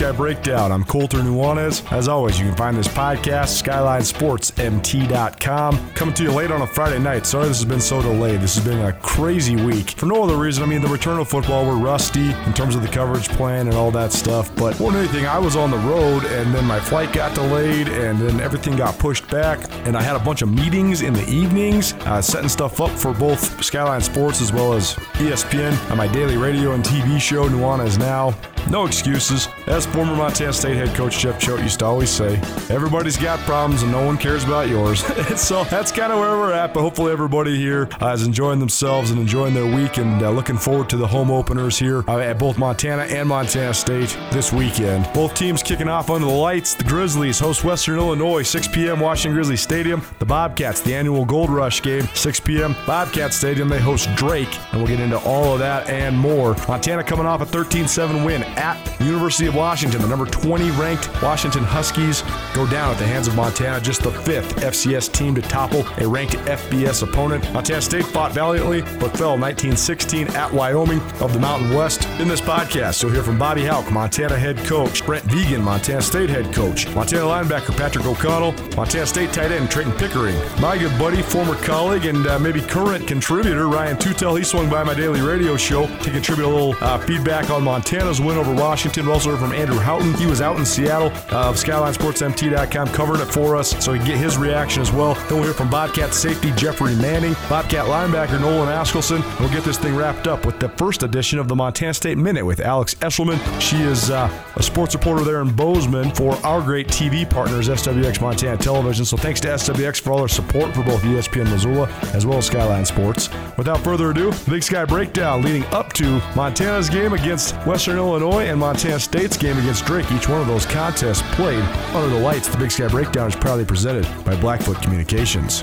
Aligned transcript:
Sky 0.00 0.12
Breakdown. 0.12 0.72
I'm 0.72 0.82
Colter 0.82 1.18
Nuanez. 1.18 1.86
As 1.92 2.08
always, 2.08 2.40
you 2.40 2.46
can 2.46 2.56
find 2.56 2.74
this 2.74 2.88
podcast, 2.88 3.62
SkylineSportsMT.com. 3.62 5.90
Coming 5.90 6.14
to 6.14 6.22
you 6.22 6.32
late 6.32 6.50
on 6.50 6.62
a 6.62 6.66
Friday 6.66 6.98
night. 6.98 7.26
Sorry 7.26 7.48
this 7.48 7.58
has 7.58 7.66
been 7.66 7.82
so 7.82 8.00
delayed. 8.00 8.40
This 8.40 8.54
has 8.54 8.64
been 8.64 8.78
a 8.78 8.94
crazy 8.94 9.56
week. 9.56 9.90
For 9.90 10.06
no 10.06 10.24
other 10.24 10.36
reason, 10.36 10.62
I 10.62 10.66
mean, 10.66 10.80
the 10.80 10.88
return 10.88 11.20
of 11.20 11.28
football, 11.28 11.66
we're 11.66 11.76
rusty 11.76 12.30
in 12.30 12.54
terms 12.54 12.74
of 12.74 12.80
the 12.80 12.88
coverage 12.88 13.28
plan 13.28 13.68
and 13.68 13.76
all 13.76 13.90
that 13.90 14.14
stuff. 14.14 14.56
But 14.56 14.80
more 14.80 14.90
than 14.90 15.02
anything, 15.02 15.26
I 15.26 15.38
was 15.38 15.54
on 15.54 15.70
the 15.70 15.76
road 15.76 16.24
and 16.24 16.54
then 16.54 16.64
my 16.64 16.80
flight 16.80 17.12
got 17.12 17.34
delayed 17.34 17.88
and 17.88 18.18
then 18.18 18.40
everything 18.40 18.76
got 18.76 18.98
pushed 18.98 19.28
back. 19.28 19.70
And 19.86 19.98
I 19.98 20.02
had 20.02 20.16
a 20.16 20.20
bunch 20.20 20.40
of 20.40 20.50
meetings 20.50 21.02
in 21.02 21.12
the 21.12 21.28
evenings, 21.28 21.92
uh, 22.06 22.22
setting 22.22 22.48
stuff 22.48 22.80
up 22.80 22.88
for 22.88 23.12
both 23.12 23.62
Skyline 23.62 24.00
Sports 24.00 24.40
as 24.40 24.50
well 24.50 24.72
as 24.72 24.94
ESPN 24.94 25.76
on 25.90 25.98
my 25.98 26.06
daily 26.06 26.38
radio 26.38 26.72
and 26.72 26.82
TV 26.82 27.20
show, 27.20 27.50
Nuanez 27.50 27.98
Now. 27.98 28.34
No 28.68 28.86
excuses. 28.86 29.48
As 29.66 29.86
former 29.90 30.14
Montana 30.14 30.52
State 30.52 30.76
head 30.76 30.94
coach 30.94 31.18
Jeff 31.18 31.38
Choate 31.40 31.62
used 31.62 31.80
to 31.80 31.84
always 31.84 32.10
say, 32.10 32.36
everybody's 32.70 33.16
got 33.16 33.38
problems 33.40 33.82
and 33.82 33.90
no 33.90 34.04
one 34.04 34.16
cares 34.16 34.44
about 34.44 34.68
yours. 34.68 35.04
so 35.40 35.64
that's 35.64 35.90
kind 35.90 36.12
of 36.12 36.18
where 36.18 36.38
we're 36.38 36.52
at, 36.52 36.72
but 36.72 36.80
hopefully 36.80 37.12
everybody 37.12 37.56
here 37.56 37.88
uh, 38.00 38.08
is 38.08 38.24
enjoying 38.26 38.60
themselves 38.60 39.10
and 39.10 39.20
enjoying 39.20 39.52
their 39.52 39.66
week 39.74 39.96
and 39.96 40.22
uh, 40.22 40.30
looking 40.30 40.56
forward 40.56 40.88
to 40.90 40.96
the 40.96 41.06
home 41.06 41.30
openers 41.30 41.78
here 41.78 42.04
uh, 42.08 42.18
at 42.18 42.38
both 42.38 42.56
Montana 42.58 43.02
and 43.02 43.28
Montana 43.28 43.74
State 43.74 44.16
this 44.30 44.52
weekend. 44.52 45.08
Both 45.12 45.34
teams 45.34 45.62
kicking 45.62 45.88
off 45.88 46.08
under 46.08 46.26
the 46.26 46.32
lights. 46.32 46.74
The 46.74 46.84
Grizzlies 46.84 47.40
host 47.40 47.64
Western 47.64 47.98
Illinois, 47.98 48.42
6 48.42 48.68
p.m. 48.68 49.00
Washington 49.00 49.34
Grizzly 49.34 49.56
Stadium. 49.56 50.02
The 50.20 50.26
Bobcats, 50.26 50.80
the 50.82 50.94
annual 50.94 51.24
Gold 51.24 51.50
Rush 51.50 51.82
game, 51.82 52.06
6 52.14 52.40
p.m. 52.40 52.76
Bobcat 52.86 53.34
Stadium. 53.34 53.68
They 53.68 53.80
host 53.80 54.08
Drake, 54.14 54.54
and 54.72 54.80
we'll 54.80 54.88
get 54.88 55.00
into 55.00 55.18
all 55.18 55.54
of 55.54 55.58
that 55.58 55.88
and 55.88 56.16
more. 56.16 56.54
Montana 56.68 57.02
coming 57.02 57.26
off 57.26 57.40
a 57.40 57.46
13 57.46 57.88
7 57.88 58.24
win 58.24 58.42
at 58.42 58.78
University 59.00 59.46
of 59.46 59.56
Washington. 59.56 59.79
The 59.80 60.06
number 60.06 60.26
20 60.26 60.72
ranked 60.72 61.22
Washington 61.22 61.64
Huskies 61.64 62.20
go 62.54 62.66
down 62.66 62.92
at 62.92 62.98
the 62.98 63.06
hands 63.06 63.28
of 63.28 63.34
Montana, 63.34 63.80
just 63.80 64.02
the 64.02 64.10
fifth 64.10 64.56
FCS 64.56 65.10
team 65.10 65.34
to 65.34 65.40
topple 65.40 65.86
a 65.96 66.06
ranked 66.06 66.34
FBS 66.34 67.02
opponent. 67.02 67.50
Montana 67.54 67.80
State 67.80 68.04
fought 68.04 68.32
valiantly, 68.32 68.82
but 68.82 69.16
fell 69.16 69.38
1916 69.38 70.28
at 70.36 70.52
Wyoming 70.52 71.00
of 71.22 71.32
the 71.32 71.38
Mountain 71.38 71.74
West. 71.74 72.06
In 72.20 72.28
this 72.28 72.42
podcast, 72.42 73.02
you'll 73.02 73.10
hear 73.10 73.22
from 73.22 73.38
Bobby 73.38 73.64
Hauck, 73.64 73.90
Montana 73.90 74.38
head 74.38 74.58
coach, 74.58 75.04
Brent 75.06 75.24
Vigen, 75.24 75.62
Montana 75.62 76.02
State 76.02 76.28
head 76.28 76.52
coach, 76.52 76.86
Montana 76.94 77.22
linebacker 77.22 77.74
Patrick 77.74 78.04
O'Connell, 78.04 78.52
Montana 78.76 79.06
State 79.06 79.32
tight 79.32 79.50
end 79.50 79.70
Treyton 79.70 79.94
Pickering, 79.94 80.36
my 80.60 80.76
good 80.76 80.96
buddy, 80.98 81.22
former 81.22 81.54
colleague, 81.64 82.04
and 82.04 82.26
uh, 82.26 82.38
maybe 82.38 82.60
current 82.60 83.08
contributor 83.08 83.66
Ryan 83.66 83.96
Tootell. 83.96 84.36
He 84.36 84.44
swung 84.44 84.68
by 84.68 84.84
my 84.84 84.92
daily 84.92 85.22
radio 85.22 85.56
show 85.56 85.86
to 85.86 86.10
contribute 86.10 86.44
a 86.44 86.48
little 86.48 86.76
uh, 86.82 86.98
feedback 86.98 87.48
on 87.48 87.62
Montana's 87.64 88.20
win 88.20 88.36
over 88.36 88.54
Washington. 88.54 89.08
Also 89.08 89.34
from 89.38 89.52
Andrew 89.52 89.69
Houghton. 89.78 90.14
He 90.14 90.26
was 90.26 90.40
out 90.40 90.58
in 90.58 90.64
Seattle 90.66 91.08
uh, 91.34 91.48
of 91.48 91.56
SkylineSportsMT.com 91.56 92.88
covering 92.88 93.20
it 93.20 93.26
for 93.26 93.56
us, 93.56 93.70
so 93.84 93.96
can 93.96 94.06
get 94.06 94.18
his 94.18 94.38
reaction 94.38 94.82
as 94.82 94.92
well. 94.92 95.14
Then 95.14 95.34
we'll 95.34 95.44
hear 95.44 95.54
from 95.54 95.70
Bobcat 95.70 96.14
safety 96.14 96.52
Jeffrey 96.56 96.94
Manning, 96.96 97.34
Bobcat 97.48 97.86
linebacker 97.86 98.40
Nolan 98.40 98.68
Askelson. 98.68 99.22
We'll 99.40 99.50
get 99.50 99.64
this 99.64 99.78
thing 99.78 99.96
wrapped 99.96 100.26
up 100.26 100.46
with 100.46 100.58
the 100.58 100.68
first 100.70 101.02
edition 101.02 101.38
of 101.38 101.48
the 101.48 101.56
Montana 101.56 101.94
State 101.94 102.18
Minute 102.18 102.44
with 102.44 102.60
Alex 102.60 102.94
Eschelman. 102.96 103.38
She 103.60 103.76
is 103.76 104.10
uh, 104.10 104.30
a 104.56 104.62
sports 104.62 104.94
reporter 104.94 105.24
there 105.24 105.40
in 105.40 105.54
Bozeman 105.54 106.14
for 106.14 106.34
our 106.46 106.60
great 106.62 106.88
TV 106.88 107.28
partners, 107.28 107.68
SWX 107.68 108.20
Montana 108.20 108.56
Television. 108.56 109.04
So 109.04 109.16
thanks 109.16 109.40
to 109.40 109.48
SWX 109.48 110.00
for 110.00 110.12
all 110.12 110.18
their 110.18 110.28
support 110.28 110.74
for 110.74 110.82
both 110.82 111.02
ESPN 111.02 111.50
Missoula 111.50 111.88
as 112.14 112.26
well 112.26 112.38
as 112.38 112.46
Skyline 112.46 112.84
Sports. 112.84 113.28
Without 113.56 113.78
further 113.80 114.10
ado, 114.10 114.32
Big 114.48 114.62
Sky 114.62 114.84
Breakdown 114.84 115.42
leading 115.42 115.64
up 115.66 115.92
to 115.94 116.20
Montana's 116.34 116.88
game 116.88 117.12
against 117.12 117.54
Western 117.66 117.96
Illinois 117.96 118.46
and 118.46 118.58
Montana 118.58 118.98
State's 119.00 119.36
game 119.36 119.49
against 119.58 119.84
Drake. 119.86 120.10
Each 120.12 120.28
one 120.28 120.40
of 120.40 120.46
those 120.46 120.66
contests 120.66 121.22
played 121.34 121.62
under 121.94 122.08
the 122.08 122.20
lights. 122.20 122.48
The 122.48 122.58
Big 122.58 122.70
Sky 122.70 122.88
Breakdown 122.88 123.28
is 123.28 123.36
proudly 123.36 123.64
presented 123.64 124.06
by 124.24 124.36
Blackfoot 124.40 124.80
Communications. 124.82 125.62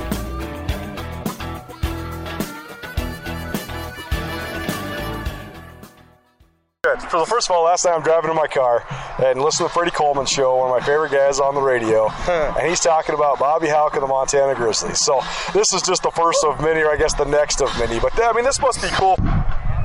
Good. 6.84 7.02
For 7.02 7.20
the 7.20 7.26
first 7.26 7.50
of 7.50 7.56
all, 7.56 7.66
last 7.66 7.84
night 7.86 7.96
I'm 7.96 8.02
driving 8.02 8.30
in 8.30 8.36
my 8.36 8.48
car 8.48 8.86
and 9.20 9.42
listening 9.42 9.68
to 9.68 9.74
Freddie 9.74 9.92
Coleman's 9.92 10.30
show, 10.30 10.56
one 10.56 10.72
of 10.72 10.80
my 10.80 10.86
favorite 10.86 11.12
guys 11.12 11.40
on 11.40 11.54
the 11.54 11.62
radio, 11.62 12.08
and 12.30 12.68
he's 12.68 12.80
talking 12.80 13.14
about 13.14 13.40
Bobby 13.40 13.68
Hauck 13.68 13.96
and 13.96 14.04
the 14.04 14.08
Montana 14.08 14.56
Grizzlies. 14.56 15.00
So 15.04 15.22
this 15.54 15.74
is 15.74 15.82
just 15.82 16.04
the 16.04 16.12
first 16.12 16.46
of 16.46 16.62
many, 16.62 16.82
or 16.82 16.90
I 16.90 16.96
guess 16.96 17.14
the 17.14 17.26
next 17.26 17.62
of 17.62 17.78
many. 17.78 18.00
But 18.00 18.14
I 18.24 18.32
mean, 18.34 18.46
this 18.46 18.62
must 18.62 18.82
be 18.82 18.88
cool. 18.92 19.18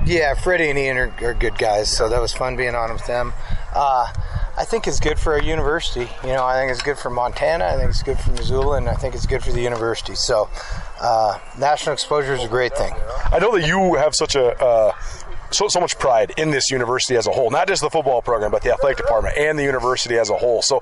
Yeah, 0.04 0.34
Freddie 0.34 0.70
and 0.70 0.78
Ian 0.78 0.96
are, 0.98 1.14
are 1.22 1.34
good 1.34 1.56
guys, 1.58 1.90
so 1.90 2.08
that 2.08 2.20
was 2.20 2.32
fun 2.32 2.56
being 2.56 2.74
on 2.74 2.92
with 2.92 3.06
them. 3.06 3.32
Uh, 3.74 4.12
I 4.56 4.64
think 4.64 4.86
it's 4.86 5.00
good 5.00 5.18
for 5.18 5.32
our 5.32 5.42
university. 5.42 6.08
You 6.22 6.34
know, 6.34 6.44
I 6.44 6.58
think 6.58 6.70
it's 6.70 6.82
good 6.82 6.98
for 6.98 7.08
Montana. 7.08 7.64
I 7.64 7.76
think 7.76 7.88
it's 7.88 8.02
good 8.02 8.18
for 8.18 8.30
Missoula, 8.32 8.76
and 8.76 8.88
I 8.88 8.94
think 8.94 9.14
it's 9.14 9.26
good 9.26 9.42
for 9.42 9.50
the 9.50 9.62
university. 9.62 10.14
So, 10.14 10.50
uh, 11.00 11.38
national 11.58 11.94
exposure 11.94 12.34
is 12.34 12.44
a 12.44 12.48
great 12.48 12.76
thing. 12.76 12.92
I 13.32 13.38
know 13.38 13.56
that 13.58 13.66
you 13.66 13.94
have 13.94 14.14
such 14.14 14.34
a 14.34 14.62
uh, 14.62 14.92
so, 15.54 15.68
so 15.68 15.80
much 15.80 15.98
pride 15.98 16.32
in 16.36 16.50
this 16.50 16.70
university 16.70 17.16
as 17.16 17.26
a 17.26 17.30
whole, 17.30 17.50
not 17.50 17.68
just 17.68 17.82
the 17.82 17.90
football 17.90 18.22
program, 18.22 18.50
but 18.50 18.62
the 18.62 18.72
athletic 18.72 18.98
department 18.98 19.36
and 19.36 19.58
the 19.58 19.62
university 19.62 20.18
as 20.18 20.30
a 20.30 20.36
whole. 20.36 20.62
So, 20.62 20.80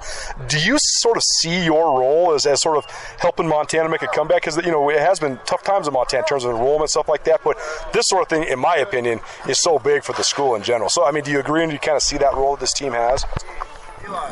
do 0.49 0.59
you 0.59 0.79
sort 0.79 1.17
of 1.17 1.23
see 1.23 1.65
your 1.65 1.99
role 1.99 2.33
as, 2.33 2.47
as 2.47 2.63
sort 2.63 2.77
of 2.77 2.85
helping 3.19 3.49
Montana 3.49 3.89
make 3.89 4.03
a 4.03 4.09
comeback? 4.09 4.43
Because, 4.43 4.57
you 4.65 4.73
know, 4.73 4.89
it 4.91 5.01
has 5.01 5.19
been 5.21 5.39
tough 5.45 5.63
times 5.63 5.87
in 5.87 5.93
Montana 5.93 6.23
in 6.23 6.27
terms 6.27 6.45
of 6.45 6.53
enrollment, 6.53 6.91
stuff 6.91 7.09
like 7.09 7.25
that. 7.25 7.41
But 7.45 7.59
this 7.93 8.07
sort 8.07 8.23
of 8.23 8.29
thing, 8.29 8.45
in 8.45 8.59
my 8.59 8.77
opinion, 8.77 9.21
is 9.49 9.59
so 9.59 9.79
big 9.79 10.03
for 10.05 10.13
the 10.13 10.25
school 10.25 10.55
in 10.55 10.63
general. 10.63 10.89
So, 10.89 11.05
I 11.05 11.11
mean, 11.11 11.25
do 11.25 11.31
you 11.31 11.41
agree 11.41 11.63
and 11.63 11.71
do 11.71 11.75
you 11.75 11.81
kind 11.81 11.97
of 11.97 12.03
see 12.03 12.19
that 12.19 12.35
role 12.35 12.57
that 12.57 12.61
this 12.61 12.73
team 12.73 12.93
has? 12.93 13.25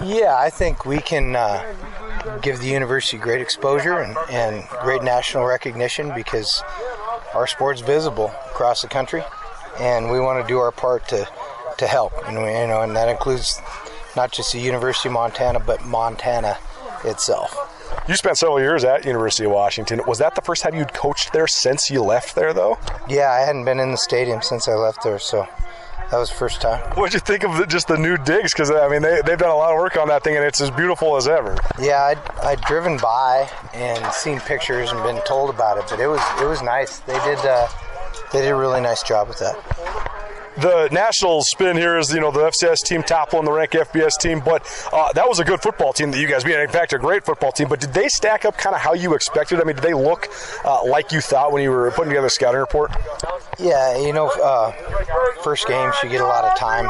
Yeah, 0.04 0.36
I 0.36 0.50
think 0.50 0.84
we 0.84 0.98
can 0.98 1.36
uh, 1.36 1.74
give 2.42 2.60
the 2.60 2.66
university 2.68 3.16
great 3.16 3.40
exposure 3.40 3.98
and, 3.98 4.16
and 4.30 4.68
great 4.82 5.02
national 5.02 5.44
recognition 5.44 6.12
because 6.14 6.62
our 7.34 7.46
sport's 7.46 7.80
visible 7.80 8.32
across 8.50 8.82
the 8.82 8.88
country 8.88 9.22
and 9.78 10.10
we 10.10 10.20
want 10.20 10.42
to 10.42 10.48
do 10.48 10.58
our 10.58 10.72
part 10.72 11.08
to 11.08 11.28
to 11.78 11.86
help, 11.86 12.12
and 12.26 12.36
we, 12.42 12.50
you 12.50 12.66
know, 12.66 12.82
and 12.82 12.96
that 12.96 13.08
includes 13.08 13.60
not 14.16 14.32
just 14.32 14.52
the 14.52 14.58
University 14.58 15.08
of 15.08 15.12
Montana, 15.12 15.60
but 15.60 15.84
Montana 15.84 16.58
itself. 17.04 17.56
You 18.08 18.16
spent 18.16 18.38
several 18.38 18.60
years 18.60 18.84
at 18.84 19.04
University 19.04 19.44
of 19.44 19.52
Washington. 19.52 20.00
Was 20.06 20.18
that 20.18 20.34
the 20.34 20.40
first 20.40 20.62
time 20.62 20.74
you'd 20.74 20.92
coached 20.92 21.32
there 21.32 21.46
since 21.46 21.90
you 21.90 22.02
left 22.02 22.34
there, 22.34 22.52
though? 22.52 22.78
Yeah, 23.08 23.30
I 23.30 23.40
hadn't 23.40 23.64
been 23.64 23.78
in 23.78 23.90
the 23.90 23.96
stadium 23.96 24.42
since 24.42 24.66
I 24.66 24.74
left 24.74 25.04
there, 25.04 25.18
so 25.18 25.46
that 26.10 26.16
was 26.16 26.30
the 26.30 26.36
first 26.36 26.62
time. 26.62 26.80
What'd 26.96 27.12
you 27.12 27.20
think 27.20 27.44
of 27.44 27.56
the, 27.58 27.66
just 27.66 27.86
the 27.86 27.98
new 27.98 28.16
digs? 28.16 28.52
Because 28.52 28.70
I 28.70 28.88
mean, 28.88 29.02
they, 29.02 29.20
they've 29.24 29.38
done 29.38 29.50
a 29.50 29.56
lot 29.56 29.72
of 29.72 29.76
work 29.78 29.96
on 29.96 30.08
that 30.08 30.24
thing, 30.24 30.36
and 30.36 30.44
it's 30.44 30.60
as 30.60 30.70
beautiful 30.70 31.16
as 31.16 31.28
ever. 31.28 31.56
Yeah, 31.78 32.02
I'd, 32.02 32.18
I'd 32.42 32.60
driven 32.62 32.96
by 32.96 33.50
and 33.74 34.12
seen 34.12 34.40
pictures 34.40 34.90
and 34.90 35.02
been 35.02 35.22
told 35.26 35.50
about 35.50 35.76
it, 35.76 35.84
but 35.90 36.00
it 36.00 36.06
was 36.06 36.20
it 36.40 36.46
was 36.46 36.62
nice. 36.62 37.00
They 37.00 37.18
did 37.24 37.38
uh, 37.40 37.68
they 38.32 38.42
did 38.42 38.50
a 38.50 38.56
really 38.56 38.80
nice 38.80 39.02
job 39.02 39.28
with 39.28 39.38
that 39.38 39.56
the 40.60 40.88
national 40.90 41.42
spin 41.42 41.76
here 41.76 41.98
is 41.98 42.12
you 42.12 42.20
know 42.20 42.30
the 42.30 42.40
FCS 42.40 42.84
team 42.84 43.02
toppling 43.02 43.44
the 43.44 43.52
rank 43.52 43.70
FBS 43.72 44.18
team, 44.18 44.42
but 44.44 44.62
uh, 44.92 45.12
that 45.12 45.28
was 45.28 45.38
a 45.38 45.44
good 45.44 45.60
football 45.60 45.92
team 45.92 46.10
that 46.10 46.20
you 46.20 46.26
guys 46.26 46.44
beat. 46.44 46.58
In 46.58 46.68
fact, 46.68 46.92
a 46.92 46.98
great 46.98 47.24
football 47.24 47.52
team. 47.52 47.68
But 47.68 47.80
did 47.80 47.92
they 47.92 48.08
stack 48.08 48.44
up 48.44 48.56
kind 48.56 48.74
of 48.74 48.80
how 48.80 48.94
you 48.94 49.14
expected? 49.14 49.60
I 49.60 49.64
mean, 49.64 49.76
did 49.76 49.84
they 49.84 49.94
look 49.94 50.28
uh, 50.64 50.84
like 50.84 51.12
you 51.12 51.20
thought 51.20 51.52
when 51.52 51.62
you 51.62 51.70
were 51.70 51.90
putting 51.92 52.10
together 52.10 52.26
the 52.26 52.30
scouting 52.30 52.60
report? 52.60 52.90
Yeah, 53.58 53.98
you 53.98 54.12
know, 54.12 54.28
uh, 54.28 54.72
first 55.42 55.66
games 55.68 55.94
you 56.02 56.08
get 56.08 56.20
a 56.20 56.26
lot 56.26 56.44
of 56.44 56.58
time 56.58 56.86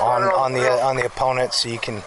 on 0.00 0.22
on 0.22 0.52
the 0.52 0.70
on 0.82 0.96
the 0.96 1.04
opponent, 1.04 1.52
so 1.52 1.68
you 1.68 1.78
can 1.78 2.02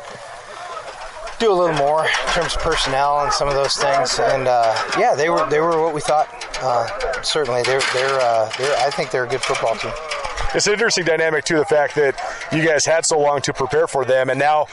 do 1.39 1.51
a 1.51 1.55
little 1.55 1.75
more 1.75 2.03
in 2.03 2.33
terms 2.33 2.55
of 2.55 2.61
personnel 2.61 3.21
and 3.21 3.33
some 3.33 3.47
of 3.47 3.55
those 3.55 3.75
things. 3.75 4.19
And 4.19 4.47
uh, 4.47 4.75
yeah, 4.97 5.15
they 5.15 5.29
were 5.29 5.49
they 5.49 5.59
were 5.59 5.81
what 5.81 5.93
we 5.93 6.01
thought. 6.01 6.27
Uh, 6.61 7.21
certainly, 7.23 7.63
they're 7.63 7.81
they're, 7.93 8.19
uh, 8.19 8.51
they're 8.57 8.75
I 8.77 8.89
think 8.89 9.11
they're 9.11 9.25
a 9.25 9.29
good 9.29 9.41
football 9.41 9.75
team. 9.75 9.91
It's 10.53 10.67
an 10.67 10.73
interesting 10.73 11.05
dynamic 11.05 11.45
too. 11.45 11.57
The 11.57 11.65
fact 11.65 11.95
that 11.95 12.15
you 12.51 12.65
guys 12.65 12.85
had 12.85 13.05
so 13.05 13.19
long 13.19 13.41
to 13.41 13.53
prepare 13.53 13.87
for 13.87 14.03
them, 14.03 14.29
and 14.29 14.39
now 14.39 14.65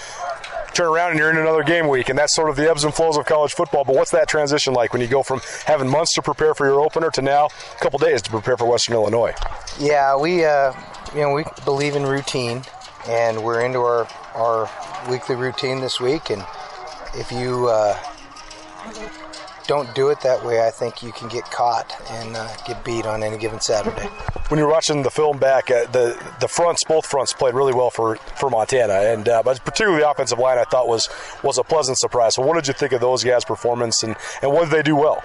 turn 0.77 0.89
around 0.89 1.11
and 1.11 1.19
you're 1.19 1.31
in 1.31 1.39
another 1.39 1.63
game 1.63 1.89
week, 1.89 2.09
and 2.11 2.19
that's 2.19 2.35
sort 2.35 2.51
of 2.51 2.57
the 2.57 2.69
ebbs 2.69 2.85
and 2.85 2.93
flows 2.95 3.17
of 3.17 3.25
college 3.25 3.55
football. 3.55 3.85
But 3.85 3.95
what's 3.95 4.11
that 4.11 4.29
transition 4.29 4.75
like 4.75 4.93
when 4.93 5.01
you 5.01 5.09
go 5.09 5.23
from 5.23 5.41
having 5.65 5.89
months 5.89 6.15
to 6.15 6.23
prepare 6.23 6.55
for 6.55 6.67
your 6.67 6.81
opener 6.81 7.11
to 7.13 7.23
now 7.23 7.47
a 7.47 7.81
couple 7.81 7.99
days 7.99 8.23
to 8.23 8.31
prepare 8.31 8.57
for 8.57 8.67
Western 8.67 8.95
Illinois? 8.95 9.35
Yeah, 9.79 10.17
we 10.17 10.45
uh, 10.45 10.73
you 11.15 11.21
know 11.21 11.33
we 11.33 11.45
believe 11.65 11.97
in 11.97 12.05
routine, 12.05 12.63
and 13.07 13.43
we're 13.43 13.61
into 13.61 13.79
our 13.79 14.09
our 14.37 14.71
weekly 15.11 15.35
routine 15.35 15.81
this 15.81 16.01
week, 16.01 16.31
and 16.31 16.45
if 17.15 17.33
you 17.33 17.69
uh, 17.69 17.99
don't 19.67 19.93
do 19.95 20.09
it 20.09 20.21
that 20.21 20.45
way, 20.45 20.65
I 20.67 20.71
think 20.71 21.03
you 21.03 21.13
can 21.13 21.29
get 21.29 21.45
caught 21.45 21.93
and 22.11 22.37
uh, 22.37 22.49
get 22.67 22.85
beat 22.85 23.07
on 23.07 23.23
any 23.23 23.39
given 23.39 23.61
Saturday. 23.61 24.07
When 24.49 24.59
you're 24.59 24.71
watching 24.71 25.03
the 25.03 25.11
film 25.11 25.39
back, 25.39 25.71
uh, 25.71 25.87
the 25.87 26.17
the 26.41 26.49
fronts, 26.49 26.85
both 26.85 27.07
fronts, 27.07 27.33
played 27.33 27.55
really 27.55 27.75
well 27.75 27.91
for, 27.91 28.17
for 28.37 28.49
Montana, 28.49 28.95
and 28.95 29.29
uh, 29.29 29.43
but 29.43 29.65
particularly 29.65 30.03
the 30.03 30.11
offensive 30.11 30.39
line, 30.39 30.59
I 30.59 30.65
thought 30.65 30.87
was 30.87 31.09
was 31.43 31.59
a 31.59 31.65
pleasant 31.65 31.99
surprise. 31.99 32.35
So, 32.35 32.43
what 32.43 32.55
did 32.55 32.69
you 32.69 32.75
think 32.75 32.93
of 32.93 33.01
those 33.01 33.25
guys' 33.25 33.45
performance, 33.45 34.03
and, 34.03 34.15
and 34.43 34.53
what 34.53 34.65
did 34.65 34.73
they 34.73 34.83
do 34.83 34.95
well? 34.95 35.25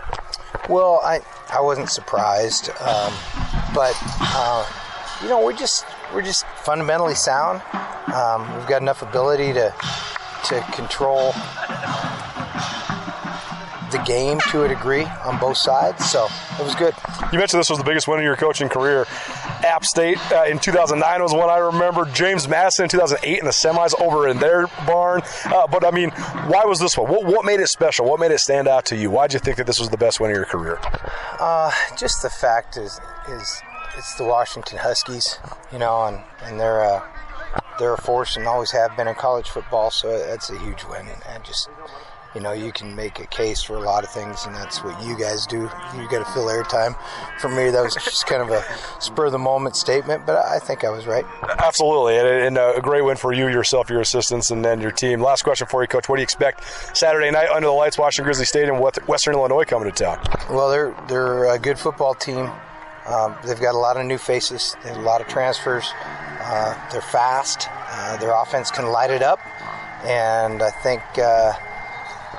Well, 0.69 1.01
I 1.03 1.19
I 1.51 1.61
wasn't 1.61 1.89
surprised, 1.89 2.69
um, 2.81 3.13
but 3.75 3.95
uh, 4.19 4.65
you 5.21 5.29
know 5.29 5.45
we 5.45 5.53
just 5.53 5.85
we're 6.13 6.21
just 6.21 6.45
fundamentally 6.63 7.15
sound. 7.15 7.61
Um, 8.13 8.57
we've 8.57 8.67
got 8.67 8.81
enough 8.81 9.01
ability 9.01 9.53
to 9.53 9.73
to 10.45 10.59
control 10.73 11.33
the 13.91 14.01
game 14.05 14.39
to 14.49 14.63
a 14.63 14.67
degree 14.67 15.03
on 15.25 15.37
both 15.39 15.57
sides. 15.57 16.09
So 16.09 16.27
it 16.59 16.63
was 16.63 16.75
good. 16.75 16.95
You 17.31 17.37
mentioned 17.37 17.59
this 17.59 17.69
was 17.69 17.77
the 17.77 17.83
biggest 17.83 18.07
win 18.07 18.19
of 18.19 18.23
your 18.23 18.35
coaching 18.35 18.69
career. 18.69 19.05
App 19.63 19.85
State 19.85 20.17
uh, 20.31 20.45
in 20.45 20.59
2009 20.59 21.21
was 21.21 21.33
one 21.33 21.49
I 21.49 21.57
remember. 21.57 22.05
James 22.05 22.47
Madison 22.47 22.83
in 22.83 22.89
2008 22.89 23.39
in 23.39 23.45
the 23.45 23.51
semis 23.51 23.99
over 24.01 24.27
in 24.27 24.39
their 24.39 24.67
barn. 24.87 25.21
Uh, 25.45 25.67
but 25.67 25.85
I 25.85 25.91
mean, 25.91 26.09
why 26.47 26.63
was 26.65 26.79
this 26.79 26.97
one? 26.97 27.11
What, 27.11 27.25
what, 27.25 27.45
made 27.45 27.59
it 27.59 27.67
special? 27.67 28.05
What 28.09 28.19
made 28.19 28.31
it 28.31 28.39
stand 28.39 28.67
out 28.67 28.85
to 28.85 28.95
you? 28.95 29.11
Why 29.11 29.27
did 29.27 29.35
you 29.35 29.39
think 29.39 29.57
that 29.57 29.67
this 29.67 29.79
was 29.79 29.89
the 29.89 29.97
best 29.97 30.19
win 30.19 30.31
of 30.31 30.35
your 30.35 30.45
career? 30.45 30.79
Uh, 31.39 31.71
just 31.97 32.21
the 32.21 32.29
fact 32.29 32.77
is, 32.77 32.99
is 33.29 33.61
it's 34.01 34.15
the 34.15 34.23
Washington 34.23 34.79
Huskies, 34.79 35.37
you 35.71 35.77
know, 35.77 36.07
and, 36.07 36.19
and 36.43 36.59
they're 36.59 36.83
uh, 36.83 37.03
they're 37.77 37.93
a 37.93 38.01
force 38.01 38.35
and 38.35 38.47
always 38.47 38.71
have 38.71 38.97
been 38.97 39.07
in 39.07 39.13
college 39.13 39.47
football. 39.47 39.91
So 39.91 40.17
that's 40.17 40.49
a 40.49 40.57
huge 40.57 40.83
win, 40.85 41.07
and 41.29 41.43
just 41.43 41.69
you 42.33 42.41
know, 42.41 42.51
you 42.51 42.71
can 42.71 42.95
make 42.95 43.19
a 43.19 43.27
case 43.27 43.61
for 43.61 43.75
a 43.75 43.81
lot 43.81 44.03
of 44.03 44.09
things, 44.09 44.45
and 44.45 44.55
that's 44.55 44.83
what 44.83 44.99
you 45.03 45.19
guys 45.19 45.45
do. 45.45 45.69
You 45.95 46.09
got 46.09 46.25
to 46.25 46.33
fill 46.33 46.47
airtime. 46.47 46.95
For 47.39 47.49
me, 47.49 47.69
that 47.69 47.83
was 47.83 47.93
just 47.93 48.25
kind 48.25 48.41
of 48.41 48.49
a 48.49 48.63
spur 48.99 49.27
of 49.27 49.33
the 49.33 49.37
moment 49.37 49.75
statement, 49.75 50.25
but 50.25 50.43
I 50.45 50.57
think 50.57 50.83
I 50.83 50.89
was 50.89 51.05
right. 51.05 51.25
Absolutely, 51.59 52.17
and, 52.17 52.57
a 52.57 52.79
great 52.81 53.03
win 53.03 53.17
for 53.17 53.33
you, 53.33 53.49
yourself, 53.49 53.89
your 53.91 54.01
assistants, 54.01 54.49
and 54.49 54.65
then 54.65 54.81
your 54.81 54.91
team. 54.91 55.21
Last 55.21 55.43
question 55.43 55.67
for 55.67 55.83
you, 55.83 55.87
Coach. 55.87 56.09
What 56.09 56.15
do 56.15 56.21
you 56.21 56.23
expect 56.23 56.63
Saturday 56.97 57.29
night 57.29 57.49
under 57.49 57.67
the 57.67 57.73
lights, 57.73 57.99
Washington 57.99 58.25
Grizzly 58.25 58.45
Stadium, 58.45 58.79
Western 58.79 59.35
Illinois 59.35 59.65
coming 59.65 59.91
to 59.91 60.03
town? 60.03 60.19
Well, 60.49 60.71
they're 60.71 60.95
they're 61.07 61.53
a 61.53 61.59
good 61.59 61.77
football 61.77 62.15
team. 62.15 62.49
Um, 63.07 63.35
they've 63.45 63.59
got 63.59 63.75
a 63.75 63.79
lot 63.79 63.97
of 63.97 64.05
new 64.05 64.17
faces. 64.17 64.75
A 64.85 64.99
lot 64.99 65.21
of 65.21 65.27
transfers. 65.27 65.91
Uh, 66.43 66.89
they're 66.91 67.01
fast. 67.01 67.67
Uh, 67.71 68.17
their 68.17 68.33
offense 68.33 68.71
can 68.71 68.87
light 68.91 69.11
it 69.11 69.21
up, 69.21 69.39
and 70.05 70.61
I 70.61 70.69
think. 70.69 71.01
Uh, 71.17 71.53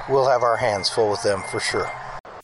we'll 0.09 0.29
have 0.29 0.43
our 0.43 0.57
hands 0.57 0.89
full 0.89 1.11
with 1.11 1.23
them 1.23 1.43
for 1.51 1.61
sure. 1.61 1.91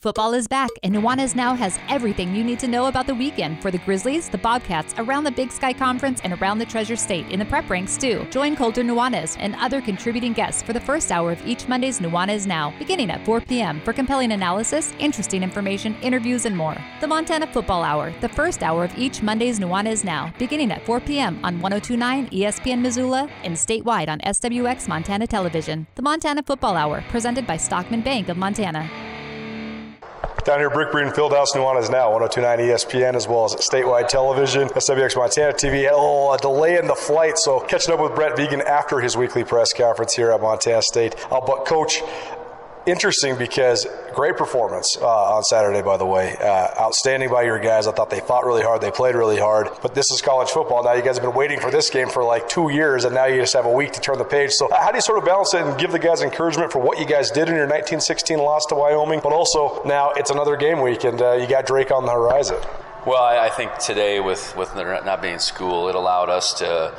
Football 0.01 0.33
is 0.33 0.47
back, 0.47 0.69
and 0.81 0.95
Nuanez 0.95 1.35
Now 1.35 1.53
has 1.55 1.77
everything 1.89 2.33
you 2.33 2.41
need 2.41 2.57
to 2.59 2.69
know 2.69 2.85
about 2.85 3.05
the 3.05 3.13
weekend 3.13 3.61
for 3.61 3.69
the 3.69 3.79
Grizzlies, 3.79 4.29
the 4.29 4.37
Bobcats, 4.37 4.95
around 4.97 5.25
the 5.25 5.31
Big 5.31 5.51
Sky 5.51 5.73
Conference, 5.73 6.21
and 6.23 6.31
around 6.39 6.57
the 6.57 6.65
Treasure 6.65 6.95
State 6.95 7.27
in 7.27 7.37
the 7.37 7.43
prep 7.43 7.69
ranks, 7.69 7.97
too. 7.97 8.25
Join 8.31 8.55
Colter 8.55 8.81
Nuanez 8.81 9.35
and 9.41 9.57
other 9.57 9.81
contributing 9.81 10.31
guests 10.31 10.63
for 10.63 10.71
the 10.71 10.79
first 10.79 11.11
hour 11.11 11.33
of 11.33 11.45
each 11.45 11.67
Monday's 11.67 11.99
Nuanez 11.99 12.47
Now, 12.47 12.73
beginning 12.79 13.11
at 13.11 13.25
4 13.25 13.41
p.m. 13.41 13.81
for 13.81 13.91
compelling 13.91 14.31
analysis, 14.31 14.93
interesting 14.99 15.43
information, 15.43 15.97
interviews, 16.01 16.45
and 16.45 16.55
more. 16.55 16.77
The 17.01 17.07
Montana 17.07 17.47
Football 17.47 17.83
Hour, 17.83 18.13
the 18.21 18.29
first 18.29 18.63
hour 18.63 18.85
of 18.85 18.97
each 18.97 19.21
Monday's 19.21 19.59
Nuanez 19.59 20.05
Now, 20.05 20.33
beginning 20.39 20.71
at 20.71 20.85
4 20.85 21.01
p.m. 21.01 21.43
on 21.43 21.59
1029 21.59 22.29
ESPN 22.29 22.79
Missoula 22.79 23.29
and 23.43 23.53
statewide 23.53 24.07
on 24.07 24.19
SWX 24.19 24.87
Montana 24.87 25.27
Television. 25.27 25.87
The 25.95 26.03
Montana 26.03 26.41
Football 26.41 26.77
Hour, 26.77 27.03
presented 27.09 27.45
by 27.45 27.57
Stockman 27.57 27.99
Bank 27.99 28.29
of 28.29 28.37
Montana. 28.37 28.89
Down 30.45 30.59
here, 30.59 30.69
Brick 30.69 30.89
Breeden 30.89 31.13
Fieldhouse, 31.13 31.47
Nuanez 31.53 31.91
now, 31.91 32.11
1029 32.11 32.59
ESPN, 32.59 33.15
as 33.15 33.27
well 33.27 33.45
as 33.45 33.55
statewide 33.55 34.07
television, 34.07 34.69
SWX 34.69 35.15
Montana 35.17 35.53
TV. 35.53 35.83
Had 35.83 35.93
a 35.93 35.97
little 35.97 36.29
uh, 36.29 36.37
delay 36.37 36.77
in 36.77 36.87
the 36.87 36.95
flight, 36.95 37.37
so 37.37 37.59
catching 37.59 37.93
up 37.93 37.99
with 37.99 38.15
Brent 38.15 38.35
Vigen 38.37 38.61
after 38.61 38.99
his 38.99 39.17
weekly 39.17 39.43
press 39.43 39.73
conference 39.73 40.15
here 40.15 40.31
at 40.31 40.41
Montana 40.41 40.81
State. 40.81 41.15
Uh, 41.29 41.41
but, 41.45 41.65
Coach, 41.65 42.01
interesting 42.89 43.37
because 43.37 43.87
great 44.13 44.37
performance 44.37 44.97
uh, 45.01 45.35
on 45.35 45.43
Saturday, 45.43 45.81
by 45.81 45.97
the 45.97 46.05
way. 46.05 46.35
Uh, 46.37 46.69
outstanding 46.79 47.29
by 47.29 47.43
your 47.43 47.59
guys. 47.59 47.87
I 47.87 47.91
thought 47.91 48.09
they 48.09 48.19
fought 48.19 48.45
really 48.45 48.63
hard. 48.63 48.81
They 48.81 48.91
played 48.91 49.15
really 49.15 49.39
hard. 49.39 49.69
But 49.81 49.95
this 49.95 50.11
is 50.11 50.21
college 50.21 50.49
football. 50.49 50.83
Now 50.83 50.93
you 50.93 51.01
guys 51.01 51.17
have 51.17 51.25
been 51.25 51.35
waiting 51.35 51.59
for 51.59 51.71
this 51.71 51.89
game 51.89 52.09
for 52.09 52.23
like 52.23 52.49
two 52.49 52.71
years, 52.71 53.05
and 53.05 53.15
now 53.15 53.25
you 53.25 53.41
just 53.41 53.53
have 53.53 53.65
a 53.65 53.71
week 53.71 53.91
to 53.93 54.01
turn 54.01 54.17
the 54.17 54.25
page. 54.25 54.51
So 54.51 54.69
how 54.71 54.91
do 54.91 54.97
you 54.97 55.01
sort 55.01 55.17
of 55.17 55.25
balance 55.25 55.53
it 55.53 55.61
and 55.61 55.79
give 55.79 55.91
the 55.91 55.99
guys 55.99 56.21
encouragement 56.21 56.71
for 56.71 56.79
what 56.79 56.99
you 56.99 57.05
guys 57.05 57.31
did 57.31 57.49
in 57.49 57.55
your 57.55 57.67
1916 57.67 58.37
loss 58.37 58.65
to 58.67 58.75
Wyoming? 58.75 59.21
But 59.21 59.33
also 59.33 59.81
now 59.85 60.11
it's 60.11 60.31
another 60.31 60.55
game 60.55 60.81
week, 60.81 61.03
and 61.03 61.21
uh, 61.21 61.33
you 61.33 61.47
got 61.47 61.65
Drake 61.65 61.91
on 61.91 62.05
the 62.05 62.11
horizon. 62.11 62.57
Well, 63.05 63.23
I 63.23 63.49
think 63.49 63.77
today 63.77 64.19
with 64.19 64.55
with 64.57 64.75
not 64.75 65.21
being 65.21 65.39
school, 65.39 65.87
it 65.87 65.95
allowed 65.95 66.29
us 66.29 66.53
to 66.55 66.93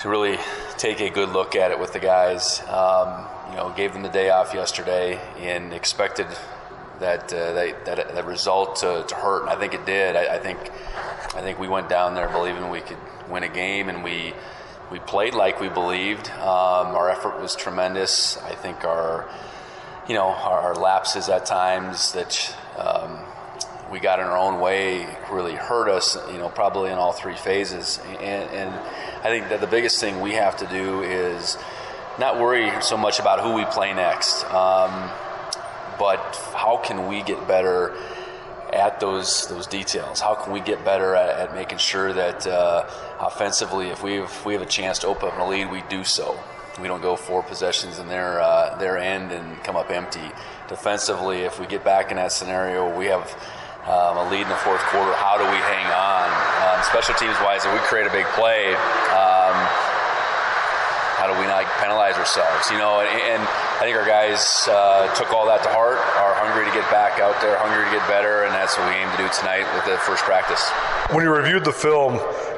to 0.00 0.08
really 0.08 0.38
take 0.78 1.00
a 1.00 1.10
good 1.10 1.30
look 1.30 1.54
at 1.56 1.70
it 1.70 1.78
with 1.78 1.92
the 1.92 1.98
guys. 1.98 2.60
Um, 2.68 3.26
you 3.50 3.56
know, 3.56 3.72
gave 3.76 3.92
them 3.92 4.02
the 4.02 4.08
day 4.08 4.30
off 4.30 4.54
yesterday 4.54 5.20
and 5.38 5.72
expected 5.72 6.26
that 7.00 7.32
uh, 7.32 7.52
that, 7.54 7.84
that, 8.14 8.26
result 8.26 8.76
to, 8.76 9.04
to, 9.08 9.14
hurt, 9.14 9.42
and 9.42 9.50
I 9.50 9.56
think 9.56 9.74
it 9.74 9.86
did. 9.86 10.16
I, 10.16 10.36
I, 10.36 10.38
think 10.38 10.58
I 11.34 11.40
think 11.40 11.58
we 11.58 11.66
went 11.66 11.88
down 11.88 12.14
there 12.14 12.28
believing 12.28 12.68
we 12.70 12.80
could 12.80 12.98
win 13.28 13.42
a 13.42 13.48
game, 13.48 13.88
and 13.88 14.04
we 14.04 14.34
we 14.92 14.98
played 14.98 15.34
like 15.34 15.60
we 15.60 15.68
believed. 15.68 16.30
Um, 16.30 16.94
our 16.94 17.10
effort 17.10 17.40
was 17.40 17.56
tremendous. 17.56 18.36
I 18.38 18.54
think 18.54 18.84
our 18.84 19.28
you 20.08 20.14
know 20.14 20.28
our 20.28 20.74
lapses 20.74 21.28
at 21.28 21.46
times 21.46 22.12
that. 22.12 22.56
Um, 22.78 23.18
we 23.90 23.98
got 23.98 24.20
in 24.20 24.26
our 24.26 24.38
own 24.38 24.60
way 24.60 25.04
really 25.32 25.54
hurt 25.54 25.88
us, 25.88 26.16
you 26.30 26.38
know, 26.38 26.48
probably 26.48 26.92
in 26.92 26.98
all 26.98 27.12
three 27.12 27.34
phases. 27.34 27.98
And, 28.06 28.48
and 28.50 28.74
I 29.24 29.24
think 29.24 29.48
that 29.48 29.60
the 29.60 29.66
biggest 29.66 29.98
thing 30.00 30.20
we 30.20 30.34
have 30.34 30.56
to 30.58 30.66
do 30.66 31.02
is 31.02 31.58
not 32.20 32.38
worry 32.38 32.70
so 32.82 32.96
much 32.96 33.18
about 33.18 33.40
who 33.40 33.54
we 33.54 33.64
play 33.64 33.94
next, 33.94 34.44
um, 34.44 35.10
but 35.98 36.20
how 36.54 36.76
can 36.84 37.08
we 37.08 37.22
get 37.22 37.48
better 37.48 37.96
at 38.72 39.00
those 39.00 39.48
those 39.48 39.66
details? 39.66 40.20
How 40.20 40.34
can 40.34 40.52
we 40.52 40.60
get 40.60 40.84
better 40.84 41.14
at, 41.16 41.48
at 41.48 41.54
making 41.54 41.78
sure 41.78 42.12
that 42.12 42.46
uh, 42.46 42.86
offensively, 43.18 43.88
if 43.88 44.02
we 44.02 44.20
if 44.20 44.44
we 44.44 44.52
have 44.52 44.62
a 44.62 44.66
chance 44.66 44.98
to 45.00 45.06
open 45.06 45.30
up 45.30 45.38
a 45.38 45.44
lead, 45.44 45.70
we 45.72 45.82
do 45.88 46.04
so. 46.04 46.38
We 46.80 46.88
don't 46.88 47.02
go 47.02 47.16
four 47.16 47.42
possessions 47.42 47.98
in 47.98 48.06
their 48.08 48.40
uh, 48.40 48.76
their 48.78 48.98
end 48.98 49.32
and 49.32 49.56
come 49.64 49.76
up 49.76 49.90
empty. 49.90 50.30
Defensively, 50.68 51.38
if 51.40 51.58
we 51.58 51.66
get 51.66 51.82
back 51.84 52.10
in 52.10 52.16
that 52.18 52.32
scenario, 52.32 52.96
we 52.96 53.06
have 53.06 53.26
um, 53.88 54.18
a 54.18 54.30
lead 54.30 54.42
in 54.42 54.48
the 54.48 54.62
fourth 54.62 54.82
quarter. 54.92 55.12
How 55.14 55.36
do 55.36 55.44
we 55.44 55.60
hang 55.72 55.88
on? 55.88 56.28
Um, 56.68 56.84
special 56.84 57.14
teams 57.14 57.36
wise, 57.40 57.64
if 57.64 57.72
we 57.72 57.80
create 57.80 58.06
a 58.06 58.12
big 58.12 58.26
play. 58.36 58.76
How 61.20 61.28
do 61.28 61.36
we 61.36 61.44
not 61.44 61.68
penalize 61.76 62.16
ourselves? 62.16 62.70
You 62.72 62.78
know, 62.78 63.04
and, 63.04 63.12
and 63.12 63.42
I 63.44 63.84
think 63.84 63.94
our 63.94 64.08
guys 64.08 64.40
uh, 64.64 65.12
took 65.14 65.34
all 65.36 65.44
that 65.52 65.62
to 65.64 65.68
heart, 65.68 66.00
are 66.16 66.32
hungry 66.40 66.64
to 66.64 66.72
get 66.72 66.88
back 66.90 67.20
out 67.20 67.36
there, 67.42 67.58
hungry 67.60 67.84
to 67.84 67.92
get 67.92 68.08
better, 68.08 68.44
and 68.44 68.54
that's 68.54 68.78
what 68.78 68.88
we 68.88 68.96
aim 68.96 69.10
to 69.12 69.18
do 69.20 69.28
tonight 69.36 69.68
with 69.76 69.84
the 69.84 69.98
first 69.98 70.24
practice. 70.24 70.64
When 71.12 71.22
you 71.22 71.30
reviewed 71.30 71.66
the 71.66 71.76
film, 71.76 72.14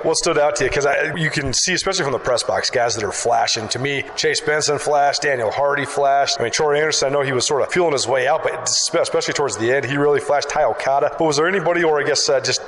what 0.07 0.17
stood 0.17 0.39
out 0.39 0.55
to 0.57 0.65
you? 0.65 0.71
Because 0.71 0.87
you 1.17 1.29
can 1.31 1.53
see, 1.53 1.75
especially 1.75 2.05
from 2.05 2.13
the 2.13 2.21
press 2.21 2.45
box, 2.45 2.71
guys 2.71 2.95
that 2.95 3.03
are 3.03 3.11
flashing. 3.11 3.67
To 3.69 3.81
me, 3.81 4.05
Chase 4.15 4.41
Benson 4.41 4.79
flashed, 4.79 5.23
Daniel 5.23 5.51
Hardy 5.51 5.85
flashed. 5.85 6.39
I 6.39 6.45
mean, 6.45 6.53
Troy 6.53 6.77
Anderson, 6.77 7.09
I 7.09 7.11
know 7.11 7.23
he 7.23 7.33
was 7.33 7.47
sort 7.47 7.63
of 7.63 7.73
feeling 7.73 7.93
his 7.93 8.07
way 8.07 8.29
out, 8.29 8.45
but 8.45 8.69
especially 8.69 9.35
towards 9.35 9.57
the 9.57 9.75
end, 9.75 9.87
he 9.87 9.97
really 9.97 10.21
flashed. 10.21 10.51
Ty 10.51 10.65
Okada. 10.65 11.17
But 11.19 11.25
was 11.25 11.37
there 11.37 11.49
anybody, 11.49 11.83
or 11.83 12.01
I 12.01 12.05
guess 12.05 12.29
uh, 12.29 12.41
just 12.41 12.63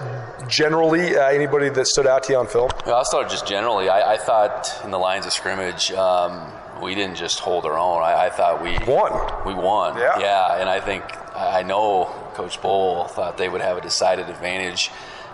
generally, 0.49 1.17
uh, 1.17 1.29
anybody 1.29 1.69
that 1.69 1.87
stood 1.87 2.07
out 2.07 2.25
to 2.25 2.33
you 2.33 2.39
on 2.39 2.47
film? 2.47 2.71
Well, 2.87 2.97
I'll 2.97 3.05
start 3.05 3.31
just 3.31 3.47
generally. 3.47 3.89
I, 3.89 4.15
I 4.15 4.17
thought 4.17 4.81
in 4.85 4.91
the 4.91 4.99
lines 4.99 5.27
of 5.27 5.33
scrimmage, 5.33 5.93
um, 5.93 6.51
we 6.83 6.95
didn't 6.95 7.17
just 7.17 7.41
hold 7.41 7.65
our 7.65 7.79
own. 7.79 8.03
I, 8.03 8.27
I, 8.27 8.31
thought 8.31 8.63
we 8.63 8.79
won. 8.87 9.13
We 9.47 9.55
won. 9.55 9.97
Yeah. 9.97 10.19
Yeah, 10.19 10.61
and 10.61 10.69
I 10.69 10.81
think 10.81 11.05
I 11.35 11.63
know 11.63 12.07
Coach 12.35 12.61
Bohl 12.61 13.09
thought 13.11 13.39
they 13.39 13.49
would 13.49 13.61
have 13.61 13.77
a 13.77 13.81
decided 13.81 14.29
advantage, 14.29 14.91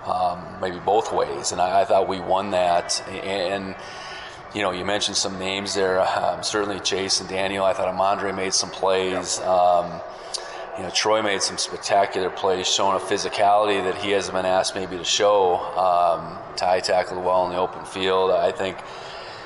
um, 0.06 0.44
maybe 0.60 0.78
both 0.78 1.12
ways, 1.12 1.52
and 1.52 1.60
I, 1.60 1.82
I, 1.82 1.84
thought 1.84 2.08
we 2.08 2.20
won 2.20 2.52
that. 2.52 3.02
And 3.08 3.74
you 4.54 4.62
know, 4.62 4.72
you 4.72 4.84
mentioned 4.84 5.16
some 5.16 5.38
names 5.38 5.74
there. 5.74 6.00
Um, 6.00 6.42
certainly 6.42 6.80
Chase 6.80 7.20
and 7.20 7.28
Daniel. 7.28 7.64
I 7.64 7.72
thought 7.72 7.92
Amandre 7.94 8.34
made 8.34 8.54
some 8.54 8.70
plays. 8.70 9.40
Um, 9.40 10.00
you 10.76 10.82
know, 10.84 10.90
Troy 10.90 11.22
made 11.22 11.42
some 11.42 11.58
spectacular 11.58 12.30
plays, 12.30 12.66
showing 12.66 12.96
a 12.96 13.00
physicality 13.00 13.82
that 13.84 13.96
he 13.96 14.10
hasn't 14.10 14.34
been 14.34 14.46
asked 14.46 14.74
maybe 14.74 14.96
to 14.96 15.04
show. 15.04 15.56
Um, 15.56 16.38
Ty 16.56 16.80
tackled 16.80 17.24
well 17.24 17.46
in 17.46 17.52
the 17.52 17.58
open 17.58 17.84
field. 17.84 18.30
I 18.30 18.52
think 18.52 18.78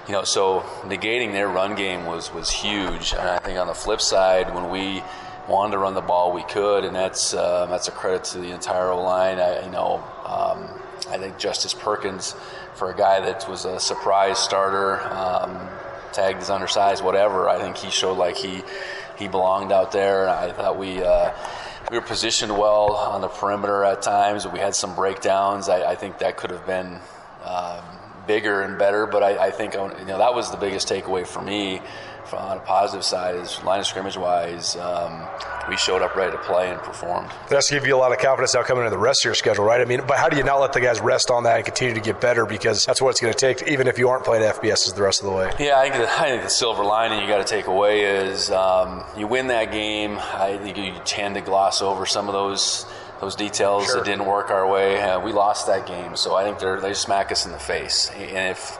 you 0.07 0.12
know, 0.12 0.25
so 0.25 0.61
negating 0.83 1.33
their 1.33 1.49
run 1.49 1.75
game 1.75 2.07
was 2.07 2.33
was 2.33 2.50
huge. 2.50 3.12
And 3.12 3.23
I 3.23 3.38
think 3.38 3.59
on 3.59 3.66
the 3.66 3.75
flip 3.75 4.00
side, 4.00 4.54
when 4.54 4.71
we 4.71 5.02
wanted 5.49 5.73
to 5.73 5.78
run 5.78 5.95
the 5.95 6.00
ball, 6.00 6.33
we 6.33 6.43
could, 6.45 6.85
and 6.85 6.95
that's 6.95 7.35
uh, 7.35 7.66
that's 7.66 7.88
a 7.88 7.93
credit 7.93 8.25
to 8.25 8.38
the 8.38 8.50
entire 8.50 8.90
O 8.90 9.02
line. 9.02 9.38
I, 9.38 9.64
you 9.64 9.71
know, 9.71 10.02
um, 10.25 10.81
I 11.11 11.19
think 11.19 11.38
Justice 11.38 11.75
Perkins, 11.75 12.35
for 12.75 12.90
a 12.90 12.97
guy 12.97 13.21
that 13.21 13.49
was 13.49 13.64
a 13.64 13.81
surprise 13.81 14.38
starter, 14.38 15.00
um, 15.12 15.69
tagged 16.12 16.40
as 16.40 16.50
undersized, 16.50 17.02
whatever. 17.02 17.49
I 17.49 17.59
think 17.59 17.76
he 17.76 17.90
showed 17.90 18.19
like 18.19 18.37
he 18.37 18.62
he 19.16 19.28
belonged 19.28 19.73
out 19.73 19.92
there. 19.92 20.28
I 20.28 20.52
thought 20.52 20.78
we. 20.78 21.02
Uh, 21.02 21.33
we 21.90 21.99
were 21.99 22.04
positioned 22.06 22.50
well 22.50 22.94
on 22.94 23.21
the 23.21 23.28
perimeter 23.28 23.85
at 23.85 24.00
times. 24.00 24.49
We 24.49 24.59
had 24.59 24.75
some 24.75 24.94
breakdowns. 24.94 25.68
I, 25.68 25.90
I 25.90 25.94
think 25.97 26.18
that 26.21 26.38
could 26.38 26.50
have 26.50 26.66
been 26.66 26.99
um, 27.44 27.85
bigger 28.26 28.62
and 28.62 28.78
better. 28.78 29.06
But 29.06 29.23
I, 29.23 29.47
I 29.47 29.50
think 29.50 29.75
you 29.75 30.06
know 30.06 30.16
that 30.18 30.35
was 30.35 30.50
the 30.50 30.56
biggest 30.56 30.88
takeaway 30.88 31.26
for 31.26 31.42
me 31.42 31.83
on 32.33 32.57
a 32.57 32.61
positive 32.61 33.04
side 33.04 33.35
is 33.37 33.62
line 33.64 33.81
of 33.81 33.87
scrimmage 33.87 34.16
wise, 34.16 34.76
um, 34.76 35.26
we 35.69 35.76
showed 35.76 36.02
up 36.02 36.16
ready 36.16 36.33
to 36.33 36.38
play 36.38 36.71
and 36.71 36.81
performed. 36.81 37.31
That's 37.49 37.71
give 37.71 37.87
you 37.87 37.97
a 37.97 37.99
lot 37.99 38.12
of 38.12 38.19
confidence 38.19 38.54
now 38.54 38.62
coming 38.62 38.85
into 38.85 38.97
the 38.97 39.02
rest 39.02 39.25
of 39.25 39.28
your 39.28 39.35
schedule, 39.35 39.64
right? 39.64 39.81
I 39.81 39.85
mean, 39.85 40.02
but 40.07 40.19
how 40.19 40.28
do 40.28 40.37
you 40.37 40.45
not 40.45 40.61
let 40.61 40.73
the 40.73 40.81
guys 40.81 41.00
rest 41.00 41.31
on 41.31 41.45
that 41.45 41.57
and 41.57 41.64
continue 41.64 41.95
to 41.95 42.00
get 42.00 42.21
better 42.21 42.47
because 42.47 42.85
that's 42.85 43.02
what 43.02 43.11
it's 43.11 43.21
going 43.21 43.33
to 43.33 43.38
take, 43.38 43.69
even 43.69 43.87
if 43.87 43.99
you 43.99 44.09
aren't 44.09 44.25
playing 44.25 44.43
FBS 44.43 44.95
the 44.95 45.02
rest 45.02 45.21
of 45.23 45.26
the 45.26 45.33
way? 45.33 45.50
Yeah, 45.59 45.78
I 45.78 45.90
think 45.90 46.04
the, 46.04 46.11
I 46.21 46.31
think 46.31 46.43
the 46.43 46.50
silver 46.50 46.85
lining 46.85 47.21
you 47.21 47.26
got 47.26 47.38
to 47.38 47.50
take 47.50 47.66
away 47.66 48.04
is 48.04 48.50
um, 48.50 49.04
you 49.16 49.26
win 49.26 49.49
that 49.49 49.73
game. 49.73 50.19
I 50.19 50.59
think 50.59 50.76
you 50.76 50.95
tend 51.04 51.35
to 51.35 51.40
gloss 51.40 51.83
over 51.83 52.07
some 52.07 52.28
of 52.28 52.33
those 52.33 52.87
those 53.21 53.37
details 53.37 53.87
sure. 53.87 53.97
that 53.97 54.04
didn't 54.04 54.26
work 54.26 54.50
our 54.50 54.69
way. 54.69 55.00
Uh, 55.00 55.21
we 55.21 55.33
lost 55.33 55.66
that 55.66 55.87
game, 55.87 56.16
so 56.16 56.35
I 56.35 56.45
think 56.45 56.59
they 56.59 56.88
they 56.88 56.95
smack 56.95 57.33
us 57.33 57.47
in 57.47 57.52
the 57.52 57.59
face. 57.59 58.11
And 58.11 58.50
if 58.50 58.78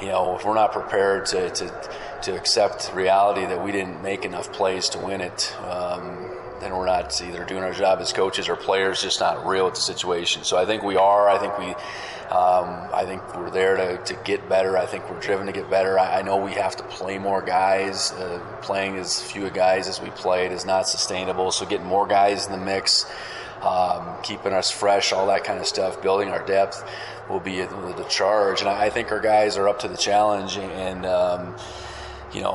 you 0.00 0.08
know 0.08 0.36
if 0.36 0.44
we're 0.44 0.54
not 0.54 0.72
prepared 0.72 1.26
to, 1.26 1.50
to 1.50 1.90
to 2.22 2.36
accept 2.36 2.92
reality 2.94 3.44
that 3.46 3.62
we 3.62 3.72
didn't 3.72 4.02
make 4.02 4.24
enough 4.24 4.52
plays 4.52 4.88
to 4.90 4.98
win 4.98 5.20
it, 5.20 5.54
um, 5.64 6.30
then 6.60 6.76
we're 6.76 6.86
not 6.86 7.20
either 7.22 7.44
doing 7.44 7.62
our 7.62 7.72
job 7.72 8.00
as 8.00 8.12
coaches 8.12 8.48
or 8.48 8.56
players 8.56 9.02
just 9.02 9.20
not 9.20 9.46
real 9.46 9.66
with 9.66 9.74
the 9.74 9.80
situation. 9.80 10.44
So 10.44 10.56
I 10.56 10.66
think 10.66 10.82
we 10.82 10.96
are. 10.96 11.28
I 11.28 11.38
think 11.38 11.58
we. 11.58 11.74
Um, 12.26 12.88
I 12.92 13.04
think 13.06 13.22
we're 13.36 13.52
there 13.52 13.76
to, 13.76 13.98
to 13.98 14.14
get 14.24 14.48
better. 14.48 14.76
I 14.76 14.84
think 14.84 15.08
we're 15.08 15.20
driven 15.20 15.46
to 15.46 15.52
get 15.52 15.70
better. 15.70 15.96
I, 15.96 16.18
I 16.18 16.22
know 16.22 16.36
we 16.36 16.54
have 16.54 16.74
to 16.76 16.82
play 16.82 17.18
more 17.18 17.40
guys. 17.40 18.10
Uh, 18.10 18.40
playing 18.62 18.96
as 18.96 19.22
few 19.22 19.48
guys 19.48 19.86
as 19.86 20.00
we 20.00 20.10
played 20.10 20.50
is 20.50 20.66
not 20.66 20.88
sustainable. 20.88 21.52
So 21.52 21.64
getting 21.66 21.86
more 21.86 22.04
guys 22.04 22.46
in 22.46 22.52
the 22.52 22.58
mix, 22.58 23.06
um, 23.62 24.16
keeping 24.24 24.52
us 24.52 24.72
fresh, 24.72 25.12
all 25.12 25.28
that 25.28 25.44
kind 25.44 25.60
of 25.60 25.66
stuff, 25.66 26.02
building 26.02 26.30
our 26.30 26.44
depth 26.44 26.84
will 27.28 27.40
be 27.40 27.60
the 27.60 28.06
charge. 28.08 28.60
And 28.60 28.68
I, 28.68 28.90
think 28.90 29.10
our 29.12 29.20
guys 29.20 29.56
are 29.56 29.68
up 29.68 29.80
to 29.80 29.88
the 29.88 29.96
challenge. 29.96 30.58
And 30.58 31.06
um, 31.06 31.54
you 32.32 32.40
know, 32.40 32.50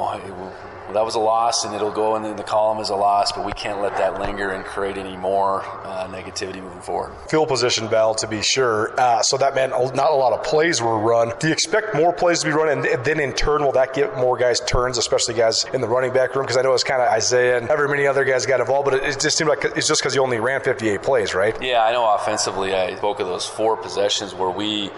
that 0.93 1.05
was 1.05 1.15
a 1.15 1.19
loss 1.19 1.63
and 1.63 1.73
it'll 1.73 1.91
go 1.91 2.15
in 2.15 2.35
the 2.35 2.43
column 2.43 2.79
as 2.79 2.89
a 2.89 2.95
loss, 2.95 3.31
but 3.31 3.45
we 3.45 3.53
can't 3.53 3.81
let 3.81 3.95
that 3.97 4.19
linger 4.19 4.51
and 4.51 4.65
create 4.65 4.97
any 4.97 5.15
more 5.15 5.63
uh, 5.83 6.07
negativity 6.07 6.61
moving 6.61 6.81
forward. 6.81 7.13
Field 7.29 7.47
position 7.47 7.87
battle, 7.87 8.15
to 8.15 8.27
be 8.27 8.41
sure. 8.41 8.99
Uh, 8.99 9.21
so 9.21 9.37
that 9.37 9.55
meant 9.55 9.71
not 9.95 10.11
a 10.11 10.15
lot 10.15 10.33
of 10.33 10.43
plays 10.43 10.81
were 10.81 10.99
run. 10.99 11.31
Do 11.39 11.47
you 11.47 11.53
expect 11.53 11.95
more 11.95 12.11
plays 12.13 12.39
to 12.41 12.47
be 12.47 12.51
run, 12.51 12.69
and 12.69 13.05
then 13.05 13.19
in 13.19 13.33
turn, 13.33 13.63
will 13.63 13.71
that 13.73 13.93
get 13.93 14.17
more 14.17 14.37
guys 14.37 14.59
turns, 14.61 14.97
especially 14.97 15.33
guys 15.33 15.65
in 15.73 15.81
the 15.81 15.87
running 15.87 16.13
back 16.13 16.35
room? 16.35 16.45
Because 16.45 16.57
I 16.57 16.61
know 16.61 16.73
it's 16.73 16.83
kind 16.83 17.01
of 17.01 17.09
Isaiah 17.09 17.57
and 17.57 17.69
every 17.69 17.87
many 17.87 18.07
other 18.07 18.25
guys 18.25 18.45
got 18.45 18.59
involved, 18.59 18.89
but 18.89 18.95
it, 18.95 19.19
just 19.19 19.37
seemed 19.37 19.49
like 19.49 19.63
it's 19.63 19.87
just 19.87 20.01
because 20.01 20.15
you 20.15 20.21
only 20.21 20.39
ran 20.39 20.61
58 20.61 21.01
plays, 21.01 21.33
right? 21.33 21.61
Yeah, 21.61 21.83
I 21.83 21.91
know 21.91 22.13
offensively, 22.13 22.73
I 22.73 22.95
spoke 22.95 23.19
of 23.19 23.27
those 23.27 23.45
four 23.45 23.77
possessions 23.77 24.33
where 24.33 24.49
we, 24.49 24.89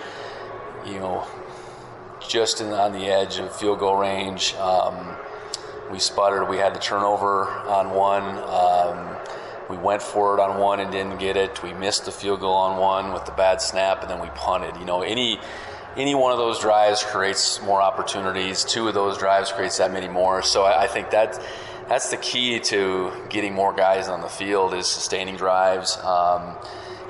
you 0.86 1.00
know, 1.00 1.28
just 2.28 2.62
in, 2.62 2.72
on 2.72 2.94
the 2.94 3.06
edge 3.06 3.38
of 3.38 3.56
field 3.56 3.80
goal 3.80 3.98
range. 3.98 4.56
Um, 4.56 5.16
we 5.92 6.00
sputtered. 6.00 6.50
We 6.50 6.58
had 6.58 6.74
the 6.74 6.80
turnover 6.80 7.48
on 7.48 7.92
one. 7.92 8.24
Um, 8.24 9.18
we 9.70 9.78
went 9.78 10.02
for 10.02 10.38
it 10.38 10.42
on 10.42 10.60
one 10.60 10.80
and 10.80 10.92
didn't 10.92 11.20
get 11.20 11.38
it. 11.38 11.64
We 11.64 11.74
missed 11.74 12.06
the 12.06 12.12
field 12.12 12.42
goal 12.42 12.56
on 12.56 12.80
one 12.80 13.14
with 13.14 13.26
the 13.26 13.32
bad 13.32 13.62
snap, 13.62 14.02
and 14.02 14.10
then 14.10 14.20
we 14.20 14.30
punted. 14.36 14.78
You 14.78 14.86
know, 14.86 15.02
any 15.02 15.40
any 15.96 16.16
one 16.16 16.32
of 16.32 16.38
those 16.38 16.60
drives 16.60 17.04
creates 17.04 17.62
more 17.62 17.82
opportunities. 17.82 18.64
Two 18.64 18.88
of 18.88 18.94
those 18.94 19.18
drives 19.18 19.52
creates 19.52 19.78
that 19.78 19.92
many 19.92 20.08
more. 20.08 20.42
So 20.42 20.64
I, 20.64 20.84
I 20.84 20.88
think 20.88 21.12
that 21.12 21.42
that's 21.88 22.10
the 22.10 22.18
key 22.18 22.60
to 22.60 23.12
getting 23.30 23.54
more 23.54 23.74
guys 23.74 24.08
on 24.08 24.22
the 24.22 24.30
field 24.30 24.74
is 24.74 24.88
sustaining 24.88 25.36
drives. 25.36 25.98
Um, 25.98 26.56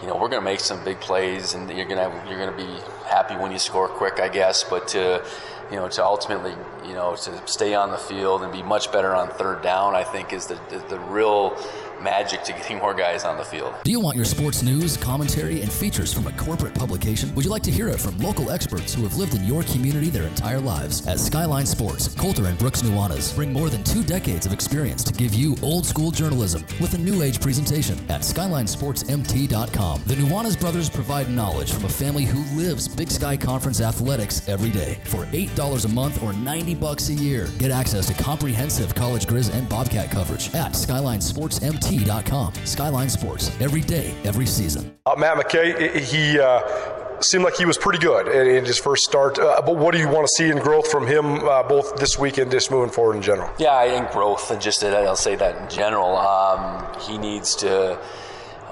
you 0.01 0.07
know, 0.07 0.15
we're 0.15 0.27
going 0.27 0.41
to 0.41 0.49
make 0.49 0.59
some 0.59 0.83
big 0.83 0.99
plays, 0.99 1.53
and 1.53 1.69
you're 1.69 1.85
going 1.85 2.11
to 2.11 2.29
you're 2.29 2.37
going 2.37 2.51
to 2.51 2.57
be 2.57 2.81
happy 3.05 3.35
when 3.35 3.51
you 3.51 3.59
score 3.59 3.87
quick, 3.87 4.19
I 4.19 4.27
guess. 4.27 4.63
But 4.63 4.89
to 4.89 5.25
you 5.69 5.77
know, 5.77 5.87
to 5.87 6.03
ultimately, 6.03 6.53
you 6.85 6.93
know, 6.93 7.15
to 7.15 7.47
stay 7.47 7.73
on 7.73 7.91
the 7.91 7.97
field 7.97 8.43
and 8.43 8.51
be 8.51 8.63
much 8.63 8.91
better 8.91 9.13
on 9.13 9.29
third 9.29 9.61
down, 9.61 9.95
I 9.95 10.03
think 10.03 10.33
is 10.33 10.47
the 10.47 10.59
the, 10.69 10.79
the 10.89 10.99
real 10.99 11.57
magic 12.03 12.43
to 12.43 12.51
getting 12.51 12.77
more 12.77 12.93
guys 12.93 13.23
on 13.23 13.37
the 13.37 13.45
field. 13.45 13.73
Do 13.83 13.91
you 13.91 13.99
want 13.99 14.15
your 14.15 14.25
sports 14.25 14.61
news, 14.61 14.97
commentary, 14.97 15.61
and 15.61 15.71
features 15.71 16.13
from 16.13 16.27
a 16.27 16.31
corporate 16.33 16.75
publication? 16.75 17.33
Would 17.33 17.45
you 17.45 17.51
like 17.51 17.63
to 17.63 17.71
hear 17.71 17.87
it 17.87 17.99
from 17.99 18.17
local 18.19 18.51
experts 18.51 18.93
who 18.93 19.03
have 19.03 19.15
lived 19.15 19.33
in 19.33 19.45
your 19.45 19.63
community 19.63 20.09
their 20.09 20.27
entire 20.27 20.59
lives? 20.59 21.07
At 21.07 21.19
Skyline 21.19 21.65
Sports, 21.65 22.13
Colter 22.13 22.45
and 22.47 22.57
Brooks 22.57 22.81
Nuanez 22.81 23.33
bring 23.35 23.53
more 23.53 23.69
than 23.69 23.83
two 23.83 24.03
decades 24.03 24.45
of 24.45 24.51
experience 24.53 25.03
to 25.05 25.13
give 25.13 25.33
you 25.33 25.55
old 25.63 25.85
school 25.85 26.11
journalism 26.11 26.65
with 26.81 26.93
a 26.93 26.97
new 26.97 27.23
age 27.23 27.39
presentation 27.39 27.97
at 28.09 28.21
SkylineSportsMT.com. 28.21 30.01
The 30.05 30.15
Nuanez 30.15 30.59
brothers 30.59 30.89
provide 30.89 31.29
knowledge 31.29 31.71
from 31.71 31.85
a 31.85 31.89
family 31.89 32.25
who 32.25 32.43
lives 32.57 32.87
Big 32.87 33.09
Sky 33.09 33.37
Conference 33.37 33.79
athletics 33.81 34.47
every 34.49 34.69
day. 34.69 34.99
For 35.05 35.25
$8 35.55 35.85
a 35.85 35.89
month 35.89 36.21
or 36.23 36.33
90 36.33 36.75
bucks 36.75 37.09
a 37.09 37.13
year, 37.13 37.47
get 37.57 37.71
access 37.71 38.07
to 38.07 38.13
comprehensive 38.23 38.95
college 38.95 39.27
Grizz 39.27 39.53
and 39.53 39.67
Bobcat 39.69 40.11
coverage 40.11 40.53
at 40.55 40.73
SkylineSportsMT.com 40.73 41.33
SkylineSportsMT.com. 41.33 42.53
Skyline 42.65 43.09
Sports, 43.09 43.51
every 43.59 43.81
day, 43.81 44.13
every 44.23 44.45
season. 44.45 44.95
Uh, 45.05 45.15
Matt 45.17 45.37
McKay, 45.37 45.99
he 45.99 46.39
uh, 46.39 47.21
seemed 47.21 47.43
like 47.43 47.55
he 47.55 47.65
was 47.65 47.77
pretty 47.77 47.99
good 47.99 48.27
in 48.27 48.65
his 48.65 48.79
first 48.79 49.03
start. 49.03 49.39
Uh, 49.39 49.61
but 49.65 49.75
what 49.77 49.93
do 49.93 49.99
you 49.99 50.07
want 50.07 50.27
to 50.27 50.33
see 50.35 50.49
in 50.49 50.57
growth 50.57 50.89
from 50.89 51.07
him 51.07 51.47
uh, 51.47 51.63
both 51.63 51.95
this 51.97 52.17
week 52.17 52.37
and 52.37 52.51
just 52.51 52.71
moving 52.71 52.91
forward 52.91 53.15
in 53.15 53.21
general? 53.21 53.51
Yeah, 53.59 53.75
I 53.75 53.89
think 53.89 54.11
growth, 54.11 54.49
and 54.51 54.61
just 54.61 54.83
I'll 54.83 55.15
say 55.15 55.35
that 55.35 55.61
in 55.61 55.69
general. 55.75 56.17
Um, 56.17 56.85
he 57.01 57.17
needs 57.17 57.55
to 57.57 57.99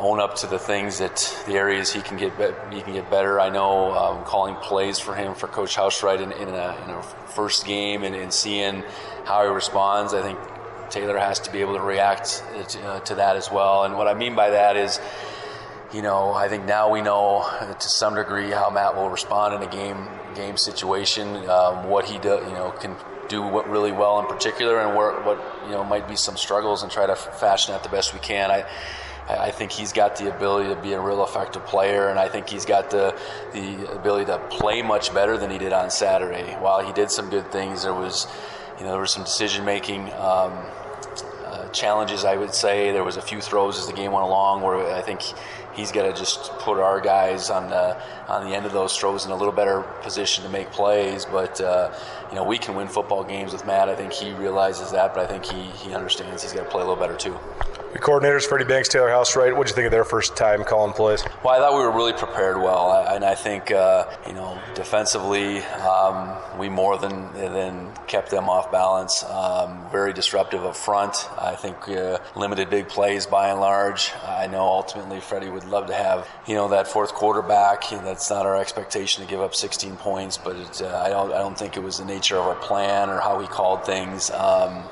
own 0.01 0.19
up 0.19 0.35
to 0.35 0.47
the 0.47 0.57
things 0.57 0.97
that 0.97 1.43
the 1.45 1.53
areas 1.53 1.93
he 1.93 2.01
can 2.01 2.17
get 2.17 2.35
be- 2.37 2.75
he 2.75 2.81
can 2.81 2.93
get 2.93 3.09
better. 3.09 3.39
I 3.39 3.49
know 3.49 3.91
um, 3.91 4.23
calling 4.25 4.55
plays 4.55 4.99
for 4.99 5.13
him 5.13 5.35
for 5.35 5.47
Coach 5.47 5.75
Housewright 5.75 6.21
in, 6.21 6.31
in, 6.31 6.49
a, 6.49 6.83
in 6.83 6.89
a 6.89 7.03
first 7.35 7.65
game 7.65 8.03
and, 8.03 8.15
and, 8.15 8.33
seeing 8.33 8.83
how 9.25 9.43
he 9.43 9.49
responds. 9.49 10.13
I 10.13 10.23
think 10.23 10.39
Taylor 10.89 11.17
has 11.19 11.39
to 11.41 11.51
be 11.51 11.59
able 11.59 11.75
to 11.75 11.81
react 11.81 12.43
to, 12.69 12.81
uh, 12.81 12.99
to 13.01 13.15
that 13.15 13.35
as 13.35 13.51
well. 13.51 13.83
And 13.83 13.95
what 13.95 14.07
I 14.07 14.15
mean 14.15 14.35
by 14.35 14.49
that 14.49 14.75
is, 14.75 14.99
you 15.93 16.01
know, 16.01 16.33
I 16.33 16.47
think 16.49 16.65
now 16.65 16.89
we 16.91 17.01
know 17.01 17.47
to 17.79 17.89
some 17.89 18.15
degree 18.15 18.49
how 18.49 18.71
Matt 18.71 18.95
will 18.95 19.09
respond 19.09 19.53
in 19.53 19.61
a 19.61 19.71
game 19.71 20.07
game 20.33 20.57
situation, 20.57 21.27
um, 21.49 21.89
what 21.89 22.05
he 22.05 22.17
do, 22.17 22.29
you 22.29 22.53
know 22.53 22.73
can 22.79 22.95
do 23.27 23.41
what 23.41 23.69
really 23.69 23.91
well 23.91 24.19
in 24.19 24.25
particular, 24.25 24.79
and 24.79 24.95
where, 24.95 25.21
what 25.21 25.37
you 25.65 25.71
know 25.71 25.83
might 25.83 26.07
be 26.07 26.15
some 26.15 26.37
struggles, 26.37 26.81
and 26.81 26.91
try 26.91 27.05
to 27.05 27.15
fashion 27.15 27.73
that 27.73 27.83
the 27.83 27.89
best 27.89 28.13
we 28.13 28.19
can. 28.19 28.49
I. 28.49 28.65
I 29.39 29.51
think 29.51 29.71
he's 29.71 29.93
got 29.93 30.15
the 30.15 30.33
ability 30.35 30.73
to 30.73 30.81
be 30.81 30.93
a 30.93 31.01
real 31.01 31.23
effective 31.23 31.65
player, 31.65 32.09
and 32.09 32.19
I 32.19 32.27
think 32.27 32.49
he's 32.49 32.65
got 32.65 32.89
the 32.89 33.15
the 33.53 33.91
ability 33.93 34.25
to 34.25 34.39
play 34.49 34.81
much 34.81 35.13
better 35.13 35.37
than 35.37 35.49
he 35.49 35.57
did 35.57 35.73
on 35.73 35.89
Saturday. 35.89 36.53
While 36.59 36.85
he 36.85 36.93
did 36.93 37.11
some 37.11 37.29
good 37.29 37.51
things, 37.51 37.83
there 37.83 37.93
was, 37.93 38.27
you 38.77 38.85
know, 38.85 38.91
there 38.91 39.01
was 39.01 39.11
some 39.11 39.23
decision 39.23 39.65
making. 39.65 40.11
Um, 40.13 40.53
challenges, 41.73 42.25
I 42.25 42.35
would 42.35 42.53
say. 42.53 42.91
There 42.91 43.03
was 43.03 43.17
a 43.17 43.21
few 43.21 43.41
throws 43.41 43.79
as 43.79 43.87
the 43.87 43.93
game 43.93 44.11
went 44.11 44.25
along 44.25 44.61
where 44.61 44.93
I 44.93 45.01
think 45.01 45.21
he's 45.73 45.91
got 45.91 46.03
to 46.03 46.13
just 46.13 46.51
put 46.59 46.79
our 46.79 46.99
guys 46.99 47.49
on 47.49 47.69
the 47.69 47.97
on 48.27 48.49
the 48.49 48.55
end 48.55 48.65
of 48.65 48.71
those 48.71 48.97
throws 48.97 49.25
in 49.25 49.31
a 49.31 49.35
little 49.35 49.53
better 49.53 49.81
position 50.01 50.43
to 50.43 50.49
make 50.49 50.71
plays. 50.71 51.25
But 51.25 51.59
uh, 51.61 51.93
you 52.29 52.35
know, 52.35 52.43
we 52.43 52.57
can 52.57 52.75
win 52.75 52.87
football 52.87 53.23
games 53.23 53.53
with 53.53 53.65
Matt. 53.65 53.89
I 53.89 53.95
think 53.95 54.13
he 54.13 54.31
realizes 54.33 54.91
that, 54.91 55.13
but 55.13 55.23
I 55.23 55.27
think 55.27 55.45
he 55.45 55.63
he 55.85 55.93
understands 55.93 56.43
he's 56.43 56.53
got 56.53 56.63
to 56.63 56.69
play 56.69 56.81
a 56.81 56.85
little 56.85 57.01
better 57.01 57.17
too. 57.17 57.37
Coordinators, 57.99 58.45
Freddie 58.45 58.65
Banks, 58.65 58.87
Taylor 58.87 59.09
Housewright, 59.09 59.55
what 59.55 59.67
did 59.67 59.71
you 59.71 59.75
think 59.75 59.85
of 59.85 59.91
their 59.91 60.05
first 60.05 60.37
time 60.37 60.63
calling 60.63 60.93
plays? 60.93 61.23
Well, 61.43 61.53
I 61.53 61.57
thought 61.57 61.73
we 61.73 61.79
were 61.79 61.91
really 61.91 62.13
prepared 62.13 62.57
well, 62.57 63.05
and 63.07 63.25
I 63.25 63.35
think 63.35 63.69
uh, 63.69 64.05
you 64.25 64.33
know 64.33 64.59
defensively 64.75 65.59
um, 65.59 66.37
we 66.57 66.69
more 66.69 66.97
than 66.97 67.31
than 67.33 67.91
kept 68.07 68.31
them 68.31 68.49
off 68.49 68.71
balance. 68.71 69.23
Um, 69.23 69.89
very 69.91 70.13
disruptive 70.13 70.63
up 70.63 70.75
front. 70.75 71.29
I 71.37 71.55
think 71.55 71.89
uh, 71.89 72.19
limited 72.35 72.69
big 72.69 72.87
plays 72.87 73.25
by 73.25 73.49
and 73.49 73.59
large. 73.59 74.11
I 74.25 74.47
know 74.47 74.61
ultimately 74.61 75.19
Freddie 75.19 75.49
would 75.49 75.65
love 75.65 75.87
to 75.87 75.93
have 75.93 76.27
you 76.47 76.55
know 76.55 76.69
that 76.69 76.87
fourth 76.87 77.13
quarterback. 77.13 77.89
That's 77.89 78.29
not 78.29 78.45
our 78.45 78.57
expectation 78.57 79.23
to 79.23 79.29
give 79.29 79.41
up 79.41 79.53
16 79.53 79.97
points, 79.97 80.37
but 80.37 80.55
it, 80.55 80.81
uh, 80.81 81.03
I 81.05 81.09
don't 81.09 81.33
I 81.33 81.39
don't 81.39 81.57
think 81.57 81.75
it 81.75 81.83
was 81.83 81.97
the 81.97 82.05
nature 82.05 82.37
of 82.37 82.45
our 82.45 82.55
plan 82.55 83.09
or 83.09 83.19
how 83.19 83.37
we 83.37 83.47
called 83.47 83.85
things. 83.85 84.31
Um, 84.31 84.83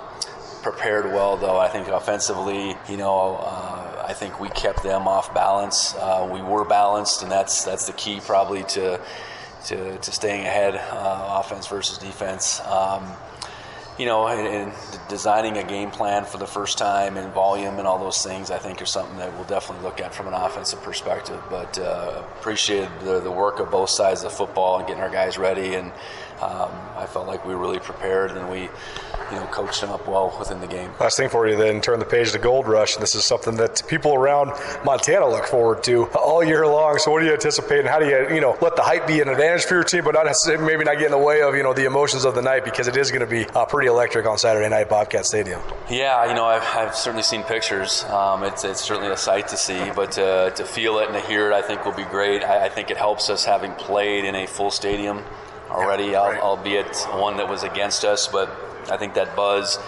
prepared 0.61 1.05
well, 1.05 1.37
though. 1.37 1.57
I 1.57 1.67
think 1.69 1.87
offensively, 1.87 2.75
you 2.87 2.97
know, 2.97 3.37
uh, 3.41 4.05
I 4.07 4.13
think 4.13 4.39
we 4.39 4.49
kept 4.49 4.83
them 4.83 5.07
off 5.07 5.33
balance. 5.33 5.95
Uh, 5.95 6.29
we 6.31 6.41
were 6.41 6.65
balanced, 6.65 7.23
and 7.23 7.31
that's 7.31 7.63
that's 7.63 7.87
the 7.87 7.93
key 7.93 8.19
probably 8.19 8.63
to 8.63 8.99
to, 9.65 9.97
to 9.97 10.11
staying 10.11 10.45
ahead, 10.45 10.75
uh, 10.75 11.41
offense 11.43 11.67
versus 11.67 11.97
defense. 11.97 12.61
Um, 12.61 13.05
you 13.97 14.05
know, 14.05 14.27
and, 14.27 14.71
designing 15.09 15.57
a 15.57 15.63
game 15.63 15.91
plan 15.91 16.23
for 16.23 16.37
the 16.37 16.47
first 16.47 16.77
time 16.77 17.17
and 17.17 17.33
volume 17.33 17.79
and 17.79 17.87
all 17.87 17.99
those 17.99 18.23
things, 18.23 18.49
I 18.49 18.57
think, 18.57 18.81
are 18.81 18.85
something 18.85 19.17
that 19.17 19.33
we'll 19.33 19.43
definitely 19.43 19.83
look 19.83 19.99
at 19.99 20.13
from 20.13 20.27
an 20.27 20.33
offensive 20.33 20.81
perspective. 20.81 21.41
But 21.49 21.77
uh, 21.77 22.23
appreciate 22.37 22.87
the, 23.01 23.19
the 23.19 23.31
work 23.31 23.59
of 23.59 23.69
both 23.69 23.89
sides 23.89 24.23
of 24.23 24.31
football 24.31 24.77
and 24.77 24.87
getting 24.87 25.03
our 25.03 25.09
guys 25.09 25.37
ready 25.37 25.73
and 25.73 25.91
um, 26.41 26.71
I 26.97 27.05
felt 27.05 27.27
like 27.27 27.45
we 27.45 27.53
were 27.55 27.61
really 27.61 27.79
prepared 27.79 28.31
and 28.31 28.49
we 28.49 28.69
you 29.31 29.35
know, 29.35 29.45
coached 29.47 29.81
them 29.81 29.91
up 29.91 30.07
well 30.07 30.35
within 30.39 30.59
the 30.59 30.67
game. 30.67 30.91
Last 30.99 31.17
thing 31.17 31.29
for 31.29 31.47
you 31.47 31.55
then, 31.55 31.81
turn 31.81 31.99
the 31.99 32.05
page 32.05 32.31
to 32.31 32.39
Gold 32.39 32.67
Rush, 32.67 32.95
this 32.95 33.15
is 33.15 33.25
something 33.25 33.55
that 33.57 33.83
people 33.87 34.13
around 34.13 34.51
Montana 34.83 35.27
look 35.27 35.45
forward 35.45 35.83
to 35.83 36.05
all 36.07 36.43
year 36.43 36.65
long. 36.65 36.97
So 36.97 37.11
what 37.11 37.19
do 37.19 37.27
you 37.27 37.33
anticipate, 37.33 37.79
and 37.79 37.87
how 37.87 37.99
do 37.99 38.07
you, 38.07 38.33
you 38.33 38.41
know, 38.41 38.57
let 38.61 38.75
the 38.75 38.81
hype 38.81 39.07
be 39.07 39.21
an 39.21 39.29
advantage 39.29 39.65
for 39.65 39.75
your 39.75 39.83
team, 39.83 40.03
but 40.03 40.15
not 40.15 40.25
maybe 40.61 40.83
not 40.83 40.97
get 40.97 41.05
in 41.05 41.11
the 41.11 41.17
way 41.17 41.41
of, 41.41 41.55
you 41.55 41.63
know, 41.63 41.73
the 41.73 41.85
emotions 41.85 42.25
of 42.25 42.35
the 42.35 42.41
night 42.41 42.65
because 42.65 42.87
it 42.87 42.97
is 42.97 43.11
going 43.11 43.21
to 43.21 43.27
be 43.27 43.45
uh, 43.49 43.65
pretty 43.65 43.87
electric 43.87 44.25
on 44.25 44.37
Saturday 44.37 44.69
night, 44.69 44.89
Bobcat 44.89 45.25
Stadium. 45.25 45.61
Yeah, 45.89 46.25
you 46.25 46.33
know, 46.33 46.45
I've, 46.45 46.63
I've 46.75 46.95
certainly 46.95 47.23
seen 47.23 47.43
pictures. 47.43 48.03
Um, 48.05 48.43
it's, 48.43 48.63
it's 48.63 48.81
certainly 48.81 49.11
a 49.11 49.17
sight 49.17 49.47
to 49.49 49.57
see, 49.57 49.91
but 49.95 50.11
to, 50.13 50.51
to 50.55 50.65
feel 50.65 50.99
it 50.99 51.09
and 51.09 51.13
to 51.13 51.21
hear 51.21 51.51
it, 51.51 51.53
I 51.53 51.61
think 51.61 51.85
will 51.85 51.91
be 51.91 52.03
great. 52.03 52.43
I, 52.43 52.65
I 52.65 52.69
think 52.69 52.89
it 52.89 52.97
helps 52.97 53.29
us 53.29 53.45
having 53.45 53.73
played 53.73 54.25
in 54.25 54.35
a 54.35 54.47
full 54.47 54.71
stadium 54.71 55.23
already, 55.69 56.05
yeah, 56.05 56.27
right. 56.27 56.41
albeit 56.41 56.95
one 57.13 57.37
that 57.37 57.47
was 57.47 57.63
against 57.63 58.03
us, 58.05 58.27
but 58.27 58.49
I 58.89 58.97
think 58.97 59.13
that 59.13 59.35
buzz. 59.35 59.79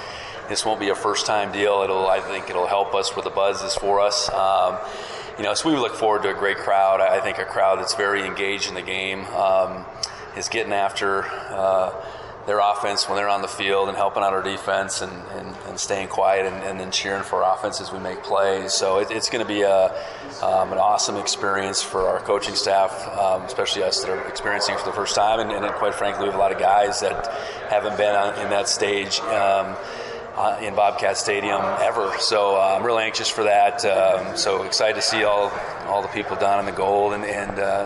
This 0.50 0.66
won't 0.66 0.82
be 0.82 0.90
a 0.90 0.96
first-time 0.96 1.54
deal. 1.54 1.82
It'll, 1.82 2.08
I 2.08 2.20
think, 2.20 2.50
it'll 2.50 2.68
help 2.68 2.94
us 2.94 3.16
where 3.16 3.24
the 3.24 3.30
buzz 3.30 3.62
is 3.62 3.74
for 3.74 4.02
us. 4.02 4.30
Um, 4.30 4.78
you 5.38 5.44
know, 5.44 5.54
so 5.54 5.72
we 5.72 5.78
look 5.78 5.96
forward 5.96 6.24
to 6.24 6.30
a 6.30 6.34
great 6.34 6.58
crowd. 6.58 7.00
I 7.00 7.22
think 7.22 7.38
a 7.38 7.46
crowd 7.46 7.80
that's 7.80 7.96
very 7.96 8.26
engaged 8.26 8.68
in 8.68 8.76
the 8.76 8.82
game 8.82 9.24
um, 9.28 9.86
is 10.36 10.50
getting 10.50 10.74
after. 10.74 11.24
Uh, 11.24 11.94
their 12.52 12.60
offense 12.60 13.08
when 13.08 13.16
they're 13.16 13.30
on 13.30 13.42
the 13.42 13.48
field 13.48 13.88
and 13.88 13.96
helping 13.96 14.24
out 14.24 14.34
our 14.34 14.44
defense 14.44 15.02
and, 15.02 15.14
and, 15.38 15.56
and 15.70 15.80
staying 15.80 16.10
quiet 16.10 16.46
and, 16.46 16.62
and, 16.66 16.78
then 16.78 16.92
cheering 16.92 17.24
for 17.24 17.46
our 17.46 17.56
offense 17.58 17.80
as 17.80 17.94
we 17.94 18.00
make 18.00 18.22
plays. 18.24 18.74
So 18.74 18.98
it, 18.98 19.10
it's 19.10 19.30
going 19.30 19.42
to 19.42 19.48
be 19.48 19.62
a, 19.62 19.86
um, 20.44 20.74
an 20.74 20.78
awesome 20.78 21.16
experience 21.16 21.82
for 21.82 22.10
our 22.10 22.20
coaching 22.20 22.56
staff, 22.56 22.92
um, 23.18 23.44
especially 23.44 23.84
us 23.84 24.02
that 24.02 24.10
are 24.10 24.28
experiencing 24.28 24.78
for 24.78 24.84
the 24.84 24.92
first 24.92 25.16
time. 25.16 25.40
And, 25.40 25.50
and, 25.50 25.74
quite 25.76 25.96
frankly, 25.96 26.24
we 26.24 26.26
have 26.26 26.36
a 26.36 26.40
lot 26.40 26.52
of 26.52 26.60
guys 26.60 27.00
that 27.00 27.26
haven't 27.70 27.96
been 27.96 28.14
on, 28.14 28.38
in 28.42 28.50
that 28.50 28.68
stage. 28.68 29.22
Um, 29.22 29.78
uh, 30.36 30.58
in 30.62 30.74
Bobcat 30.74 31.18
Stadium 31.18 31.62
ever, 31.82 32.18
so 32.18 32.56
uh, 32.56 32.78
I'm 32.78 32.86
really 32.86 33.04
anxious 33.04 33.28
for 33.28 33.44
that. 33.44 33.84
Um, 33.84 34.38
so 34.38 34.64
excited 34.64 34.96
to 34.96 35.02
see 35.02 35.26
all 35.26 35.52
all 35.88 36.02
the 36.02 36.08
people 36.08 36.38
down 36.38 36.58
in 36.58 36.66
the 36.66 36.72
gold 36.72 37.12
and, 37.12 37.26
and 37.26 37.60
uh, 37.60 37.86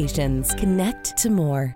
Connect 0.57 1.17
to 1.17 1.29
more 1.29 1.75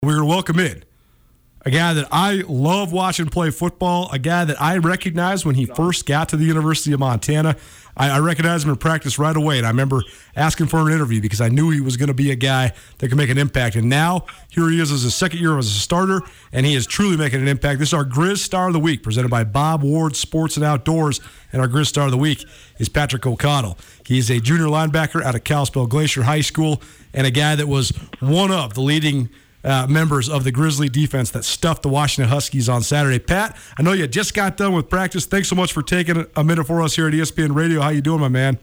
We're 0.00 0.14
going 0.14 0.28
to 0.28 0.32
welcome 0.32 0.60
in 0.60 0.84
a 1.66 1.70
guy 1.72 1.92
that 1.92 2.06
I 2.12 2.44
love 2.46 2.92
watching 2.92 3.26
play 3.26 3.50
football, 3.50 4.08
a 4.12 4.18
guy 4.20 4.44
that 4.44 4.62
I 4.62 4.78
recognized 4.78 5.44
when 5.44 5.56
he 5.56 5.66
first 5.66 6.06
got 6.06 6.28
to 6.28 6.36
the 6.36 6.44
University 6.44 6.92
of 6.92 7.00
Montana. 7.00 7.56
I, 7.96 8.10
I 8.10 8.18
recognized 8.20 8.64
him 8.64 8.70
in 8.70 8.76
practice 8.76 9.18
right 9.18 9.34
away, 9.36 9.58
and 9.58 9.66
I 9.66 9.70
remember 9.70 10.04
asking 10.36 10.68
for 10.68 10.78
an 10.86 10.94
interview 10.94 11.20
because 11.20 11.40
I 11.40 11.48
knew 11.48 11.70
he 11.70 11.80
was 11.80 11.96
going 11.96 12.06
to 12.06 12.14
be 12.14 12.30
a 12.30 12.36
guy 12.36 12.74
that 12.98 13.08
could 13.08 13.16
make 13.16 13.28
an 13.28 13.38
impact. 13.38 13.74
And 13.74 13.88
now 13.88 14.26
here 14.48 14.70
he 14.70 14.80
is 14.80 14.92
as 14.92 15.02
a 15.02 15.10
second 15.10 15.40
year 15.40 15.58
as 15.58 15.66
a 15.66 15.70
starter, 15.70 16.22
and 16.52 16.64
he 16.64 16.76
is 16.76 16.86
truly 16.86 17.16
making 17.16 17.42
an 17.42 17.48
impact. 17.48 17.80
This 17.80 17.88
is 17.88 17.94
our 17.94 18.04
Grizz 18.04 18.38
Star 18.38 18.68
of 18.68 18.74
the 18.74 18.78
Week, 18.78 19.02
presented 19.02 19.32
by 19.32 19.42
Bob 19.42 19.82
Ward 19.82 20.14
Sports 20.14 20.54
and 20.54 20.64
Outdoors. 20.64 21.20
And 21.52 21.60
our 21.60 21.66
Grizz 21.66 21.86
Star 21.86 22.04
of 22.04 22.12
the 22.12 22.18
Week 22.18 22.44
is 22.78 22.88
Patrick 22.88 23.26
O'Connell. 23.26 23.76
He's 24.06 24.30
a 24.30 24.38
junior 24.38 24.66
linebacker 24.66 25.24
out 25.24 25.34
of 25.34 25.42
Kalispell 25.42 25.88
Glacier 25.88 26.22
High 26.22 26.42
School, 26.42 26.80
and 27.12 27.26
a 27.26 27.32
guy 27.32 27.56
that 27.56 27.66
was 27.66 27.90
one 28.20 28.52
of 28.52 28.74
the 28.74 28.80
leading– 28.80 29.28
uh, 29.68 29.86
members 29.86 30.30
of 30.30 30.44
the 30.44 30.50
Grizzly 30.50 30.88
defense 30.88 31.30
that 31.32 31.44
stuffed 31.44 31.82
the 31.82 31.90
Washington 31.90 32.30
Huskies 32.30 32.68
on 32.68 32.82
Saturday. 32.82 33.18
Pat, 33.18 33.56
I 33.78 33.82
know 33.82 33.92
you 33.92 34.06
just 34.06 34.32
got 34.32 34.56
done 34.56 34.72
with 34.72 34.88
practice. 34.88 35.26
Thanks 35.26 35.48
so 35.48 35.56
much 35.56 35.72
for 35.74 35.82
taking 35.82 36.26
a 36.34 36.42
minute 36.42 36.66
for 36.66 36.80
us 36.80 36.96
here 36.96 37.06
at 37.06 37.12
ESPN 37.12 37.54
Radio. 37.54 37.82
How 37.82 37.90
you 37.90 38.00
doing, 38.00 38.20
my 38.20 38.28
man? 38.28 38.58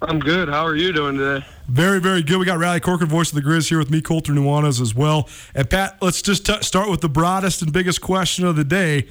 I'm 0.00 0.20
good. 0.20 0.48
How 0.48 0.64
are 0.64 0.76
you 0.76 0.92
doing 0.92 1.18
today? 1.18 1.44
Very, 1.66 1.98
very 1.98 2.22
good. 2.22 2.38
We 2.38 2.46
got 2.46 2.58
Riley 2.58 2.78
Corcoran, 2.78 3.10
voice 3.10 3.30
of 3.30 3.36
the 3.36 3.42
Grizz, 3.42 3.68
here 3.68 3.78
with 3.78 3.90
me, 3.90 4.00
Colter 4.00 4.32
Nuanez, 4.32 4.80
as 4.80 4.94
well. 4.94 5.28
And 5.54 5.68
Pat, 5.68 5.96
let's 6.00 6.22
just 6.22 6.46
t- 6.46 6.62
start 6.62 6.88
with 6.88 7.00
the 7.00 7.08
broadest 7.08 7.62
and 7.62 7.72
biggest 7.72 8.00
question 8.00 8.46
of 8.46 8.54
the 8.54 8.64
day. 8.64 9.08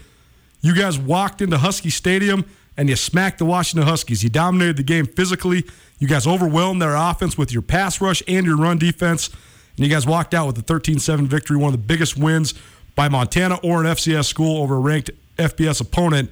You 0.62 0.74
guys 0.74 0.98
walked 0.98 1.42
into 1.42 1.58
Husky 1.58 1.90
Stadium 1.90 2.46
and 2.78 2.90
you 2.90 2.96
smacked 2.96 3.40
the 3.40 3.46
Washington 3.46 3.88
Huskies. 3.88 4.24
You 4.24 4.30
dominated 4.30 4.78
the 4.78 4.84
game 4.84 5.08
physically. 5.08 5.66
You 6.00 6.08
guys 6.08 6.26
overwhelmed 6.26 6.82
their 6.82 6.96
offense 6.96 7.38
with 7.38 7.52
your 7.52 7.62
pass 7.64 8.00
rush 8.00 8.24
and 8.28 8.46
your 8.46 8.56
run 8.56 8.78
defense. 8.78 9.30
And 9.76 9.86
you 9.86 9.92
guys 9.92 10.06
walked 10.06 10.34
out 10.34 10.48
with 10.48 10.58
a 10.58 10.62
13 10.62 11.00
7 11.00 11.28
victory, 11.28 11.58
one 11.58 11.74
of 11.74 11.80
the 11.80 11.86
biggest 11.86 12.18
wins 12.18 12.54
by 12.96 13.10
Montana 13.10 13.56
or 13.64 13.84
an 13.84 13.88
FCS 13.88 14.26
school 14.26 14.62
over 14.62 14.76
a 14.76 14.80
ranked 14.80 15.12
FBS 15.38 15.82
opponent. 15.82 16.32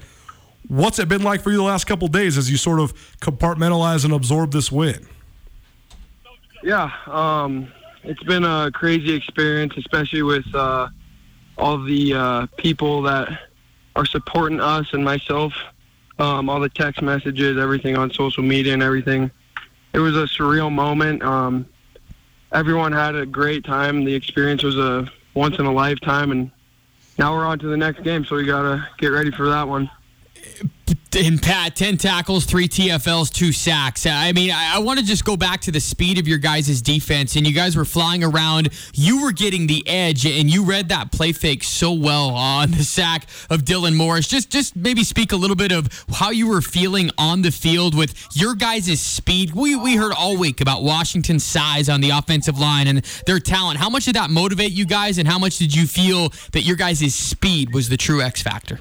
What's 0.68 0.98
it 0.98 1.08
been 1.08 1.22
like 1.22 1.42
for 1.42 1.50
you 1.50 1.56
the 1.56 1.64
last 1.64 1.84
couple 1.84 2.06
days 2.08 2.38
as 2.38 2.50
you 2.50 2.56
sort 2.56 2.78
of 2.78 2.94
compartmentalize 3.18 4.04
and 4.04 4.14
absorb 4.14 4.52
this 4.52 4.70
win? 4.70 5.06
Yeah, 6.62 6.92
um, 7.06 7.72
it's 8.04 8.22
been 8.22 8.44
a 8.44 8.70
crazy 8.72 9.12
experience, 9.12 9.74
especially 9.76 10.22
with 10.22 10.46
uh, 10.54 10.88
all 11.58 11.82
the 11.82 12.14
uh, 12.14 12.46
people 12.56 13.02
that 13.02 13.40
are 13.96 14.06
supporting 14.06 14.60
us 14.60 14.86
and 14.92 15.04
myself. 15.04 15.52
Um, 16.18 16.48
all 16.48 16.60
the 16.60 16.68
text 16.68 17.02
messages, 17.02 17.58
everything 17.58 17.96
on 17.96 18.12
social 18.12 18.44
media, 18.44 18.74
and 18.74 18.82
everything. 18.82 19.30
It 19.92 19.98
was 19.98 20.16
a 20.16 20.26
surreal 20.26 20.70
moment. 20.70 21.22
Um, 21.22 21.66
everyone 22.52 22.92
had 22.92 23.14
a 23.14 23.26
great 23.26 23.64
time. 23.64 24.04
The 24.04 24.14
experience 24.14 24.62
was 24.62 24.76
a 24.76 25.10
once 25.34 25.58
in 25.58 25.66
a 25.66 25.72
lifetime, 25.72 26.30
and 26.30 26.50
now 27.18 27.34
we're 27.34 27.46
on 27.46 27.58
to 27.60 27.66
the 27.66 27.76
next 27.76 28.02
game. 28.02 28.24
So 28.24 28.36
we 28.36 28.44
gotta 28.44 28.86
get 28.98 29.08
ready 29.08 29.30
for 29.30 29.48
that 29.48 29.66
one 29.66 29.90
and 31.14 31.42
Pat, 31.42 31.76
10 31.76 31.98
tackles, 31.98 32.46
three 32.46 32.68
TFLs, 32.68 33.32
two 33.32 33.52
sacks. 33.52 34.06
I 34.06 34.32
mean, 34.32 34.50
I, 34.50 34.76
I 34.76 34.78
want 34.78 34.98
to 34.98 35.04
just 35.04 35.24
go 35.24 35.36
back 35.36 35.60
to 35.62 35.72
the 35.72 35.80
speed 35.80 36.18
of 36.18 36.26
your 36.26 36.38
guys' 36.38 36.80
defense. 36.80 37.36
And 37.36 37.46
you 37.46 37.52
guys 37.52 37.76
were 37.76 37.84
flying 37.84 38.24
around. 38.24 38.70
You 38.94 39.22
were 39.22 39.32
getting 39.32 39.66
the 39.66 39.86
edge, 39.86 40.24
and 40.24 40.52
you 40.52 40.64
read 40.64 40.88
that 40.88 41.12
play 41.12 41.32
fake 41.32 41.64
so 41.64 41.92
well 41.92 42.30
on 42.30 42.70
the 42.70 42.84
sack 42.84 43.28
of 43.50 43.62
Dylan 43.62 43.94
Morris. 43.94 44.26
Just, 44.26 44.50
just 44.50 44.74
maybe 44.74 45.04
speak 45.04 45.32
a 45.32 45.36
little 45.36 45.56
bit 45.56 45.72
of 45.72 45.88
how 46.14 46.30
you 46.30 46.48
were 46.48 46.62
feeling 46.62 47.10
on 47.18 47.42
the 47.42 47.50
field 47.50 47.96
with 47.96 48.14
your 48.34 48.54
guys' 48.54 49.00
speed. 49.00 49.54
We, 49.54 49.76
we 49.76 49.96
heard 49.96 50.12
all 50.16 50.38
week 50.38 50.60
about 50.60 50.82
Washington's 50.82 51.44
size 51.44 51.88
on 51.88 52.00
the 52.00 52.10
offensive 52.10 52.58
line 52.58 52.86
and 52.86 53.04
their 53.26 53.38
talent. 53.38 53.78
How 53.78 53.90
much 53.90 54.06
did 54.06 54.16
that 54.16 54.30
motivate 54.30 54.72
you 54.72 54.86
guys, 54.86 55.18
and 55.18 55.28
how 55.28 55.38
much 55.38 55.58
did 55.58 55.74
you 55.74 55.86
feel 55.86 56.30
that 56.52 56.62
your 56.62 56.76
guys' 56.76 57.14
speed 57.14 57.74
was 57.74 57.88
the 57.88 57.96
true 57.96 58.22
X 58.22 58.42
factor? 58.42 58.80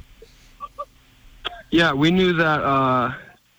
Yeah, 1.72 1.94
we 1.94 2.12
knew 2.12 2.34
that 2.34 2.62
uh, 2.62 3.14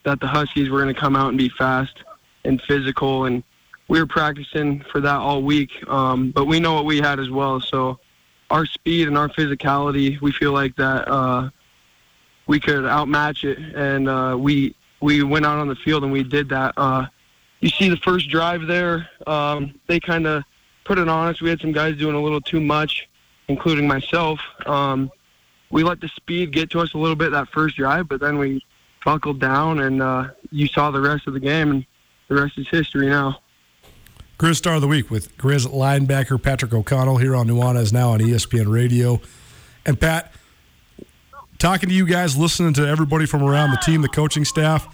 that 0.05 0.21
the 0.21 0.27
Huskies 0.27 0.69
were 0.69 0.83
going 0.83 0.95
to 0.95 1.01
come 1.01 1.17
out 1.17 1.31
and 1.31 1.39
be 1.39 1.49
fast 1.49 2.05
and 2.45 2.61
physical, 2.63 3.25
and 3.25 3.43
we 3.89 3.99
were 3.99 4.07
practicing 4.07 4.85
for 4.93 5.01
that 5.01 5.17
all 5.17 5.43
week. 5.43 5.71
Um, 5.89 6.31
but 6.31 6.45
we 6.45 6.61
know 6.61 6.75
what 6.75 6.85
we 6.85 6.99
had 6.99 7.19
as 7.19 7.31
well. 7.31 7.59
So 7.59 7.99
our 8.51 8.67
speed 8.67 9.09
and 9.09 9.17
our 9.17 9.31
physicality, 9.31 10.21
we 10.21 10.31
feel 10.31 10.53
like 10.53 10.77
that 10.77 11.09
uh, 11.09 11.49
we 12.47 12.61
could 12.61 12.85
outmatch 12.85 13.45
it, 13.45 13.59
and 13.75 14.11
uh, 14.11 14.37
we 14.39 14.77
we 15.01 15.23
went 15.23 15.47
out 15.47 15.59
on 15.59 15.69
the 15.69 15.77
field 15.77 16.05
and 16.05 16.13
we 16.13 16.23
did 16.23 16.51
that. 16.51 16.75
Uh, 16.77 17.07
you 17.61 17.71
see 17.71 17.89
the 17.89 17.97
first 17.97 18.29
drive 18.29 18.67
there, 18.67 19.09
um, 19.27 19.75
they 19.87 19.99
kind 19.99 20.27
of 20.27 20.45
put 20.85 20.99
it 20.99 21.09
on 21.09 21.29
us. 21.29 21.41
We 21.41 21.49
had 21.49 21.61
some 21.61 21.73
guys 21.73 21.97
doing 21.97 22.15
a 22.15 22.21
little 22.21 22.41
too 22.43 22.61
much, 22.61 23.09
including 23.49 23.87
myself. 23.87 24.39
Um, 24.67 25.11
we 25.73 25.83
let 25.83 26.01
the 26.01 26.09
speed 26.09 26.53
get 26.53 26.71
to 26.71 26.81
us 26.81 26.95
a 26.95 26.99
little 26.99 27.17
bit 27.17 27.33
that 27.33 27.49
first 27.49 27.77
drive, 27.77 28.07
but 28.07 28.21
then 28.21 28.39
we 28.39 28.65
buckled 29.05 29.41
down, 29.41 29.81
and 29.81 30.01
uh, 30.01 30.29
you 30.51 30.69
saw 30.69 30.91
the 30.93 31.01
rest 31.01 31.27
of 31.27 31.33
the 31.35 31.41
game, 31.41 31.71
and 31.71 31.87
the 32.29 32.37
rest 32.37 32.59
is 32.59 32.69
history 32.69 33.09
now. 33.09 33.41
Grizz 34.39 34.57
Star 34.57 34.75
of 34.75 34.83
the 34.83 34.89
Week 34.89 35.11
with 35.11 35.37
Grizz 35.39 35.67
linebacker 35.67 36.41
Patrick 36.41 36.73
O'Connell 36.73 37.17
here 37.17 37.35
on 37.35 37.49
Nuanez 37.49 37.93
now 37.93 38.11
on 38.11 38.21
ESPN 38.21 38.71
Radio. 38.71 39.21
And 39.87 39.99
Pat, 39.99 40.33
talking 41.59 41.89
to 41.89 41.95
you 41.95 42.07
guys, 42.07 42.37
listening 42.37 42.75
to 42.75 42.87
everybody 42.87 43.25
from 43.25 43.43
around 43.43 43.71
the 43.71 43.79
team, 43.79 44.03
the 44.03 44.09
coaching 44.09 44.45
staff, 44.45 44.87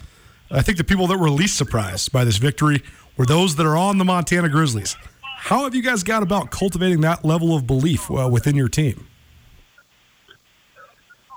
I 0.49 0.61
think 0.61 0.77
the 0.77 0.83
people 0.83 1.07
that 1.07 1.19
were 1.19 1.29
least 1.29 1.57
surprised 1.57 2.11
by 2.11 2.23
this 2.23 2.37
victory 2.37 2.83
were 3.17 3.25
those 3.25 3.55
that 3.57 3.65
are 3.65 3.77
on 3.77 3.97
the 3.97 4.05
Montana 4.05 4.49
Grizzlies. 4.49 4.95
How 5.21 5.63
have 5.65 5.75
you 5.75 5.81
guys 5.81 6.03
got 6.03 6.23
about 6.23 6.51
cultivating 6.51 7.01
that 7.01 7.25
level 7.25 7.55
of 7.55 7.67
belief 7.67 8.09
uh, 8.09 8.29
within 8.31 8.55
your 8.55 8.69
team? 8.69 9.08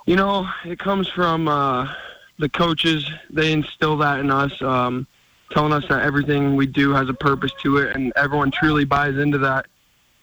You 0.06 0.16
know, 0.16 0.48
it 0.64 0.78
comes 0.78 1.08
from 1.08 1.46
uh, 1.46 1.92
the 2.38 2.48
coaches. 2.48 3.08
They 3.30 3.52
instill 3.52 3.96
that 3.98 4.18
in 4.20 4.30
us, 4.30 4.60
um, 4.60 5.06
telling 5.50 5.72
us 5.72 5.86
that 5.88 6.02
everything 6.02 6.56
we 6.56 6.66
do 6.66 6.90
has 6.92 7.08
a 7.08 7.14
purpose 7.14 7.52
to 7.62 7.78
it, 7.78 7.94
and 7.94 8.12
everyone 8.16 8.50
truly 8.50 8.84
buys 8.84 9.16
into 9.16 9.38
that 9.38 9.66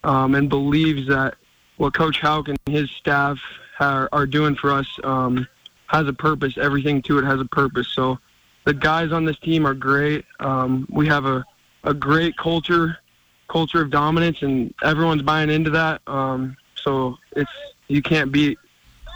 um, 0.04 0.36
and 0.36 0.50
believes 0.50 1.08
that 1.08 1.36
what 1.78 1.94
Coach 1.94 2.20
Hauck 2.20 2.50
and 2.50 2.58
his 2.66 2.92
staff 2.92 3.40
are, 3.80 4.10
are 4.12 4.26
doing 4.26 4.56
for 4.56 4.72
us 4.72 4.88
um, 5.04 5.48
has 5.88 6.08
a 6.08 6.14
purpose. 6.14 6.58
Everything 6.58 7.02
to 7.04 7.18
it 7.18 7.24
has 7.24 7.40
a 7.40 7.46
purpose. 7.46 7.88
So 7.88 8.20
the 8.66 8.74
guys 8.74 9.14
on 9.14 9.24
this 9.24 9.40
team 9.40 9.66
are 9.66 9.74
great. 9.74 10.26
Um, 10.42 10.88
we 10.92 11.08
have 11.08 11.26
a, 11.26 11.46
a 11.86 11.94
great 11.94 12.36
culture, 12.36 12.98
culture 13.48 13.82
of 13.82 13.92
dominance, 13.92 14.42
and 14.42 14.74
everyone's 14.84 15.22
buying 15.22 15.50
into 15.50 15.70
that. 15.70 16.02
Um, 16.06 16.58
so 16.76 17.18
it's 17.36 17.52
you 17.88 18.02
can't 18.02 18.32
beat 18.32 18.59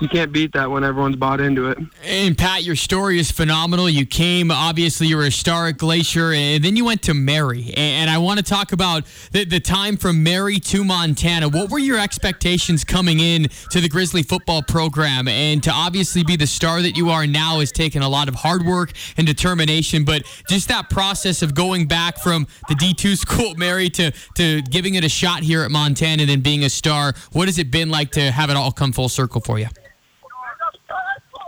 you 0.02 0.08
can't 0.08 0.32
beat 0.32 0.52
that 0.54 0.70
when 0.70 0.84
everyone's 0.84 1.16
bought 1.16 1.40
into 1.40 1.70
it. 1.70 1.78
And 2.04 2.38
Pat, 2.38 2.64
your 2.64 2.76
story 2.76 3.20
is 3.20 3.32
phenomenal. 3.32 3.90
You 3.90 4.06
came, 4.06 4.52
obviously, 4.52 5.08
you 5.08 5.18
were 5.18 5.26
a 5.26 5.32
star 5.32 5.68
at 5.68 5.78
Glacier, 5.78 6.34
and 6.34 6.64
then 6.64 6.76
you 6.76 6.86
went 6.86 7.02
to 7.04 7.14
Mary. 7.14 7.74
And 7.76 8.10
I 8.10 8.18
want 8.18 8.40
to 8.40 8.44
talk 8.44 8.72
about 8.72 9.06
the, 9.32 9.46
the 9.46 9.60
time 9.60 9.98
from 9.98 10.24
Mary 10.24 10.60
to 10.60 10.84
Montana. 10.84 11.48
What 11.48 11.70
were 11.70 11.80
your 11.80 12.00
expectations 12.00 12.84
coming 12.84 13.20
in 13.20 13.48
to 13.72 13.80
the 13.80 13.90
Grizzly 13.90 14.24
football 14.24 14.62
program? 14.62 15.28
And 15.28 15.64
to 15.64 15.72
obviously 15.72 16.24
be 16.24 16.36
the 16.36 16.48
star 16.48 16.82
that 16.82 16.98
you 16.98 17.10
are 17.10 17.26
now 17.26 17.60
has 17.60 17.72
taken 17.72 18.02
a 18.02 18.10
lot 18.10 18.28
of 18.28 18.36
hard 18.36 18.66
work 18.66 18.92
and 19.18 19.26
determination. 19.26 20.04
But 20.04 20.24
just 20.50 20.68
that 20.68 20.90
process 20.90 21.42
of 21.42 21.56
going 21.56 21.88
back 21.88 22.18
from 22.18 22.48
the 22.68 22.76
D2 22.76 23.18
school 23.18 23.56
Mary 23.58 23.90
to, 23.92 24.12
to 24.36 24.62
giving 24.64 24.96
it 24.96 25.04
a 25.04 25.10
shot 25.10 25.44
here 25.44 25.64
at 25.64 25.72
Montana 25.72 26.24
and 26.24 26.30
then 26.30 26.42
being 26.42 26.64
a 26.64 26.70
star, 26.70 27.14
what 27.32 27.48
has 27.48 27.58
it 27.58 27.72
been 27.72 27.90
like 27.90 28.12
to 28.12 28.32
have 28.32 28.50
it 28.50 28.58
all 28.58 28.72
come 28.72 28.92
full 28.92 29.10
circle 29.10 29.40
for 29.40 29.60
you? 29.60 29.68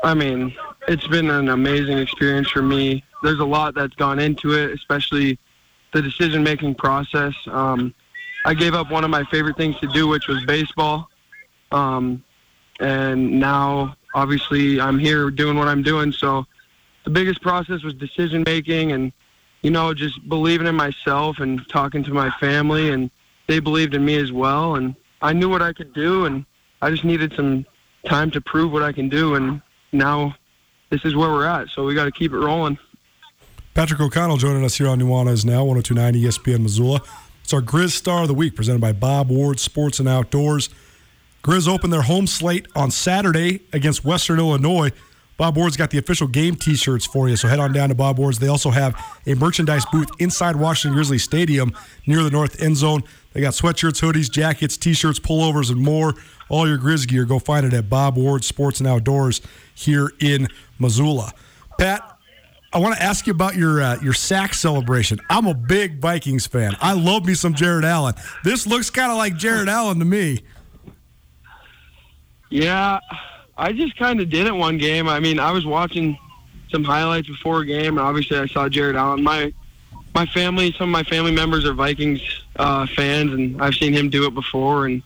I 0.06 0.14
mean, 0.14 0.56
it's 0.88 1.08
been 1.08 1.32
an 1.32 1.50
amazing 1.50 1.98
experience 1.98 2.52
for 2.52 2.62
me. 2.62 3.04
There's 3.24 3.40
a 3.40 3.46
lot 3.46 3.74
that's 3.74 3.96
gone 3.96 4.20
into 4.20 4.54
it, 4.54 4.70
especially 4.70 5.40
the 5.94 6.02
decision 6.04 6.44
making 6.44 6.76
process. 6.76 7.34
Um, 7.48 7.92
I 8.46 8.54
gave 8.54 8.76
up 8.76 8.92
one 8.92 9.04
of 9.04 9.10
my 9.10 9.24
favorite 9.24 9.58
things 9.58 9.80
to 9.80 9.88
do, 9.88 10.08
which 10.08 10.28
was 10.28 10.46
baseball. 10.46 11.10
Um, 11.72 12.24
and 12.80 13.40
now, 13.40 13.96
obviously, 14.14 14.80
I'm 14.80 15.00
here 15.00 15.32
doing 15.32 15.58
what 15.58 15.68
I'm 15.68 15.82
doing. 15.82 16.12
So 16.12 16.46
the 17.04 17.10
biggest 17.10 17.42
process 17.42 17.82
was 17.82 17.96
decision 17.96 18.44
making 18.46 18.92
and, 18.92 19.12
you 19.64 19.72
know, 19.72 19.92
just 19.96 20.30
believing 20.30 20.68
in 20.68 20.76
myself 20.76 21.40
and 21.40 21.68
talking 21.68 22.04
to 22.04 22.14
my 22.14 22.30
family. 22.40 22.92
And 22.92 23.10
they 23.48 23.58
believed 23.58 23.96
in 23.96 24.06
me 24.06 24.18
as 24.18 24.32
well. 24.32 24.76
And 24.76 24.96
I 25.24 25.34
knew 25.34 25.50
what 25.50 25.64
I 25.64 25.74
could 25.74 25.94
do. 25.94 26.26
And 26.26 26.46
I 26.84 26.92
just 26.92 27.06
needed 27.06 27.34
some 27.36 27.66
time 28.06 28.30
to 28.30 28.42
prove 28.42 28.72
what 28.72 28.84
I 28.84 28.92
can 28.92 29.10
do. 29.10 29.34
And 29.34 29.64
now 29.98 30.36
this 30.90 31.04
is 31.04 31.16
where 31.16 31.30
we're 31.30 31.46
at. 31.46 31.70
So 31.70 31.86
we 31.86 31.96
got 31.96 32.06
to 32.06 32.12
keep 32.12 32.32
it 32.32 32.38
rolling. 32.38 32.78
Patrick 33.74 34.00
O'Connell 34.00 34.38
joining 34.38 34.64
us 34.64 34.78
here 34.78 34.88
on 34.88 35.00
Nuanez 35.00 35.44
now, 35.44 35.66
1029 35.66 36.14
ESPN 36.14 36.60
Missoula. 36.60 37.02
It's 37.44 37.54
our 37.54 37.62
Grizz 37.62 37.92
Star 37.92 38.22
of 38.22 38.28
the 38.28 38.34
Week 38.34 38.56
presented 38.56 38.82
by 38.82 38.94
Bob 38.94 39.30
Ward 39.30 39.60
Sports 39.60 40.00
and 40.00 40.08
Outdoors. 40.08 40.70
Grizz 41.44 41.68
open 41.68 41.90
their 41.90 42.04
home 42.04 42.26
slate 42.26 42.68
on 42.76 42.90
Saturday 42.90 43.62
against 43.74 44.06
Western 44.06 44.40
Illinois. 44.40 44.92
Bob 45.38 45.58
Ward's 45.58 45.76
got 45.76 45.90
the 45.92 45.98
official 45.98 46.28
game 46.28 46.56
T-shirts 46.56 47.06
for 47.06 47.28
you, 47.28 47.36
so 47.36 47.50
head 47.50 47.60
on 47.60 47.74
down 47.74 47.90
to 47.90 47.96
Bob 47.96 48.18
Ward's. 48.18 48.40
They 48.40 48.48
also 48.48 48.72
have 48.72 48.96
a 49.28 49.36
merchandise 49.36 49.86
booth 49.92 50.10
inside 50.20 50.56
Washington 50.56 50.96
Grizzly 50.96 51.18
Stadium 51.18 51.74
near 52.08 52.24
the 52.24 52.32
north 52.32 52.62
end 52.62 52.78
zone. 52.78 53.04
They 53.34 53.42
got 53.42 53.54
sweatshirts, 53.54 54.02
hoodies, 54.02 54.32
jackets, 54.32 54.78
T-shirts, 54.78 55.20
pullovers, 55.20 55.70
and 55.70 55.82
more. 55.82 56.14
All 56.50 56.68
your 56.68 56.78
Grizz 56.78 57.08
gear, 57.08 57.26
go 57.26 57.40
find 57.40 57.66
it 57.66 57.74
at 57.74 57.90
Bob 57.90 58.18
Ward 58.18 58.44
Sports 58.44 58.80
and 58.80 58.88
Outdoors 58.88 59.42
here 59.74 60.12
in 60.20 60.48
Missoula. 60.80 61.32
Pat, 61.78 62.18
I 62.72 62.80
want 62.80 62.96
to 62.96 63.02
ask 63.02 63.26
you 63.26 63.32
about 63.32 63.56
your 63.56 63.82
uh, 63.82 63.98
your 64.02 64.14
sack 64.14 64.54
celebration. 64.54 65.20
I'm 65.30 65.48
a 65.48 65.54
big 65.54 66.02
Vikings 66.02 66.46
fan. 66.46 66.76
I 66.82 66.94
love 66.94 67.26
me 67.26 67.34
some 67.34 67.54
Jared 67.54 67.86
Allen. 67.86 68.16
This 68.44 68.68
looks 68.68 68.90
kind 68.90 69.12
of 69.12 69.18
like 69.18 69.38
Jared 69.38 69.70
Allen 69.70 69.98
to 70.00 70.06
me. 70.06 70.42
Yeah, 72.50 73.00
I 73.58 73.72
just 73.74 73.96
kind 73.98 74.20
of 74.20 74.30
did 74.30 74.46
it 74.46 74.54
one 74.54 74.78
game. 74.78 75.08
I 75.08 75.20
mean, 75.20 75.40
I 75.40 75.52
was 75.52 75.66
watching 75.66 76.18
some 76.70 76.84
highlights 76.84 77.28
before 77.28 77.62
a 77.62 77.66
game, 77.66 77.98
and 77.98 78.00
obviously 78.00 78.38
I 78.38 78.48
saw 78.48 78.68
Jared 78.68 78.96
Allen. 78.96 79.24
My 79.24 79.54
my 80.14 80.26
family, 80.28 80.74
some 80.74 80.90
of 80.90 80.92
my 80.92 81.04
family 81.04 81.32
members 81.32 81.66
are 81.66 81.74
Vikings 81.74 82.22
uh, 82.58 82.88
fans, 82.88 83.32
and 83.34 83.62
I've 83.62 83.76
seen 83.76 83.94
him 83.94 84.10
do 84.10 84.26
it 84.26 84.34
before. 84.34 84.86
And 84.86 85.02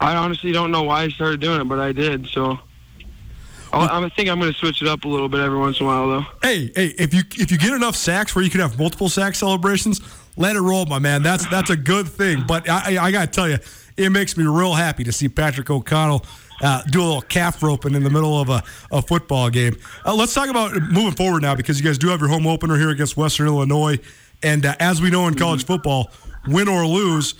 I 0.00 0.14
honestly 0.16 0.52
don't 0.52 0.70
know 0.70 0.82
why 0.82 1.04
I 1.04 1.08
started 1.08 1.40
doing 1.40 1.60
it, 1.60 1.64
but 1.64 1.78
I 1.78 1.92
did. 1.92 2.26
So 2.26 2.58
I'll, 3.72 4.04
I 4.04 4.08
think 4.10 4.28
I'm 4.28 4.38
going 4.38 4.52
to 4.52 4.58
switch 4.58 4.82
it 4.82 4.88
up 4.88 5.04
a 5.04 5.08
little 5.08 5.28
bit 5.28 5.40
every 5.40 5.58
once 5.58 5.80
in 5.80 5.86
a 5.86 5.88
while, 5.88 6.08
though. 6.08 6.26
Hey, 6.42 6.70
hey, 6.74 6.94
if 6.98 7.12
you 7.12 7.22
if 7.32 7.50
you 7.50 7.58
get 7.58 7.72
enough 7.72 7.96
sacks 7.96 8.34
where 8.34 8.44
you 8.44 8.50
can 8.50 8.60
have 8.60 8.78
multiple 8.78 9.08
sack 9.08 9.34
celebrations, 9.34 10.00
let 10.36 10.56
it 10.56 10.60
roll, 10.60 10.86
my 10.86 10.98
man. 10.98 11.22
That's 11.22 11.46
that's 11.48 11.70
a 11.70 11.76
good 11.76 12.08
thing. 12.08 12.44
But 12.46 12.68
I, 12.68 12.98
I 12.98 13.10
got 13.10 13.26
to 13.26 13.30
tell 13.32 13.48
you, 13.48 13.58
it 13.96 14.10
makes 14.10 14.36
me 14.36 14.44
real 14.44 14.74
happy 14.74 15.04
to 15.04 15.12
see 15.12 15.28
Patrick 15.28 15.70
O'Connell 15.70 16.24
uh, 16.62 16.82
do 16.90 17.00
a 17.00 17.04
little 17.04 17.22
calf 17.22 17.62
roping 17.62 17.94
in 17.94 18.02
the 18.02 18.10
middle 18.10 18.40
of 18.40 18.48
a, 18.48 18.62
a 18.90 19.02
football 19.02 19.50
game. 19.50 19.76
Uh, 20.04 20.14
let's 20.14 20.34
talk 20.34 20.48
about 20.48 20.74
moving 20.74 21.12
forward 21.12 21.42
now 21.42 21.54
because 21.54 21.78
you 21.78 21.84
guys 21.84 21.98
do 21.98 22.08
have 22.08 22.20
your 22.20 22.28
home 22.28 22.46
opener 22.46 22.76
here 22.76 22.90
against 22.90 23.16
Western 23.16 23.46
Illinois. 23.46 23.98
And 24.42 24.64
uh, 24.66 24.74
as 24.80 25.00
we 25.00 25.10
know 25.10 25.26
in 25.28 25.34
college 25.34 25.64
football, 25.64 26.10
win 26.46 26.68
or 26.68 26.86
lose, 26.86 27.34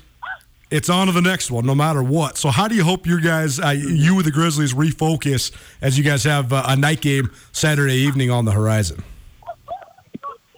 it's 0.71 0.89
on 0.89 1.07
to 1.07 1.13
the 1.13 1.23
next 1.23 1.51
one, 1.51 1.65
no 1.65 1.75
matter 1.75 2.03
what. 2.03 2.37
So, 2.37 2.51
how 2.51 2.69
do 2.69 2.75
you 2.75 2.85
hope 2.85 3.07
your 3.07 3.21
guys, 3.21 3.61
uh, 3.61 3.71
you 3.71 4.15
with 4.15 4.25
the 4.25 4.33
Grizzlies, 4.33 4.75
refocus 4.75 5.53
as 5.81 5.97
you 5.97 6.05
guys 6.05 6.25
have 6.25 6.53
uh, 6.53 6.65
a 6.67 6.77
night 6.77 7.01
game 7.01 7.31
Saturday 7.53 7.97
evening 7.97 8.31
on 8.31 8.45
the 8.45 8.53
horizon? 8.53 9.03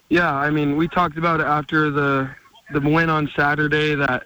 Yeah, 0.08 0.32
I 0.32 0.50
mean, 0.50 0.76
we 0.76 0.88
talked 0.88 1.18
about 1.18 1.40
it 1.40 1.46
after 1.46 1.90
the 1.90 2.30
the 2.70 2.80
win 2.80 3.08
on 3.08 3.30
Saturday 3.34 3.94
that 3.94 4.24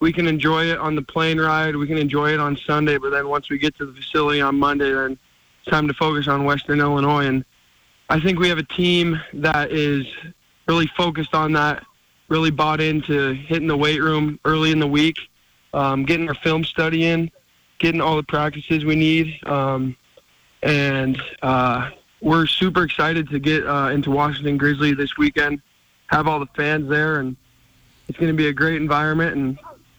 we 0.00 0.12
can 0.12 0.26
enjoy 0.26 0.66
it 0.66 0.78
on 0.78 0.94
the 0.94 1.02
plane 1.02 1.40
ride, 1.40 1.76
we 1.76 1.86
can 1.86 1.96
enjoy 1.96 2.32
it 2.32 2.40
on 2.40 2.56
Sunday, 2.66 2.98
but 2.98 3.10
then 3.10 3.28
once 3.28 3.48
we 3.48 3.58
get 3.58 3.76
to 3.78 3.86
the 3.86 3.92
facility 3.92 4.40
on 4.40 4.58
Monday, 4.58 4.92
then 4.92 5.12
it's 5.12 5.70
time 5.70 5.86
to 5.88 5.94
focus 5.94 6.28
on 6.28 6.44
Western 6.44 6.80
Illinois. 6.80 7.26
And 7.26 7.44
I 8.08 8.20
think 8.20 8.38
we 8.38 8.48
have 8.48 8.58
a 8.58 8.64
team 8.64 9.20
that 9.34 9.70
is 9.70 10.06
really 10.66 10.90
focused 10.96 11.34
on 11.34 11.52
that 11.52 11.84
really 12.34 12.50
bought 12.50 12.80
into 12.80 13.32
hitting 13.32 13.68
the 13.68 13.76
weight 13.76 14.02
room 14.02 14.40
early 14.44 14.72
in 14.72 14.80
the 14.80 14.88
week, 14.88 15.16
um, 15.72 16.04
getting 16.04 16.26
our 16.26 16.34
film 16.34 16.64
study 16.64 17.04
in, 17.04 17.30
getting 17.78 18.00
all 18.00 18.16
the 18.16 18.24
practices 18.24 18.84
we 18.84 18.96
need, 18.96 19.38
um, 19.46 19.94
and 20.64 21.22
uh, 21.42 21.90
we're 22.20 22.44
super 22.44 22.82
excited 22.82 23.28
to 23.30 23.38
get 23.38 23.64
uh, 23.64 23.90
into 23.90 24.10
Washington 24.10 24.56
Grizzly 24.56 24.94
this 24.94 25.16
weekend. 25.16 25.62
Have 26.08 26.26
all 26.26 26.40
the 26.40 26.48
fans 26.56 26.88
there, 26.88 27.20
and 27.20 27.36
it's 28.08 28.18
going 28.18 28.32
to 28.32 28.36
be 28.36 28.48
a 28.48 28.52
great 28.52 28.82
environment, 28.82 29.36
and 29.36 29.56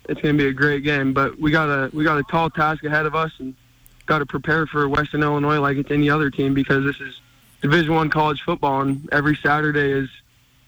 it's 0.09 0.19
going 0.19 0.37
to 0.37 0.43
be 0.43 0.49
a 0.49 0.53
great 0.53 0.83
game. 0.83 1.13
But 1.13 1.39
we 1.39 1.51
got 1.51 1.69
a 1.69 1.89
we 1.95 2.03
got 2.03 2.17
a 2.17 2.23
tall 2.23 2.49
task 2.49 2.83
ahead 2.83 3.05
of 3.05 3.15
us, 3.15 3.31
and 3.39 3.55
got 4.07 4.19
to 4.19 4.25
prepare 4.25 4.67
for 4.67 4.89
Western 4.89 5.23
Illinois 5.23 5.59
like 5.59 5.77
it's 5.77 5.89
any 5.89 6.09
other 6.09 6.29
team 6.29 6.53
because 6.53 6.83
this 6.83 6.99
is 6.99 7.21
Division 7.61 7.95
One 7.95 8.09
college 8.09 8.41
football, 8.41 8.81
and 8.81 9.07
every 9.13 9.37
Saturday 9.37 9.89
is 9.89 10.09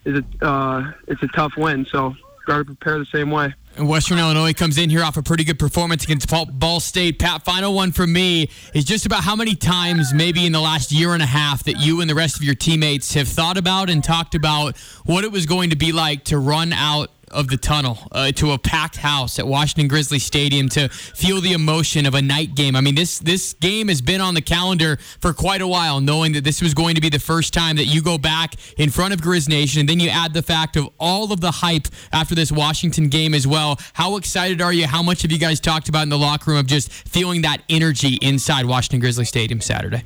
is 0.08 0.24
a 0.42 0.46
uh, 0.46 0.92
it's 1.08 1.22
a 1.22 1.28
tough 1.28 1.54
win. 1.58 1.86
So 1.86 2.16
got 2.48 2.60
to 2.60 2.66
prepare 2.66 2.98
the 2.98 3.06
same 3.06 3.30
way. 3.30 3.54
And 3.76 3.88
Western 3.88 4.18
Illinois 4.18 4.54
comes 4.54 4.80
in 4.80 4.90
here 4.90 5.04
off 5.04 5.18
a 5.18 5.22
pretty 5.22 5.44
good 5.44 5.60
performance 5.60 6.04
against 6.04 6.28
Ball 6.30 6.80
State. 6.80 7.20
Pat, 7.20 7.46
final 7.46 7.76
one 7.76 7.92
for 7.92 8.08
me 8.08 8.50
is 8.74 8.86
just 8.86 9.06
about 9.06 9.24
how 9.24 9.36
many 9.36 9.54
times, 9.54 10.14
maybe 10.16 10.48
in 10.48 10.52
the 10.52 10.62
last 10.62 10.92
year 10.92 11.14
and 11.14 11.22
a 11.22 11.28
half, 11.28 11.64
that 11.66 11.78
you 11.78 12.02
and 12.02 12.10
the 12.10 12.16
rest 12.16 12.38
of 12.38 12.44
your 12.44 12.56
teammates 12.56 13.14
have 13.14 13.28
thought 13.28 13.58
about 13.58 13.92
and 13.92 14.04
talked 14.04 14.34
about 14.34 14.76
what 15.06 15.24
it 15.24 15.32
was 15.32 15.46
going 15.46 15.70
to 15.70 15.76
be 15.76 15.92
like 15.92 16.24
to 16.26 16.40
run 16.40 16.74
out 16.74 17.12
of 17.32 17.48
the 17.48 17.58
tunnel 17.58 18.00
uh, 18.12 18.32
to 18.34 18.52
a 18.52 18.58
packed 18.58 18.98
house 18.98 19.40
at 19.40 19.48
Washington 19.48 19.88
Grizzly 19.88 20.20
Stadium 20.20 20.70
to 20.70 20.90
feel 20.90 21.42
the 21.42 21.54
emotion 21.54 22.06
of 22.06 22.16
a 22.16 22.22
night 22.22 22.56
game. 22.56 22.76
I 22.76 22.82
mean, 22.82 22.96
this 22.96 23.20
this 23.20 23.54
game 23.54 23.88
has 23.88 24.02
been 24.02 24.22
on 24.22 24.34
the 24.34 24.42
calendar 24.42 24.98
for 25.20 25.34
quite 25.34 25.62
a 25.62 25.68
while, 25.68 26.00
knowing 26.00 26.34
that 26.34 26.44
this 26.44 26.62
was 26.62 26.74
going 26.74 26.96
to 26.96 27.02
be 27.02 27.10
the 27.10 27.20
first 27.20 27.54
time 27.54 27.76
that 27.78 27.86
you 27.86 28.02
go 28.02 28.18
back 28.18 28.56
in 28.78 28.90
front 28.90 29.14
of 29.14 29.22
Grizz 29.22 29.50
Nation, 29.50 29.82
and 29.82 29.90
then 29.90 30.00
you 30.00 30.10
add 30.10 30.34
the 30.34 30.42
fact 30.44 30.78
of 30.78 30.90
all 31.00 31.32
of 31.32 31.42
the 31.42 31.52
hype 31.52 31.88
after 32.12 32.36
this 32.36 32.52
Washington 32.52 33.10
game 33.10 33.34
as 33.34 33.46
well. 33.46 33.80
How 33.94 34.18
excited 34.18 34.62
are 34.62 34.74
you? 34.74 34.88
How 34.88 35.04
much 35.04 35.22
have 35.22 35.32
you 35.32 35.40
guys 35.40 35.60
talked 35.60 35.90
about 35.90 36.04
in 36.04 36.10
the 36.10 36.18
locker 36.18 36.52
room 36.52 36.60
of 36.60 36.68
just 36.68 36.92
feeling 36.92 37.42
that 37.42 37.62
energy 37.70 38.18
inside 38.22 38.66
Washington 38.66 39.00
Grizzly 39.00 39.26
Stadium 39.26 39.62
Saturday? 39.62 40.04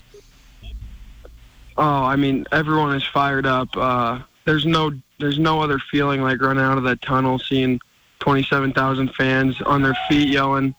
Oh, 1.77 1.83
I 1.83 2.15
mean, 2.15 2.45
everyone 2.51 2.95
is 2.95 3.03
fired 3.03 3.45
up. 3.45 3.69
Uh, 3.75 4.19
there's 4.45 4.65
no 4.65 4.91
there's 5.19 5.39
no 5.39 5.61
other 5.61 5.79
feeling 5.91 6.21
like 6.21 6.41
running 6.41 6.63
out 6.63 6.77
of 6.77 6.83
that 6.85 7.01
tunnel, 7.01 7.37
seeing 7.39 7.79
27,000 8.19 9.13
fans 9.13 9.61
on 9.61 9.81
their 9.81 9.95
feet 10.09 10.29
yelling 10.29 10.73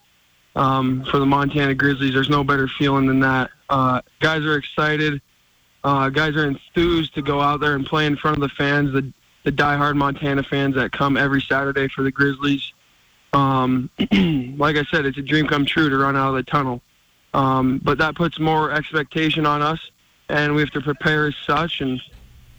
um, 0.57 1.05
for 1.11 1.19
the 1.19 1.27
Montana 1.27 1.75
Grizzlies. 1.75 2.13
There's 2.13 2.29
no 2.29 2.43
better 2.43 2.67
feeling 2.67 3.07
than 3.07 3.21
that. 3.21 3.51
Uh, 3.69 4.01
guys 4.21 4.43
are 4.43 4.57
excited. 4.57 5.21
Uh, 5.85 6.09
guys 6.09 6.37
are 6.37 6.47
enthused 6.47 7.15
to 7.15 7.23
go 7.23 7.41
out 7.41 7.61
there 7.61 7.75
and 7.75 7.85
play 7.87 8.07
in 8.07 8.17
front 8.17 8.37
of 8.37 8.41
the 8.41 8.49
fans, 8.49 8.93
the, 8.93 9.13
the 9.45 9.51
diehard 9.51 9.97
Montana 9.97 10.43
fans 10.43 10.75
that 10.77 10.93
come 10.93 11.17
every 11.17 11.41
Saturday 11.41 11.89
for 11.89 12.03
the 12.03 12.11
Grizzlies. 12.11 12.73
Um, 13.33 13.91
like 14.59 14.77
I 14.77 14.85
said, 14.91 15.07
it's 15.07 15.19
a 15.19 15.23
dream 15.23 15.47
come 15.47 15.65
true 15.65 15.89
to 15.89 15.97
run 15.97 16.17
out 16.17 16.31
of 16.31 16.35
the 16.35 16.43
tunnel. 16.45 16.81
Um, 17.35 17.81
but 17.83 17.99
that 17.99 18.15
puts 18.15 18.39
more 18.39 18.71
expectation 18.71 19.47
on 19.47 19.63
us, 19.63 19.91
and 20.29 20.55
we 20.55 20.61
have 20.61 20.71
to 20.73 20.81
prepare 20.81 21.27
as 21.27 21.35
such 21.47 21.81
and 21.81 22.01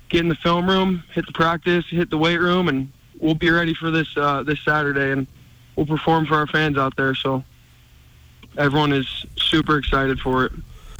get 0.09 0.21
in 0.21 0.29
the 0.29 0.35
film 0.35 0.67
room, 0.67 1.03
hit 1.13 1.25
the 1.25 1.33
practice, 1.33 1.85
hit 1.89 2.09
the 2.09 2.17
weight 2.17 2.39
room, 2.39 2.67
and 2.67 2.91
we'll 3.19 3.35
be 3.35 3.49
ready 3.49 3.73
for 3.73 3.91
this 3.91 4.07
uh, 4.17 4.43
this 4.43 4.59
Saturday, 4.61 5.11
and 5.11 5.27
we'll 5.75 5.85
perform 5.85 6.25
for 6.25 6.35
our 6.35 6.47
fans 6.47 6.77
out 6.77 6.95
there. 6.95 7.15
So 7.15 7.43
everyone 8.57 8.93
is 8.93 9.25
super 9.37 9.77
excited 9.77 10.19
for 10.19 10.45
it. 10.45 10.51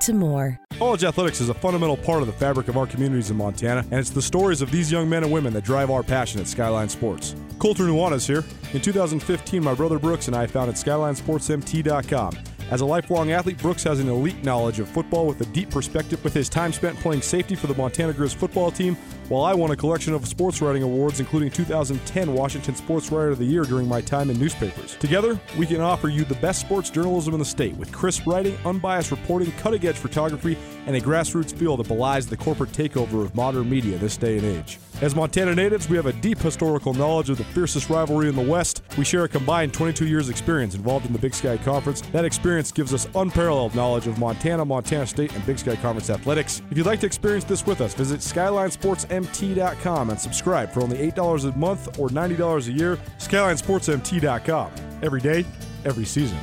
to 0.00 0.12
more. 0.12 0.58
College 0.78 1.04
athletics 1.04 1.40
is 1.40 1.48
a 1.48 1.54
fundamental 1.54 1.96
part 1.96 2.22
of 2.22 2.26
the 2.26 2.32
fabric 2.32 2.68
of 2.68 2.76
our 2.76 2.86
communities 2.86 3.30
in 3.30 3.36
Montana, 3.36 3.80
and 3.90 4.00
it's 4.00 4.10
the 4.10 4.22
stories 4.22 4.62
of 4.62 4.70
these 4.70 4.90
young 4.90 5.08
men 5.08 5.22
and 5.22 5.32
women 5.32 5.52
that 5.52 5.64
drive 5.64 5.90
our 5.90 6.02
passion 6.02 6.40
at 6.40 6.46
Skyline 6.46 6.88
Sports. 6.88 7.34
Colter 7.58 7.84
Nuanez 7.84 8.26
here. 8.26 8.44
In 8.72 8.80
2015, 8.80 9.62
my 9.62 9.74
brother 9.74 9.98
Brooks 9.98 10.26
and 10.26 10.36
I 10.36 10.46
founded 10.46 10.76
SkylineSportsMT.com. 10.76 12.51
As 12.72 12.80
a 12.80 12.86
lifelong 12.86 13.32
athlete, 13.32 13.58
Brooks 13.58 13.84
has 13.84 14.00
an 14.00 14.08
elite 14.08 14.42
knowledge 14.44 14.80
of 14.80 14.88
football 14.88 15.26
with 15.26 15.38
a 15.42 15.44
deep 15.44 15.68
perspective 15.68 16.24
with 16.24 16.32
his 16.32 16.48
time 16.48 16.72
spent 16.72 16.98
playing 17.00 17.20
safety 17.20 17.54
for 17.54 17.66
the 17.66 17.74
Montana 17.74 18.14
Grizz 18.14 18.34
football 18.34 18.70
team, 18.70 18.96
while 19.28 19.44
I 19.44 19.52
won 19.52 19.72
a 19.72 19.76
collection 19.76 20.14
of 20.14 20.26
sports 20.26 20.62
writing 20.62 20.82
awards, 20.82 21.20
including 21.20 21.50
2010 21.50 22.32
Washington 22.32 22.74
Sports 22.74 23.12
Writer 23.12 23.28
of 23.28 23.38
the 23.38 23.44
Year 23.44 23.64
during 23.64 23.86
my 23.86 24.00
time 24.00 24.30
in 24.30 24.38
newspapers. 24.38 24.96
Together, 24.96 25.38
we 25.58 25.66
can 25.66 25.82
offer 25.82 26.08
you 26.08 26.24
the 26.24 26.36
best 26.36 26.62
sports 26.62 26.88
journalism 26.88 27.34
in 27.34 27.40
the 27.40 27.44
state 27.44 27.76
with 27.76 27.92
crisp 27.92 28.26
writing, 28.26 28.56
unbiased 28.64 29.10
reporting, 29.10 29.52
cutting 29.58 29.86
edge 29.86 29.96
photography, 29.96 30.56
and 30.86 30.96
a 30.96 31.00
grassroots 31.02 31.54
feel 31.54 31.76
that 31.76 31.88
belies 31.88 32.26
the 32.26 32.38
corporate 32.38 32.72
takeover 32.72 33.22
of 33.22 33.34
modern 33.34 33.68
media 33.68 33.98
this 33.98 34.16
day 34.16 34.38
and 34.38 34.46
age. 34.46 34.78
As 35.02 35.16
Montana 35.16 35.52
natives, 35.52 35.88
we 35.88 35.96
have 35.96 36.06
a 36.06 36.12
deep 36.12 36.38
historical 36.38 36.94
knowledge 36.94 37.28
of 37.28 37.36
the 37.36 37.42
fiercest 37.42 37.90
rivalry 37.90 38.28
in 38.28 38.36
the 38.36 38.42
West. 38.42 38.82
We 38.96 39.04
share 39.04 39.24
a 39.24 39.28
combined 39.28 39.74
22 39.74 40.06
years' 40.06 40.28
experience 40.28 40.76
involved 40.76 41.06
in 41.06 41.12
the 41.12 41.18
Big 41.18 41.34
Sky 41.34 41.56
Conference. 41.56 42.02
That 42.12 42.24
experience 42.24 42.70
gives 42.70 42.94
us 42.94 43.08
unparalleled 43.16 43.74
knowledge 43.74 44.06
of 44.06 44.16
Montana, 44.18 44.64
Montana 44.64 45.04
State, 45.08 45.34
and 45.34 45.44
Big 45.44 45.58
Sky 45.58 45.74
Conference 45.74 46.08
athletics. 46.08 46.62
If 46.70 46.76
you'd 46.76 46.86
like 46.86 47.00
to 47.00 47.06
experience 47.06 47.42
this 47.42 47.66
with 47.66 47.80
us, 47.80 47.94
visit 47.94 48.20
SkylineSportsMT.com 48.20 50.10
and 50.10 50.20
subscribe 50.20 50.70
for 50.70 50.82
only 50.82 50.98
$8 51.10 51.52
a 51.52 51.58
month 51.58 51.98
or 51.98 52.08
$90 52.08 52.68
a 52.68 52.72
year. 52.72 52.96
SkylineSportsMT.com. 53.18 54.70
Every 55.02 55.20
day, 55.20 55.44
every 55.84 56.04
season. 56.04 56.38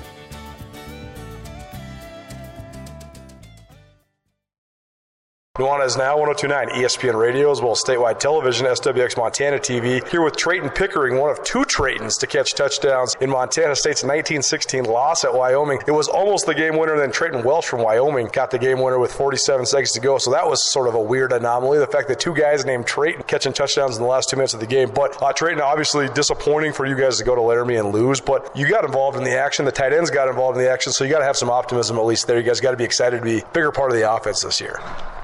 Nuanez 5.59 5.97
Now 5.97 6.17
1029 6.17 6.81
ESPN 6.81 7.19
Radio 7.19 7.51
as 7.51 7.61
well 7.61 7.73
as 7.73 7.83
statewide 7.83 8.17
television, 8.19 8.65
SWX 8.65 9.17
Montana 9.17 9.57
TV. 9.57 10.07
Here 10.07 10.21
with 10.21 10.37
Treyton 10.37 10.69
Pickering, 10.69 11.17
one 11.17 11.29
of 11.29 11.43
two 11.43 11.65
Treytons 11.65 12.17
to 12.19 12.27
catch 12.27 12.53
touchdowns 12.53 13.17
in 13.19 13.29
Montana 13.29 13.75
State's 13.75 14.01
1916 14.01 14.85
loss 14.85 15.25
at 15.25 15.33
Wyoming. 15.33 15.81
It 15.85 15.91
was 15.91 16.07
almost 16.07 16.45
the 16.45 16.55
game 16.55 16.77
winner, 16.77 16.95
then 16.95 17.11
Treyton 17.11 17.43
Welch 17.43 17.67
from 17.67 17.81
Wyoming 17.81 18.29
got 18.31 18.51
the 18.51 18.57
game 18.57 18.79
winner 18.79 18.99
with 18.99 19.11
47 19.11 19.65
seconds 19.65 19.91
to 19.91 19.99
go. 19.99 20.17
So 20.17 20.31
that 20.31 20.47
was 20.47 20.71
sort 20.71 20.87
of 20.87 20.95
a 20.95 21.01
weird 21.01 21.33
anomaly. 21.33 21.79
The 21.79 21.87
fact 21.87 22.07
that 22.07 22.21
two 22.21 22.33
guys 22.33 22.63
named 22.63 22.87
Treyton 22.87 23.23
catching 23.23 23.51
touchdowns 23.51 23.97
in 23.97 24.01
the 24.01 24.07
last 24.07 24.29
two 24.29 24.37
minutes 24.37 24.53
of 24.53 24.61
the 24.61 24.65
game. 24.65 24.89
But 24.89 25.21
uh, 25.21 25.33
Treyton, 25.33 25.59
obviously 25.59 26.07
disappointing 26.07 26.71
for 26.71 26.85
you 26.85 26.95
guys 26.95 27.17
to 27.17 27.25
go 27.25 27.35
to 27.35 27.41
Laramie 27.41 27.75
and 27.75 27.91
lose, 27.91 28.21
but 28.21 28.49
you 28.55 28.69
got 28.69 28.85
involved 28.85 29.17
in 29.17 29.25
the 29.25 29.37
action. 29.37 29.65
The 29.65 29.73
tight 29.73 29.91
ends 29.91 30.09
got 30.09 30.29
involved 30.29 30.57
in 30.57 30.63
the 30.63 30.71
action, 30.71 30.93
so 30.93 31.03
you 31.03 31.09
got 31.09 31.19
to 31.19 31.25
have 31.25 31.35
some 31.35 31.49
optimism 31.49 31.97
at 31.97 32.05
least 32.05 32.27
there. 32.27 32.37
You 32.37 32.43
guys 32.43 32.61
got 32.61 32.71
to 32.71 32.77
be 32.77 32.85
excited 32.85 33.17
to 33.17 33.23
be 33.25 33.39
a 33.39 33.45
bigger 33.47 33.73
part 33.73 33.91
of 33.91 33.97
the 33.97 34.09
offense 34.09 34.41
this 34.41 34.61
year. 34.61 34.79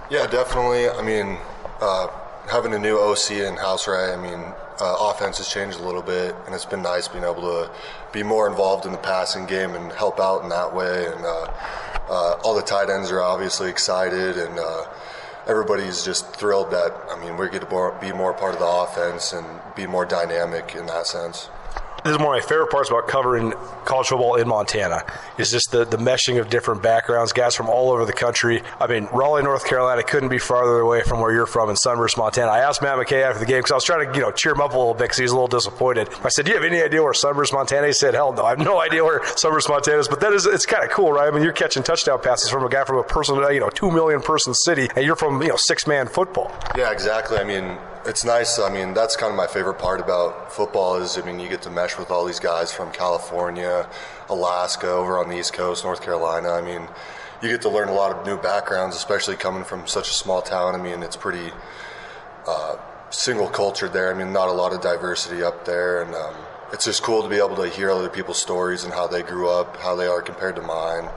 Yeah, 0.09 0.27
definitely. 0.27 0.87
I 0.87 1.01
mean, 1.01 1.37
uh, 1.81 2.07
having 2.47 2.73
a 2.73 2.79
new 2.79 2.97
OC 2.97 3.31
in 3.31 3.55
house, 3.55 3.87
right? 3.87 4.13
I 4.13 4.15
mean, 4.15 4.39
uh, 4.79 4.97
offense 4.99 5.39
has 5.39 5.47
changed 5.47 5.79
a 5.79 5.83
little 5.83 6.03
bit, 6.03 6.35
and 6.45 6.53
it's 6.53 6.65
been 6.65 6.83
nice 6.83 7.07
being 7.07 7.23
able 7.23 7.41
to 7.41 7.71
be 8.11 8.21
more 8.21 8.47
involved 8.47 8.85
in 8.85 8.91
the 8.91 8.99
passing 8.99 9.45
game 9.47 9.71
and 9.71 9.91
help 9.91 10.19
out 10.19 10.43
in 10.43 10.49
that 10.49 10.75
way. 10.75 11.07
And 11.07 11.25
uh, 11.25 11.51
uh 12.07 12.39
all 12.43 12.55
the 12.55 12.61
tight 12.61 12.89
ends 12.89 13.09
are 13.09 13.21
obviously 13.21 13.69
excited, 13.69 14.37
and 14.37 14.59
uh, 14.59 14.85
everybody's 15.47 16.03
just 16.03 16.35
thrilled 16.35 16.71
that 16.71 16.93
I 17.09 17.19
mean 17.19 17.37
we 17.37 17.49
get 17.49 17.61
to 17.61 17.97
be 18.01 18.11
more 18.11 18.33
part 18.33 18.53
of 18.53 18.59
the 18.59 18.67
offense 18.67 19.33
and 19.33 19.45
be 19.75 19.85
more 19.85 20.05
dynamic 20.05 20.75
in 20.75 20.87
that 20.87 21.05
sense 21.07 21.49
this 22.05 22.11
is 22.11 22.19
one 22.19 22.37
of 22.37 22.43
my 22.43 22.47
favorite 22.47 22.69
parts 22.69 22.87
about 22.87 23.07
covering 23.07 23.51
college 23.83 24.09
football 24.09 24.35
in 24.35 24.47
Montana 24.47 25.03
is 25.39 25.49
just 25.49 25.71
the, 25.71 25.85
the 25.85 25.97
meshing 25.97 26.39
of 26.39 26.51
different 26.51 26.83
backgrounds, 26.83 27.33
guys 27.33 27.55
from 27.55 27.67
all 27.67 27.89
over 27.89 28.05
the 28.05 28.13
country. 28.13 28.61
I 28.79 28.85
mean, 28.85 29.09
Raleigh, 29.11 29.41
North 29.41 29.65
Carolina 29.65 30.03
couldn't 30.03 30.29
be 30.29 30.37
farther 30.37 30.79
away 30.79 31.01
from 31.01 31.19
where 31.19 31.33
you're 31.33 31.47
from 31.47 31.71
in 31.71 31.75
Sunburst, 31.75 32.15
Montana. 32.15 32.51
I 32.51 32.59
asked 32.59 32.83
Matt 32.83 32.99
McKay 32.99 33.23
after 33.23 33.39
the 33.39 33.47
game 33.47 33.57
because 33.57 33.71
I 33.71 33.73
was 33.73 33.83
trying 33.83 34.07
to, 34.07 34.15
you 34.15 34.21
know, 34.21 34.29
cheer 34.29 34.51
him 34.51 34.61
up 34.61 34.73
a 34.75 34.77
little 34.77 34.93
bit 34.93 35.05
because 35.05 35.17
he 35.17 35.23
was 35.23 35.31
a 35.31 35.35
little 35.35 35.47
disappointed. 35.47 36.09
I 36.23 36.29
said, 36.29 36.45
"Do 36.45 36.51
you 36.51 36.57
have 36.57 36.63
any 36.63 36.79
idea 36.79 37.01
where 37.01 37.11
Sunburst, 37.11 37.51
Montana?" 37.53 37.87
He 37.87 37.93
said, 37.93 38.13
"Hell 38.13 38.33
no, 38.33 38.45
I 38.45 38.51
have 38.51 38.59
no 38.59 38.79
idea 38.87 39.03
where 39.03 39.25
Sunburst, 39.35 39.67
Montana 39.67 39.97
is." 39.97 40.07
But 40.07 40.19
that 40.19 40.31
is, 40.31 40.45
it's 40.45 40.67
kind 40.67 40.83
of 40.83 40.91
cool, 40.91 41.11
right? 41.11 41.27
I 41.27 41.31
mean, 41.31 41.41
you're 41.41 41.53
catching 41.53 41.81
touchdown 41.81 42.21
passes 42.21 42.51
from 42.51 42.63
a 42.63 42.69
guy 42.69 42.83
from 42.83 42.97
a 42.99 43.03
person, 43.03 43.35
you 43.35 43.59
know, 43.59 43.69
two 43.69 43.89
million 43.89 44.21
person 44.21 44.53
city, 44.53 44.89
and 44.95 45.03
you're 45.03 45.15
from, 45.15 45.41
you 45.41 45.47
know, 45.47 45.57
six 45.57 45.87
man 45.87 46.07
football. 46.07 46.55
Yeah, 46.77 46.91
exactly. 46.91 47.39
I 47.39 47.43
mean, 47.43 47.79
it's 48.05 48.23
nice. 48.23 48.59
I 48.59 48.69
mean, 48.69 48.93
that's 48.93 49.15
kind 49.15 49.31
of 49.31 49.37
my 49.37 49.47
favorite 49.47 49.79
part 49.79 49.99
about 49.99 50.51
football 50.51 50.97
is, 50.97 51.17
I 51.17 51.25
mean, 51.25 51.39
you 51.39 51.49
get 51.49 51.61
to 51.63 51.71
mesh 51.71 51.97
with 51.97 52.11
all 52.11 52.25
these 52.25 52.39
guys 52.39 52.71
from 52.71 52.91
California, 52.91 53.89
Alaska, 54.29 54.89
over 54.89 55.17
on 55.17 55.29
the 55.29 55.37
East 55.37 55.53
Coast, 55.53 55.83
North 55.83 56.01
Carolina. 56.01 56.51
I 56.51 56.61
mean, 56.61 56.87
you 57.41 57.49
get 57.49 57.61
to 57.63 57.69
learn 57.69 57.89
a 57.89 57.93
lot 57.93 58.15
of 58.15 58.25
new 58.25 58.37
backgrounds, 58.37 58.95
especially 58.95 59.35
coming 59.35 59.63
from 59.63 59.87
such 59.87 60.09
a 60.09 60.13
small 60.13 60.41
town. 60.41 60.75
I 60.75 60.81
mean, 60.81 61.01
it's 61.01 61.15
pretty 61.15 61.51
uh, 62.47 62.77
single 63.09 63.47
cultured 63.47 63.91
there. 63.91 64.13
I 64.13 64.17
mean, 64.17 64.31
not 64.31 64.49
a 64.49 64.53
lot 64.53 64.73
of 64.73 64.81
diversity 64.81 65.41
up 65.41 65.65
there, 65.65 66.03
and 66.03 66.13
um, 66.13 66.35
it's 66.71 66.85
just 66.85 67.01
cool 67.01 67.23
to 67.23 67.29
be 67.29 67.37
able 67.37 67.55
to 67.55 67.67
hear 67.67 67.89
other 67.89 68.09
people's 68.09 68.39
stories 68.39 68.83
and 68.83 68.93
how 68.93 69.07
they 69.07 69.23
grew 69.23 69.49
up, 69.49 69.77
how 69.77 69.95
they 69.95 70.05
are 70.05 70.21
compared 70.21 70.55
to 70.57 70.61
mine. 70.61 71.09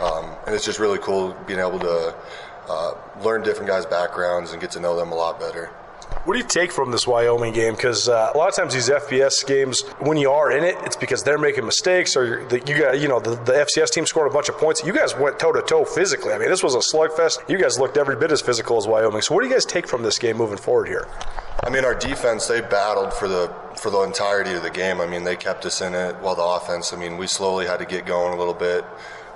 Um, 0.00 0.36
and 0.46 0.54
it's 0.54 0.64
just 0.64 0.78
really 0.78 0.98
cool 0.98 1.36
being 1.46 1.58
able 1.58 1.80
to 1.80 2.14
uh, 2.68 2.92
learn 3.22 3.42
different 3.42 3.68
guys' 3.68 3.86
backgrounds 3.86 4.52
and 4.52 4.60
get 4.60 4.70
to 4.72 4.80
know 4.80 4.96
them 4.96 5.10
a 5.10 5.14
lot 5.14 5.40
better. 5.40 5.70
What 6.26 6.32
do 6.32 6.40
you 6.40 6.48
take 6.48 6.72
from 6.72 6.90
this 6.90 7.06
Wyoming 7.06 7.52
game? 7.52 7.76
Because 7.76 8.08
uh, 8.08 8.32
a 8.34 8.36
lot 8.36 8.48
of 8.48 8.56
times 8.56 8.74
these 8.74 8.88
FBS 8.88 9.46
games, 9.46 9.82
when 10.00 10.16
you 10.16 10.32
are 10.32 10.50
in 10.50 10.64
it, 10.64 10.74
it's 10.84 10.96
because 10.96 11.22
they're 11.22 11.38
making 11.38 11.64
mistakes, 11.64 12.16
or 12.16 12.44
the, 12.46 12.56
you 12.66 12.80
got 12.80 12.98
you 12.98 13.06
know 13.06 13.20
the, 13.20 13.36
the, 13.44 13.52
FCS 13.52 13.92
team 13.92 14.06
scored 14.06 14.28
a 14.28 14.34
bunch 14.34 14.48
of 14.48 14.58
points. 14.58 14.84
You 14.84 14.92
guys 14.92 15.16
went 15.16 15.38
toe 15.38 15.52
to 15.52 15.62
toe 15.62 15.84
physically. 15.84 16.32
I 16.32 16.38
mean, 16.38 16.48
this 16.48 16.64
was 16.64 16.74
a 16.74 16.78
slugfest. 16.78 17.48
You 17.48 17.58
guys 17.58 17.78
looked 17.78 17.96
every 17.96 18.16
bit 18.16 18.32
as 18.32 18.40
physical 18.40 18.76
as 18.76 18.88
Wyoming. 18.88 19.22
So 19.22 19.36
what 19.36 19.42
do 19.42 19.46
you 19.46 19.54
guys 19.54 19.64
take 19.64 19.86
from 19.86 20.02
this 20.02 20.18
game 20.18 20.36
moving 20.36 20.58
forward 20.58 20.88
here? 20.88 21.06
I 21.62 21.70
mean, 21.70 21.84
our 21.84 21.94
defense 21.94 22.48
they 22.48 22.60
battled 22.60 23.14
for 23.14 23.28
the 23.28 23.48
for 23.76 23.90
the 23.90 24.00
entirety 24.00 24.52
of 24.54 24.64
the 24.64 24.70
game. 24.70 25.00
I 25.00 25.06
mean, 25.06 25.22
they 25.22 25.36
kept 25.36 25.64
us 25.64 25.80
in 25.80 25.94
it. 25.94 26.16
While 26.16 26.34
the 26.34 26.42
offense, 26.42 26.92
I 26.92 26.96
mean, 26.96 27.18
we 27.18 27.28
slowly 27.28 27.66
had 27.66 27.76
to 27.78 27.86
get 27.86 28.04
going 28.04 28.34
a 28.34 28.36
little 28.36 28.52
bit. 28.52 28.84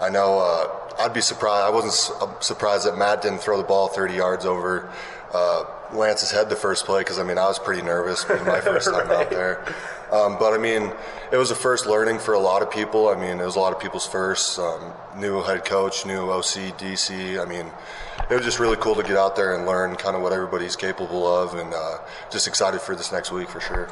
I 0.01 0.09
know 0.09 0.41
uh, 0.41 1.05
I'd 1.05 1.15
be 1.15 1.21
surprised. 1.21 1.67
I 1.67 1.71
wasn't 1.71 2.43
surprised 2.43 2.85
that 2.85 2.99
Matt 2.99 3.23
didn't 3.23 3.43
throw 3.43 3.59
the 3.59 3.63
ball 3.63 3.87
30 3.87 4.15
yards 4.15 4.45
over 4.45 4.91
uh, 5.33 5.65
Lance's 5.93 6.31
head 6.31 6.49
the 6.49 6.57
first 6.57 6.85
play 6.85 7.01
because 7.01 7.19
I 7.19 7.23
mean 7.23 7.39
I 7.39 7.47
was 7.47 7.59
pretty 7.59 7.83
nervous 7.83 8.25
being 8.25 8.45
my 8.45 8.61
first 8.61 8.91
time 8.91 9.09
right. 9.09 9.27
out 9.27 9.31
there. 9.31 9.65
Um, 10.13 10.37
but 10.39 10.53
I 10.53 10.59
mean, 10.59 10.93
it 11.31 11.37
was 11.37 11.53
a 11.53 11.55
first 11.55 11.87
learning 11.87 12.19
for 12.19 12.35
a 12.35 12.39
lot 12.41 12.63
of 12.63 12.71
people. 12.71 13.09
I 13.09 13.15
mean, 13.15 13.39
it 13.39 13.45
was 13.45 13.55
a 13.55 13.61
lot 13.61 13.73
of 13.73 13.81
people's 13.81 14.07
first. 14.07 14.59
Um, 14.59 14.93
new 15.17 15.41
head 15.43 15.65
coach, 15.65 16.05
new 16.05 16.31
OC, 16.31 16.77
DC. 16.77 17.41
I 17.41 17.45
mean, 17.49 17.71
it 18.29 18.35
was 18.35 18.45
just 18.45 18.59
really 18.59 18.77
cool 18.77 18.97
to 18.97 19.03
get 19.03 19.17
out 19.17 19.37
there 19.37 19.55
and 19.55 19.67
learn 19.67 19.95
kind 19.95 20.17
of 20.17 20.23
what 20.23 20.33
everybody's 20.33 20.75
capable 20.75 21.27
of, 21.27 21.55
and 21.55 21.73
uh, 21.73 21.99
just 22.31 22.49
excited 22.49 22.81
for 22.81 22.97
this 22.97 23.13
next 23.13 23.31
week 23.31 23.49
for 23.49 23.61
sure. 23.61 23.89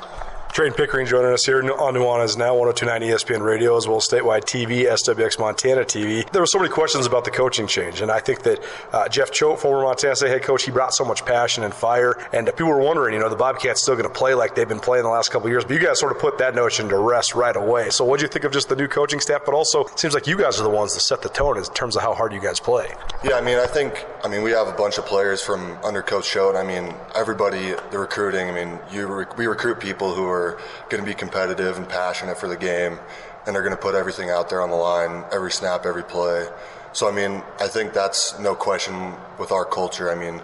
Trey 0.59 0.71
Pickering 0.71 1.07
joining 1.07 1.33
us 1.33 1.47
here 1.47 1.63
on 1.63 1.95
Nuanez 1.95 2.37
Now, 2.37 2.53
1029 2.57 3.03
ESPN 3.03 3.43
Radio, 3.43 3.77
as 3.77 3.87
well 3.87 3.99
as 3.99 4.09
statewide 4.09 4.43
TV, 4.43 4.91
SWX 4.91 5.39
Montana 5.39 5.83
TV. 5.83 6.29
There 6.33 6.43
were 6.43 6.47
so 6.47 6.59
many 6.59 6.69
questions 6.69 7.07
about 7.07 7.25
the 7.25 7.31
coaching 7.31 7.69
change, 7.69 8.01
and 8.01 8.11
I 8.11 8.19
think 8.19 8.43
that 8.43 8.61
uh, 8.91 9.09
Jeff 9.09 9.31
Choate, 9.31 9.61
former 9.61 9.85
Montana 9.85 10.17
State 10.17 10.31
head 10.31 10.43
coach, 10.43 10.65
he 10.65 10.73
brought 10.73 10.93
so 10.93 11.05
much 11.05 11.25
passion 11.25 11.63
and 11.63 11.73
fire, 11.73 12.17
and 12.33 12.49
uh, 12.49 12.51
people 12.51 12.73
were 12.73 12.81
wondering, 12.81 13.15
you 13.15 13.21
know, 13.21 13.29
the 13.29 13.37
Bobcats 13.37 13.83
still 13.83 13.95
going 13.95 14.09
to 14.09 14.13
play 14.13 14.35
like 14.35 14.57
they've 14.57 14.69
been 14.69 14.81
playing 14.81 15.05
the 15.05 15.11
last 15.11 15.31
couple 15.31 15.49
years, 15.49 15.65
but 15.65 15.75
you 15.75 15.79
guys 15.79 16.01
sort 16.01 16.11
of 16.11 16.19
put 16.19 16.39
that 16.39 16.57
notion 16.57 16.89
to 16.89 16.99
rest 16.99 17.37
right 17.37 17.55
away. 17.55 17.91
So, 17.91 18.05
what 18.05 18.19
do 18.19 18.25
you 18.25 18.29
think 18.29 18.45
of 18.45 18.51
just 18.51 18.69
the 18.69 18.75
new 18.75 18.89
coaching 18.89 19.21
staff? 19.21 19.43
But 19.45 19.55
also, 19.55 19.85
it 19.85 20.01
seems 20.01 20.13
like 20.13 20.27
you 20.27 20.37
guys 20.37 20.59
are 20.59 20.65
the 20.65 20.71
ones 20.71 20.93
that 20.95 21.03
set 21.03 21.23
the 21.23 21.29
tone 21.29 21.57
in 21.57 21.63
terms 21.67 21.95
of 21.95 22.03
how 22.03 22.15
hard 22.15 22.33
you 22.33 22.41
guys 22.41 22.59
play. 22.59 22.93
Yeah, 23.23 23.35
I 23.35 23.43
mean, 23.43 23.59
I 23.59 23.67
think, 23.67 24.05
I 24.25 24.29
mean, 24.29 24.43
we 24.43 24.51
have 24.51 24.67
a 24.67 24.73
bunch 24.73 24.99
of 24.99 25.07
players 25.07 25.41
from 25.41 25.79
under 25.85 26.03
Coach 26.03 26.29
Choate. 26.29 26.57
I 26.57 26.65
mean, 26.65 26.93
everybody, 27.15 27.75
the 27.93 27.99
recruiting, 28.01 28.51
I 28.51 28.53
mean, 28.53 28.81
you 28.91 29.25
we 29.37 29.47
recruit 29.47 29.79
people 29.79 30.15
who 30.17 30.27
are 30.27 30.48
going 30.89 31.03
to 31.03 31.09
be 31.09 31.15
competitive 31.15 31.77
and 31.77 31.89
passionate 31.89 32.39
for 32.39 32.49
the 32.49 32.57
game, 32.57 32.99
and 33.47 33.55
they're 33.55 33.63
going 33.63 33.75
to 33.75 33.81
put 33.81 33.95
everything 33.95 34.31
out 34.31 34.49
there 34.49 34.63
on 34.63 34.71
the 34.71 34.77
line, 34.77 35.25
every 35.33 35.51
snap, 35.51 35.85
every 35.85 36.05
play. 36.05 36.49
So, 36.93 37.09
I 37.09 37.13
mean, 37.13 37.43
I 37.61 37.69
think 37.69 37.93
that's 37.93 38.39
no 38.39 38.55
question 38.55 39.15
with 39.39 39.53
our 39.53 39.65
culture. 39.65 40.11
I 40.11 40.15
mean, 40.15 40.41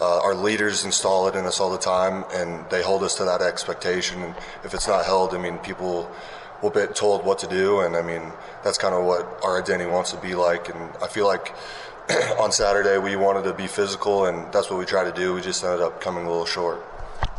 uh, 0.00 0.20
our 0.20 0.34
leaders 0.34 0.84
install 0.84 1.28
it 1.28 1.34
in 1.34 1.46
us 1.46 1.58
all 1.58 1.70
the 1.70 1.78
time, 1.78 2.24
and 2.32 2.68
they 2.70 2.82
hold 2.82 3.02
us 3.02 3.14
to 3.16 3.24
that 3.24 3.40
expectation. 3.40 4.22
And 4.22 4.34
if 4.62 4.74
it's 4.74 4.86
not 4.86 5.06
held, 5.06 5.34
I 5.34 5.38
mean, 5.38 5.58
people 5.58 6.10
will 6.62 6.70
be 6.70 6.86
told 6.94 7.24
what 7.24 7.38
to 7.40 7.46
do, 7.46 7.80
and 7.80 7.96
I 7.96 8.02
mean, 8.02 8.22
that's 8.62 8.78
kind 8.78 8.94
of 8.94 9.04
what 9.04 9.40
our 9.42 9.60
identity 9.62 9.90
wants 9.90 10.12
to 10.12 10.18
be 10.18 10.34
like. 10.34 10.68
And 10.68 10.90
I 11.02 11.08
feel 11.08 11.26
like 11.26 11.54
on 12.38 12.52
Saturday 12.52 12.98
we 12.98 13.16
wanted 13.16 13.44
to 13.44 13.54
be 13.54 13.66
physical, 13.66 14.26
and 14.26 14.52
that's 14.52 14.70
what 14.70 14.78
we 14.78 14.84
tried 14.84 15.04
to 15.04 15.12
do. 15.12 15.34
We 15.34 15.40
just 15.40 15.64
ended 15.64 15.80
up 15.80 16.00
coming 16.00 16.26
a 16.26 16.30
little 16.30 16.46
short. 16.46 16.84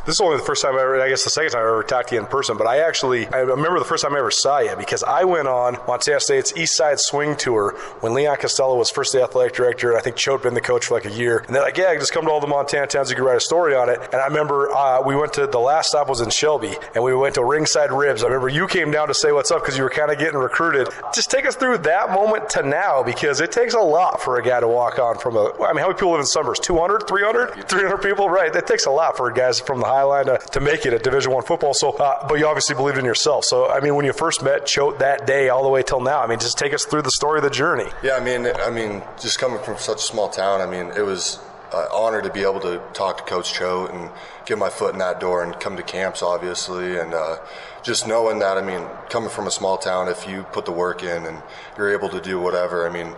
This 0.08 0.16
is 0.16 0.22
only 0.22 0.38
the 0.38 0.44
first 0.44 0.62
time 0.62 0.76
I 0.76 0.84
ever, 0.84 1.02
I 1.02 1.10
guess 1.10 1.26
the 1.26 1.30
second 1.30 1.52
time 1.52 1.60
I 1.60 1.68
ever 1.68 1.84
talked 1.84 2.08
to 2.10 2.16
you 2.16 2.22
in 2.22 2.28
person, 2.28 2.56
but 2.56 2.66
I 2.66 2.78
actually, 2.78 3.28
I 3.28 3.40
remember 3.40 3.78
the 3.78 3.84
first 3.84 4.06
time 4.06 4.16
I 4.16 4.20
ever 4.20 4.32
saw 4.32 4.60
you 4.60 4.74
because 4.78 5.04
I 5.04 5.26
went 5.26 5.50
on 5.50 5.76
Montana 5.86 6.22
State's 6.22 6.56
East 6.56 6.78
Side 6.78 7.02
Swing 7.02 7.36
Tour 7.36 7.76
when 8.00 8.14
Leon 8.14 8.38
Costello 8.38 8.78
was 8.78 8.90
first 8.90 9.12
the 9.12 9.22
athletic 9.22 9.54
director, 9.54 9.90
and 9.90 10.00
I 10.00 10.02
think 10.02 10.16
Choate 10.16 10.44
been 10.44 10.54
the 10.54 10.62
coach 10.62 10.86
for 10.86 10.94
like 10.94 11.04
a 11.04 11.12
year. 11.12 11.40
And 11.40 11.54
they're 11.54 11.62
like, 11.62 11.76
yeah, 11.76 11.94
just 11.96 12.14
come 12.14 12.24
to 12.24 12.32
all 12.32 12.40
the 12.40 12.48
Montana 12.48 12.88
towns, 12.88 13.10
you 13.10 13.18
can 13.18 13.26
write 13.26 13.36
a 13.36 13.42
story 13.42 13.76
on 13.76 13.90
it. 13.90 14.00
And 14.14 14.22
I 14.22 14.28
remember 14.28 14.74
uh, 14.74 15.02
we 15.02 15.14
went 15.18 15.34
to, 15.34 15.46
the 15.46 15.60
last 15.60 15.90
stop 15.90 16.08
was 16.08 16.22
in 16.22 16.30
Shelby, 16.30 16.78
and 16.96 17.04
we 17.04 17.14
went 17.14 17.36
to 17.36 17.44
Ringside 17.44 17.92
Ribs. 17.92 18.24
I 18.24 18.28
remember 18.28 18.48
you 18.48 18.66
came 18.66 18.92
down 18.92 19.10
to 19.10 19.14
say 19.14 19.34
what's 19.34 19.52
up 19.52 19.62
because 19.62 19.76
you 19.76 19.84
were 19.84 19.90
kind 19.90 20.10
of 20.10 20.18
getting 20.18 20.40
recruited. 20.40 20.88
Just 21.14 21.30
take 21.30 21.46
us 21.46 21.58
through 21.58 21.80
that 21.80 22.12
moment 22.12 22.50
to 22.52 22.64
now 22.64 23.04
because 23.04 23.42
it 23.42 23.52
takes 23.52 23.74
a 23.74 23.82
lot 23.82 24.22
for 24.22 24.40
a 24.40 24.42
guy 24.42 24.62
to 24.62 24.70
walk 24.70 25.00
on 25.00 25.18
from 25.18 25.36
a, 25.36 25.52
I 25.62 25.74
mean, 25.74 25.80
how 25.80 25.88
many 25.88 25.96
people 25.96 26.12
live 26.12 26.22
in 26.22 26.26
Summers? 26.28 26.60
200, 26.60 27.10
300? 27.10 27.68
300 27.68 27.98
people? 27.98 28.30
Right. 28.30 28.54
That 28.54 28.68
takes 28.68 28.86
a 28.86 28.92
lot 28.92 29.18
for 29.18 29.30
guys 29.32 29.60
from 29.60 29.82
the 29.82 29.97
High 29.97 29.97
Line 30.04 30.26
to, 30.26 30.38
to 30.38 30.60
make 30.60 30.86
it 30.86 30.94
at 30.94 31.04
Division 31.04 31.32
One 31.32 31.44
football. 31.44 31.74
So, 31.74 31.92
uh, 31.92 32.28
but 32.28 32.40
you 32.40 32.48
obviously 32.48 32.76
believed 32.76 32.98
in 32.98 33.06
yourself. 33.06 33.46
So, 33.46 33.70
I 33.70 33.80
mean, 33.80 33.96
when 33.96 34.06
you 34.06 34.14
first 34.14 34.44
met 34.44 34.66
Choate 34.66 35.00
that 35.00 35.28
day, 35.28 35.50
all 35.50 35.64
the 35.64 35.70
way 35.70 35.84
till 35.84 36.02
now, 36.02 36.22
I 36.22 36.28
mean, 36.28 36.40
just 36.40 36.58
take 36.58 36.74
us 36.74 36.86
through 36.86 37.04
the 37.04 37.12
story 37.12 37.40
of 37.40 37.44
the 37.44 37.50
journey. 37.50 37.90
Yeah, 38.04 38.16
I 38.16 38.24
mean, 38.24 38.48
I 38.48 38.70
mean, 38.70 39.04
just 39.20 39.40
coming 39.40 39.62
from 39.62 39.78
such 39.78 39.98
a 39.98 40.02
small 40.02 40.30
town, 40.30 40.62
I 40.62 40.66
mean, 40.66 40.92
it 40.96 41.06
was 41.06 41.40
an 41.74 41.88
honor 41.94 42.22
to 42.22 42.32
be 42.32 42.42
able 42.44 42.62
to 42.62 42.82
talk 42.94 43.18
to 43.18 43.24
Coach 43.24 43.54
Choate 43.54 43.92
and 43.92 44.10
get 44.46 44.58
my 44.58 44.70
foot 44.70 44.94
in 44.94 45.00
that 45.00 45.20
door 45.20 45.44
and 45.44 45.60
come 45.60 45.76
to 45.76 45.84
camps, 45.84 46.24
obviously, 46.24 46.98
and 46.98 47.14
uh, 47.14 47.38
just 47.84 48.08
knowing 48.08 48.40
that, 48.40 48.58
I 48.58 48.62
mean, 48.62 48.88
coming 49.10 49.30
from 49.30 49.48
a 49.48 49.52
small 49.52 49.78
town, 49.78 50.08
if 50.08 50.28
you 50.28 50.44
put 50.44 50.66
the 50.66 50.72
work 50.72 51.04
in 51.04 51.26
and 51.26 51.42
you're 51.78 51.92
able 51.92 52.10
to 52.10 52.22
do 52.22 52.40
whatever, 52.40 52.88
I 52.88 52.92
mean, 52.92 53.16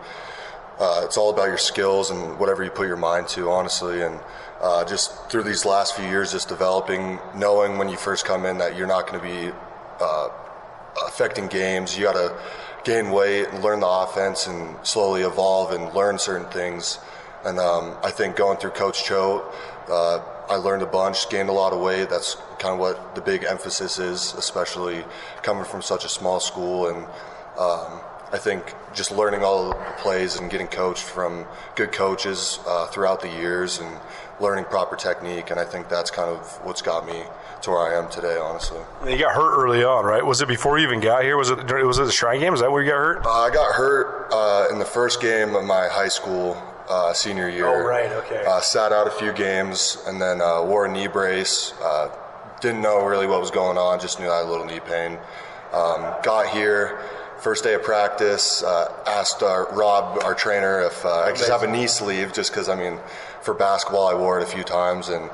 uh, 0.79 1.01
it's 1.03 1.17
all 1.17 1.29
about 1.29 1.47
your 1.47 1.57
skills 1.57 2.09
and 2.09 2.39
whatever 2.39 2.63
you 2.63 2.71
put 2.71 2.87
your 2.87 2.97
mind 2.97 3.27
to, 3.29 3.49
honestly, 3.49 4.01
and 4.01 4.19
uh, 4.61 4.83
just 4.85 5.29
through 5.29 5.43
these 5.43 5.65
last 5.65 5.95
few 5.95 6.05
years, 6.05 6.31
just 6.31 6.49
developing, 6.49 7.19
knowing 7.35 7.77
when 7.77 7.89
you 7.89 7.97
first 7.97 8.25
come 8.25 8.45
in 8.45 8.57
that 8.57 8.75
you're 8.77 8.87
not 8.87 9.07
going 9.07 9.19
to 9.19 9.25
be 9.25 9.55
uh, 9.99 10.29
affecting 11.07 11.47
games. 11.47 11.97
You 11.97 12.03
got 12.05 12.13
to 12.13 12.35
gain 12.83 13.11
weight 13.11 13.47
and 13.49 13.63
learn 13.63 13.79
the 13.79 13.87
offense 13.87 14.47
and 14.47 14.75
slowly 14.83 15.21
evolve 15.21 15.71
and 15.71 15.93
learn 15.93 16.17
certain 16.19 16.49
things. 16.51 16.99
And 17.45 17.59
um, 17.59 17.97
I 18.03 18.11
think 18.11 18.35
going 18.35 18.57
through 18.57 18.71
Coach 18.71 19.05
Cho, 19.05 19.49
uh, 19.89 20.19
I 20.49 20.55
learned 20.55 20.81
a 20.81 20.87
bunch, 20.87 21.29
gained 21.29 21.49
a 21.49 21.53
lot 21.53 21.73
of 21.73 21.79
weight. 21.79 22.09
That's 22.09 22.35
kind 22.57 22.73
of 22.73 22.79
what 22.79 23.15
the 23.15 23.21
big 23.21 23.43
emphasis 23.43 23.99
is, 23.99 24.33
especially 24.33 25.05
coming 25.41 25.63
from 25.63 25.81
such 25.81 26.03
a 26.05 26.09
small 26.09 26.39
school. 26.39 26.87
And 26.87 27.05
um, 27.57 28.01
I 28.31 28.37
think 28.37 28.73
just 28.93 29.11
learning 29.11 29.43
all 29.43 29.69
the 29.69 29.75
plays 29.97 30.37
and 30.37 30.49
getting 30.49 30.67
coached 30.67 31.03
from 31.03 31.45
good 31.75 31.91
coaches 31.91 32.59
uh, 32.67 32.87
throughout 32.87 33.21
the 33.21 33.29
years 33.29 33.79
and 33.79 33.95
learning 34.39 34.65
proper 34.65 34.95
technique, 34.95 35.51
and 35.51 35.59
I 35.59 35.65
think 35.65 35.89
that's 35.89 36.11
kind 36.11 36.29
of 36.29 36.47
what's 36.63 36.81
got 36.81 37.05
me 37.05 37.23
to 37.61 37.69
where 37.69 37.79
I 37.79 37.97
am 37.97 38.09
today. 38.09 38.37
Honestly, 38.37 38.79
you 39.07 39.17
got 39.17 39.33
hurt 39.35 39.57
early 39.57 39.83
on, 39.83 40.05
right? 40.05 40.25
Was 40.25 40.41
it 40.41 40.47
before 40.47 40.79
you 40.79 40.85
even 40.85 40.99
got 40.99 41.23
here? 41.23 41.37
Was 41.37 41.49
it 41.49 41.57
was 41.85 41.99
it 41.99 42.05
the 42.05 42.11
Shrine 42.11 42.39
game? 42.39 42.53
Is 42.53 42.61
that 42.61 42.71
where 42.71 42.83
you 42.83 42.89
got 42.89 42.97
hurt? 42.97 43.25
Uh, 43.25 43.29
I 43.29 43.49
got 43.49 43.75
hurt 43.75 44.29
uh, 44.31 44.67
in 44.71 44.79
the 44.79 44.85
first 44.85 45.21
game 45.21 45.55
of 45.55 45.65
my 45.65 45.87
high 45.87 46.07
school 46.07 46.61
uh, 46.89 47.13
senior 47.13 47.49
year. 47.49 47.67
Oh, 47.67 47.85
right, 47.85 48.11
okay. 48.11 48.43
Uh, 48.45 48.59
sat 48.59 48.91
out 48.91 49.07
a 49.07 49.11
few 49.11 49.31
games, 49.33 50.03
and 50.07 50.21
then 50.21 50.41
uh, 50.41 50.63
wore 50.63 50.85
a 50.85 50.91
knee 50.91 51.07
brace. 51.07 51.73
Uh, 51.81 52.09
didn't 52.61 52.81
know 52.81 53.05
really 53.05 53.27
what 53.27 53.39
was 53.39 53.51
going 53.51 53.77
on. 53.77 53.99
Just 53.99 54.19
knew 54.19 54.29
I 54.29 54.37
had 54.37 54.45
a 54.45 54.49
little 54.49 54.65
knee 54.65 54.81
pain. 54.81 55.17
Um, 55.71 56.15
got 56.23 56.47
here 56.47 56.99
first 57.39 57.63
day 57.63 57.73
of 57.73 57.83
practice, 57.83 58.63
uh, 58.63 58.91
asked 59.07 59.41
our, 59.43 59.73
Rob, 59.73 60.23
our 60.23 60.35
trainer, 60.35 60.81
if 60.81 61.05
uh, 61.05 61.21
I 61.21 61.27
could 61.27 61.37
just 61.37 61.49
have 61.49 61.63
a 61.63 61.71
knee 61.71 61.87
sleeve, 61.87 62.33
just 62.33 62.51
because 62.51 62.69
I 62.69 62.75
mean, 62.75 62.99
for 63.41 63.53
basketball, 63.53 64.07
I 64.07 64.13
wore 64.13 64.39
it 64.39 64.43
a 64.43 64.45
few 64.45 64.63
times, 64.63 65.09
and 65.09 65.29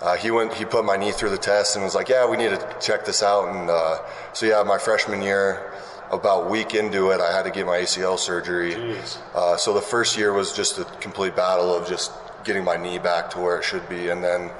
uh, 0.00 0.16
he 0.16 0.30
went. 0.30 0.54
He 0.54 0.64
put 0.64 0.84
my 0.84 0.96
knee 0.96 1.12
through 1.12 1.30
the 1.30 1.38
test 1.38 1.76
and 1.76 1.84
was 1.84 1.94
like, 1.94 2.08
"Yeah, 2.08 2.28
we 2.28 2.36
need 2.36 2.50
to 2.50 2.76
check 2.80 3.04
this 3.04 3.22
out." 3.22 3.48
And 3.54 3.70
uh, 3.70 3.98
so, 4.32 4.46
yeah, 4.46 4.62
my 4.62 4.78
freshman 4.78 5.22
year, 5.22 5.72
about 6.10 6.50
week 6.50 6.74
into 6.74 7.10
it, 7.10 7.20
I 7.20 7.32
had 7.32 7.44
to 7.44 7.50
get 7.50 7.66
my 7.66 7.78
ACL 7.78 8.18
surgery. 8.18 8.98
Uh, 9.34 9.56
so 9.56 9.72
the 9.74 9.80
first 9.80 10.16
year 10.16 10.32
was 10.32 10.52
just 10.52 10.78
a 10.78 10.84
complete 11.00 11.36
battle 11.36 11.74
of 11.74 11.88
just 11.88 12.12
getting 12.44 12.64
my 12.64 12.76
knee 12.76 12.98
back 12.98 13.30
to 13.30 13.38
where 13.38 13.58
it 13.58 13.64
should 13.64 13.88
be, 13.88 14.08
and 14.08 14.22
then 14.24 14.50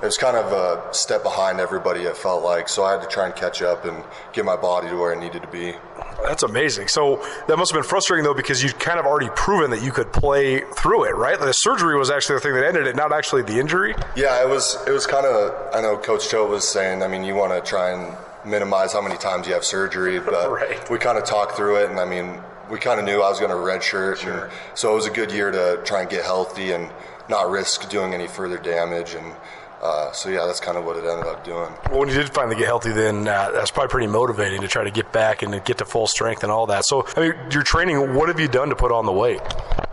it 0.00 0.04
was 0.04 0.16
kind 0.16 0.36
of 0.36 0.52
a 0.52 0.94
step 0.94 1.24
behind 1.24 1.58
everybody. 1.58 2.02
It 2.02 2.16
felt 2.16 2.44
like 2.44 2.68
so 2.68 2.84
I 2.84 2.92
had 2.92 3.02
to 3.02 3.08
try 3.08 3.26
and 3.26 3.34
catch 3.34 3.62
up 3.62 3.84
and 3.84 4.04
get 4.32 4.44
my 4.44 4.56
body 4.56 4.88
to 4.88 4.96
where 4.96 5.12
it 5.12 5.18
needed 5.18 5.42
to 5.42 5.48
be. 5.48 5.74
That's 6.22 6.44
amazing. 6.44 6.88
So 6.88 7.16
that 7.48 7.56
must 7.56 7.72
have 7.72 7.80
been 7.80 7.88
frustrating 7.88 8.24
though, 8.24 8.34
because 8.34 8.62
you'd 8.62 8.78
kind 8.78 9.00
of 9.00 9.06
already 9.06 9.30
proven 9.34 9.70
that 9.70 9.82
you 9.82 9.90
could 9.90 10.12
play 10.12 10.60
through 10.60 11.04
it, 11.04 11.16
right? 11.16 11.38
The 11.38 11.52
surgery 11.52 11.96
was 11.96 12.10
actually 12.10 12.36
the 12.36 12.40
thing 12.40 12.54
that 12.54 12.64
ended 12.64 12.86
it, 12.86 12.94
not 12.94 13.12
actually 13.12 13.42
the 13.42 13.58
injury. 13.58 13.94
Yeah, 14.14 14.40
it 14.40 14.48
was. 14.48 14.78
It 14.86 14.92
was 14.92 15.06
kind 15.06 15.26
of. 15.26 15.74
I 15.74 15.80
know 15.80 15.96
Coach 15.96 16.30
Joe 16.30 16.46
was 16.46 16.66
saying. 16.66 17.02
I 17.02 17.08
mean, 17.08 17.24
you 17.24 17.34
want 17.34 17.52
to 17.52 17.68
try 17.68 17.90
and 17.90 18.16
minimize 18.44 18.92
how 18.92 19.02
many 19.02 19.16
times 19.16 19.48
you 19.48 19.54
have 19.54 19.64
surgery, 19.64 20.20
but 20.20 20.50
right. 20.50 20.90
we 20.90 20.98
kind 20.98 21.18
of 21.18 21.24
talked 21.24 21.56
through 21.56 21.76
it, 21.82 21.90
and 21.90 21.98
I 21.98 22.04
mean, 22.04 22.40
we 22.70 22.78
kind 22.78 23.00
of 23.00 23.06
knew 23.06 23.20
I 23.20 23.28
was 23.28 23.40
going 23.40 23.50
to 23.50 23.56
redshirt, 23.56 24.18
sure. 24.18 24.44
and 24.44 24.52
so 24.74 24.92
it 24.92 24.94
was 24.94 25.06
a 25.06 25.10
good 25.10 25.32
year 25.32 25.50
to 25.50 25.80
try 25.84 26.02
and 26.02 26.10
get 26.10 26.24
healthy 26.24 26.72
and 26.72 26.90
not 27.28 27.50
risk 27.50 27.88
doing 27.90 28.14
any 28.14 28.26
further 28.26 28.58
damage 28.58 29.14
and 29.14 29.34
uh, 29.82 30.12
so 30.12 30.28
yeah, 30.28 30.46
that's 30.46 30.60
kind 30.60 30.76
of 30.76 30.84
what 30.84 30.96
it 30.96 31.04
ended 31.04 31.26
up 31.26 31.44
doing. 31.44 31.72
Well, 31.90 32.00
when 32.00 32.08
you 32.08 32.14
did 32.14 32.30
finally 32.30 32.56
get 32.56 32.66
healthy, 32.66 32.92
then 32.92 33.28
uh, 33.28 33.50
that's 33.52 33.70
probably 33.70 33.90
pretty 33.90 34.06
motivating 34.08 34.60
to 34.62 34.68
try 34.68 34.84
to 34.84 34.90
get 34.90 35.12
back 35.12 35.42
and 35.42 35.64
get 35.64 35.78
to 35.78 35.84
full 35.84 36.06
strength 36.06 36.42
and 36.42 36.50
all 36.50 36.66
that. 36.66 36.84
So, 36.84 37.06
I 37.16 37.20
mean, 37.20 37.34
your 37.50 37.62
training, 37.62 38.14
what 38.14 38.28
have 38.28 38.40
you 38.40 38.48
done 38.48 38.70
to 38.70 38.76
put 38.76 38.90
on 38.90 39.06
the 39.06 39.12
weight? 39.12 39.40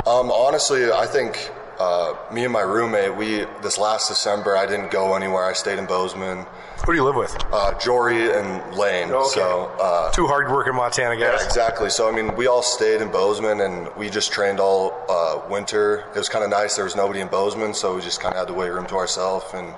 Um, 0.08 0.32
honestly, 0.32 0.92
I 0.92 1.06
think 1.06 1.52
uh, 1.80 2.16
me 2.32 2.44
and 2.44 2.54
my 2.54 2.62
roommate, 2.62 3.16
we 3.16 3.46
this 3.62 3.78
last 3.78 4.08
December, 4.08 4.56
I 4.58 4.66
didn't 4.66 4.92
go 4.92 5.16
anywhere. 5.16 5.46
I 5.46 5.54
stayed 5.54 5.78
in 5.80 5.86
Bozeman. 5.86 6.46
Who 6.86 6.92
do 6.92 6.98
you 7.00 7.04
live 7.04 7.16
with? 7.16 7.36
Uh, 7.52 7.74
Jory 7.80 8.32
and 8.32 8.76
Lane. 8.76 9.10
Okay. 9.10 9.28
So 9.30 9.72
uh, 9.82 10.12
two 10.12 10.28
hardworking 10.28 10.76
Montana 10.76 11.16
guys. 11.16 11.40
Yeah, 11.40 11.46
exactly. 11.46 11.90
So 11.90 12.08
I 12.08 12.12
mean, 12.12 12.36
we 12.36 12.46
all 12.46 12.62
stayed 12.62 13.02
in 13.02 13.10
Bozeman, 13.12 13.62
and 13.62 13.90
we 13.96 14.08
just 14.08 14.32
trained 14.32 14.60
all 14.60 14.94
uh, 15.10 15.42
winter. 15.50 16.04
It 16.14 16.20
was 16.20 16.30
kind 16.30 16.44
of 16.44 16.52
nice. 16.52 16.76
There 16.76 16.86
was 16.86 16.96
nobody 16.96 17.22
in 17.22 17.28
Bozeman, 17.28 17.74
so 17.74 17.96
we 17.96 18.02
just 18.02 18.22
kind 18.22 18.36
of 18.36 18.40
had 18.40 18.48
the 18.48 18.54
weight 18.54 18.70
room 18.70 18.86
to 18.88 18.96
ourselves 18.96 19.46
and. 19.54 19.74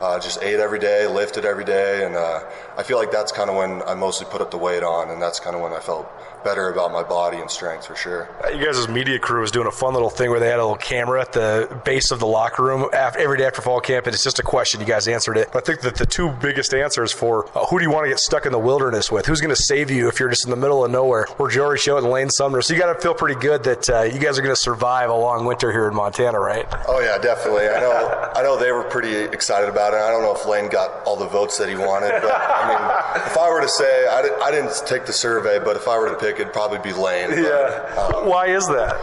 Uh, 0.00 0.16
just 0.16 0.40
ate 0.44 0.60
every 0.60 0.78
day, 0.78 1.08
lifted 1.08 1.44
every 1.44 1.64
day, 1.64 2.06
and 2.06 2.14
uh, 2.14 2.38
I 2.76 2.84
feel 2.84 2.98
like 2.98 3.10
that's 3.10 3.32
kind 3.32 3.50
of 3.50 3.56
when 3.56 3.82
I 3.82 3.94
mostly 3.94 4.28
put 4.30 4.40
up 4.40 4.52
the 4.52 4.56
weight 4.56 4.84
on, 4.84 5.10
and 5.10 5.20
that's 5.20 5.40
kind 5.40 5.56
of 5.56 5.60
when 5.60 5.72
I 5.72 5.80
felt 5.80 6.08
better 6.44 6.70
about 6.70 6.92
my 6.92 7.02
body 7.02 7.38
and 7.38 7.50
strength 7.50 7.86
for 7.86 7.96
sure. 7.96 8.28
Uh, 8.44 8.48
you 8.50 8.64
guys' 8.64 8.88
media 8.88 9.18
crew 9.18 9.40
was 9.40 9.50
doing 9.50 9.66
a 9.66 9.72
fun 9.72 9.92
little 9.92 10.10
thing 10.10 10.30
where 10.30 10.40
they 10.40 10.48
had 10.48 10.58
a 10.58 10.62
little 10.62 10.76
camera 10.76 11.20
at 11.20 11.32
the 11.32 11.80
base 11.84 12.10
of 12.10 12.20
the 12.20 12.26
locker 12.26 12.62
room 12.62 12.88
after, 12.92 13.18
every 13.18 13.38
day 13.38 13.46
after 13.46 13.62
fall 13.62 13.80
camp, 13.80 14.06
and 14.06 14.14
it's 14.14 14.24
just 14.24 14.38
a 14.38 14.42
question. 14.42 14.80
You 14.80 14.86
guys 14.86 15.08
answered 15.08 15.36
it. 15.36 15.48
But 15.52 15.64
I 15.64 15.66
think 15.66 15.80
that 15.82 15.96
the 15.96 16.06
two 16.06 16.30
biggest 16.40 16.74
answers 16.74 17.12
for 17.12 17.46
uh, 17.56 17.66
who 17.66 17.78
do 17.78 17.84
you 17.84 17.90
want 17.90 18.04
to 18.04 18.08
get 18.08 18.18
stuck 18.18 18.46
in 18.46 18.52
the 18.52 18.58
wilderness 18.58 19.10
with? 19.10 19.26
Who's 19.26 19.40
going 19.40 19.54
to 19.54 19.62
save 19.62 19.90
you 19.90 20.08
if 20.08 20.20
you're 20.20 20.28
just 20.28 20.44
in 20.44 20.50
the 20.50 20.56
middle 20.56 20.84
of 20.84 20.90
nowhere? 20.90 21.26
We're 21.38 21.50
Jory 21.50 21.78
Choate 21.78 22.02
and 22.02 22.12
Lane 22.12 22.30
Sumner. 22.30 22.62
So 22.62 22.74
you 22.74 22.80
got 22.80 22.92
to 22.92 23.00
feel 23.00 23.14
pretty 23.14 23.40
good 23.40 23.64
that 23.64 23.90
uh, 23.90 24.02
you 24.02 24.18
guys 24.18 24.38
are 24.38 24.42
going 24.42 24.54
to 24.54 24.60
survive 24.60 25.10
a 25.10 25.14
long 25.14 25.46
winter 25.46 25.72
here 25.72 25.88
in 25.88 25.94
Montana, 25.94 26.38
right? 26.38 26.66
Oh 26.86 27.00
yeah, 27.00 27.18
definitely. 27.18 27.68
I 27.68 27.80
know. 27.80 28.32
I 28.34 28.42
know 28.42 28.58
they 28.58 28.72
were 28.72 28.84
pretty 28.84 29.14
excited 29.14 29.68
about 29.68 29.94
it. 29.94 29.96
I 29.96 30.10
don't 30.10 30.22
know 30.22 30.34
if 30.34 30.46
Lane 30.46 30.68
got 30.68 31.04
all 31.04 31.16
the 31.16 31.26
votes 31.26 31.58
that 31.58 31.68
he 31.68 31.74
wanted, 31.74 32.10
but 32.22 32.32
I 32.32 32.68
mean, 32.68 33.22
if 33.26 33.36
I 33.36 33.48
were 33.50 33.60
to 33.60 33.68
say, 33.68 34.06
I, 34.06 34.22
did, 34.22 34.32
I 34.40 34.50
didn't 34.50 34.72
take 34.86 35.06
the 35.06 35.12
survey, 35.12 35.58
but 35.58 35.76
if 35.76 35.88
I 35.88 35.98
were 35.98 36.08
to 36.08 36.16
pick, 36.16 36.27
it'd 36.36 36.52
probably 36.52 36.78
be 36.78 36.92
Lane. 36.92 37.30
But, 37.30 37.38
yeah. 37.38 38.10
Um, 38.14 38.28
Why 38.28 38.46
is 38.48 38.66
that? 38.68 38.94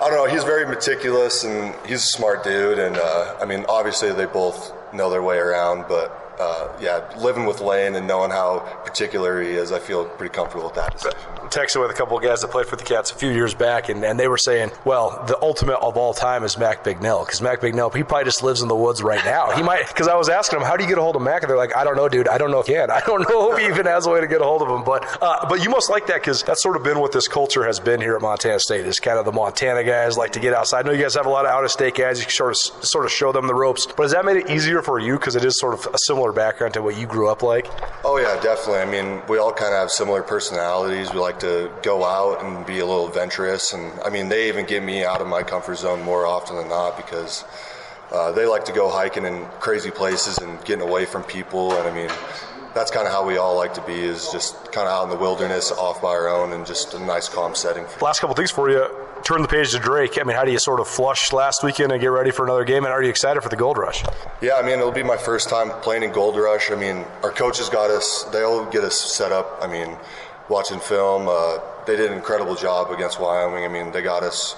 I 0.00 0.10
don't 0.10 0.26
know. 0.26 0.32
He's 0.32 0.44
very 0.44 0.66
meticulous 0.66 1.44
and 1.44 1.74
he's 1.86 2.02
a 2.02 2.06
smart 2.06 2.44
dude. 2.44 2.78
And 2.78 2.96
uh, 2.96 3.36
I 3.40 3.44
mean, 3.44 3.64
obviously 3.68 4.12
they 4.12 4.26
both 4.26 4.72
know 4.92 5.10
their 5.10 5.22
way 5.22 5.38
around, 5.38 5.86
but 5.88 6.23
uh, 6.38 6.68
yeah, 6.80 7.08
living 7.18 7.46
with 7.46 7.60
Lane 7.60 7.94
and 7.94 8.06
knowing 8.06 8.30
how 8.30 8.60
particular 8.84 9.40
he 9.40 9.50
is, 9.50 9.72
I 9.72 9.78
feel 9.78 10.04
pretty 10.04 10.34
comfortable 10.34 10.66
with 10.66 10.74
that 10.74 10.92
decision. 10.92 11.18
Texted 11.44 11.80
with 11.80 11.90
a 11.90 11.94
couple 11.94 12.16
of 12.16 12.22
guys 12.22 12.42
that 12.42 12.50
played 12.50 12.66
for 12.66 12.76
the 12.76 12.84
Cats 12.84 13.10
a 13.10 13.14
few 13.14 13.30
years 13.30 13.54
back, 13.54 13.88
and, 13.88 14.04
and 14.04 14.20
they 14.20 14.28
were 14.28 14.38
saying, 14.38 14.70
well, 14.84 15.24
the 15.26 15.40
ultimate 15.40 15.76
of 15.76 15.96
all 15.96 16.12
time 16.12 16.44
is 16.44 16.58
Mac 16.58 16.84
Bignell, 16.84 17.24
because 17.24 17.40
Mac 17.40 17.60
Bignell, 17.60 17.94
he 17.94 18.02
probably 18.02 18.24
just 18.24 18.42
lives 18.42 18.60
in 18.60 18.68
the 18.68 18.76
woods 18.76 19.02
right 19.02 19.24
now. 19.24 19.50
He 19.52 19.62
might, 19.62 19.86
because 19.88 20.08
I 20.08 20.16
was 20.16 20.28
asking 20.28 20.58
him, 20.58 20.66
how 20.66 20.76
do 20.76 20.82
you 20.82 20.88
get 20.88 20.98
a 20.98 21.02
hold 21.02 21.16
of 21.16 21.22
Mac? 21.22 21.42
And 21.42 21.50
they're 21.50 21.56
like, 21.56 21.76
I 21.76 21.84
don't 21.84 21.96
know, 21.96 22.08
dude. 22.08 22.28
I 22.28 22.36
don't 22.38 22.50
know 22.50 22.60
if 22.60 22.66
he 22.66 22.74
can. 22.74 22.90
I 22.90 23.00
don't 23.00 23.28
know 23.28 23.52
if 23.52 23.58
he 23.58 23.66
even 23.66 23.86
has 23.86 24.06
a 24.06 24.10
way 24.10 24.20
to 24.20 24.26
get 24.26 24.40
a 24.40 24.44
hold 24.44 24.62
of 24.62 24.68
him. 24.68 24.84
But 24.84 25.04
uh, 25.22 25.48
but 25.48 25.62
you 25.62 25.70
must 25.70 25.90
like 25.90 26.06
that 26.08 26.20
because 26.20 26.42
that's 26.42 26.62
sort 26.62 26.76
of 26.76 26.82
been 26.82 26.98
what 26.98 27.12
this 27.12 27.28
culture 27.28 27.64
has 27.64 27.80
been 27.80 28.00
here 28.00 28.16
at 28.16 28.22
Montana 28.22 28.58
State. 28.58 28.86
Is 28.86 29.00
kind 29.00 29.18
of 29.18 29.24
the 29.24 29.32
Montana 29.32 29.84
guys 29.84 30.16
like 30.16 30.32
to 30.32 30.40
get 30.40 30.52
outside. 30.52 30.84
I 30.84 30.88
know 30.88 30.94
you 30.94 31.02
guys 31.02 31.14
have 31.14 31.26
a 31.26 31.30
lot 31.30 31.44
of 31.44 31.50
out 31.50 31.64
of 31.64 31.70
state 31.70 31.94
guys. 31.94 32.22
You 32.22 32.30
sort 32.30 32.50
of 32.50 32.56
sort 32.84 33.04
of 33.04 33.12
show 33.12 33.32
them 33.32 33.46
the 33.46 33.54
ropes. 33.54 33.86
But 33.86 34.04
has 34.04 34.12
that 34.12 34.24
made 34.24 34.36
it 34.36 34.50
easier 34.50 34.82
for 34.82 34.98
you 34.98 35.14
because 35.18 35.36
it 35.36 35.44
is 35.44 35.58
sort 35.58 35.74
of 35.74 35.86
a 35.94 35.98
similar 35.98 36.23
background 36.32 36.74
to 36.74 36.82
what 36.82 36.96
you 36.96 37.06
grew 37.06 37.28
up 37.28 37.42
like? 37.42 37.66
Oh 38.04 38.18
yeah, 38.18 38.40
definitely. 38.40 38.80
I 38.80 38.84
mean, 38.84 39.22
we 39.28 39.38
all 39.38 39.52
kind 39.52 39.72
of 39.72 39.80
have 39.80 39.90
similar 39.90 40.22
personalities. 40.22 41.12
We 41.12 41.20
like 41.20 41.40
to 41.40 41.70
go 41.82 42.04
out 42.04 42.42
and 42.44 42.64
be 42.66 42.78
a 42.80 42.86
little 42.86 43.08
adventurous, 43.08 43.72
and 43.72 43.92
I 44.00 44.10
mean, 44.10 44.28
they 44.28 44.48
even 44.48 44.66
get 44.66 44.82
me 44.82 45.04
out 45.04 45.20
of 45.20 45.26
my 45.26 45.42
comfort 45.42 45.76
zone 45.76 46.02
more 46.02 46.26
often 46.26 46.56
than 46.56 46.68
not 46.68 46.96
because. 46.96 47.44
Uh, 48.12 48.30
they 48.30 48.46
like 48.46 48.64
to 48.66 48.72
go 48.72 48.88
hiking 48.88 49.24
in 49.24 49.44
crazy 49.58 49.90
places 49.90 50.38
and 50.38 50.62
getting 50.66 50.86
away 50.86 51.04
from 51.04 51.24
people, 51.24 51.72
and 51.72 51.88
I 51.88 51.92
mean, 51.92 52.10
that's 52.74 52.90
kind 52.90 53.06
of 53.06 53.12
how 53.12 53.24
we 53.26 53.36
all 53.38 53.56
like 53.56 53.72
to 53.74 53.80
be 53.82 53.94
is 53.94 54.30
just 54.32 54.72
kind 54.72 54.88
of 54.88 54.92
out 54.92 55.04
in 55.04 55.10
the 55.10 55.16
wilderness 55.16 55.70
off 55.70 56.02
by 56.02 56.08
our 56.08 56.28
own 56.28 56.52
and 56.52 56.66
just 56.66 56.92
a 56.94 56.98
nice 56.98 57.28
calm 57.28 57.54
setting 57.54 57.86
last 58.00 58.20
couple 58.20 58.34
things 58.34 58.50
for 58.50 58.68
you 58.68 58.84
turn 59.24 59.40
the 59.40 59.48
page 59.48 59.72
to 59.72 59.78
drake. 59.78 60.18
I 60.20 60.22
mean 60.24 60.36
how 60.36 60.44
do 60.44 60.52
you 60.52 60.58
sort 60.58 60.80
of 60.80 60.86
flush 60.86 61.32
last 61.32 61.62
weekend 61.64 61.92
and 61.92 62.00
get 62.00 62.08
ready 62.08 62.30
for 62.30 62.44
another 62.44 62.64
game? 62.64 62.84
And 62.84 62.92
are 62.92 63.02
you 63.02 63.08
excited 63.08 63.42
for 63.42 63.48
the 63.48 63.56
gold 63.56 63.78
rush? 63.78 64.04
Yeah 64.42 64.56
i 64.56 64.62
mean 64.62 64.78
it'll 64.78 64.92
be 64.92 65.02
my 65.02 65.16
first 65.16 65.48
time 65.48 65.70
playing 65.80 66.02
in 66.02 66.12
gold 66.12 66.36
rush. 66.36 66.70
I 66.70 66.74
mean 66.74 67.04
our 67.22 67.30
coaches 67.30 67.68
got 67.68 67.90
us 67.90 68.24
they'll 68.24 68.66
get 68.66 68.84
us 68.84 69.00
set 69.00 69.32
up. 69.32 69.58
I 69.62 69.66
mean 69.66 69.96
watching 70.48 70.78
film 70.78 71.26
uh, 71.28 71.58
they 71.86 71.96
did 71.96 72.10
an 72.10 72.16
incredible 72.16 72.54
job 72.54 72.90
against 72.90 73.18
wyoming. 73.18 73.64
I 73.64 73.68
mean 73.68 73.92
they 73.92 74.02
got 74.02 74.22
us 74.22 74.56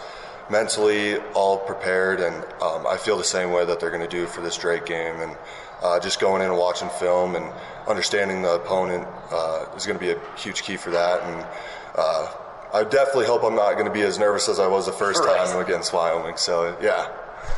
mentally 0.50 1.16
all 1.34 1.58
prepared 1.58 2.20
and 2.20 2.36
um, 2.62 2.86
i 2.86 2.96
feel 2.96 3.18
the 3.18 3.24
same 3.24 3.50
way 3.50 3.64
that 3.64 3.80
they're 3.80 3.90
going 3.90 4.08
to 4.08 4.08
do 4.08 4.26
for 4.26 4.40
this 4.40 4.56
drake 4.56 4.84
game. 4.84 5.20
And 5.20 5.36
uh, 5.82 6.00
just 6.00 6.20
going 6.20 6.42
in 6.42 6.48
and 6.48 6.58
watching 6.58 6.88
film 6.88 7.36
and 7.36 7.52
understanding 7.86 8.42
the 8.42 8.54
opponent 8.54 9.06
uh, 9.30 9.66
is 9.76 9.86
going 9.86 9.98
to 9.98 10.04
be 10.04 10.10
a 10.10 10.18
huge 10.36 10.62
key 10.62 10.76
for 10.76 10.90
that. 10.90 11.22
And 11.22 11.46
uh, 11.94 12.32
I 12.72 12.84
definitely 12.84 13.26
hope 13.26 13.44
I'm 13.44 13.54
not 13.54 13.74
going 13.74 13.86
to 13.86 13.92
be 13.92 14.02
as 14.02 14.18
nervous 14.18 14.48
as 14.48 14.58
I 14.58 14.66
was 14.66 14.86
the 14.86 14.92
first 14.92 15.22
time 15.22 15.58
against 15.58 15.92
Wyoming. 15.92 16.36
So 16.36 16.76
yeah. 16.80 17.10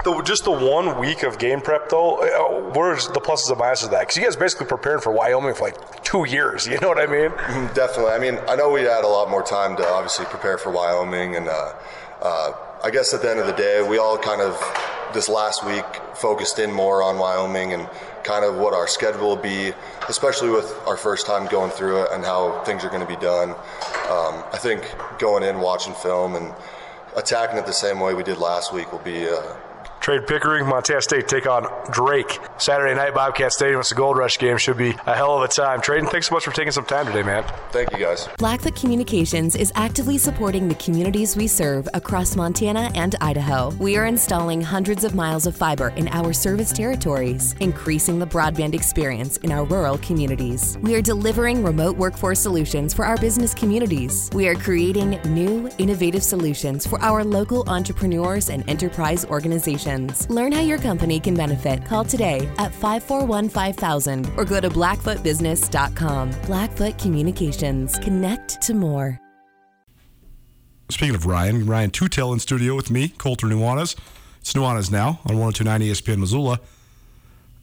The, 0.05 0.23
just 0.23 0.45
the 0.45 0.51
one 0.51 1.01
week 1.01 1.23
of 1.23 1.39
game 1.39 1.61
prep, 1.61 1.89
though, 1.89 2.19
uh, 2.19 2.73
where's 2.73 3.09
the 3.09 3.21
pluses 3.21 3.51
and 3.51 3.59
minuses 3.59 3.85
of 3.85 3.91
that? 3.93 4.01
Because 4.01 4.17
you 4.17 4.23
guys 4.23 4.37
basically 4.37 4.67
prepared 4.67 5.03
for 5.03 5.13
Wyoming 5.13 5.55
for 5.55 5.65
like 5.65 6.05
two 6.05 6.27
years. 6.27 6.67
You 6.69 6.79
know 6.81 6.89
what 6.89 6.99
I 6.99 7.07
mean? 7.07 7.31
Mm-hmm, 7.31 7.75
definitely. 7.75 8.13
I 8.13 8.19
mean, 8.19 8.39
I 8.49 8.55
know 8.55 8.71
we 8.71 8.83
had 8.83 9.05
a 9.05 9.09
lot 9.09 9.31
more 9.31 9.43
time 9.43 9.77
to 9.77 9.87
obviously 9.89 10.27
prepare 10.27 10.59
for 10.59 10.71
Wyoming, 10.71 11.37
and 11.37 11.49
uh, 11.49 11.73
uh, 12.21 12.53
I 12.85 12.91
guess 12.91 13.15
at 13.15 13.23
the 13.23 13.31
end 13.31 13.41
of 13.41 13.47
the 13.47 13.55
day, 13.55 13.87
we 13.89 13.99
all 13.99 14.19
kind 14.19 14.41
of 14.43 14.61
this 15.15 15.29
last 15.29 15.65
week 15.65 15.85
focused 16.15 16.59
in 16.59 16.71
more 16.71 17.03
on 17.03 17.19
Wyoming 17.19 17.73
and 17.73 17.89
kind 18.29 18.45
of 18.45 18.57
what 18.57 18.75
our 18.75 18.87
schedule 18.87 19.27
will 19.27 19.37
be, 19.37 19.73
especially 20.11 20.51
with 20.51 20.71
our 20.87 20.99
first 20.99 21.25
time 21.25 21.49
going 21.49 21.71
through 21.71 22.03
it 22.03 22.09
and 22.13 22.23
how 22.23 22.63
things 22.65 22.85
are 22.85 22.91
going 22.91 23.01
to 23.01 23.09
be 23.09 23.17
done. 23.17 23.53
Um, 23.53 24.45
I 24.53 24.59
think 24.61 24.83
going 25.19 25.43
in, 25.43 25.61
watching 25.61 25.95
film, 25.95 26.37
and 26.37 26.55
attacking 27.17 27.59
it 27.59 27.65
the 27.65 27.73
same 27.73 28.01
way 28.01 28.13
we 28.13 28.23
did 28.23 28.37
last 28.37 28.71
week 28.71 28.93
will 28.93 28.99
be 28.99 29.27
uh, 29.27 29.41
Treyton 30.01 30.27
Pickering, 30.27 30.67
Montana 30.67 31.03
State 31.03 31.29
take 31.29 31.47
on 31.47 31.67
Drake. 31.91 32.39
Saturday 32.57 32.95
night, 32.95 33.15
Bobcat 33.15 33.53
Stadium. 33.53 33.81
It's 33.81 33.93
a 33.93 33.95
Gold 33.95 34.17
Rush 34.17 34.39
game. 34.39 34.57
Should 34.57 34.79
be 34.79 34.91
a 35.07 35.15
hell 35.15 35.37
of 35.37 35.43
a 35.43 35.49
time. 35.49 35.81
Treyton, 35.81 36.09
thanks 36.09 36.29
so 36.29 36.35
much 36.35 36.45
for 36.45 36.53
taking 36.53 36.73
some 36.73 36.85
time 36.85 37.07
today, 37.07 37.23
man. 37.23 37.45
Thank 37.73 37.93
you, 37.93 37.99
guys. 37.99 38.29
Blackfoot 38.39 38.75
Communications 38.75 39.55
is 39.57 39.73
actively 39.75 40.17
supporting 40.19 40.69
the 40.69 40.75
communities 40.77 41.37
we 41.37 41.47
serve 41.47 41.89
across 41.95 42.37
Montana 42.37 42.91
and 42.95 43.17
Idaho. 43.21 43.71
We 43.79 43.97
are 43.97 44.07
installing 44.07 44.63
hundreds 44.63 45.05
of 45.05 45.15
miles 45.15 45.47
of 45.47 45.57
fiber 45.57 45.89
in 45.91 46.09
our 46.09 46.33
service 46.33 46.73
territories, 46.73 47.55
increasing 47.61 48.19
the 48.19 48.27
broadband 48.27 48.75
experience 48.75 49.37
in 49.39 49.53
our 49.53 49.65
rural 49.65 49.99
communities. 49.99 50.79
We 50.81 50.95
are 50.95 51.03
delivering 51.03 51.63
remote 51.63 51.97
workforce 51.97 52.41
solutions 52.41 52.95
for 52.95 53.05
our 53.05 53.17
business 53.17 53.53
communities. 53.53 54.31
We 54.33 54.49
are 54.49 54.55
creating 54.55 55.21
new, 55.27 55.69
innovative 55.79 56.23
solutions 56.23 56.87
for 56.87 57.01
our 57.03 57.25
local 57.25 57.69
entrepreneurs 57.69 58.49
and 58.49 58.69
enterprise 58.71 59.25
organizations. 59.27 59.88
Learn 60.29 60.53
how 60.53 60.61
your 60.61 60.79
company 60.79 61.21
can 61.21 61.35
benefit. 61.35 61.85
Call 61.87 62.05
today 62.05 62.49
at 62.59 62.73
541 62.75 63.49
5000 63.49 64.31
or 64.37 64.45
go 64.45 64.61
to 64.61 64.69
blackfootbusiness.com. 64.69 66.31
Blackfoot 66.47 66.99
Communications. 66.99 67.99
Connect 67.99 68.61
to 68.63 68.75
more. 68.75 69.21
Speaking 70.91 71.15
of 71.15 71.27
Ryan, 71.27 71.67
Ryan 71.67 71.91
Tootell 71.91 72.33
in 72.33 72.39
studio 72.39 72.75
with 72.75 72.91
me, 72.91 73.09
Colter 73.09 73.47
Nuanez. 73.47 73.95
It's 74.41 74.55
Nuanez 74.55 74.91
now 74.91 75.21
on 75.27 75.39
1029 75.39 75.81
ESPN 75.83 76.19
Missoula. 76.19 76.61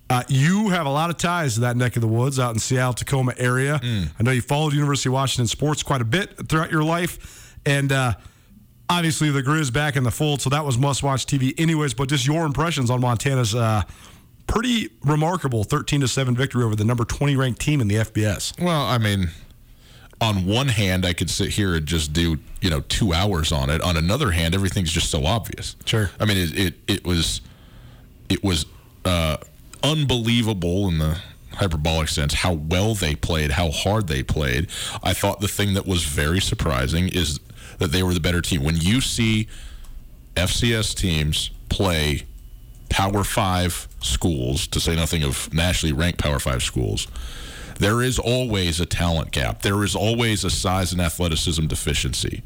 Uh, 0.07 0.21
you 0.27 0.69
have 0.69 0.85
a 0.85 0.89
lot 0.89 1.09
of 1.09 1.17
ties 1.17 1.55
to 1.55 1.61
that 1.61 1.75
neck 1.75 1.95
of 1.95 2.01
the 2.01 2.07
woods 2.07 2.37
out 2.37 2.53
in 2.53 2.59
Seattle, 2.59 2.93
Tacoma 2.93 3.33
area. 3.37 3.79
Mm. 3.83 4.09
I 4.19 4.23
know 4.23 4.29
you 4.29 4.41
followed 4.41 4.73
University 4.73 5.09
of 5.09 5.13
Washington 5.13 5.47
sports 5.47 5.81
quite 5.81 6.01
a 6.01 6.05
bit 6.05 6.47
throughout 6.47 6.71
your 6.71 6.83
life. 6.83 7.57
And, 7.65 7.91
uh, 7.91 8.13
obviously 8.89 9.29
the 9.29 9.41
Grizz 9.41 9.71
back 9.71 9.95
in 9.95 10.03
the 10.03 10.11
fold, 10.11 10.41
so 10.41 10.49
that 10.49 10.65
was 10.65 10.77
must 10.77 11.03
watch 11.03 11.25
TV, 11.25 11.53
anyways. 11.59 11.93
But 11.93 12.09
just 12.09 12.25
your 12.25 12.45
impressions 12.45 12.89
on 12.89 13.01
Montana's 13.01 13.55
uh, 13.55 13.83
pretty 14.47 14.89
remarkable 15.03 15.63
13 15.63 16.01
to 16.01 16.07
seven 16.07 16.35
victory 16.35 16.63
over 16.63 16.75
the 16.75 16.85
number 16.85 17.05
20 17.05 17.35
ranked 17.35 17.61
team 17.61 17.81
in 17.81 17.87
the 17.87 17.95
FBS. 17.95 18.59
Well, 18.61 18.81
I 18.85 18.97
mean, 18.97 19.29
on 20.21 20.45
one 20.45 20.67
hand, 20.67 21.05
I 21.05 21.13
could 21.13 21.29
sit 21.29 21.49
here 21.49 21.75
and 21.75 21.85
just 21.85 22.13
do 22.13 22.37
you 22.61 22.69
know 22.69 22.81
two 22.81 23.13
hours 23.13 23.51
on 23.51 23.69
it. 23.69 23.81
On 23.81 23.97
another 23.97 24.31
hand, 24.31 24.55
everything's 24.55 24.91
just 24.91 25.09
so 25.09 25.25
obvious. 25.25 25.75
Sure. 25.85 26.11
I 26.19 26.25
mean, 26.25 26.37
it 26.37 26.57
it, 26.57 26.73
it 26.87 27.05
was 27.05 27.41
it 28.29 28.43
was 28.43 28.65
uh, 29.03 29.37
unbelievable 29.83 30.87
in 30.87 30.97
the 30.97 31.19
hyperbolic 31.53 32.09
sense 32.09 32.33
how 32.33 32.53
well 32.53 32.95
they 32.95 33.15
played, 33.15 33.51
how 33.51 33.71
hard 33.71 34.07
they 34.07 34.21
played. 34.23 34.67
I 35.01 35.13
thought 35.13 35.39
the 35.39 35.47
thing 35.47 35.73
that 35.75 35.85
was 35.85 36.03
very 36.03 36.41
surprising 36.41 37.07
is 37.07 37.39
that 37.77 37.91
they 37.91 38.03
were 38.03 38.13
the 38.13 38.19
better 38.19 38.41
team. 38.41 38.63
When 38.63 38.77
you 38.77 39.01
see 39.01 39.47
FCS 40.35 40.95
teams 40.95 41.51
play 41.69 42.23
Power 42.89 43.23
Five 43.23 43.87
schools, 44.01 44.67
to 44.67 44.79
say 44.79 44.95
nothing 44.95 45.23
of 45.23 45.53
nationally 45.53 45.93
ranked 45.93 46.19
Power 46.19 46.39
Five 46.39 46.63
schools, 46.63 47.07
there 47.79 48.01
is 48.01 48.19
always 48.19 48.79
a 48.79 48.85
talent 48.85 49.31
gap. 49.31 49.61
There 49.61 49.83
is 49.83 49.95
always 49.95 50.43
a 50.43 50.49
size 50.49 50.91
and 50.91 51.01
athleticism 51.01 51.67
deficiency. 51.67 52.41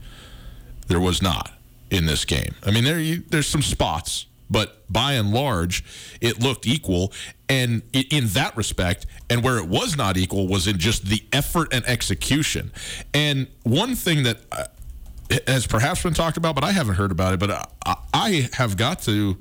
There 0.87 0.99
was 0.99 1.21
not 1.21 1.51
in 1.91 2.05
this 2.05 2.25
game. 2.25 2.55
I 2.65 2.71
mean, 2.71 2.83
there 2.83 3.17
there's 3.27 3.47
some 3.47 3.61
spots, 3.61 4.25
but 4.49 4.91
by 4.91 5.13
and 5.13 5.31
large, 5.31 5.83
it 6.21 6.39
looked 6.39 6.65
equal. 6.67 7.13
And 7.47 7.83
in 7.93 8.27
that 8.29 8.55
respect, 8.57 9.05
and 9.29 9.43
where 9.43 9.57
it 9.57 9.67
was 9.67 9.95
not 9.95 10.17
equal 10.17 10.47
was 10.47 10.67
in 10.67 10.77
just 10.77 11.05
the 11.05 11.23
effort 11.31 11.73
and 11.73 11.85
execution. 11.85 12.71
And 13.13 13.47
one 13.63 13.95
thing 13.95 14.23
that 14.23 14.39
uh, 14.51 14.65
has 15.47 15.67
perhaps 15.67 16.03
been 16.03 16.13
talked 16.13 16.37
about, 16.37 16.55
but 16.55 16.63
I 16.63 16.71
haven't 16.71 16.95
heard 16.95 17.11
about 17.11 17.33
it. 17.33 17.39
But 17.39 17.69
I, 17.85 17.95
I 18.13 18.49
have 18.53 18.77
got 18.77 19.01
to 19.03 19.37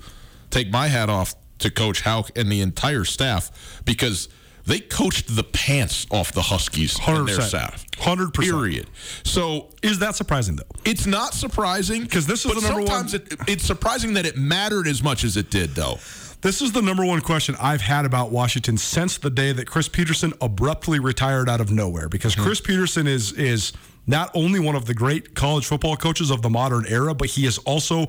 take 0.51 0.71
my 0.71 0.89
hat 0.89 1.09
off 1.09 1.35
to 1.59 1.71
Coach 1.71 2.03
Hauck 2.03 2.31
and 2.37 2.51
the 2.51 2.61
entire 2.61 3.05
staff 3.05 3.83
because 3.85 4.29
they 4.69 4.81
coached 4.81 5.35
the 5.35 5.45
pants 5.45 6.07
off 6.11 6.33
the 6.33 6.43
Huskies 6.43 6.99
100%. 6.99 7.19
and 7.19 7.29
their 7.29 7.41
staff. 7.41 7.87
Hundred 7.99 8.35
percent. 8.35 8.55
Period. 8.55 8.87
So 9.25 9.71
is 9.83 9.99
that 10.01 10.15
surprising 10.15 10.57
though? 10.57 10.65
It's 10.85 11.07
not 11.07 11.33
surprising 11.33 12.03
because 12.03 12.27
this 12.27 12.45
is 12.45 12.55
the 12.55 12.61
number 12.61 12.87
sometimes 12.87 13.15
one. 13.15 13.23
It, 13.23 13.39
it's 13.49 13.65
surprising 13.65 14.13
that 14.15 14.27
it 14.27 14.37
mattered 14.37 14.87
as 14.87 15.03
much 15.03 15.25
as 15.25 15.37
it 15.37 15.51
did, 15.51 15.71
though. 15.71 15.99
This 16.41 16.63
is 16.63 16.71
the 16.71 16.83
number 16.83 17.05
one 17.05 17.21
question 17.21 17.57
I've 17.61 17.81
had 17.81 18.05
about 18.05 18.31
Washington 18.31 18.77
since 18.77 19.19
the 19.19 19.31
day 19.31 19.53
that 19.53 19.67
Chris 19.67 19.89
Petersen 19.89 20.33
abruptly 20.41 21.01
retired 21.01 21.49
out 21.49 21.61
of 21.61 21.73
nowhere. 21.73 22.09
Because 22.09 22.35
mm-hmm. 22.35 22.45
Chris 22.45 22.61
Petersen 22.61 23.07
is 23.07 23.33
is 23.33 23.73
not 24.09 24.31
only 24.35 24.59
one 24.59 24.75
of 24.75 24.87
the 24.87 24.95
great 24.95 25.35
college 25.35 25.67
football 25.67 25.97
coaches 25.97 26.31
of 26.31 26.43
the 26.43 26.51
modern 26.51 26.87
era, 26.87 27.15
but 27.15 27.29
he 27.29 27.47
is 27.47 27.59
also 27.59 28.09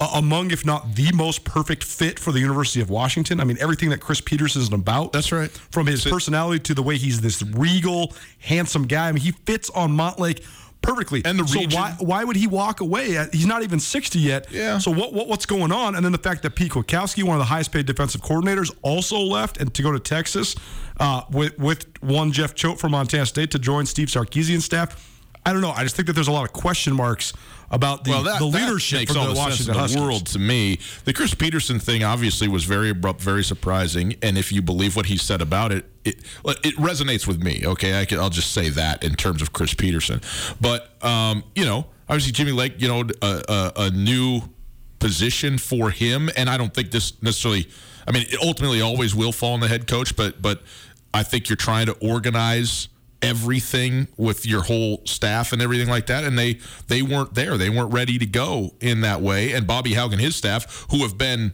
among, 0.00 0.50
if 0.50 0.66
not 0.66 0.94
the 0.94 1.10
most 1.14 1.44
perfect 1.44 1.82
fit 1.82 2.18
for 2.18 2.32
the 2.32 2.40
University 2.40 2.80
of 2.80 2.90
Washington. 2.90 3.40
I 3.40 3.44
mean, 3.44 3.56
everything 3.60 3.90
that 3.90 4.00
Chris 4.00 4.20
Petersen 4.20 4.62
is 4.62 4.72
about. 4.72 5.12
That's 5.12 5.32
right. 5.32 5.50
From 5.50 5.86
his 5.86 6.04
personality 6.04 6.60
to 6.64 6.74
the 6.74 6.82
way 6.82 6.96
he's 6.98 7.20
this 7.20 7.42
regal, 7.42 8.12
handsome 8.38 8.86
guy. 8.86 9.08
I 9.08 9.12
mean, 9.12 9.22
he 9.22 9.32
fits 9.32 9.70
on 9.70 9.96
Montlake 9.96 10.44
perfectly. 10.82 11.22
And 11.24 11.38
the 11.38 11.44
region. 11.44 11.70
So 11.70 11.76
why 11.76 11.96
why 11.98 12.24
would 12.24 12.36
he 12.36 12.46
walk 12.46 12.80
away? 12.80 13.26
He's 13.32 13.46
not 13.46 13.62
even 13.62 13.80
60 13.80 14.18
yet. 14.18 14.46
Yeah. 14.50 14.78
So 14.78 14.90
what, 14.90 15.12
what 15.12 15.28
what's 15.28 15.46
going 15.46 15.72
on? 15.72 15.94
And 15.94 16.04
then 16.04 16.12
the 16.12 16.18
fact 16.18 16.42
that 16.42 16.54
Pete 16.54 16.72
Kwiatkowski, 16.72 17.24
one 17.24 17.36
of 17.36 17.40
the 17.40 17.46
highest 17.46 17.72
paid 17.72 17.86
defensive 17.86 18.20
coordinators, 18.20 18.74
also 18.82 19.18
left 19.18 19.58
and 19.58 19.72
to 19.74 19.82
go 19.82 19.92
to 19.92 20.00
Texas 20.00 20.54
uh, 21.00 21.22
with 21.30 21.58
with 21.58 21.86
one 22.00 22.32
Jeff 22.32 22.54
Choate 22.54 22.78
from 22.78 22.92
Montana 22.92 23.26
State 23.26 23.50
to 23.52 23.58
join 23.58 23.86
Steve 23.86 24.08
Sarkisian's 24.08 24.64
staff. 24.64 25.14
I 25.48 25.52
don't 25.54 25.62
know. 25.62 25.70
I 25.70 25.82
just 25.82 25.96
think 25.96 26.08
that 26.08 26.12
there's 26.12 26.28
a 26.28 26.32
lot 26.32 26.44
of 26.44 26.52
question 26.52 26.94
marks 26.94 27.32
about 27.70 28.04
the, 28.04 28.10
well, 28.10 28.22
that, 28.24 28.38
the 28.38 28.44
leadership 28.44 28.98
makes 28.98 29.12
for 29.14 29.18
all 29.18 29.28
the 29.28 29.30
the 29.30 29.36
sense 29.36 29.66
Washington 29.66 29.82
in 29.82 29.90
the 29.92 30.02
world 30.02 30.26
to 30.26 30.38
me. 30.38 30.78
The 31.06 31.14
Chris 31.14 31.32
Petersen 31.32 31.78
thing 31.78 32.04
obviously 32.04 32.48
was 32.48 32.64
very 32.64 32.90
abrupt, 32.90 33.22
very 33.22 33.42
surprising, 33.42 34.16
and 34.20 34.36
if 34.36 34.52
you 34.52 34.60
believe 34.60 34.94
what 34.94 35.06
he 35.06 35.16
said 35.16 35.40
about 35.40 35.72
it, 35.72 35.86
it 36.04 36.18
it 36.44 36.74
resonates 36.76 37.26
with 37.26 37.42
me. 37.42 37.62
Okay, 37.64 37.98
I 37.98 38.04
can, 38.04 38.18
I'll 38.18 38.28
just 38.28 38.52
say 38.52 38.68
that 38.68 39.02
in 39.02 39.14
terms 39.14 39.40
of 39.40 39.54
Chris 39.54 39.72
Petersen. 39.72 40.20
But 40.60 41.02
um, 41.02 41.42
you 41.54 41.64
know, 41.64 41.86
obviously 42.10 42.32
Jimmy 42.32 42.52
Lake, 42.52 42.74
you 42.76 42.88
know, 42.88 43.04
a, 43.22 43.42
a, 43.48 43.72
a 43.84 43.90
new 43.90 44.42
position 44.98 45.56
for 45.56 45.88
him, 45.88 46.28
and 46.36 46.50
I 46.50 46.58
don't 46.58 46.74
think 46.74 46.90
this 46.90 47.22
necessarily. 47.22 47.68
I 48.06 48.12
mean, 48.12 48.24
it 48.24 48.38
ultimately 48.42 48.82
always 48.82 49.14
will 49.14 49.32
fall 49.32 49.54
on 49.54 49.60
the 49.60 49.68
head 49.68 49.86
coach, 49.86 50.14
but 50.14 50.42
but 50.42 50.62
I 51.14 51.22
think 51.22 51.48
you're 51.48 51.56
trying 51.56 51.86
to 51.86 51.96
organize 52.02 52.88
everything 53.20 54.06
with 54.16 54.46
your 54.46 54.62
whole 54.62 55.02
staff 55.04 55.52
and 55.52 55.60
everything 55.60 55.88
like 55.88 56.06
that 56.06 56.22
and 56.22 56.38
they 56.38 56.58
they 56.86 57.02
weren't 57.02 57.34
there 57.34 57.58
they 57.58 57.68
weren't 57.68 57.92
ready 57.92 58.16
to 58.16 58.26
go 58.26 58.70
in 58.80 59.00
that 59.00 59.20
way 59.20 59.52
and 59.52 59.66
Bobby 59.66 59.94
Hauck 59.94 60.12
and 60.12 60.20
his 60.20 60.36
staff 60.36 60.86
who 60.90 60.98
have 60.98 61.18
been 61.18 61.52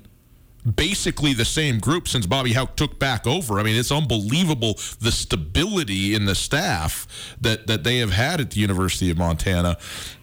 basically 0.65 1.35
the 1.35 1.45
same 1.45 1.79
group 1.79 2.09
since 2.09 2.27
Bobby 2.27 2.53
Hauck 2.53 2.77
took 2.77 2.99
back 2.99 3.27
over. 3.27 3.61
I 3.61 3.63
mean, 3.63 3.77
it's 3.77 3.93
unbelievable 3.93 4.75
the 5.01 5.13
stability 5.13 6.15
in 6.15 6.25
the 6.25 6.35
staff 6.35 7.37
that 7.41 7.67
that 7.67 7.85
they 7.85 7.99
have 7.99 8.13
had 8.13 8.41
at 8.41 8.53
the 8.53 8.61
University 8.61 9.11
of 9.11 9.19
Montana. 9.19 9.77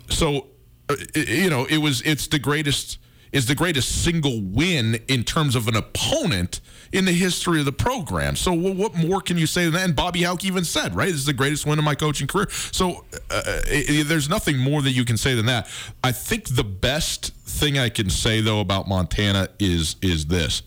So, 0.10 0.48
uh, 0.90 0.96
you 1.16 1.50
know, 1.50 1.66
it 1.66 1.78
was 1.78 2.02
it's 2.02 2.28
the 2.28 2.40
greatest 2.40 2.98
is 3.32 3.46
the 3.46 3.56
greatest 3.56 4.04
single 4.04 4.42
win 4.42 5.00
in 5.08 5.24
terms 5.24 5.56
of 5.56 5.68
an 5.68 5.76
opponent 5.76 6.60
in 6.94 7.06
the 7.06 7.12
history 7.12 7.60
of 7.60 7.66
the 7.66 7.72
program. 7.72 8.36
So 8.36 8.54
what 8.54 8.96
more 8.96 9.22
can 9.22 9.38
you 9.38 9.48
say 9.48 9.66
than 9.66 9.74
that? 9.74 9.86
And 9.86 9.96
Bobby 9.96 10.24
Hauck 10.24 10.44
even 10.44 10.66
said, 10.66 10.96
right, 10.96 11.08
this 11.08 11.16
is 11.16 11.26
the 11.26 11.34
greatest 11.34 11.66
win 11.66 11.80
of 11.80 11.86
my 11.86 11.96
coaching 11.96 12.28
career. 12.28 12.50
So 12.72 13.06
uh, 13.30 13.42
it, 13.68 14.08
there's 14.08 14.30
nothing 14.30 14.58
more 14.58 14.82
that 14.82 14.92
you 14.92 15.06
can 15.06 15.18
say 15.18 15.36
than 15.36 15.46
that. 15.46 15.70
I 16.04 16.12
think 16.12 16.56
the 16.56 16.64
best 16.64 17.34
thing 17.46 17.78
I 17.78 17.90
can 17.90 18.10
say 18.10 18.42
though 18.42 18.60
about 18.60 18.88
Montana 18.88 19.50
is 19.60 19.96
is 20.02 20.26
this: 20.28 20.64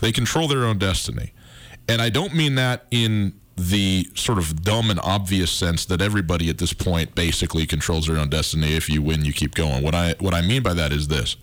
they 0.00 0.12
control 0.12 0.48
their 0.48 0.64
own 0.64 0.78
destiny, 0.78 1.32
and 1.88 2.00
I 2.02 2.10
don't 2.10 2.34
mean 2.34 2.54
that 2.56 2.86
in 2.90 3.34
the 3.56 4.08
sort 4.14 4.38
of 4.38 4.62
dumb 4.62 4.90
and 4.90 4.98
obvious 5.00 5.50
sense 5.50 5.84
that 5.86 6.00
everybody 6.00 6.50
at 6.50 6.58
this 6.58 6.72
point 6.72 7.14
basically 7.14 7.66
controls 7.66 8.06
their 8.06 8.18
own 8.18 8.28
destiny. 8.28 8.74
If 8.74 8.88
you 8.88 9.00
win, 9.00 9.24
you 9.24 9.32
keep 9.32 9.54
going. 9.54 9.82
What 9.82 9.94
I 9.94 10.14
what 10.18 10.34
I 10.34 10.42
mean 10.42 10.62
by 10.62 10.74
that 10.74 10.92
is 10.92 11.08
this 11.08 11.36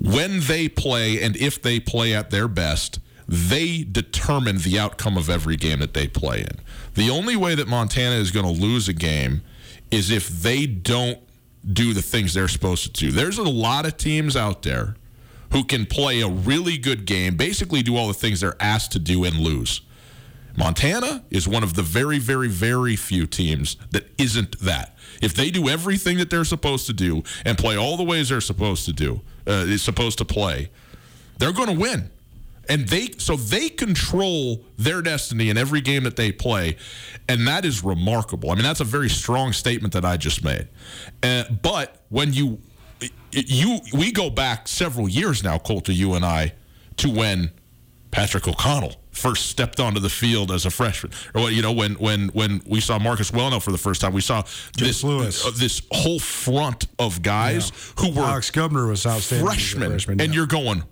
when 0.00 0.40
they 0.40 0.68
play 0.68 1.20
and 1.22 1.36
if 1.36 1.60
they 1.60 1.80
play 1.80 2.14
at 2.14 2.30
their 2.30 2.48
best, 2.48 3.00
they 3.26 3.84
determine 3.84 4.58
the 4.58 4.78
outcome 4.78 5.16
of 5.16 5.28
every 5.28 5.56
game 5.56 5.80
that 5.80 5.94
they 5.94 6.08
play 6.08 6.40
in. 6.40 6.60
The 6.94 7.10
only 7.10 7.36
way 7.36 7.54
that 7.54 7.68
Montana 7.68 8.16
is 8.16 8.30
going 8.30 8.46
to 8.46 8.52
lose 8.52 8.88
a 8.88 8.92
game 8.92 9.42
is 9.90 10.10
if 10.10 10.28
they 10.28 10.66
don't 10.66 11.18
do 11.72 11.92
the 11.92 12.02
things 12.02 12.34
they're 12.34 12.48
supposed 12.48 12.84
to 12.84 12.90
do. 12.90 13.10
There's 13.10 13.38
a 13.38 13.42
lot 13.42 13.86
of 13.86 13.96
teams 13.96 14.36
out 14.36 14.62
there 14.62 14.96
who 15.52 15.64
can 15.64 15.86
play 15.86 16.20
a 16.20 16.28
really 16.28 16.78
good 16.78 17.04
game, 17.04 17.36
basically 17.36 17.82
do 17.82 17.96
all 17.96 18.08
the 18.08 18.14
things 18.14 18.40
they're 18.40 18.56
asked 18.60 18.92
to 18.92 18.98
do 18.98 19.24
and 19.24 19.36
lose. 19.36 19.80
Montana 20.56 21.24
is 21.30 21.46
one 21.46 21.62
of 21.62 21.74
the 21.74 21.82
very, 21.82 22.18
very, 22.18 22.48
very 22.48 22.96
few 22.96 23.26
teams 23.26 23.76
that 23.90 24.08
isn't 24.18 24.58
that. 24.60 24.96
If 25.20 25.34
they 25.34 25.50
do 25.50 25.68
everything 25.68 26.18
that 26.18 26.30
they're 26.30 26.44
supposed 26.44 26.86
to 26.86 26.92
do 26.92 27.22
and 27.44 27.58
play 27.58 27.76
all 27.76 27.96
the 27.96 28.04
ways 28.04 28.28
they're 28.28 28.40
supposed 28.40 28.84
to 28.86 28.92
do, 28.92 29.20
uh, 29.46 29.64
is 29.66 29.82
supposed 29.82 30.18
to 30.18 30.24
play, 30.24 30.70
they're 31.38 31.52
going 31.52 31.68
to 31.68 31.80
win. 31.80 32.10
And 32.68 32.86
they 32.86 33.08
so 33.16 33.36
they 33.36 33.70
control 33.70 34.62
their 34.76 35.00
destiny 35.00 35.48
in 35.48 35.56
every 35.56 35.80
game 35.80 36.02
that 36.04 36.16
they 36.16 36.30
play, 36.30 36.76
and 37.26 37.48
that 37.48 37.64
is 37.64 37.82
remarkable. 37.82 38.50
I 38.50 38.56
mean, 38.56 38.64
that's 38.64 38.80
a 38.80 38.84
very 38.84 39.08
strong 39.08 39.54
statement 39.54 39.94
that 39.94 40.04
I 40.04 40.18
just 40.18 40.44
made. 40.44 40.68
Uh, 41.22 41.44
but 41.62 42.02
when 42.10 42.34
you 42.34 42.58
you 43.32 43.78
we 43.94 44.12
go 44.12 44.28
back 44.28 44.68
several 44.68 45.08
years 45.08 45.42
now, 45.42 45.56
Colter, 45.56 45.92
you 45.92 46.12
and 46.12 46.26
I, 46.26 46.52
to 46.98 47.08
when 47.08 47.52
Patrick 48.10 48.46
O'Connell 48.46 48.96
first 49.18 49.46
stepped 49.46 49.80
onto 49.80 50.00
the 50.00 50.08
field 50.08 50.50
as 50.50 50.64
a 50.66 50.70
freshman, 50.70 51.12
or 51.34 51.50
you 51.50 51.60
know 51.62 51.72
when 51.72 51.94
when 51.94 52.28
when 52.28 52.62
we 52.66 52.80
saw 52.80 52.98
Marcus 52.98 53.30
Welnel 53.30 53.60
for 53.62 53.72
the 53.72 53.78
first 53.78 54.00
time, 54.00 54.12
we 54.12 54.20
saw 54.20 54.42
this 54.76 55.04
uh, 55.04 55.50
this 55.56 55.82
whole 55.92 56.18
front 56.18 56.86
of 56.98 57.20
guys 57.22 57.72
who 57.98 58.10
were 58.12 58.22
Alex 58.22 58.50
Gubner 58.50 58.88
was 58.88 59.04
outstanding. 59.06 59.46
freshmen, 59.46 59.90
freshman, 59.90 60.20
and 60.20 60.34
you're 60.34 60.46
going, 60.46 60.84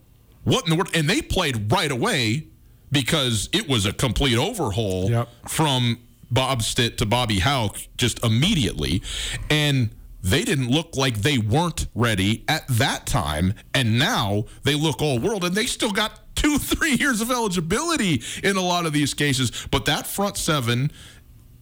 what 0.44 0.64
in 0.64 0.70
the 0.70 0.76
world? 0.76 0.90
And 0.94 1.08
they 1.08 1.22
played 1.22 1.70
right 1.72 1.90
away 1.90 2.48
because 2.92 3.48
it 3.52 3.68
was 3.68 3.86
a 3.86 3.92
complete 3.92 4.36
overhaul 4.38 5.10
Yep. 5.10 5.28
from 5.48 5.98
Bob 6.30 6.62
Stitt 6.62 6.98
to 6.98 7.06
Bobby 7.06 7.38
Hauck 7.40 7.76
just 7.96 8.24
immediately, 8.24 9.02
and 9.50 9.90
they 10.22 10.42
didn't 10.44 10.68
look 10.68 10.96
like 10.96 11.18
they 11.18 11.38
weren't 11.38 11.86
ready 11.94 12.44
at 12.48 12.66
that 12.68 13.06
time, 13.06 13.54
and 13.74 13.98
now 13.98 14.44
they 14.64 14.74
look 14.74 15.00
all 15.00 15.18
world, 15.20 15.44
and 15.44 15.54
they 15.54 15.66
still 15.66 15.92
got 15.92 16.20
two, 16.36 16.58
three 16.58 16.94
years 16.94 17.20
of 17.20 17.30
eligibility 17.30 18.22
in 18.44 18.56
a 18.56 18.62
lot 18.62 18.86
of 18.86 18.92
these 18.92 19.14
cases. 19.14 19.50
But 19.70 19.84
that 19.86 20.06
front 20.06 20.36
seven 20.36 20.92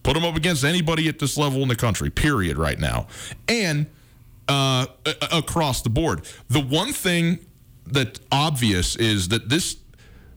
put 0.03 0.13
them 0.13 0.23
up 0.23 0.35
against 0.35 0.63
anybody 0.63 1.07
at 1.07 1.17
this 1.17 1.37
level 1.37 1.63
in 1.63 1.67
the 1.67 1.75
country, 1.75 2.11
period, 2.11 2.57
right 2.57 2.79
now. 2.79 3.07
And 3.47 3.87
uh, 4.47 4.85
across 5.31 5.81
the 5.81 5.89
board. 5.89 6.21
The 6.49 6.61
one 6.61 6.93
thing 6.93 7.39
that's 7.85 8.19
obvious 8.31 8.95
is 8.95 9.29
that 9.29 9.49
this 9.49 9.77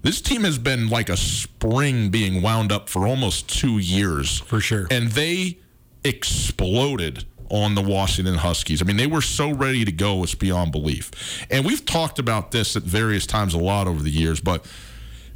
this 0.03 0.20
team 0.20 0.45
has 0.45 0.59
been 0.59 0.89
like 0.89 1.09
a 1.09 1.16
spring 1.16 2.09
being 2.09 2.41
wound 2.41 2.70
up 2.70 2.89
for 2.89 3.07
almost 3.07 3.49
two 3.49 3.78
years. 3.78 4.39
For 4.41 4.61
sure. 4.61 4.86
And 4.91 5.09
they 5.09 5.59
exploded 6.05 7.24
on 7.51 7.75
the 7.75 7.83
Washington 7.83 8.35
Huskies. 8.35 8.83
I 8.83 8.85
mean, 8.85 8.97
they 8.97 9.07
were 9.07 9.23
so 9.23 9.51
ready 9.51 9.85
to 9.85 9.93
go, 9.93 10.23
it's 10.23 10.35
beyond 10.35 10.73
belief. 10.73 11.47
And 11.51 11.65
we've 11.65 11.85
talked 11.85 12.19
about 12.19 12.51
this 12.51 12.77
at 12.77 12.83
various 12.83 13.27
times 13.27 13.55
a 13.55 13.59
lot 13.59 13.87
over 13.87 14.03
the 14.03 14.11
years, 14.11 14.41
but 14.41 14.67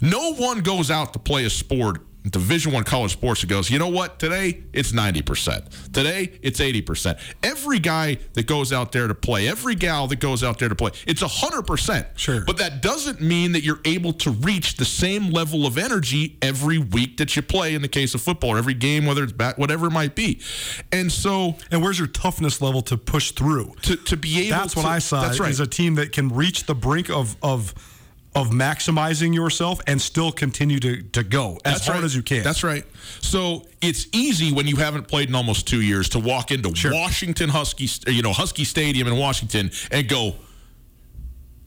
no 0.00 0.34
one 0.34 0.60
goes 0.60 0.90
out 0.90 1.12
to 1.12 1.18
play 1.18 1.44
a 1.44 1.50
sport 1.50 2.00
division 2.30 2.72
one 2.72 2.84
college 2.84 3.12
sports 3.12 3.42
and 3.42 3.50
goes 3.50 3.68
you 3.68 3.78
know 3.78 3.88
what 3.88 4.18
today 4.20 4.62
it's 4.72 4.92
90% 4.92 5.90
today 5.92 6.32
it's 6.42 6.60
80% 6.60 7.18
every 7.42 7.80
guy 7.80 8.16
that 8.34 8.46
goes 8.46 8.72
out 8.72 8.92
there 8.92 9.08
to 9.08 9.14
play 9.14 9.48
every 9.48 9.74
gal 9.74 10.06
that 10.06 10.20
goes 10.20 10.44
out 10.44 10.58
there 10.60 10.68
to 10.68 10.74
play 10.76 10.92
it's 11.06 11.20
100% 11.22 12.06
Sure. 12.16 12.44
but 12.44 12.58
that 12.58 12.80
doesn't 12.80 13.20
mean 13.20 13.52
that 13.52 13.64
you're 13.64 13.80
able 13.84 14.12
to 14.12 14.30
reach 14.30 14.76
the 14.76 14.84
same 14.84 15.30
level 15.30 15.66
of 15.66 15.76
energy 15.76 16.38
every 16.42 16.78
week 16.78 17.16
that 17.16 17.34
you 17.34 17.42
play 17.42 17.74
in 17.74 17.82
the 17.82 17.88
case 17.88 18.14
of 18.14 18.20
football 18.20 18.50
or 18.50 18.58
every 18.58 18.74
game 18.74 19.04
whether 19.04 19.24
it's 19.24 19.32
back 19.32 19.58
whatever 19.58 19.86
it 19.86 19.92
might 19.92 20.14
be 20.14 20.40
and 20.92 21.10
so 21.10 21.56
And 21.72 21.82
where's 21.82 21.98
your 21.98 22.08
toughness 22.08 22.60
level 22.60 22.82
to 22.82 22.96
push 22.96 23.32
through? 23.32 23.74
to, 23.82 23.96
to 23.96 24.16
be 24.16 24.38
able 24.42 24.56
to 24.56 24.62
That's 24.62 24.76
what 24.76 24.84
I 24.86 24.98
saw. 25.00 25.22
that's 25.22 25.40
right 25.40 25.50
Is 25.50 25.60
a 25.60 25.66
team 25.66 25.96
that 25.96 26.12
can 26.12 26.28
reach 26.28 26.66
the 26.66 26.74
brink 26.74 27.10
of 27.10 27.36
of 27.42 27.74
of 28.34 28.48
maximizing 28.48 29.34
yourself 29.34 29.80
and 29.86 30.00
still 30.00 30.32
continue 30.32 30.78
to, 30.80 31.02
to 31.02 31.22
go 31.22 31.58
as 31.64 31.74
That's 31.74 31.86
hard 31.86 31.98
right. 31.98 32.04
as 32.04 32.16
you 32.16 32.22
can. 32.22 32.42
That's 32.42 32.64
right. 32.64 32.84
So 33.20 33.66
it's 33.82 34.06
easy 34.12 34.52
when 34.52 34.66
you 34.66 34.76
haven't 34.76 35.06
played 35.06 35.28
in 35.28 35.34
almost 35.34 35.68
two 35.68 35.82
years 35.82 36.08
to 36.10 36.18
walk 36.18 36.50
into 36.50 36.74
Sure. 36.74 36.92
Washington 36.94 37.50
Husky, 37.50 37.88
you 38.10 38.22
know, 38.22 38.32
Husky 38.32 38.64
Stadium 38.64 39.06
in 39.06 39.16
Washington 39.16 39.70
and 39.90 40.08
go, 40.08 40.34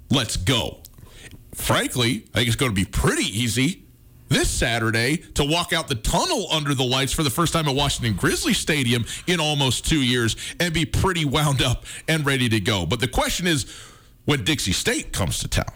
let's 0.09 0.38
go. 0.38 0.80
Frankly, 1.53 2.26
I 2.34 2.39
think 2.39 2.47
it's 2.47 2.55
going 2.55 2.72
to 2.72 2.76
be 2.76 2.86
pretty 2.86 3.26
easy 3.26 3.84
this 4.28 4.49
Saturday 4.49 5.18
to 5.36 5.43
walk 5.43 5.72
out 5.72 5.88
the 5.88 5.95
tunnel 5.95 6.47
under 6.51 6.74
the 6.74 6.84
lights 6.84 7.13
for 7.13 7.22
the 7.22 7.30
first 7.30 7.53
time 7.53 7.68
at 7.68 7.76
Washington 7.76 8.16
Grizzly 8.16 8.53
Stadium 8.53 9.05
in 9.28 9.39
almost 9.39 9.86
two 9.86 10.01
years 10.01 10.36
and 10.59 10.74
be 10.74 10.84
pretty 10.84 11.26
wound 11.26 11.61
up 11.61 11.86
and 12.07 12.26
ready 12.26 12.49
to 12.49 12.59
go. 12.59 12.86
But 12.88 12.99
the 13.01 13.07
question 13.07 13.45
is, 13.45 13.66
when 14.26 14.43
Dixie 14.43 14.72
State 14.72 15.13
comes 15.13 15.38
to 15.39 15.47
town, 15.47 15.72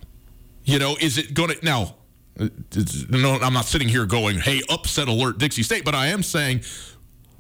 you 0.65 0.79
know, 0.79 0.95
is 0.99 1.17
it 1.17 1.33
going 1.33 1.49
to 1.49 1.65
now? 1.65 1.95
uh, 2.39 2.47
No, 3.09 3.39
I'm 3.39 3.53
not 3.53 3.65
sitting 3.65 3.87
here 3.89 4.05
going, 4.05 4.39
"Hey, 4.39 4.61
upset 4.69 5.07
alert, 5.07 5.37
Dixie 5.39 5.63
State," 5.63 5.83
but 5.85 5.95
I 5.95 6.07
am 6.07 6.23
saying 6.23 6.61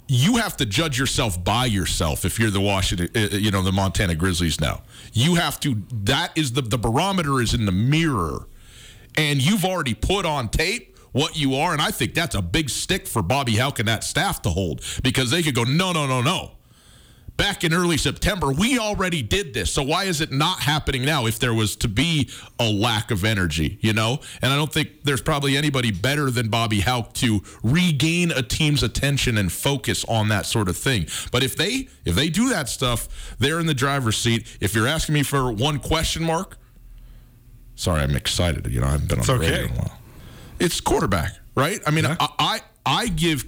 you 0.07 0.37
have 0.37 0.57
to 0.57 0.65
judge 0.65 0.97
yourself 0.97 1.41
by 1.43 1.65
yourself 1.65 2.25
if 2.25 2.39
you're 2.39 2.49
the 2.49 2.59
Washington, 2.61 3.09
uh, 3.15 3.35
you 3.37 3.51
know, 3.51 3.61
the 3.61 3.71
Montana 3.71 4.15
Grizzlies 4.15 4.59
now. 4.59 4.81
You 5.13 5.35
have 5.35 5.59
to. 5.61 5.83
That 6.03 6.31
is 6.35 6.53
the 6.53 6.61
the 6.61 6.77
barometer 6.77 7.41
is 7.41 7.53
in 7.53 7.65
the 7.65 7.71
mirror, 7.71 8.47
and 9.15 9.41
you've 9.41 9.65
already 9.65 9.93
put 9.93 10.25
on 10.25 10.49
tape 10.49 10.97
what 11.11 11.37
you 11.37 11.55
are, 11.55 11.73
and 11.73 11.81
I 11.81 11.91
think 11.91 12.13
that's 12.13 12.35
a 12.35 12.41
big 12.41 12.69
stick 12.69 13.07
for 13.07 13.21
Bobby 13.23 13.55
Hauck 13.55 13.79
and 13.79 13.87
that 13.87 14.03
staff 14.03 14.41
to 14.43 14.49
hold 14.49 14.83
because 15.03 15.31
they 15.31 15.41
could 15.41 15.55
go, 15.55 15.63
no, 15.63 15.91
no, 15.91 16.05
no, 16.05 16.21
no. 16.21 16.51
Back 17.39 17.63
in 17.63 17.73
early 17.73 17.95
September, 17.95 18.51
we 18.51 18.77
already 18.77 19.21
did 19.21 19.53
this. 19.53 19.71
So 19.71 19.81
why 19.81 20.03
is 20.03 20.19
it 20.19 20.29
not 20.29 20.59
happening 20.59 21.05
now 21.05 21.25
if 21.25 21.39
there 21.39 21.53
was 21.53 21.77
to 21.77 21.87
be 21.87 22.29
a 22.59 22.69
lack 22.69 23.11
of 23.11 23.23
energy, 23.23 23.77
you 23.79 23.93
know? 23.93 24.19
And 24.41 24.51
I 24.51 24.57
don't 24.57 24.73
think 24.73 25.05
there's 25.05 25.21
probably 25.21 25.55
anybody 25.55 25.89
better 25.89 26.31
than 26.31 26.49
Bobby 26.49 26.81
Hauck 26.81 27.13
to 27.13 27.41
regain 27.63 28.31
a 28.31 28.41
team's 28.41 28.83
attention 28.83 29.37
and 29.37 29.49
focus 29.49 30.03
on 30.09 30.27
that 30.27 30.47
sort 30.47 30.67
of 30.67 30.75
thing. 30.75 31.07
But 31.31 31.41
if 31.41 31.55
they 31.55 31.87
if 32.03 32.13
they 32.13 32.27
do 32.27 32.49
that 32.49 32.67
stuff, 32.67 33.07
they're 33.39 33.61
in 33.61 33.67
the 33.67 33.73
driver's 33.73 34.17
seat. 34.17 34.45
If 34.59 34.75
you're 34.75 34.87
asking 34.87 35.15
me 35.15 35.23
for 35.23 35.49
one 35.49 35.79
question 35.79 36.25
mark, 36.25 36.57
sorry, 37.75 38.01
I'm 38.01 38.17
excited. 38.17 38.67
You 38.67 38.81
know, 38.81 38.87
I 38.87 38.91
haven't 38.91 39.07
been 39.07 39.19
on 39.19 39.21
It's 39.21 39.27
the 39.27 39.33
okay. 39.35 39.51
radio 39.51 39.65
in 39.67 39.71
a 39.71 39.75
while. 39.79 39.97
It's 40.59 40.81
quarterback, 40.81 41.37
right? 41.55 41.79
I 41.87 41.91
mean, 41.91 42.05
I, 42.05 42.17
I 42.19 42.59
I 42.85 43.07
give 43.07 43.45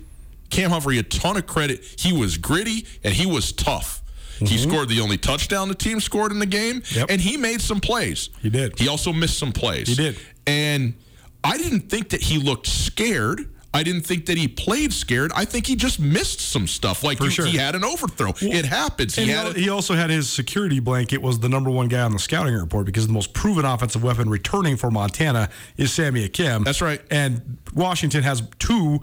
Cam 0.51 0.69
Humphrey 0.69 0.99
a 0.99 1.03
ton 1.03 1.37
of 1.37 1.47
credit. 1.47 1.83
He 1.97 2.13
was 2.13 2.37
gritty 2.37 2.85
and 3.03 3.13
he 3.13 3.25
was 3.25 3.51
tough. 3.51 4.01
He 4.39 4.45
Mm-hmm. 4.45 4.69
scored 4.71 4.89
the 4.89 4.99
only 5.01 5.17
touchdown 5.17 5.67
the 5.67 5.75
team 5.75 5.99
scored 5.99 6.31
in 6.31 6.39
the 6.39 6.47
game, 6.47 6.81
and 7.09 7.21
he 7.21 7.37
made 7.37 7.61
some 7.61 7.79
plays. 7.79 8.29
He 8.41 8.49
did. 8.49 8.79
He 8.79 8.87
also 8.87 9.13
missed 9.13 9.37
some 9.37 9.51
plays. 9.51 9.87
He 9.87 9.93
did. 9.95 10.17
And 10.47 10.95
I 11.43 11.57
didn't 11.57 11.89
think 11.91 12.09
that 12.09 12.21
he 12.23 12.39
looked 12.39 12.65
scared. 12.65 13.47
I 13.73 13.83
didn't 13.83 14.01
think 14.01 14.25
that 14.25 14.37
he 14.37 14.47
played 14.47 14.91
scared. 14.93 15.31
I 15.35 15.45
think 15.45 15.67
he 15.67 15.75
just 15.75 15.99
missed 15.99 16.41
some 16.41 16.65
stuff. 16.67 17.03
Like 17.03 17.19
For 17.19 17.25
you- 17.25 17.29
sure. 17.29 17.45
he 17.45 17.55
had 17.57 17.75
an 17.75 17.83
overthrow. 17.85 18.33
it 18.41 18.65
happens. 18.65 19.15
He 19.15 19.25
he, 19.25 19.29
had 19.29 19.55
he 19.55 19.69
also 19.69 19.93
had 19.93 20.09
his 20.09 20.27
security 20.27 20.79
blanket 20.79 21.21
was 21.21 21.39
the 21.39 21.47
number 21.47 21.69
one 21.69 21.87
guy 21.87 22.01
on 22.01 22.11
the 22.11 22.19
scouting 22.19 22.55
report 22.55 22.87
because 22.87 23.05
the 23.05 23.13
most 23.13 23.33
proven 23.33 23.63
offensive 23.63 24.03
weapon 24.03 24.27
returning 24.27 24.75
for 24.75 24.89
Montana 24.89 25.49
is 25.77 25.93
Sammy 25.93 26.27
Akem. 26.27 26.65
That's 26.65 26.81
right. 26.81 26.99
And 27.11 27.59
Washington 27.75 28.23
has 28.23 28.41
two 28.59 28.99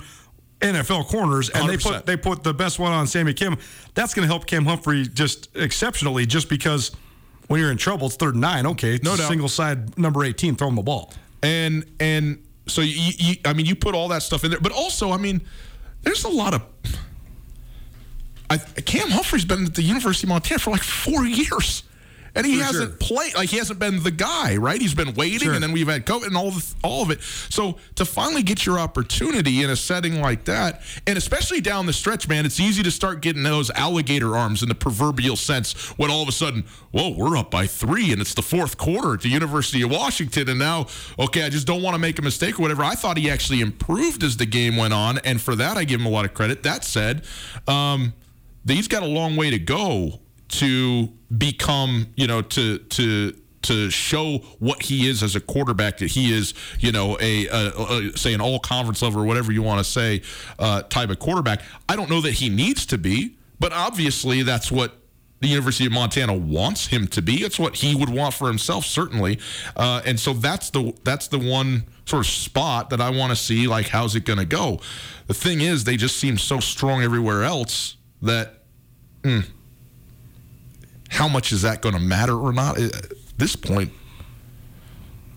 NFL 0.60 1.06
corners, 1.06 1.50
and 1.50 1.68
they 1.68 1.76
100%. 1.76 1.82
put 1.82 2.06
they 2.06 2.16
put 2.16 2.42
the 2.42 2.52
best 2.54 2.78
one 2.78 2.92
on 2.92 3.06
Sammy 3.06 3.32
Kim. 3.34 3.56
That's 3.94 4.12
going 4.14 4.26
to 4.26 4.32
help 4.32 4.46
Cam 4.46 4.64
Humphrey 4.64 5.06
just 5.06 5.48
exceptionally, 5.56 6.26
just 6.26 6.48
because 6.48 6.90
when 7.46 7.60
you're 7.60 7.70
in 7.70 7.76
trouble, 7.78 8.08
it's 8.08 8.16
third 8.16 8.34
and 8.34 8.40
nine. 8.42 8.66
Okay, 8.66 8.98
No 9.02 9.16
doubt. 9.16 9.28
single 9.28 9.48
side 9.48 9.96
number 9.98 10.24
eighteen, 10.24 10.56
throw 10.56 10.68
him 10.68 10.74
the 10.74 10.82
ball. 10.82 11.12
and 11.42 11.84
and 12.00 12.42
so 12.66 12.80
you, 12.82 13.12
you 13.18 13.34
I 13.44 13.52
mean 13.52 13.66
you 13.66 13.74
put 13.76 13.94
all 13.94 14.08
that 14.08 14.22
stuff 14.22 14.44
in 14.44 14.50
there, 14.50 14.60
but 14.60 14.72
also 14.72 15.12
I 15.12 15.16
mean 15.16 15.40
there's 16.02 16.24
a 16.24 16.28
lot 16.28 16.54
of 16.54 16.62
I, 18.50 18.56
Cam 18.58 19.10
Humphrey's 19.10 19.44
been 19.44 19.66
at 19.66 19.74
the 19.74 19.82
University 19.82 20.26
of 20.26 20.30
Montana 20.30 20.58
for 20.58 20.70
like 20.70 20.82
four 20.82 21.24
years. 21.26 21.82
And 22.34 22.46
he 22.46 22.58
For 22.58 22.64
hasn't 22.64 22.90
sure. 22.90 22.96
played 23.16 23.34
like 23.34 23.48
he 23.48 23.56
hasn't 23.56 23.78
been 23.78 24.02
the 24.02 24.10
guy, 24.10 24.56
right? 24.56 24.80
He's 24.80 24.94
been 24.94 25.14
waiting, 25.14 25.40
Sure. 25.40 25.54
and 25.54 25.62
then 25.62 25.72
we've 25.72 25.88
had 25.88 26.06
COVID 26.06 26.26
and 26.28 26.36
all 26.36 26.50
the, 26.50 26.74
all 26.84 27.02
of 27.02 27.10
it. 27.10 27.20
So 27.22 27.78
to 27.96 28.04
finally 28.04 28.42
get 28.42 28.64
your 28.66 28.78
opportunity 28.78 29.62
in 29.62 29.70
a 29.70 29.76
setting 29.76 30.20
like 30.20 30.44
that, 30.44 30.82
and 31.06 31.16
especially 31.18 31.60
down 31.60 31.86
the 31.86 31.92
stretch, 31.92 32.28
man, 32.28 32.46
it's 32.46 32.60
easy 32.60 32.82
to 32.82 32.90
start 32.90 33.22
getting 33.22 33.42
those 33.42 33.70
alligator 33.70 34.36
arms 34.36 34.62
in 34.62 34.68
the 34.68 34.74
proverbial 34.74 35.36
sense 35.36 35.72
when 35.98 36.10
all 36.10 36.22
of 36.22 36.28
a 36.28 36.32
sudden, 36.32 36.64
whoa, 36.92 37.10
we're 37.16 37.36
up 37.36 37.50
by 37.50 37.66
three, 37.66 38.12
and 38.12 38.20
it's 38.20 38.34
the 38.34 38.42
fourth 38.42 38.76
quarter 38.78 39.14
at 39.14 39.22
the 39.22 39.28
University 39.28 39.82
of 39.82 39.90
Washington, 39.90 40.48
and 40.48 40.58
now, 40.58 40.86
okay, 41.18 41.44
I 41.44 41.48
just 41.48 41.66
don't 41.66 41.82
want 41.82 41.94
to 41.94 41.98
make 41.98 42.18
a 42.18 42.22
mistake 42.22 42.58
or 42.58 42.62
whatever. 42.62 42.84
I 42.84 42.94
thought 42.94 43.16
he 43.16 43.30
actually 43.30 43.60
improved 43.60 44.22
as 44.22 44.36
the 44.36 44.46
game 44.46 44.76
went 44.76 44.92
on, 44.94 45.18
and 45.18 45.40
for 45.40 45.56
that 45.56 45.76
I 45.76 45.84
give 45.84 46.00
him 46.00 46.06
a 46.06 46.10
lot 46.10 46.24
of 46.24 46.34
credit. 46.34 46.62
That 46.62 46.84
said, 46.84 47.24
um, 47.66 48.12
he's 48.66 48.88
got 48.88 49.02
a 49.02 49.06
long 49.06 49.36
way 49.36 49.50
to 49.50 49.58
go 49.58 50.20
to 50.48 51.12
become, 51.36 52.08
you 52.16 52.26
know, 52.26 52.42
to 52.42 52.78
to 52.78 53.34
to 53.62 53.90
show 53.90 54.38
what 54.58 54.82
he 54.82 55.08
is 55.08 55.22
as 55.22 55.36
a 55.36 55.40
quarterback. 55.40 55.98
That 55.98 56.10
he 56.10 56.32
is, 56.32 56.54
you 56.80 56.92
know, 56.92 57.16
a, 57.20 57.46
a, 57.48 57.68
a 57.68 58.16
say 58.16 58.32
an 58.34 58.40
all 58.40 58.58
conference 58.58 59.02
level 59.02 59.22
or 59.22 59.26
whatever 59.26 59.52
you 59.52 59.62
want 59.62 59.78
to 59.78 59.84
say 59.84 60.22
uh, 60.58 60.82
type 60.82 61.10
of 61.10 61.18
quarterback. 61.18 61.62
I 61.88 61.96
don't 61.96 62.10
know 62.10 62.20
that 62.22 62.34
he 62.34 62.48
needs 62.48 62.86
to 62.86 62.98
be, 62.98 63.36
but 63.60 63.72
obviously 63.72 64.42
that's 64.42 64.70
what. 64.70 64.94
The 65.40 65.46
University 65.46 65.86
of 65.86 65.92
Montana 65.92 66.34
wants 66.34 66.88
him 66.88 67.06
to 67.06 67.22
be. 67.22 67.44
It's 67.44 67.60
what 67.60 67.76
he 67.76 67.94
would 67.94 68.08
want 68.08 68.34
for 68.34 68.48
himself, 68.48 68.84
certainly. 68.84 69.38
Uh, 69.76 70.02
and 70.04 70.18
so 70.18 70.32
that's 70.32 70.70
the 70.70 70.92
that's 71.04 71.28
the 71.28 71.38
one 71.38 71.84
sort 72.06 72.26
of 72.26 72.32
spot 72.32 72.90
that 72.90 73.00
I 73.00 73.10
want 73.10 73.30
to 73.30 73.36
see. 73.36 73.68
Like, 73.68 73.86
how's 73.86 74.16
it 74.16 74.24
going 74.24 74.40
to 74.40 74.44
go? 74.44 74.80
The 75.28 75.34
thing 75.34 75.60
is, 75.60 75.84
they 75.84 75.96
just 75.96 76.16
seem 76.16 76.38
so 76.38 76.58
strong 76.58 77.04
everywhere 77.04 77.44
else 77.44 77.98
that 78.20 78.64
hmm, 79.22 79.42
how 81.08 81.28
much 81.28 81.52
is 81.52 81.62
that 81.62 81.82
going 81.82 81.94
to 81.94 82.00
matter 82.00 82.34
or 82.38 82.52
not 82.52 82.78
at 82.78 83.12
this 83.36 83.56
point? 83.56 83.92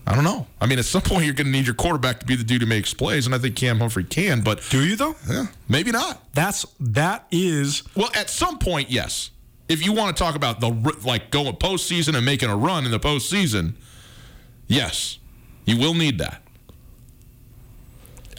I 0.06 0.14
don't 0.14 0.24
know. 0.24 0.46
I 0.60 0.66
mean, 0.66 0.78
at 0.80 0.84
some 0.84 1.02
point, 1.02 1.24
you're 1.24 1.34
going 1.34 1.46
to 1.46 1.52
need 1.52 1.64
your 1.66 1.76
quarterback 1.76 2.18
to 2.20 2.26
be 2.26 2.34
the 2.34 2.42
dude 2.42 2.60
who 2.62 2.66
makes 2.66 2.92
plays, 2.92 3.24
and 3.26 3.34
I 3.34 3.38
think 3.38 3.54
Cam 3.54 3.78
Humphrey 3.78 4.02
can. 4.04 4.40
But 4.42 4.60
Do 4.68 4.84
you 4.84 4.96
though? 4.96 5.14
yeah, 5.30 5.46
maybe 5.68 5.92
not. 5.92 6.20
That's 6.34 6.66
that 6.80 7.26
is 7.30 7.84
Well, 7.94 8.10
at 8.14 8.28
some 8.28 8.58
point, 8.58 8.90
yes. 8.90 9.30
If 9.68 9.84
you 9.86 9.92
want 9.92 10.14
to 10.16 10.22
talk 10.22 10.34
about 10.34 10.60
the 10.60 10.68
like 11.04 11.30
going 11.30 11.54
postseason 11.54 12.16
and 12.16 12.26
making 12.26 12.50
a 12.50 12.56
run 12.56 12.84
in 12.84 12.90
the 12.90 12.98
postseason, 13.00 13.74
yes, 14.66 15.18
you 15.64 15.78
will 15.78 15.94
need 15.94 16.18
that. 16.18 16.42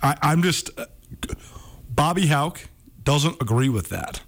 I, 0.04 0.18
I'm 0.22 0.44
just 0.44 0.70
uh, 0.78 0.86
Bobby 1.90 2.28
Hauck 2.28 2.60
doesn't 3.06 3.42
agree 3.42 3.70
with 3.70 3.88
that, 3.90 4.22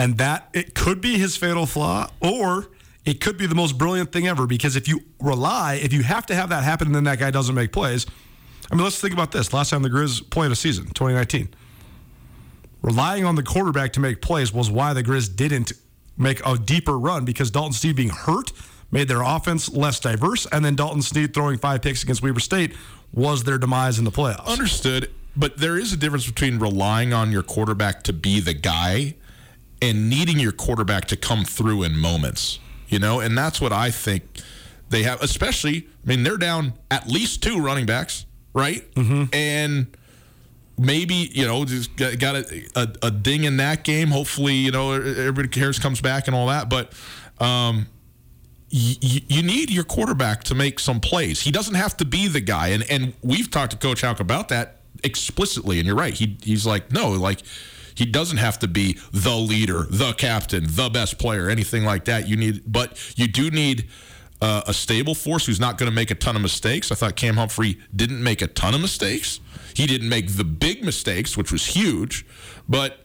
and 0.00 0.16
that 0.16 0.48
it 0.54 0.74
could 0.74 1.02
be 1.02 1.18
his 1.18 1.36
fatal 1.36 1.66
flaw, 1.66 2.08
or 2.22 2.70
it 3.04 3.20
could 3.20 3.36
be 3.36 3.44
the 3.44 3.54
most 3.54 3.76
brilliant 3.76 4.10
thing 4.12 4.26
ever. 4.26 4.46
Because 4.46 4.74
if 4.74 4.88
you 4.88 5.02
rely, 5.20 5.74
if 5.74 5.92
you 5.92 6.02
have 6.02 6.24
to 6.26 6.34
have 6.34 6.48
that 6.48 6.64
happen, 6.64 6.86
and 6.86 6.94
then 6.94 7.04
that 7.04 7.18
guy 7.18 7.30
doesn't 7.30 7.54
make 7.54 7.70
plays. 7.70 8.06
I 8.72 8.74
mean, 8.76 8.82
let's 8.82 8.98
think 8.98 9.12
about 9.12 9.30
this. 9.30 9.52
Last 9.52 9.68
time 9.68 9.82
the 9.82 9.90
Grizz 9.90 10.30
played 10.30 10.50
a 10.52 10.56
season, 10.56 10.86
2019, 10.86 11.50
relying 12.80 13.26
on 13.26 13.34
the 13.34 13.42
quarterback 13.42 13.92
to 13.92 14.00
make 14.00 14.22
plays 14.22 14.54
was 14.54 14.70
why 14.70 14.94
the 14.94 15.02
Grizz 15.02 15.36
didn't 15.36 15.72
make 16.16 16.40
a 16.46 16.56
deeper 16.56 16.98
run 16.98 17.26
because 17.26 17.50
Dalton 17.50 17.74
Sneed 17.74 17.96
being 17.96 18.08
hurt 18.08 18.52
made 18.90 19.06
their 19.06 19.20
offense 19.20 19.68
less 19.70 20.00
diverse, 20.00 20.46
and 20.46 20.64
then 20.64 20.76
Dalton 20.76 21.02
Sneed 21.02 21.34
throwing 21.34 21.58
five 21.58 21.82
picks 21.82 22.02
against 22.02 22.22
Weber 22.22 22.40
State 22.40 22.74
was 23.12 23.44
their 23.44 23.58
demise 23.58 23.98
in 23.98 24.06
the 24.06 24.10
playoffs. 24.10 24.46
Understood. 24.46 25.10
But 25.36 25.58
there 25.58 25.76
is 25.76 25.92
a 25.92 25.96
difference 25.98 26.26
between 26.26 26.58
relying 26.58 27.12
on 27.12 27.32
your 27.32 27.42
quarterback 27.42 28.02
to 28.04 28.14
be 28.14 28.40
the 28.40 28.54
guy 28.54 29.16
and 29.82 30.10
needing 30.10 30.38
your 30.38 30.52
quarterback 30.52 31.06
to 31.06 31.16
come 31.16 31.44
through 31.44 31.82
in 31.82 31.96
moments, 31.96 32.58
you 32.88 32.98
know? 32.98 33.20
And 33.20 33.36
that's 33.36 33.60
what 33.60 33.72
I 33.72 33.90
think 33.90 34.24
they 34.90 35.02
have, 35.04 35.22
especially, 35.22 35.88
I 36.04 36.08
mean, 36.08 36.22
they're 36.22 36.36
down 36.36 36.74
at 36.90 37.08
least 37.08 37.42
two 37.42 37.60
running 37.60 37.86
backs, 37.86 38.26
right? 38.52 38.88
Mm-hmm. 38.94 39.24
And 39.32 39.96
maybe, 40.78 41.14
you 41.14 41.46
know, 41.46 41.64
just 41.64 41.96
got, 41.96 42.18
got 42.18 42.36
a, 42.36 42.66
a, 42.74 42.88
a 43.04 43.10
ding 43.10 43.44
in 43.44 43.56
that 43.58 43.84
game. 43.84 44.08
Hopefully, 44.08 44.54
you 44.54 44.70
know, 44.70 44.92
everybody 44.92 45.48
cares 45.48 45.78
comes 45.78 46.00
back 46.00 46.26
and 46.26 46.34
all 46.34 46.48
that. 46.48 46.68
But, 46.68 46.92
um, 47.38 47.86
you, 48.70 49.20
you 49.28 49.42
need 49.42 49.70
your 49.70 49.84
quarterback 49.84 50.44
to 50.44 50.54
make 50.54 50.78
some 50.78 51.00
plays. 51.00 51.40
He 51.40 51.50
doesn't 51.50 51.74
have 51.74 51.96
to 51.98 52.04
be 52.04 52.28
the 52.28 52.40
guy, 52.40 52.68
and 52.68 52.84
and 52.88 53.14
we've 53.22 53.50
talked 53.50 53.72
to 53.72 53.78
Coach 53.78 54.02
Hauck 54.02 54.20
about 54.20 54.48
that 54.50 54.76
explicitly. 55.02 55.78
And 55.78 55.86
you're 55.86 55.96
right. 55.96 56.14
He 56.14 56.36
he's 56.42 56.64
like 56.66 56.92
no, 56.92 57.10
like 57.10 57.40
he 57.94 58.04
doesn't 58.04 58.38
have 58.38 58.58
to 58.60 58.68
be 58.68 58.98
the 59.12 59.36
leader, 59.36 59.86
the 59.90 60.12
captain, 60.12 60.64
the 60.66 60.88
best 60.88 61.18
player, 61.18 61.48
anything 61.48 61.84
like 61.84 62.04
that. 62.06 62.28
You 62.28 62.36
need, 62.36 62.62
but 62.66 62.98
you 63.16 63.26
do 63.26 63.50
need. 63.50 63.88
Uh, 64.42 64.62
a 64.66 64.72
stable 64.72 65.14
force 65.14 65.44
who's 65.44 65.60
not 65.60 65.76
going 65.76 65.86
to 65.86 65.94
make 65.94 66.10
a 66.10 66.14
ton 66.14 66.34
of 66.34 66.40
mistakes. 66.40 66.90
I 66.90 66.94
thought 66.94 67.14
Cam 67.14 67.36
Humphrey 67.36 67.78
didn't 67.94 68.22
make 68.22 68.40
a 68.40 68.46
ton 68.46 68.72
of 68.74 68.80
mistakes. 68.80 69.38
He 69.74 69.86
didn't 69.86 70.08
make 70.08 70.34
the 70.34 70.44
big 70.44 70.82
mistakes, 70.82 71.36
which 71.36 71.52
was 71.52 71.66
huge, 71.66 72.24
but 72.66 73.04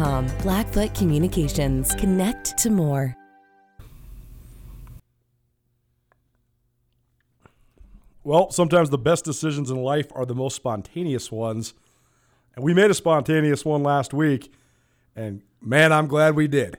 Blackfoot 0.41 0.95
Communications. 0.95 1.93
Connect 1.95 2.57
to 2.57 2.69
more. 2.69 3.15
Well, 8.23 8.51
sometimes 8.51 8.89
the 8.89 8.97
best 8.97 9.25
decisions 9.25 9.71
in 9.71 9.77
life 9.77 10.07
are 10.13 10.25
the 10.25 10.35
most 10.35 10.55
spontaneous 10.55 11.31
ones. 11.31 11.73
And 12.55 12.63
we 12.63 12.73
made 12.73 12.91
a 12.91 12.93
spontaneous 12.93 13.65
one 13.65 13.83
last 13.83 14.13
week. 14.13 14.51
And 15.15 15.41
man, 15.61 15.91
I'm 15.91 16.07
glad 16.07 16.35
we 16.35 16.47
did. 16.47 16.77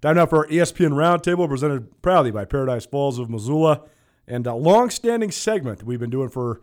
Time 0.00 0.16
now 0.16 0.26
for 0.26 0.38
our 0.38 0.46
ESPN 0.46 0.92
Roundtable, 0.92 1.48
presented 1.48 2.00
proudly 2.02 2.30
by 2.30 2.44
Paradise 2.44 2.86
Falls 2.86 3.18
of 3.18 3.28
Missoula. 3.28 3.82
And 4.26 4.46
a 4.46 4.54
long 4.54 4.90
standing 4.90 5.30
segment 5.30 5.82
we've 5.82 6.00
been 6.00 6.10
doing 6.10 6.28
for 6.28 6.60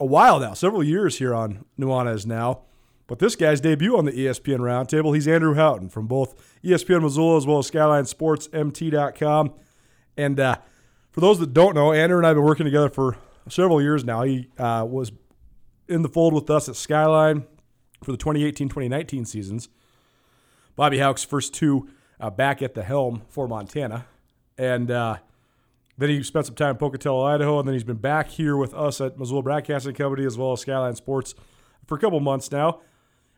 a 0.00 0.06
while 0.06 0.40
now, 0.40 0.54
several 0.54 0.82
years 0.82 1.18
here 1.18 1.34
on 1.34 1.64
Nuanez 1.78 2.26
now. 2.26 2.62
But 3.08 3.18
this 3.18 3.34
guy's 3.34 3.60
debut 3.60 3.96
on 3.96 4.04
the 4.04 4.12
ESPN 4.12 4.58
Roundtable, 4.58 5.14
he's 5.14 5.26
Andrew 5.26 5.54
Houghton 5.54 5.88
from 5.88 6.06
both 6.06 6.36
ESPN 6.62 7.02
Missoula 7.02 7.38
as 7.38 7.46
well 7.46 7.58
as 7.58 7.70
SkylineSportsMT.com. 7.70 9.54
And 10.18 10.38
uh, 10.38 10.56
for 11.10 11.20
those 11.20 11.38
that 11.40 11.54
don't 11.54 11.74
know, 11.74 11.92
Andrew 11.92 12.18
and 12.18 12.26
I 12.26 12.30
have 12.30 12.36
been 12.36 12.44
working 12.44 12.66
together 12.66 12.90
for 12.90 13.16
several 13.48 13.80
years 13.80 14.04
now. 14.04 14.24
He 14.24 14.50
uh, 14.58 14.86
was 14.86 15.10
in 15.88 16.02
the 16.02 16.08
fold 16.08 16.34
with 16.34 16.50
us 16.50 16.68
at 16.68 16.76
Skyline 16.76 17.46
for 18.04 18.12
the 18.12 18.18
2018-2019 18.18 19.26
seasons. 19.26 19.70
Bobby 20.76 20.98
Hauck's 20.98 21.24
first 21.24 21.54
two 21.54 21.88
uh, 22.20 22.28
back 22.28 22.60
at 22.60 22.74
the 22.74 22.82
helm 22.82 23.22
for 23.30 23.48
Montana, 23.48 24.04
and 24.58 24.90
uh, 24.90 25.16
then 25.96 26.10
he 26.10 26.22
spent 26.22 26.44
some 26.44 26.54
time 26.54 26.70
in 26.70 26.76
Pocatello, 26.76 27.24
Idaho, 27.24 27.58
and 27.58 27.66
then 27.66 27.74
he's 27.74 27.84
been 27.84 27.96
back 27.96 28.28
here 28.28 28.56
with 28.56 28.74
us 28.74 29.00
at 29.00 29.18
Missoula 29.18 29.42
Broadcasting 29.42 29.94
Company 29.94 30.26
as 30.26 30.36
well 30.36 30.52
as 30.52 30.60
Skyline 30.60 30.94
Sports 30.94 31.34
for 31.86 31.96
a 31.96 31.98
couple 31.98 32.20
months 32.20 32.52
now. 32.52 32.80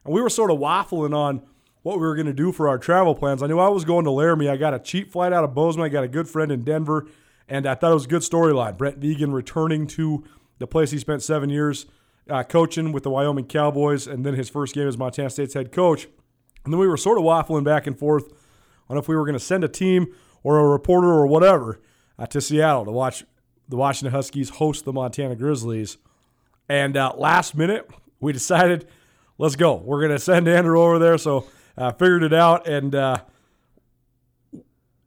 And 0.04 0.14
we 0.14 0.22
were 0.22 0.30
sort 0.30 0.50
of 0.50 0.58
waffling 0.58 1.14
on 1.14 1.42
what 1.82 1.96
we 1.96 2.06
were 2.06 2.14
going 2.14 2.26
to 2.26 2.32
do 2.32 2.52
for 2.52 2.68
our 2.68 2.78
travel 2.78 3.14
plans. 3.14 3.42
I 3.42 3.46
knew 3.46 3.58
I 3.58 3.68
was 3.68 3.84
going 3.84 4.04
to 4.04 4.10
Laramie. 4.10 4.48
I 4.48 4.56
got 4.56 4.74
a 4.74 4.78
cheap 4.78 5.12
flight 5.12 5.32
out 5.32 5.44
of 5.44 5.54
Bozeman. 5.54 5.86
I 5.86 5.88
got 5.88 6.04
a 6.04 6.08
good 6.08 6.28
friend 6.28 6.52
in 6.52 6.62
Denver, 6.62 7.06
and 7.48 7.66
I 7.66 7.74
thought 7.74 7.92
it 7.92 7.94
was 7.94 8.04
a 8.04 8.08
good 8.08 8.22
storyline. 8.22 8.76
Brent 8.76 9.00
Vigen 9.00 9.32
returning 9.32 9.86
to 9.88 10.24
the 10.58 10.66
place 10.66 10.90
he 10.90 10.98
spent 10.98 11.22
seven 11.22 11.48
years 11.48 11.86
uh, 12.28 12.42
coaching 12.42 12.92
with 12.92 13.02
the 13.02 13.10
Wyoming 13.10 13.46
Cowboys, 13.46 14.06
and 14.06 14.24
then 14.24 14.34
his 14.34 14.48
first 14.48 14.74
game 14.74 14.86
as 14.86 14.98
Montana 14.98 15.30
State's 15.30 15.54
head 15.54 15.72
coach. 15.72 16.06
And 16.64 16.72
then 16.72 16.78
we 16.78 16.86
were 16.86 16.96
sort 16.96 17.18
of 17.18 17.24
waffling 17.24 17.64
back 17.64 17.86
and 17.86 17.98
forth 17.98 18.32
on 18.88 18.98
if 18.98 19.08
we 19.08 19.16
were 19.16 19.24
going 19.24 19.38
to 19.38 19.44
send 19.44 19.64
a 19.64 19.68
team 19.68 20.14
or 20.42 20.58
a 20.58 20.68
reporter 20.68 21.08
or 21.08 21.26
whatever 21.26 21.80
uh, 22.18 22.26
to 22.26 22.40
Seattle 22.40 22.84
to 22.84 22.90
watch 22.90 23.24
the 23.68 23.76
Washington 23.76 24.12
Huskies 24.12 24.50
host 24.50 24.84
the 24.84 24.92
Montana 24.92 25.36
Grizzlies. 25.36 25.96
And 26.68 26.96
uh, 26.96 27.14
last 27.16 27.56
minute, 27.56 27.90
we 28.20 28.32
decided, 28.34 28.86
let's 29.40 29.56
go. 29.56 29.76
We're 29.76 30.00
going 30.00 30.12
to 30.12 30.18
send 30.18 30.46
Andrew 30.46 30.80
over 30.80 30.98
there. 30.98 31.16
So 31.16 31.46
I 31.76 31.86
uh, 31.86 31.92
figured 31.92 32.22
it 32.22 32.34
out. 32.34 32.68
And 32.68 32.94
uh, 32.94 33.22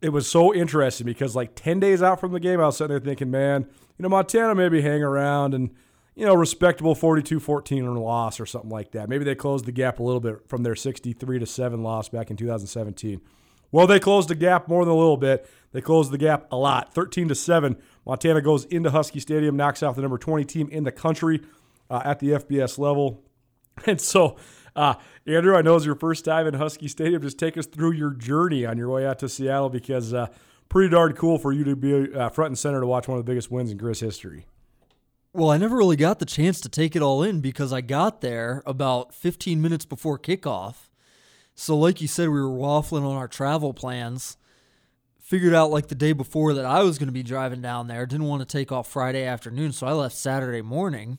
it 0.02 0.10
was 0.10 0.30
so 0.30 0.54
interesting 0.54 1.06
because, 1.06 1.36
like, 1.36 1.56
10 1.56 1.80
days 1.80 2.02
out 2.02 2.20
from 2.20 2.34
the 2.34 2.40
game, 2.40 2.60
I 2.60 2.66
was 2.66 2.78
sitting 2.78 2.90
there 2.90 3.00
thinking, 3.00 3.30
man, 3.30 3.68
you 3.98 4.04
know, 4.04 4.10
Montana 4.10 4.56
maybe 4.56 4.82
hang 4.82 5.04
around 5.04 5.54
and, 5.54 5.70
you 6.16 6.26
know, 6.26 6.34
respectable 6.34 6.96
42 6.96 7.40
14 7.40 7.96
loss 7.96 8.40
or 8.40 8.48
something 8.48 8.72
like 8.72 8.92
that. 8.92 9.08
Maybe 9.08 9.24
they 9.24 9.36
closed 9.36 9.66
the 9.66 9.72
gap 9.72 10.00
a 10.00 10.04
little 10.04 10.20
bit 10.20 10.50
from 10.50 10.64
their 10.64 10.76
63 10.76 11.40
to 11.40 11.46
7 11.46 11.84
loss 11.84 12.10
back 12.10 12.32
in 12.32 12.36
2017. 12.36 13.22
Well, 13.72 13.88
they 13.88 14.00
closed 14.00 14.30
the 14.30 14.36
gap 14.36 14.68
more 14.68 14.84
than 14.84 14.94
a 14.94 14.98
little 14.98 15.18
bit. 15.18 15.48
They 15.72 15.82
closed 15.82 16.12
the 16.12 16.18
gap 16.18 16.48
a 16.52 16.58
lot, 16.58 16.94
13 16.94 17.28
to 17.30 17.36
7. 17.36 17.76
Montana 18.06 18.42
goes 18.42 18.66
into 18.66 18.92
Husky 18.92 19.20
Stadium, 19.20 19.56
knocks 19.56 19.82
out 19.82 19.96
the 19.96 20.02
number 20.02 20.18
20 20.18 20.44
team 20.46 20.70
in 20.70 20.84
the 20.84 20.92
country 20.92 21.42
uh, 21.90 22.02
at 22.04 22.20
the 22.20 22.30
FBS 22.30 22.78
level. 22.78 23.24
And 23.86 24.00
so, 24.00 24.38
uh, 24.76 24.96
Andrew, 25.26 25.56
I 25.56 25.62
know 25.62 25.76
it's 25.76 25.86
your 25.86 25.96
first 25.96 26.26
time 26.26 26.48
in 26.48 26.54
Husky 26.54 26.88
Stadium. 26.88 27.22
Just 27.22 27.38
take 27.38 27.58
us 27.58 27.66
through 27.66 27.94
your 27.94 28.12
journey 28.12 28.66
on 28.66 28.78
your 28.78 28.90
way 28.90 29.06
out 29.06 29.20
to 29.20 29.30
Seattle 29.30 29.70
because 29.70 30.14
uh, 30.14 30.28
pretty 30.70 30.90
darn 30.90 31.14
cool 31.14 31.38
for 31.38 31.52
you 31.52 31.64
to 31.64 31.76
be 31.76 32.14
uh, 32.14 32.30
front 32.30 32.52
and 32.52 32.58
center 32.58 32.80
to 32.80 32.88
watch 32.88 33.08
one 33.08 33.18
of 33.18 33.26
the 33.26 33.30
biggest 33.30 33.52
wins 33.52 33.72
in 33.72 33.78
Grizz 33.78 34.00
history. 34.02 34.46
Well, 35.34 35.50
I 35.50 35.58
never 35.58 35.76
really 35.76 35.96
got 35.96 36.20
the 36.20 36.26
chance 36.26 36.62
to 36.62 36.70
take 36.70 36.96
it 36.96 37.02
all 37.02 37.24
in 37.24 37.42
because 37.42 37.74
I 37.74 37.82
got 37.82 38.22
there 38.22 38.62
about 38.66 39.14
15 39.14 39.62
minutes 39.62 39.86
before 39.86 40.20
kickoff. 40.20 40.90
So, 41.56 41.76
like 41.78 42.02
you 42.02 42.08
said, 42.08 42.30
we 42.30 42.42
were 42.42 42.48
waffling 42.48 43.04
on 43.04 43.16
our 43.16 43.28
travel 43.28 43.74
plans. 43.74 44.38
Figured 45.20 45.54
out 45.54 45.72
like 45.72 45.88
the 45.88 45.96
day 45.96 46.12
before 46.14 46.54
that 46.54 46.66
I 46.66 46.84
was 46.84 47.00
going 47.00 47.08
to 47.08 47.14
be 47.14 47.24
driving 47.24 47.62
down 47.62 47.88
there. 47.88 48.06
Didn't 48.06 48.28
want 48.28 48.42
to 48.42 48.58
take 48.58 48.72
off 48.72 48.88
Friday 48.88 49.26
afternoon, 49.26 49.72
so 49.72 49.88
I 49.88 49.94
left 49.94 50.16
Saturday 50.16 50.62
morning. 50.62 51.18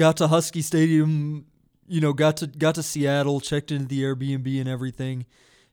Got 0.00 0.16
to 0.16 0.28
Husky 0.28 0.62
Stadium, 0.62 1.44
you 1.86 2.00
know, 2.00 2.14
got 2.14 2.38
to 2.38 2.46
got 2.46 2.76
to 2.76 2.82
Seattle, 2.82 3.38
checked 3.38 3.70
into 3.70 3.84
the 3.84 4.02
Airbnb 4.02 4.58
and 4.58 4.66
everything. 4.66 5.26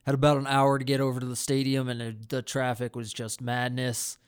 Had 0.04 0.14
about 0.14 0.36
an 0.36 0.46
hour 0.46 0.78
to 0.78 0.84
get 0.84 1.00
over 1.00 1.18
to 1.18 1.24
the 1.24 1.34
stadium, 1.34 1.88
and 1.88 1.98
the, 1.98 2.14
the 2.28 2.42
traffic 2.42 2.94
was 2.94 3.10
just 3.10 3.40
madness. 3.40 4.18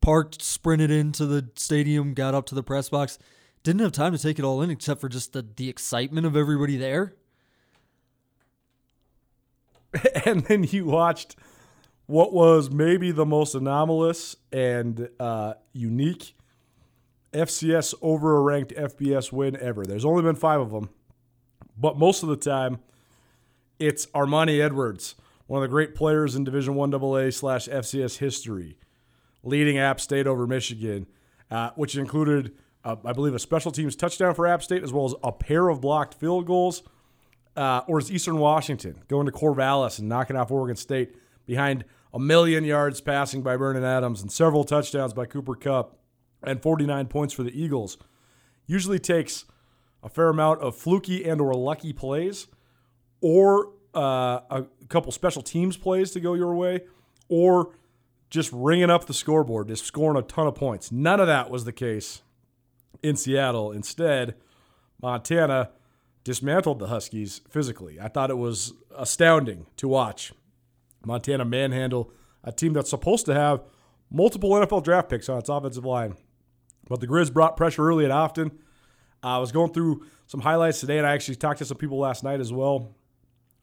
Parked, 0.00 0.42
sprinted 0.42 0.90
into 0.90 1.26
the 1.26 1.48
stadium, 1.54 2.12
got 2.12 2.34
up 2.34 2.44
to 2.46 2.56
the 2.56 2.64
press 2.64 2.88
box. 2.88 3.20
Didn't 3.62 3.82
have 3.82 3.92
time 3.92 4.10
to 4.10 4.18
take 4.18 4.40
it 4.40 4.44
all 4.44 4.62
in, 4.62 4.70
except 4.70 5.00
for 5.00 5.08
just 5.08 5.32
the 5.32 5.46
the 5.54 5.68
excitement 5.68 6.26
of 6.26 6.36
everybody 6.36 6.76
there. 6.76 7.14
and 10.24 10.44
then 10.46 10.64
you 10.64 10.86
watched 10.86 11.36
what 12.06 12.32
was 12.32 12.68
maybe 12.68 13.12
the 13.12 13.26
most 13.26 13.54
anomalous 13.54 14.34
and 14.50 15.08
uh, 15.20 15.54
unique 15.72 16.34
FCS 17.32 17.94
over 18.02 18.36
a 18.36 18.40
ranked 18.40 18.74
FBS 18.74 19.32
win 19.32 19.56
ever. 19.60 19.84
There's 19.84 20.04
only 20.04 20.22
been 20.22 20.36
five 20.36 20.60
of 20.60 20.70
them, 20.70 20.90
but 21.76 21.98
most 21.98 22.22
of 22.22 22.28
the 22.28 22.36
time, 22.36 22.78
it's 23.78 24.06
Armani 24.06 24.60
Edwards, 24.60 25.14
one 25.46 25.62
of 25.62 25.68
the 25.68 25.72
great 25.72 25.94
players 25.94 26.34
in 26.34 26.44
Division 26.44 26.74
One 26.74 26.92
AA 26.92 27.30
slash 27.30 27.68
FCS 27.68 28.18
history, 28.18 28.76
leading 29.42 29.78
App 29.78 30.00
State 30.00 30.26
over 30.26 30.46
Michigan, 30.46 31.06
uh, 31.50 31.70
which 31.76 31.96
included, 31.96 32.52
uh, 32.84 32.96
I 33.04 33.12
believe, 33.12 33.34
a 33.34 33.38
special 33.38 33.70
teams 33.70 33.96
touchdown 33.96 34.34
for 34.34 34.46
App 34.46 34.62
State 34.62 34.82
as 34.82 34.92
well 34.92 35.06
as 35.06 35.14
a 35.22 35.32
pair 35.32 35.68
of 35.68 35.80
blocked 35.80 36.14
field 36.14 36.46
goals 36.46 36.82
uh, 37.56 37.82
or 37.86 37.98
is 37.98 38.10
Eastern 38.10 38.38
Washington 38.38 39.02
going 39.08 39.26
to 39.26 39.32
Corvallis 39.32 39.98
and 39.98 40.08
knocking 40.08 40.36
off 40.36 40.50
Oregon 40.50 40.76
State 40.76 41.14
behind 41.46 41.84
a 42.12 42.18
million 42.18 42.64
yards 42.64 43.00
passing 43.00 43.42
by 43.42 43.56
Vernon 43.56 43.84
Adams 43.84 44.22
and 44.22 44.30
several 44.30 44.64
touchdowns 44.64 45.12
by 45.12 45.26
Cooper 45.26 45.54
Kupp 45.54 45.99
and 46.42 46.62
49 46.62 47.06
points 47.06 47.34
for 47.34 47.42
the 47.42 47.60
Eagles? 47.60 47.98
Usually 48.66 48.98
takes 48.98 49.44
a 50.02 50.08
fair 50.08 50.28
amount 50.28 50.60
of 50.60 50.76
fluky 50.76 51.28
and 51.28 51.40
or 51.40 51.54
lucky 51.54 51.92
plays 51.92 52.46
or 53.20 53.72
uh, 53.94 54.40
a 54.50 54.66
couple 54.88 55.12
special 55.12 55.42
teams 55.42 55.76
plays 55.76 56.10
to 56.12 56.20
go 56.20 56.34
your 56.34 56.54
way 56.54 56.82
or 57.28 57.74
just 58.30 58.50
ringing 58.52 58.90
up 58.90 59.06
the 59.06 59.14
scoreboard, 59.14 59.68
just 59.68 59.84
scoring 59.84 60.16
a 60.16 60.22
ton 60.22 60.46
of 60.46 60.54
points. 60.54 60.92
None 60.92 61.20
of 61.20 61.26
that 61.26 61.50
was 61.50 61.64
the 61.64 61.72
case 61.72 62.22
in 63.02 63.16
Seattle. 63.16 63.72
Instead, 63.72 64.36
Montana 65.02 65.70
dismantled 66.22 66.78
the 66.78 66.86
Huskies 66.86 67.40
physically. 67.48 67.98
I 68.00 68.08
thought 68.08 68.30
it 68.30 68.38
was 68.38 68.74
astounding 68.96 69.66
to 69.76 69.88
watch 69.88 70.32
Montana 71.04 71.44
manhandle 71.44 72.12
a 72.44 72.52
team 72.52 72.72
that's 72.72 72.90
supposed 72.90 73.26
to 73.26 73.34
have 73.34 73.62
multiple 74.10 74.50
NFL 74.50 74.84
draft 74.84 75.08
picks 75.08 75.28
on 75.28 75.38
its 75.38 75.48
offensive 75.48 75.84
line. 75.84 76.16
But 76.90 77.00
the 77.00 77.06
Grizz 77.06 77.32
brought 77.32 77.56
pressure 77.56 77.88
early 77.88 78.02
and 78.04 78.12
often. 78.12 78.50
I 79.22 79.38
was 79.38 79.52
going 79.52 79.72
through 79.72 80.04
some 80.26 80.40
highlights 80.40 80.80
today, 80.80 80.98
and 80.98 81.06
I 81.06 81.12
actually 81.12 81.36
talked 81.36 81.60
to 81.60 81.64
some 81.64 81.76
people 81.76 81.98
last 81.98 82.24
night 82.24 82.40
as 82.40 82.52
well. 82.52 82.94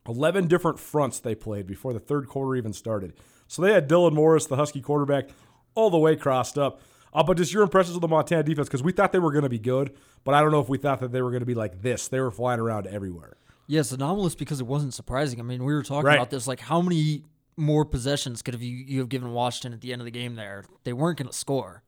11 0.07 0.47
different 0.47 0.79
fronts 0.79 1.19
they 1.19 1.35
played 1.35 1.67
before 1.67 1.91
the 1.91 1.99
third 1.99 2.29
quarter 2.29 2.55
even 2.55 2.71
started. 2.71 3.13
So 3.47 3.61
they 3.61 3.73
had 3.73 3.89
Dylan 3.89 4.13
Morris, 4.13 4.45
the 4.45 4.55
Husky 4.55 4.79
quarterback, 4.79 5.29
all 5.75 5.89
the 5.89 5.97
way 5.97 6.15
crossed 6.15 6.57
up. 6.57 6.81
Uh, 7.13 7.21
but 7.21 7.35
just 7.35 7.53
your 7.53 7.63
impressions 7.63 7.95
of 7.95 8.01
the 8.01 8.07
Montana 8.07 8.43
defense 8.43 8.69
because 8.69 8.83
we 8.83 8.93
thought 8.93 9.11
they 9.11 9.19
were 9.19 9.31
going 9.31 9.43
to 9.43 9.49
be 9.49 9.59
good, 9.59 9.93
but 10.23 10.33
I 10.33 10.41
don't 10.41 10.51
know 10.51 10.61
if 10.61 10.69
we 10.69 10.77
thought 10.77 11.01
that 11.01 11.11
they 11.11 11.21
were 11.21 11.31
going 11.31 11.41
to 11.41 11.45
be 11.45 11.55
like 11.55 11.81
this. 11.81 12.07
They 12.07 12.21
were 12.21 12.31
flying 12.31 12.61
around 12.61 12.87
everywhere. 12.87 13.35
Yes, 13.65 13.91
anomalous 13.91 14.35
because 14.35 14.61
it 14.61 14.67
wasn't 14.67 14.93
surprising. 14.93 15.39
I 15.41 15.43
mean, 15.43 15.65
we 15.65 15.73
were 15.73 15.83
talking 15.83 16.05
right. 16.05 16.15
about 16.15 16.29
this 16.29 16.47
like 16.47 16.61
how 16.61 16.81
many 16.81 17.23
more 17.57 17.83
possessions 17.83 18.41
could 18.41 18.53
have 18.53 18.63
you, 18.63 18.77
you 18.77 18.99
have 18.99 19.09
given 19.09 19.31
Washington 19.33 19.73
at 19.73 19.81
the 19.81 19.91
end 19.91 20.01
of 20.01 20.05
the 20.05 20.11
game 20.11 20.35
there? 20.35 20.63
They 20.85 20.93
weren't 20.93 21.17
going 21.17 21.27
to 21.27 21.33
score. 21.33 21.83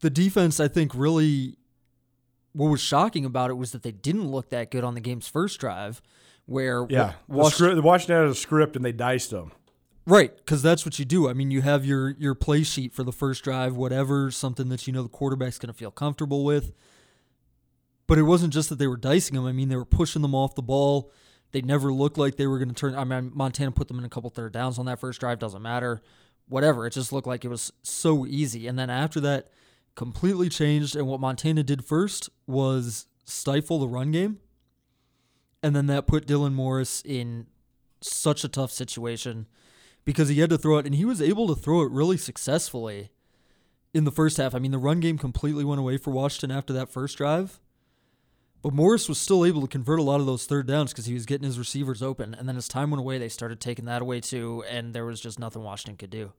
The 0.00 0.10
defense, 0.10 0.60
I 0.60 0.68
think, 0.68 0.92
really 0.94 1.56
what 2.52 2.68
was 2.68 2.80
shocking 2.80 3.24
about 3.24 3.50
it 3.50 3.54
was 3.54 3.72
that 3.72 3.82
they 3.82 3.92
didn't 3.92 4.28
look 4.28 4.50
that 4.50 4.70
good 4.70 4.84
on 4.84 4.94
the 4.94 5.00
game's 5.00 5.28
first 5.28 5.60
drive. 5.60 6.02
Where 6.46 6.84
yeah, 6.88 7.12
Washington, 7.28 7.80
Washington 7.82 8.16
had 8.16 8.26
a 8.26 8.34
script 8.34 8.74
and 8.74 8.84
they 8.84 8.92
diced 8.92 9.30
them. 9.30 9.52
Right, 10.06 10.36
because 10.36 10.62
that's 10.62 10.84
what 10.84 10.98
you 10.98 11.04
do. 11.04 11.28
I 11.28 11.32
mean, 11.32 11.52
you 11.52 11.60
have 11.62 11.84
your 11.84 12.10
your 12.18 12.34
play 12.34 12.64
sheet 12.64 12.92
for 12.92 13.04
the 13.04 13.12
first 13.12 13.44
drive, 13.44 13.76
whatever, 13.76 14.32
something 14.32 14.68
that 14.70 14.86
you 14.86 14.92
know 14.92 15.04
the 15.04 15.08
quarterback's 15.08 15.58
going 15.58 15.72
to 15.72 15.78
feel 15.78 15.92
comfortable 15.92 16.44
with. 16.44 16.72
But 18.08 18.18
it 18.18 18.22
wasn't 18.22 18.52
just 18.52 18.68
that 18.70 18.80
they 18.80 18.88
were 18.88 18.96
dicing 18.96 19.36
them. 19.36 19.46
I 19.46 19.52
mean, 19.52 19.68
they 19.68 19.76
were 19.76 19.84
pushing 19.84 20.22
them 20.22 20.34
off 20.34 20.56
the 20.56 20.62
ball. 20.62 21.12
They 21.52 21.62
never 21.62 21.92
looked 21.92 22.18
like 22.18 22.36
they 22.36 22.48
were 22.48 22.58
going 22.58 22.70
to 22.70 22.74
turn. 22.74 22.96
I 22.96 23.04
mean, 23.04 23.30
Montana 23.32 23.70
put 23.70 23.86
them 23.86 24.00
in 24.00 24.04
a 24.04 24.08
couple 24.08 24.30
third 24.30 24.52
downs 24.52 24.80
on 24.80 24.86
that 24.86 24.98
first 24.98 25.20
drive. 25.20 25.38
Doesn't 25.38 25.62
matter. 25.62 26.02
Whatever. 26.48 26.86
It 26.86 26.90
just 26.90 27.12
looked 27.12 27.28
like 27.28 27.44
it 27.44 27.48
was 27.48 27.72
so 27.82 28.26
easy. 28.26 28.66
And 28.66 28.76
then 28.76 28.90
after 28.90 29.20
that, 29.20 29.50
completely 29.94 30.48
changed. 30.48 30.96
And 30.96 31.06
what 31.06 31.20
Montana 31.20 31.62
did 31.62 31.84
first 31.84 32.30
was 32.46 33.06
stifle 33.24 33.78
the 33.78 33.88
run 33.88 34.10
game. 34.10 34.38
And 35.62 35.76
then 35.76 35.86
that 35.86 36.06
put 36.06 36.26
Dylan 36.26 36.54
Morris 36.54 37.02
in 37.04 37.46
such 38.00 38.44
a 38.44 38.48
tough 38.48 38.70
situation 38.70 39.46
because 40.04 40.28
he 40.28 40.40
had 40.40 40.50
to 40.50 40.58
throw 40.58 40.78
it, 40.78 40.86
and 40.86 40.94
he 40.94 41.04
was 41.04 41.20
able 41.20 41.46
to 41.48 41.54
throw 41.54 41.82
it 41.82 41.90
really 41.90 42.16
successfully 42.16 43.10
in 43.92 44.04
the 44.04 44.10
first 44.10 44.38
half. 44.38 44.54
I 44.54 44.58
mean, 44.58 44.70
the 44.70 44.78
run 44.78 45.00
game 45.00 45.18
completely 45.18 45.64
went 45.64 45.80
away 45.80 45.98
for 45.98 46.10
Washington 46.10 46.56
after 46.56 46.72
that 46.72 46.88
first 46.88 47.18
drive. 47.18 47.60
But 48.62 48.74
Morris 48.74 49.08
was 49.08 49.18
still 49.18 49.44
able 49.44 49.62
to 49.62 49.66
convert 49.66 49.98
a 49.98 50.02
lot 50.02 50.20
of 50.20 50.26
those 50.26 50.46
third 50.46 50.66
downs 50.66 50.92
because 50.92 51.06
he 51.06 51.14
was 51.14 51.26
getting 51.26 51.46
his 51.46 51.58
receivers 51.58 52.02
open. 52.02 52.34
And 52.34 52.48
then 52.48 52.56
as 52.56 52.68
time 52.68 52.90
went 52.90 53.00
away, 53.00 53.18
they 53.18 53.28
started 53.28 53.60
taking 53.60 53.86
that 53.86 54.02
away 54.02 54.20
too, 54.20 54.64
and 54.68 54.94
there 54.94 55.04
was 55.04 55.20
just 55.20 55.38
nothing 55.38 55.62
Washington 55.62 55.96
could 55.96 56.10
do. 56.10 56.32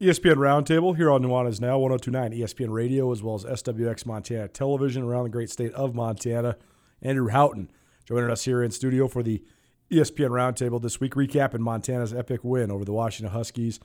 ESPN 0.00 0.36
Roundtable 0.36 0.94
here 0.94 1.10
on 1.10 1.22
Nuanez 1.22 1.60
Now, 1.60 1.76
1029 1.76 2.30
ESPN 2.40 2.72
Radio, 2.72 3.10
as 3.10 3.20
well 3.20 3.34
as 3.34 3.42
SWX 3.42 4.06
Montana 4.06 4.46
Television 4.46 5.02
around 5.02 5.24
the 5.24 5.30
great 5.30 5.50
state 5.50 5.72
of 5.72 5.92
Montana. 5.92 6.56
Andrew 7.02 7.28
Houghton 7.30 7.68
joining 8.04 8.30
us 8.30 8.44
here 8.44 8.62
in 8.62 8.70
studio 8.70 9.08
for 9.08 9.24
the 9.24 9.42
ESPN 9.90 10.30
Roundtable 10.30 10.80
this 10.80 11.00
week, 11.00 11.14
recapping 11.14 11.58
Montana's 11.58 12.14
epic 12.14 12.44
win 12.44 12.70
over 12.70 12.84
the 12.84 12.92
Washington 12.92 13.32
Huskies 13.32 13.80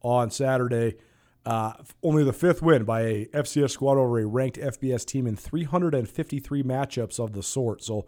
on 0.00 0.30
Saturday. 0.30 0.94
Uh, 1.44 1.72
only 2.04 2.22
the 2.22 2.32
fifth 2.32 2.62
win 2.62 2.84
by 2.84 3.00
a 3.00 3.26
FCS 3.26 3.70
squad 3.70 3.98
over 3.98 4.20
a 4.20 4.26
ranked 4.26 4.58
FBS 4.58 5.04
team 5.04 5.26
in 5.26 5.34
353 5.34 6.62
matchups 6.62 7.18
of 7.18 7.32
the 7.32 7.42
sort. 7.42 7.82
So 7.82 8.06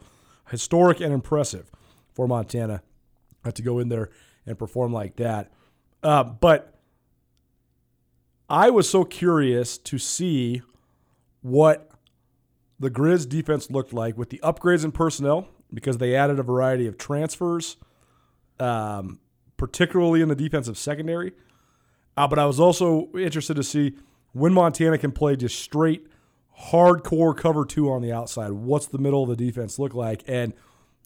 historic 0.51 1.01
and 1.01 1.13
impressive 1.13 1.69
for 2.15 2.29
Montana 2.29 2.83
to 3.53 3.63
go 3.63 3.81
in 3.81 3.89
there 3.89 4.11
and 4.47 4.57
perform 4.57 4.93
like 4.93 5.17
that. 5.17 5.51
Uh, 6.01 6.23
but 6.23 6.80
I 8.51 8.69
was 8.71 8.91
so 8.91 9.05
curious 9.05 9.79
to 9.79 9.97
see 9.97 10.63
what 11.41 11.89
the 12.81 12.91
Grizz 12.91 13.29
defense 13.29 13.71
looked 13.71 13.93
like 13.93 14.19
with 14.19 14.31
the 14.31 14.41
upgrades 14.43 14.85
in 14.85 14.91
personnel 14.91 15.49
because 15.73 15.99
they 15.99 16.17
added 16.17 16.41
a 16.41 16.43
variety 16.43 16.89
of 16.89 16.99
transfers, 16.99 17.77
um, 18.59 19.21
particularly 19.57 20.21
in 20.21 20.29
the 20.29 20.35
defensive 20.35 20.77
secondary. 20.77 21.33
Uh, 22.17 22.27
but 22.27 22.41
I 22.41 22.47
was 22.47 22.59
also 22.59 23.09
interested 23.15 23.55
to 23.55 23.63
see 23.63 23.95
when 24.33 24.53
Montana 24.53 24.99
can 24.99 25.13
play 25.13 25.37
just 25.37 25.61
straight 25.61 26.09
hardcore 26.73 27.37
cover 27.37 27.65
two 27.65 27.89
on 27.89 28.03
the 28.03 28.13
outside. 28.13 28.51
What's 28.51 28.87
the 28.87 28.99
middle 28.99 29.23
of 29.23 29.29
the 29.29 29.37
defense 29.37 29.79
look 29.79 29.95
like? 29.95 30.25
And 30.27 30.55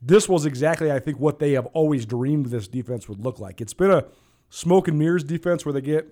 this 0.01 0.28
was 0.30 0.47
exactly, 0.47 0.90
I 0.90 0.99
think, 0.99 1.20
what 1.20 1.40
they 1.40 1.53
have 1.53 1.66
always 1.66 2.07
dreamed 2.07 2.47
this 2.47 2.68
defense 2.68 3.07
would 3.07 3.20
look 3.20 3.38
like. 3.38 3.61
It's 3.61 3.74
been 3.74 3.90
a 3.90 4.07
smoke 4.49 4.88
and 4.88 4.99
mirrors 4.99 5.24
defense 5.24 5.66
where 5.66 5.74
they 5.74 5.82
get, 5.82 6.09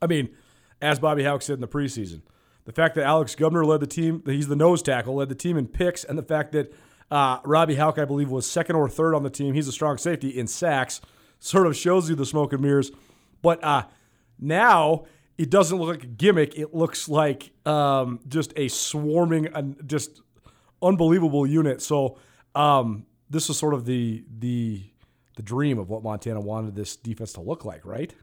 I 0.00 0.06
mean, 0.06 0.28
as 0.82 0.98
Bobby 0.98 1.24
Hauck 1.24 1.40
said 1.42 1.54
in 1.54 1.60
the 1.60 1.68
preseason, 1.68 2.22
the 2.64 2.72
fact 2.72 2.94
that 2.96 3.04
Alex 3.04 3.34
Gubner 3.34 3.64
led 3.64 3.80
the 3.80 3.86
team, 3.86 4.22
he's 4.26 4.48
the 4.48 4.56
nose 4.56 4.82
tackle, 4.82 5.14
led 5.14 5.28
the 5.28 5.34
team 5.34 5.56
in 5.56 5.66
picks, 5.66 6.04
and 6.04 6.18
the 6.18 6.22
fact 6.22 6.52
that 6.52 6.72
uh, 7.10 7.38
Robbie 7.44 7.76
Hauck, 7.76 7.98
I 7.98 8.04
believe, 8.04 8.30
was 8.30 8.48
second 8.48 8.76
or 8.76 8.88
third 8.88 9.14
on 9.14 9.22
the 9.22 9.30
team. 9.30 9.54
He's 9.54 9.68
a 9.68 9.72
strong 9.72 9.98
safety 9.98 10.28
in 10.28 10.46
sacks, 10.46 11.00
sort 11.38 11.66
of 11.66 11.76
shows 11.76 12.08
you 12.08 12.16
the 12.16 12.26
smoke 12.26 12.52
and 12.52 12.62
mirrors. 12.62 12.90
But 13.42 13.62
uh, 13.64 13.84
now 14.38 15.04
it 15.38 15.50
doesn't 15.50 15.76
look 15.78 15.88
like 15.88 16.04
a 16.04 16.08
gimmick. 16.08 16.58
It 16.58 16.74
looks 16.74 17.08
like 17.08 17.50
um, 17.66 18.20
just 18.28 18.52
a 18.56 18.68
swarming, 18.68 19.46
and 19.46 19.76
just 19.86 20.20
unbelievable 20.80 21.46
unit. 21.46 21.82
So 21.82 22.18
um, 22.54 23.06
this 23.28 23.50
is 23.50 23.58
sort 23.58 23.74
of 23.74 23.84
the 23.84 24.24
the 24.38 24.82
the 25.36 25.42
dream 25.42 25.78
of 25.78 25.88
what 25.88 26.02
Montana 26.02 26.40
wanted 26.40 26.74
this 26.74 26.96
defense 26.96 27.32
to 27.34 27.40
look 27.40 27.64
like, 27.64 27.84
right? 27.84 28.14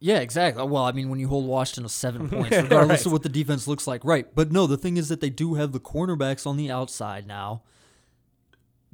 Yeah, 0.00 0.20
exactly. 0.20 0.64
Well, 0.64 0.84
I 0.84 0.92
mean, 0.92 1.10
when 1.10 1.20
you 1.20 1.28
hold 1.28 1.46
Washington 1.46 1.84
to 1.84 1.88
seven 1.90 2.28
points, 2.30 2.56
regardless 2.56 3.00
right. 3.00 3.06
of 3.06 3.12
what 3.12 3.22
the 3.22 3.28
defense 3.28 3.68
looks 3.68 3.86
like, 3.86 4.04
right? 4.04 4.26
But 4.34 4.50
no, 4.50 4.66
the 4.66 4.78
thing 4.78 4.96
is 4.96 5.08
that 5.10 5.20
they 5.20 5.30
do 5.30 5.54
have 5.54 5.72
the 5.72 5.80
cornerbacks 5.80 6.46
on 6.46 6.56
the 6.56 6.70
outside 6.70 7.26
now. 7.26 7.62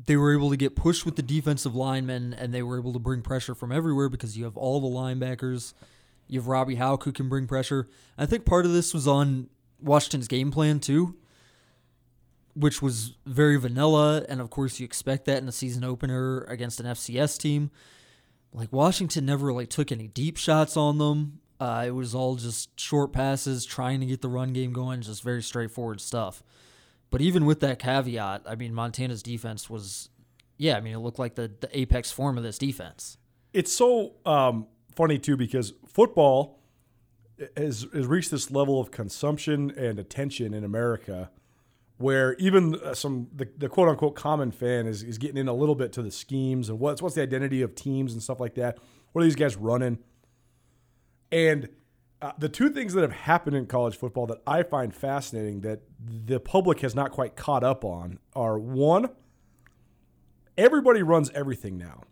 They 0.04 0.16
were 0.16 0.34
able 0.34 0.50
to 0.50 0.57
get 0.57 0.76
pushed 0.76 1.07
with 1.07 1.16
the 1.16 1.22
defensive 1.22 1.74
linemen, 1.74 2.34
and 2.34 2.52
they 2.52 2.62
were 2.62 2.78
able 2.78 2.92
to 2.92 2.98
bring 2.98 3.22
pressure 3.22 3.54
from 3.54 3.72
everywhere 3.72 4.09
because 4.09 4.36
you 4.36 4.44
have 4.44 4.57
all 4.57 4.80
the 4.80 4.88
linebackers. 4.88 5.72
You 6.28 6.40
have 6.40 6.48
Robbie 6.48 6.74
Hauck 6.74 7.04
who 7.04 7.12
can 7.12 7.28
bring 7.28 7.46
pressure. 7.46 7.86
I 8.18 8.26
think 8.26 8.44
part 8.44 8.66
of 8.66 8.72
this 8.72 8.92
was 8.92 9.07
on 9.07 9.48
Washington's 9.80 10.28
game 10.28 10.50
plan 10.50 10.80
too 10.80 11.16
which 12.57 12.80
was 12.80 13.12
very 13.26 13.59
vanilla. 13.59 14.24
And 14.28 14.40
of 14.40 14.48
course, 14.50 14.80
you 14.80 14.84
expect 14.84 15.26
that 15.26 15.42
in 15.42 15.48
a 15.48 15.52
season 15.52 15.84
opener 15.84 16.40
against 16.44 16.80
an 16.80 16.86
FCS 16.86 17.38
team. 17.38 17.70
Like 18.57 18.72
Washington 18.72 19.26
never 19.26 19.46
really 19.46 19.66
took 19.66 19.92
any 19.92 20.09
deep 20.09 20.38
shots 20.38 20.78
on 20.78 20.96
them. 20.96 21.40
Uh, 21.61 21.84
it 21.86 21.90
was 21.90 22.14
all 22.14 22.36
just 22.36 22.80
short 22.80 23.12
passes, 23.12 23.66
trying 23.66 24.00
to 24.00 24.07
get 24.07 24.22
the 24.22 24.30
run 24.30 24.54
game 24.54 24.72
going, 24.72 25.02
just 25.02 25.22
very 25.22 25.42
straightforward 25.42 26.00
stuff. 26.00 26.42
But 27.11 27.20
even 27.20 27.44
with 27.44 27.61
that 27.61 27.78
caveat, 27.78 28.42
I 28.46 28.54
mean, 28.54 28.72
Montana's 28.72 29.22
defense 29.22 29.68
was, 29.68 30.09
yeah, 30.57 30.78
I 30.78 30.80
mean, 30.80 30.94
it 30.94 30.98
looked 30.98 31.18
like 31.18 31.34
the, 31.34 31.52
the 31.61 31.68
apex 31.78 32.11
form 32.11 32.38
of 32.38 32.44
this 32.44 32.57
defense. 32.57 33.18
It's 33.52 33.72
so 33.72 34.14
um, 34.24 34.66
funny, 34.94 35.18
too, 35.18 35.36
because 35.36 35.74
football 35.86 36.59
has, 37.59 37.86
has 37.92 38.07
reached 38.07 38.30
this 38.30 38.50
level 38.50 38.80
of 38.80 38.90
consumption 38.90 39.70
and 39.76 39.98
attention 39.98 40.54
in 40.54 40.64
America 40.64 41.30
where 41.99 42.34
even 42.34 42.74
uh, 42.76 42.94
some 42.94 43.28
the, 43.34 43.49
the 43.57 43.68
quote 43.68 43.88
unquote 43.88 44.14
common 44.14 44.51
fan 44.51 44.86
is, 44.86 45.03
is 45.03 45.18
getting 45.18 45.38
in 45.38 45.49
a 45.49 45.55
little 45.55 45.74
bit 45.74 45.92
to 45.92 46.03
the 46.03 46.11
schemes 46.11 46.68
and 46.68 46.78
what's 46.78 47.01
what's 47.01 47.14
the 47.14 47.22
identity 47.22 47.62
of 47.62 47.74
teams 47.74 48.12
and 48.12 48.22
stuff 48.22 48.40
like 48.40 48.55
that. 48.55 48.78
What 49.12 49.22
are 49.22 49.24
these 49.24 49.36
guys 49.36 49.57
running? 49.57 49.99
And 51.32 51.68
uh, 52.22 52.32
the 52.38 52.49
two 52.49 52.70
things 52.70 52.94
that 52.94 53.03
have 53.03 53.12
happened 53.12 53.57
in 53.57 53.66
college 53.66 53.97
football 53.97 54.26
that 54.26 54.38
I 54.47 54.62
find 54.62 54.94
fascinating 54.94 55.61
that 55.62 55.80
the 55.99 56.40
public 56.40 56.80
has 56.80 56.94
not 56.94 57.12
quite 57.12 57.36
caught 57.36 57.64
up 57.64 57.84
on 57.84 58.18
are 58.34 58.59
one, 58.59 59.11
everybody 60.57 61.03
runs 61.03 61.30
everything 61.30 61.76
now. 61.76 62.03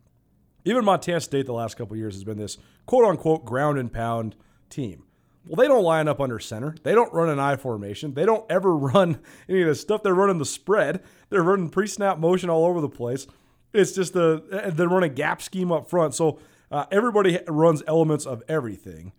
Even 0.65 0.85
Montana 0.85 1.21
State 1.21 1.47
the 1.47 1.53
last 1.53 1.77
couple 1.77 1.97
years 1.97 2.15
has 2.15 2.25
been 2.25 2.39
this 2.39 2.59
quote 2.87 3.05
unquote 3.05 3.45
ground 3.45 3.79
and 3.79 3.93
pound 3.93 4.35
team. 4.71 5.05
Well, 5.47 5.57
they 5.57 5.69
don't 5.69 5.83
line 5.83 6.09
up 6.09 6.21
under 6.21 6.39
center. 6.39 6.75
They 6.83 6.95
don't 6.95 7.13
run 7.13 7.29
an 7.29 7.39
I 7.39 7.57
formation. 7.57 8.15
They 8.15 8.25
don't 8.25 8.51
ever 8.51 8.75
run 8.77 9.21
any 9.49 9.63
of 9.63 9.69
this 9.69 9.81
stuff. 9.81 10.03
They're 10.03 10.15
running 10.15 10.39
the 10.39 10.47
spread. 10.47 11.03
They're 11.29 11.43
running 11.43 11.71
pre 11.71 11.87
snap 11.87 12.19
motion 12.19 12.51
all 12.51 12.67
over 12.67 12.81
the 12.81 12.89
place. 12.89 13.27
It's 13.73 13.93
just 13.93 14.13
the 14.13 14.73
they're 14.75 14.89
running 14.89 15.15
gap 15.15 15.43
scheme 15.43 15.73
up 15.73 15.91
front. 15.91 16.15
So 16.15 16.39
uh, 16.71 16.87
everybody 16.91 17.41
runs 17.49 17.83
elements 17.87 18.25
of 18.25 18.43
everything 18.49 19.13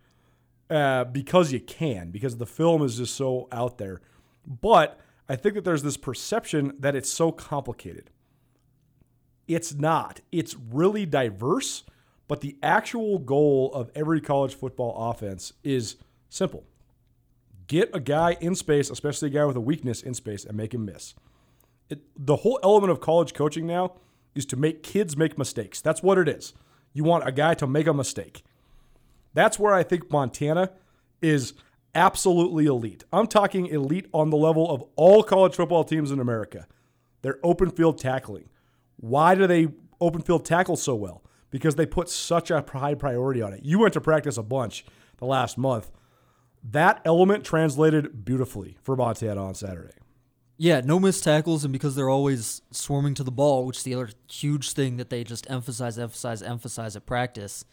uh, 0.69 1.03
because 1.05 1.51
you 1.51 1.59
can, 1.59 2.09
because 2.09 2.37
the 2.37 2.45
film 2.45 2.81
is 2.81 2.97
just 2.97 3.15
so 3.15 3.47
out 3.51 3.77
there. 3.77 4.01
But 4.47 4.99
I 5.27 5.35
think 5.35 5.55
that 5.55 5.63
there's 5.63 5.83
this 5.83 5.97
perception 5.97 6.73
that 6.79 6.95
it's 6.95 7.09
so 7.09 7.31
complicated. 7.31 8.09
It's 9.47 9.73
not. 9.73 10.21
It's 10.31 10.55
really 10.55 11.05
diverse, 11.05 11.83
but 12.27 12.41
the 12.41 12.57
actual 12.63 13.19
goal 13.19 13.71
of 13.73 13.91
every 13.93 14.21
college 14.21 14.55
football 14.55 15.11
offense 15.11 15.53
is 15.63 15.97
Simple. 16.29 16.65
Get 17.67 17.89
a 17.93 17.99
guy 17.99 18.37
in 18.41 18.55
space, 18.55 18.89
especially 18.89 19.29
a 19.29 19.31
guy 19.31 19.45
with 19.45 19.55
a 19.55 19.61
weakness 19.61 20.01
in 20.01 20.13
space, 20.13 20.45
and 20.45 20.55
make 20.55 20.73
him 20.73 20.85
miss. 20.85 21.15
It, 21.89 22.01
the 22.15 22.37
whole 22.37 22.59
element 22.63 22.91
of 22.91 22.99
college 22.99 23.33
coaching 23.33 23.65
now 23.65 23.93
is 24.33 24.45
to 24.47 24.55
make 24.55 24.83
kids 24.83 25.15
make 25.17 25.37
mistakes. 25.37 25.81
That's 25.81 26.03
what 26.03 26.17
it 26.17 26.27
is. 26.27 26.53
You 26.93 27.03
want 27.03 27.27
a 27.27 27.31
guy 27.31 27.53
to 27.55 27.67
make 27.67 27.87
a 27.87 27.93
mistake. 27.93 28.43
That's 29.33 29.57
where 29.59 29.73
I 29.73 29.83
think 29.83 30.11
Montana 30.11 30.71
is 31.21 31.53
absolutely 31.93 32.65
elite. 32.65 33.03
I'm 33.11 33.27
talking 33.27 33.67
elite 33.67 34.07
on 34.13 34.29
the 34.29 34.37
level 34.37 34.69
of 34.69 34.83
all 34.95 35.23
college 35.23 35.55
football 35.55 35.83
teams 35.83 36.11
in 36.11 36.19
America. 36.19 36.67
They're 37.21 37.39
open 37.43 37.71
field 37.71 37.97
tackling. 37.97 38.49
Why 38.97 39.35
do 39.35 39.47
they 39.47 39.69
open 39.99 40.21
field 40.21 40.45
tackle 40.45 40.75
so 40.75 40.95
well? 40.95 41.23
Because 41.49 41.75
they 41.75 41.85
put 41.85 42.09
such 42.09 42.51
a 42.51 42.63
high 42.73 42.95
priority 42.95 43.41
on 43.41 43.53
it. 43.53 43.63
You 43.63 43.79
went 43.79 43.93
to 43.93 44.01
practice 44.01 44.37
a 44.37 44.43
bunch 44.43 44.85
the 45.17 45.25
last 45.25 45.57
month 45.57 45.91
that 46.71 47.01
element 47.05 47.43
translated 47.43 48.25
beautifully 48.25 48.77
for 48.81 48.95
Montana 48.95 49.45
on 49.45 49.53
Saturday. 49.53 49.93
Yeah, 50.57 50.81
no 50.81 50.99
missed 50.99 51.23
tackles, 51.23 51.65
and 51.65 51.73
because 51.73 51.95
they're 51.95 52.09
always 52.09 52.61
swarming 52.71 53.13
to 53.15 53.23
the 53.23 53.31
ball, 53.31 53.65
which 53.65 53.77
is 53.77 53.83
the 53.83 53.93
other 53.93 54.09
huge 54.29 54.71
thing 54.71 54.97
that 54.97 55.09
they 55.09 55.23
just 55.23 55.49
emphasize, 55.49 55.99
emphasize, 55.99 56.41
emphasize 56.41 56.95
at 56.95 57.05
practice. 57.05 57.65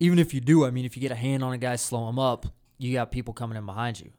Even 0.00 0.18
if 0.18 0.34
you 0.34 0.40
do, 0.40 0.64
I 0.64 0.70
mean, 0.70 0.84
if 0.84 0.96
you 0.96 1.00
get 1.00 1.12
a 1.12 1.16
hand 1.16 1.44
on 1.44 1.52
a 1.52 1.58
guy, 1.58 1.76
slow 1.76 2.08
him 2.08 2.18
up, 2.18 2.46
you 2.76 2.92
got 2.92 3.12
people 3.12 3.32
coming 3.34 3.56
in 3.56 3.66
behind 3.66 4.00
you. 4.00 4.10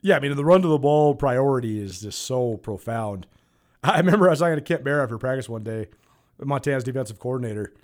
Yeah, 0.00 0.16
I 0.16 0.20
mean, 0.20 0.34
the 0.34 0.44
run 0.44 0.62
to 0.62 0.68
the 0.68 0.78
ball 0.78 1.14
priority 1.14 1.78
is 1.78 2.00
just 2.00 2.20
so 2.20 2.56
profound. 2.56 3.26
I 3.84 3.98
remember 3.98 4.28
I 4.28 4.30
was 4.30 4.38
talking 4.38 4.56
to 4.56 4.62
Kent 4.62 4.82
Baer 4.82 5.02
after 5.02 5.18
practice 5.18 5.48
one 5.48 5.62
day, 5.62 5.88
Montana's 6.42 6.84
defensive 6.84 7.18
coordinator, 7.18 7.74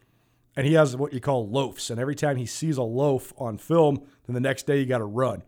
and 0.56 0.66
he 0.66 0.72
has 0.74 0.96
what 0.96 1.12
you 1.12 1.20
call 1.20 1.48
loafs. 1.48 1.90
And 1.90 2.00
every 2.00 2.14
time 2.14 2.36
he 2.36 2.46
sees 2.46 2.78
a 2.78 2.82
loaf 2.82 3.32
on 3.36 3.58
film, 3.58 4.02
then 4.26 4.34
the 4.34 4.40
next 4.40 4.66
day 4.66 4.80
you 4.80 4.86
got 4.86 4.98
to 4.98 5.04
run. 5.04 5.42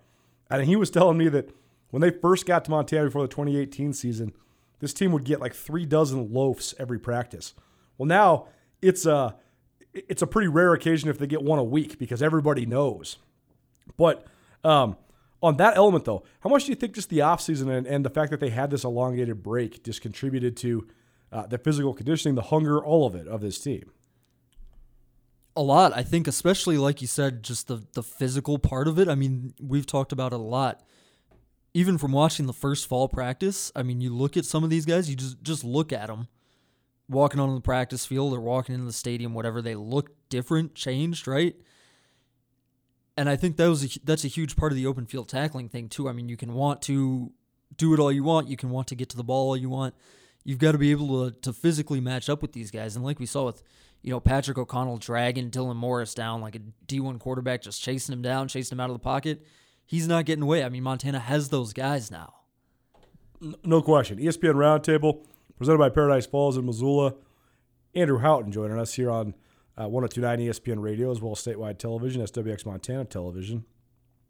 And 0.50 0.64
he 0.64 0.76
was 0.76 0.90
telling 0.90 1.18
me 1.18 1.28
that 1.30 1.50
when 1.90 2.02
they 2.02 2.10
first 2.10 2.46
got 2.46 2.64
to 2.66 2.70
Montana 2.70 3.06
before 3.06 3.22
the 3.22 3.28
2018 3.28 3.92
season, 3.92 4.32
this 4.80 4.92
team 4.92 5.12
would 5.12 5.24
get 5.24 5.40
like 5.40 5.54
three 5.54 5.86
dozen 5.86 6.28
loafs 6.28 6.74
every 6.78 6.98
practice. 6.98 7.54
Well, 7.96 8.06
now 8.06 8.46
it's 8.82 9.06
a 9.06 9.36
it's 9.94 10.22
a 10.22 10.26
pretty 10.26 10.48
rare 10.48 10.74
occasion 10.74 11.08
if 11.08 11.18
they 11.18 11.26
get 11.26 11.42
one 11.42 11.58
a 11.58 11.64
week 11.64 11.98
because 11.98 12.22
everybody 12.22 12.66
knows. 12.66 13.16
But 13.96 14.26
um, 14.62 14.96
on 15.42 15.56
that 15.56 15.76
element, 15.76 16.04
though, 16.04 16.22
how 16.40 16.50
much 16.50 16.66
do 16.66 16.72
you 16.72 16.76
think 16.76 16.94
just 16.94 17.08
the 17.08 17.18
offseason 17.18 17.74
and, 17.74 17.86
and 17.86 18.04
the 18.04 18.10
fact 18.10 18.30
that 18.30 18.38
they 18.38 18.50
had 18.50 18.70
this 18.70 18.84
elongated 18.84 19.42
break 19.42 19.82
just 19.82 20.02
contributed 20.02 20.56
to 20.58 20.86
uh, 21.32 21.46
the 21.46 21.58
physical 21.58 21.94
conditioning, 21.94 22.34
the 22.34 22.42
hunger, 22.42 22.84
all 22.84 23.06
of 23.06 23.14
it 23.14 23.26
of 23.26 23.40
this 23.40 23.58
team? 23.58 23.90
A 25.58 25.62
lot. 25.62 25.92
I 25.94 26.04
think, 26.04 26.28
especially 26.28 26.78
like 26.78 27.02
you 27.02 27.08
said, 27.08 27.42
just 27.42 27.66
the 27.66 27.82
the 27.94 28.02
physical 28.02 28.58
part 28.58 28.86
of 28.86 28.98
it. 28.98 29.08
I 29.08 29.16
mean, 29.16 29.54
we've 29.60 29.86
talked 29.86 30.12
about 30.12 30.32
it 30.32 30.36
a 30.36 30.42
lot. 30.42 30.82
Even 31.74 31.98
from 31.98 32.12
watching 32.12 32.46
the 32.46 32.52
first 32.52 32.86
fall 32.86 33.08
practice, 33.08 33.72
I 33.74 33.82
mean, 33.82 34.00
you 34.00 34.14
look 34.14 34.36
at 34.36 34.44
some 34.44 34.62
of 34.62 34.70
these 34.70 34.86
guys, 34.86 35.10
you 35.10 35.16
just 35.16 35.42
just 35.42 35.64
look 35.64 35.92
at 35.92 36.06
them 36.06 36.28
walking 37.08 37.40
on 37.40 37.52
the 37.54 37.60
practice 37.60 38.06
field 38.06 38.32
or 38.32 38.40
walking 38.40 38.74
into 38.74 38.86
the 38.86 38.92
stadium, 38.92 39.34
whatever. 39.34 39.60
They 39.60 39.74
look 39.74 40.10
different, 40.28 40.76
changed, 40.76 41.26
right? 41.26 41.56
And 43.16 43.28
I 43.28 43.34
think 43.34 43.56
that 43.56 43.68
was 43.68 43.84
a, 43.84 43.98
that's 44.04 44.24
a 44.24 44.28
huge 44.28 44.54
part 44.54 44.70
of 44.70 44.76
the 44.76 44.86
open 44.86 45.06
field 45.06 45.28
tackling 45.28 45.68
thing 45.68 45.88
too. 45.88 46.08
I 46.08 46.12
mean, 46.12 46.28
you 46.28 46.36
can 46.36 46.54
want 46.54 46.82
to 46.82 47.32
do 47.76 47.92
it 47.94 47.98
all 47.98 48.12
you 48.12 48.22
want, 48.22 48.48
you 48.48 48.56
can 48.56 48.70
want 48.70 48.86
to 48.88 48.94
get 48.94 49.08
to 49.08 49.16
the 49.16 49.24
ball 49.24 49.48
all 49.48 49.56
you 49.56 49.68
want. 49.68 49.94
You've 50.44 50.58
got 50.60 50.72
to 50.72 50.78
be 50.78 50.92
able 50.92 51.30
to 51.30 51.36
to 51.40 51.52
physically 51.52 52.00
match 52.00 52.28
up 52.28 52.42
with 52.42 52.52
these 52.52 52.70
guys, 52.70 52.94
and 52.94 53.04
like 53.04 53.18
we 53.18 53.26
saw 53.26 53.44
with 53.44 53.62
you 54.02 54.10
know, 54.10 54.20
Patrick 54.20 54.58
O'Connell 54.58 54.98
dragging 54.98 55.50
Dylan 55.50 55.76
Morris 55.76 56.14
down 56.14 56.40
like 56.40 56.56
a 56.56 56.60
D1 56.86 57.18
quarterback, 57.18 57.62
just 57.62 57.82
chasing 57.82 58.12
him 58.12 58.22
down, 58.22 58.48
chasing 58.48 58.76
him 58.76 58.80
out 58.80 58.90
of 58.90 58.94
the 58.94 59.00
pocket. 59.00 59.44
He's 59.86 60.06
not 60.06 60.24
getting 60.24 60.42
away. 60.42 60.62
I 60.64 60.68
mean, 60.68 60.82
Montana 60.82 61.18
has 61.18 61.48
those 61.48 61.72
guys 61.72 62.10
now. 62.10 62.34
No 63.64 63.82
question. 63.82 64.18
ESPN 64.18 64.54
Roundtable, 64.54 65.24
presented 65.56 65.78
by 65.78 65.88
Paradise 65.88 66.26
Falls 66.26 66.56
in 66.56 66.66
Missoula. 66.66 67.14
Andrew 67.94 68.18
Houghton 68.18 68.52
joining 68.52 68.78
us 68.78 68.94
here 68.94 69.10
on 69.10 69.34
uh, 69.80 69.88
1029 69.88 70.38
ESPN 70.40 70.82
Radio 70.82 71.10
as 71.10 71.20
well 71.20 71.32
as 71.32 71.38
statewide 71.38 71.78
television, 71.78 72.22
SWX 72.22 72.66
Montana 72.66 73.04
Television. 73.04 73.64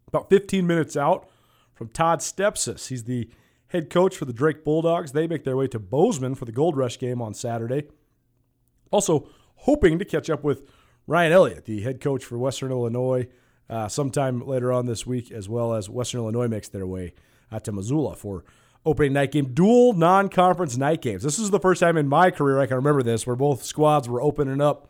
About 0.07 0.31
15 0.31 0.67
minutes 0.67 0.97
out 0.97 1.29
from 1.75 1.89
Todd 1.89 2.21
Stepsis. 2.21 2.89
He's 2.89 3.05
the 3.05 3.29
head 3.69 3.91
coach 3.91 4.17
for 4.17 4.25
the 4.25 4.33
Drake 4.33 4.65
Bulldogs. 4.65 5.13
They 5.13 5.27
make 5.27 5.45
their 5.45 5.57
way 5.57 5.67
to 5.69 5.79
Bozeman 5.79 6.35
for 6.35 6.45
the 6.45 6.53
Gold 6.53 6.77
Rush 6.77 6.99
game 6.99 7.21
on 7.21 7.35
Saturday. 7.35 7.85
Also, 8.91 9.29
hoping 9.59 9.99
to 9.99 10.05
catch 10.05 10.29
up 10.31 10.45
with 10.45 10.63
Ryan 11.07 11.33
Elliott, 11.33 11.65
the 11.65 11.81
head 11.83 12.01
coach 12.01 12.25
for 12.25 12.39
Western 12.39 12.71
Illinois, 12.71 13.29
uh, 13.71 13.89
sometime 13.89 14.47
later 14.47 14.73
on 14.73 14.87
this 14.87 15.07
week, 15.07 15.31
as 15.31 15.49
well 15.49 15.75
as 15.75 15.89
Western 15.89 16.21
Illinois 16.21 16.49
makes 16.49 16.69
their 16.69 16.87
way 16.87 17.15
uh, 17.51 17.59
to 17.61 17.73
Missoula 17.73 18.15
for 18.15 18.45
opening 18.85 19.13
night 19.13 19.33
game. 19.33 19.53
Dual 19.53 19.93
non 19.93 20.29
conference 20.29 20.77
night 20.77 21.03
games. 21.03 21.23
This 21.23 21.39
is 21.39 21.51
the 21.51 21.61
first 21.61 21.81
time 21.81 21.97
in 21.97 22.09
my 22.09 22.31
career 22.31 22.59
I 22.59 22.67
can 22.67 22.77
remember 22.77 23.03
this 23.03 23.27
where 23.27 23.37
both 23.37 23.63
squads 23.63 24.09
were 24.09 24.23
opening 24.23 24.61
up 24.61 24.89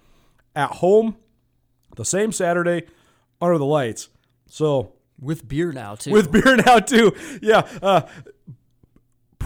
at 0.55 0.71
home 0.71 1.17
the 1.97 2.05
same 2.05 2.33
Saturday 2.33 2.83
under 3.41 3.59
the 3.59 3.67
lights. 3.67 4.09
So 4.47 4.95
with 5.21 5.47
beer 5.49 5.73
now 5.73 5.97
too. 5.97 6.13
With 6.13 6.31
beer 6.31 6.57
now 6.67 6.79
too. 6.79 7.13
Yeah. 7.43 7.69
Uh, 7.83 8.03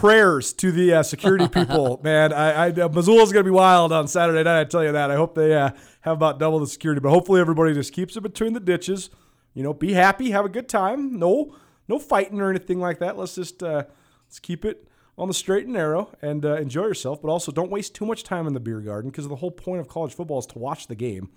prayers 0.03 0.51
to 0.51 0.69
the 0.69 0.95
uh, 0.95 1.01
security 1.01 1.47
people, 1.59 2.01
man. 2.03 2.33
I, 2.33 2.67
I 2.67 2.69
uh, 2.71 2.89
Missoula's 2.89 3.31
gonna 3.31 3.45
be 3.45 3.51
wild 3.51 3.93
on 3.93 4.09
Saturday 4.09 4.43
night. 4.43 4.59
I 4.59 4.65
tell 4.65 4.83
you 4.83 4.91
that. 4.91 5.09
I 5.09 5.15
hope 5.15 5.33
they 5.33 5.55
uh, 5.55 5.69
have 6.01 6.17
about 6.17 6.39
double 6.39 6.59
the 6.59 6.67
security, 6.67 6.99
but 6.99 7.09
hopefully 7.09 7.39
everybody 7.39 7.73
just 7.73 7.93
keeps 7.93 8.17
it 8.17 8.21
between 8.21 8.51
the 8.51 8.59
ditches. 8.59 9.09
You 9.53 9.63
know, 9.63 9.73
be 9.73 9.93
happy, 9.93 10.31
have 10.31 10.43
a 10.43 10.49
good 10.49 10.67
time. 10.67 11.17
No, 11.17 11.55
no 11.87 11.99
fighting 11.99 12.41
or 12.41 12.49
anything 12.49 12.81
like 12.81 12.99
that. 12.99 13.17
Let's 13.17 13.35
just 13.35 13.63
uh, 13.63 13.85
let's 14.25 14.39
keep 14.39 14.65
it 14.65 14.89
on 15.17 15.29
the 15.29 15.33
straight 15.33 15.63
and 15.63 15.73
narrow 15.73 16.11
and 16.21 16.43
uh, 16.43 16.55
enjoy 16.55 16.83
yourself. 16.83 17.21
But 17.21 17.29
also, 17.29 17.53
don't 17.53 17.71
waste 17.71 17.95
too 17.95 18.05
much 18.05 18.25
time 18.25 18.45
in 18.45 18.53
the 18.53 18.59
beer 18.59 18.81
garden 18.81 19.09
because 19.09 19.29
the 19.29 19.37
whole 19.37 19.51
point 19.51 19.79
of 19.79 19.87
college 19.87 20.13
football 20.13 20.39
is 20.39 20.45
to 20.47 20.59
watch 20.59 20.87
the 20.87 20.95
game. 20.95 21.29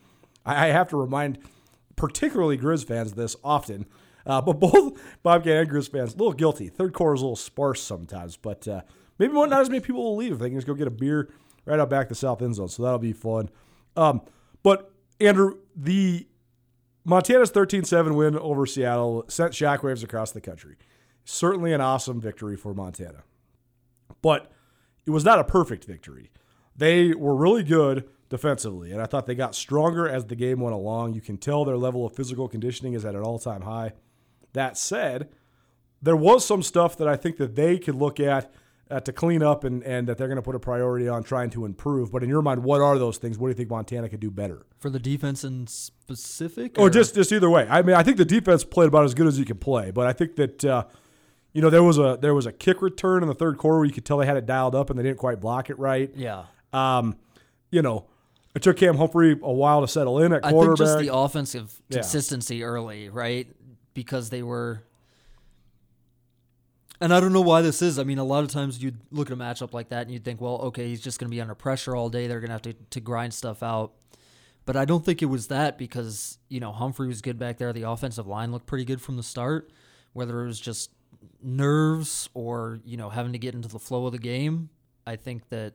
I, 0.44 0.66
I 0.66 0.68
have 0.70 0.88
to 0.88 0.96
remind, 0.96 1.38
particularly 1.94 2.58
Grizz 2.58 2.84
fans, 2.84 3.12
this 3.12 3.36
often 3.44 3.86
uh, 4.26 4.42
but 4.42 4.54
both 4.60 5.00
Bobcat 5.22 5.56
and 5.56 5.70
Grizz 5.70 5.90
fans 5.90 6.14
a 6.14 6.18
little 6.18 6.32
guilty. 6.32 6.68
Third 6.68 6.92
quarter 6.92 7.14
is 7.14 7.22
a 7.22 7.24
little 7.24 7.36
sparse 7.36 7.80
sometimes, 7.80 8.36
but 8.36 8.66
uh, 8.68 8.82
maybe 9.18 9.32
not 9.32 9.52
as 9.52 9.70
many 9.70 9.80
people 9.80 10.02
will 10.02 10.16
leave 10.16 10.32
if 10.32 10.38
they 10.38 10.48
can 10.48 10.58
just 10.58 10.66
go 10.66 10.74
get 10.74 10.86
a 10.86 10.90
beer 10.90 11.30
right 11.64 11.80
out 11.80 11.90
back 11.90 12.08
the 12.08 12.14
south 12.14 12.42
end 12.42 12.54
zone. 12.54 12.68
So 12.68 12.82
that'll 12.82 12.98
be 12.98 13.12
fun. 13.12 13.48
Um, 13.96 14.22
but 14.62 14.92
Andrew, 15.20 15.58
the 15.74 16.26
Montana's 17.04 17.50
13-7 17.50 18.14
win 18.14 18.36
over 18.36 18.66
Seattle 18.66 19.24
sent 19.28 19.52
shockwaves 19.52 20.02
across 20.02 20.32
the 20.32 20.40
country. 20.40 20.76
Certainly 21.24 21.72
an 21.72 21.80
awesome 21.80 22.20
victory 22.20 22.56
for 22.56 22.74
Montana, 22.74 23.24
but 24.22 24.52
it 25.06 25.10
was 25.10 25.24
not 25.24 25.38
a 25.38 25.44
perfect 25.44 25.84
victory. 25.84 26.30
They 26.76 27.14
were 27.14 27.34
really 27.34 27.64
good 27.64 28.08
defensively, 28.28 28.92
and 28.92 29.00
I 29.00 29.06
thought 29.06 29.26
they 29.26 29.34
got 29.34 29.54
stronger 29.54 30.08
as 30.08 30.26
the 30.26 30.36
game 30.36 30.60
went 30.60 30.74
along. 30.74 31.14
You 31.14 31.20
can 31.20 31.36
tell 31.36 31.64
their 31.64 31.76
level 31.76 32.06
of 32.06 32.14
physical 32.14 32.48
conditioning 32.48 32.92
is 32.92 33.04
at 33.04 33.14
an 33.14 33.22
all-time 33.22 33.62
high. 33.62 33.92
That 34.56 34.76
said, 34.76 35.28
there 36.02 36.16
was 36.16 36.44
some 36.44 36.62
stuff 36.62 36.96
that 36.98 37.08
I 37.08 37.16
think 37.16 37.36
that 37.36 37.54
they 37.54 37.78
could 37.78 37.94
look 37.94 38.20
at 38.20 38.52
uh, 38.90 39.00
to 39.00 39.12
clean 39.12 39.42
up 39.42 39.64
and, 39.64 39.82
and 39.82 40.06
that 40.08 40.18
they're 40.18 40.28
going 40.28 40.36
to 40.36 40.42
put 40.42 40.54
a 40.54 40.60
priority 40.60 41.08
on 41.08 41.22
trying 41.22 41.50
to 41.50 41.64
improve. 41.64 42.12
But 42.12 42.22
in 42.22 42.28
your 42.28 42.42
mind, 42.42 42.62
what 42.62 42.80
are 42.80 42.98
those 42.98 43.18
things? 43.18 43.38
What 43.38 43.48
do 43.48 43.50
you 43.50 43.54
think 43.54 43.70
Montana 43.70 44.08
could 44.08 44.20
do 44.20 44.30
better? 44.30 44.66
For 44.78 44.90
the 44.90 45.00
defense 45.00 45.44
in 45.44 45.66
specific? 45.66 46.78
Or, 46.78 46.86
or 46.86 46.90
just, 46.90 47.14
just 47.14 47.32
either 47.32 47.50
way. 47.50 47.66
I 47.68 47.82
mean, 47.82 47.96
I 47.96 48.02
think 48.02 48.16
the 48.16 48.24
defense 48.24 48.64
played 48.64 48.88
about 48.88 49.04
as 49.04 49.14
good 49.14 49.26
as 49.26 49.38
you 49.38 49.44
can 49.44 49.58
play, 49.58 49.90
but 49.90 50.06
I 50.06 50.12
think 50.12 50.36
that. 50.36 50.64
Uh, 50.64 50.84
you 51.52 51.62
know, 51.62 51.70
there 51.70 51.82
was 51.82 51.96
a 51.96 52.18
there 52.20 52.34
was 52.34 52.44
a 52.44 52.52
kick 52.52 52.82
return 52.82 53.22
in 53.22 53.30
the 53.30 53.34
third 53.34 53.56
quarter 53.56 53.78
where 53.78 53.86
you 53.86 53.92
could 53.94 54.04
tell 54.04 54.18
they 54.18 54.26
had 54.26 54.36
it 54.36 54.44
dialed 54.44 54.74
up 54.74 54.90
and 54.90 54.98
they 54.98 55.02
didn't 55.02 55.16
quite 55.16 55.40
block 55.40 55.70
it 55.70 55.78
right. 55.78 56.10
Yeah. 56.14 56.44
Um, 56.74 57.16
you 57.70 57.80
know, 57.80 58.04
it 58.54 58.60
took 58.60 58.76
Cam 58.76 58.98
Humphrey 58.98 59.32
a 59.42 59.52
while 59.52 59.80
to 59.80 59.88
settle 59.88 60.20
in 60.20 60.34
at 60.34 60.42
quarterback. 60.42 60.62
I 60.62 60.66
think 60.66 60.78
just 60.78 60.98
the 60.98 61.14
offensive 61.14 61.82
consistency 61.90 62.56
yeah. 62.56 62.66
early, 62.66 63.08
right? 63.08 63.48
Because 63.96 64.30
they 64.30 64.44
were. 64.44 64.84
And 67.00 67.12
I 67.12 67.18
don't 67.18 67.32
know 67.32 67.42
why 67.42 67.60
this 67.60 67.82
is. 67.82 67.98
I 67.98 68.04
mean, 68.04 68.18
a 68.18 68.24
lot 68.24 68.44
of 68.44 68.50
times 68.50 68.82
you'd 68.82 68.98
look 69.10 69.28
at 69.28 69.32
a 69.32 69.36
matchup 69.36 69.74
like 69.74 69.88
that 69.88 70.02
and 70.02 70.12
you'd 70.12 70.24
think, 70.24 70.40
well, 70.40 70.56
okay, 70.58 70.86
he's 70.86 71.02
just 71.02 71.18
going 71.18 71.28
to 71.28 71.34
be 71.34 71.40
under 71.40 71.54
pressure 71.54 71.94
all 71.94 72.08
day. 72.08 72.26
They're 72.26 72.40
going 72.40 72.48
to 72.48 72.54
have 72.54 72.62
to, 72.62 72.72
to 72.72 73.00
grind 73.00 73.34
stuff 73.34 73.62
out. 73.62 73.92
But 74.64 74.76
I 74.76 74.86
don't 74.86 75.04
think 75.04 75.20
it 75.20 75.26
was 75.26 75.48
that 75.48 75.76
because, 75.76 76.38
you 76.48 76.58
know, 76.58 76.72
Humphrey 76.72 77.06
was 77.06 77.20
good 77.20 77.38
back 77.38 77.58
there. 77.58 77.72
The 77.72 77.82
offensive 77.82 78.26
line 78.26 78.50
looked 78.50 78.66
pretty 78.66 78.86
good 78.86 79.02
from 79.02 79.16
the 79.16 79.22
start. 79.22 79.70
Whether 80.14 80.42
it 80.42 80.46
was 80.46 80.58
just 80.58 80.90
nerves 81.42 82.30
or, 82.32 82.80
you 82.84 82.96
know, 82.96 83.10
having 83.10 83.32
to 83.32 83.38
get 83.38 83.54
into 83.54 83.68
the 83.68 83.78
flow 83.78 84.06
of 84.06 84.12
the 84.12 84.18
game, 84.18 84.70
I 85.06 85.16
think 85.16 85.50
that, 85.50 85.74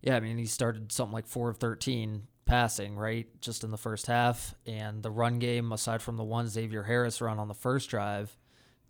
yeah, 0.00 0.14
I 0.14 0.20
mean, 0.20 0.38
he 0.38 0.46
started 0.46 0.92
something 0.92 1.12
like 1.12 1.26
4 1.26 1.50
of 1.50 1.56
13 1.56 2.22
passing, 2.46 2.96
right? 2.96 3.26
Just 3.40 3.64
in 3.64 3.70
the 3.70 3.78
first 3.78 4.06
half. 4.06 4.54
And 4.66 5.02
the 5.02 5.10
run 5.10 5.38
game, 5.38 5.72
aside 5.72 6.02
from 6.02 6.16
the 6.16 6.24
one 6.24 6.48
Xavier 6.48 6.84
Harris 6.84 7.20
run 7.20 7.38
on 7.38 7.48
the 7.48 7.54
first 7.54 7.90
drive, 7.90 8.36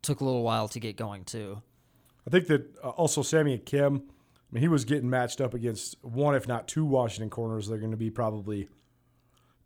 took 0.02 0.20
a 0.20 0.24
little 0.24 0.42
while 0.42 0.68
to 0.68 0.80
get 0.80 0.96
going, 0.96 1.24
too. 1.24 1.62
I 2.26 2.30
think 2.30 2.46
that 2.48 2.76
uh, 2.82 2.90
also 2.90 3.22
Sammy 3.22 3.58
Akem, 3.58 4.00
I 4.00 4.02
mean, 4.50 4.62
he 4.62 4.68
was 4.68 4.84
getting 4.84 5.10
matched 5.10 5.40
up 5.40 5.54
against 5.54 5.96
one, 6.02 6.34
if 6.34 6.48
not 6.48 6.68
two 6.68 6.84
Washington 6.84 7.30
corners. 7.30 7.68
They're 7.68 7.78
going 7.78 7.90
to 7.90 7.96
be 7.96 8.10
probably 8.10 8.68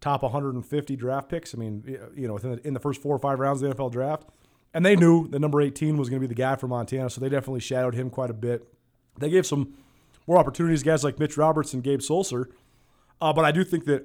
top 0.01 0.23
150 0.23 0.97
draft 0.97 1.29
picks. 1.29 1.55
I 1.55 1.59
mean, 1.59 1.99
you 2.15 2.27
know, 2.27 2.35
within 2.35 2.53
the, 2.53 2.67
in 2.67 2.75
the 2.75 2.81
first 2.81 3.03
four 3.03 3.15
or 3.15 3.19
five 3.19 3.39
rounds 3.39 3.63
of 3.63 3.69
the 3.69 3.75
NFL 3.75 3.93
draft. 3.93 4.29
And 4.75 4.85
they 4.85 4.97
knew 4.97 5.29
that 5.29 5.39
number 5.39 5.61
18 5.61 5.97
was 5.97 6.09
going 6.09 6.21
to 6.21 6.29
be 6.29 6.33
the 6.33 6.39
guy 6.39 6.57
for 6.57 6.69
Montana, 6.69 7.09
so 7.09 7.21
they 7.21 7.29
definitely 7.29 7.61
shadowed 7.61 7.95
him 7.95 8.11
quite 8.11 8.31
a 8.31 8.35
bit. 8.35 8.69
They 9.19 9.31
gave 9.31 9.47
some 9.47 9.75
more 10.27 10.37
opportunities, 10.37 10.83
guys 10.83 11.03
like 11.03 11.19
Mitch 11.19 11.37
Roberts 11.37 11.73
and 11.73 11.83
Gabe 11.83 12.01
Sulser, 12.01 12.49
uh, 13.21 13.33
but 13.33 13.45
I 13.45 13.53
do 13.53 13.65
think 13.65 13.85
that, 13.87 14.05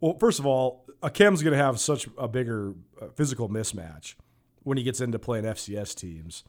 well, 0.00 0.16
first 0.18 0.38
of 0.38 0.46
all, 0.46 0.84
Akem's 1.02 1.42
going 1.42 1.56
to 1.56 1.62
have 1.62 1.78
such 1.78 2.08
a 2.16 2.28
bigger 2.28 2.74
uh, 3.00 3.06
physical 3.14 3.48
mismatch 3.48 4.14
when 4.62 4.76
he 4.76 4.84
gets 4.84 5.00
into 5.00 5.18
playing 5.18 5.44
FCS 5.44 5.94
teams. 5.94 6.44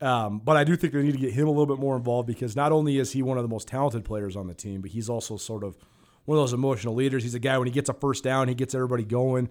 Um, 0.00 0.40
but 0.44 0.56
I 0.56 0.64
do 0.64 0.76
think 0.76 0.92
they 0.92 1.02
need 1.02 1.12
to 1.12 1.18
get 1.18 1.32
him 1.32 1.48
a 1.48 1.50
little 1.50 1.66
bit 1.66 1.78
more 1.78 1.96
involved 1.96 2.26
because 2.26 2.54
not 2.54 2.70
only 2.70 2.98
is 2.98 3.12
he 3.12 3.22
one 3.22 3.38
of 3.38 3.44
the 3.44 3.48
most 3.48 3.66
talented 3.66 4.04
players 4.04 4.36
on 4.36 4.46
the 4.46 4.54
team, 4.54 4.82
but 4.82 4.90
he's 4.90 5.08
also 5.08 5.36
sort 5.36 5.64
of 5.64 5.76
one 6.26 6.36
of 6.36 6.42
those 6.42 6.52
emotional 6.52 6.94
leaders. 6.94 7.22
He's 7.22 7.34
a 7.34 7.38
guy 7.38 7.56
when 7.56 7.66
he 7.66 7.72
gets 7.72 7.88
a 7.88 7.94
first 7.94 8.22
down, 8.22 8.48
he 8.48 8.54
gets 8.54 8.74
everybody 8.74 9.04
going. 9.04 9.48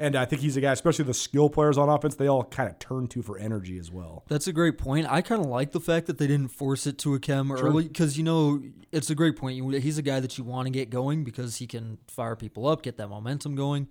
And 0.00 0.14
I 0.14 0.26
think 0.26 0.42
he's 0.42 0.56
a 0.56 0.60
guy, 0.60 0.72
especially 0.72 1.06
the 1.06 1.14
skill 1.14 1.50
players 1.50 1.76
on 1.76 1.88
offense, 1.88 2.14
they 2.14 2.28
all 2.28 2.44
kind 2.44 2.70
of 2.70 2.78
turn 2.78 3.08
to 3.08 3.20
for 3.20 3.36
energy 3.36 3.78
as 3.78 3.90
well. 3.90 4.24
That's 4.28 4.46
a 4.46 4.52
great 4.52 4.78
point. 4.78 5.08
I 5.10 5.22
kind 5.22 5.40
of 5.40 5.48
like 5.48 5.72
the 5.72 5.80
fact 5.80 6.06
that 6.06 6.18
they 6.18 6.28
didn't 6.28 6.52
force 6.52 6.86
it 6.86 6.98
to 6.98 7.18
Akem 7.18 7.48
sure. 7.48 7.66
early 7.66 7.88
because, 7.88 8.16
you 8.16 8.22
know, 8.22 8.62
it's 8.92 9.10
a 9.10 9.16
great 9.16 9.34
point. 9.34 9.74
He's 9.82 9.98
a 9.98 10.02
guy 10.02 10.20
that 10.20 10.38
you 10.38 10.44
want 10.44 10.66
to 10.66 10.70
get 10.70 10.88
going 10.88 11.24
because 11.24 11.56
he 11.56 11.66
can 11.66 11.98
fire 12.06 12.36
people 12.36 12.68
up, 12.68 12.82
get 12.82 12.96
that 12.98 13.08
momentum 13.08 13.56
going. 13.56 13.88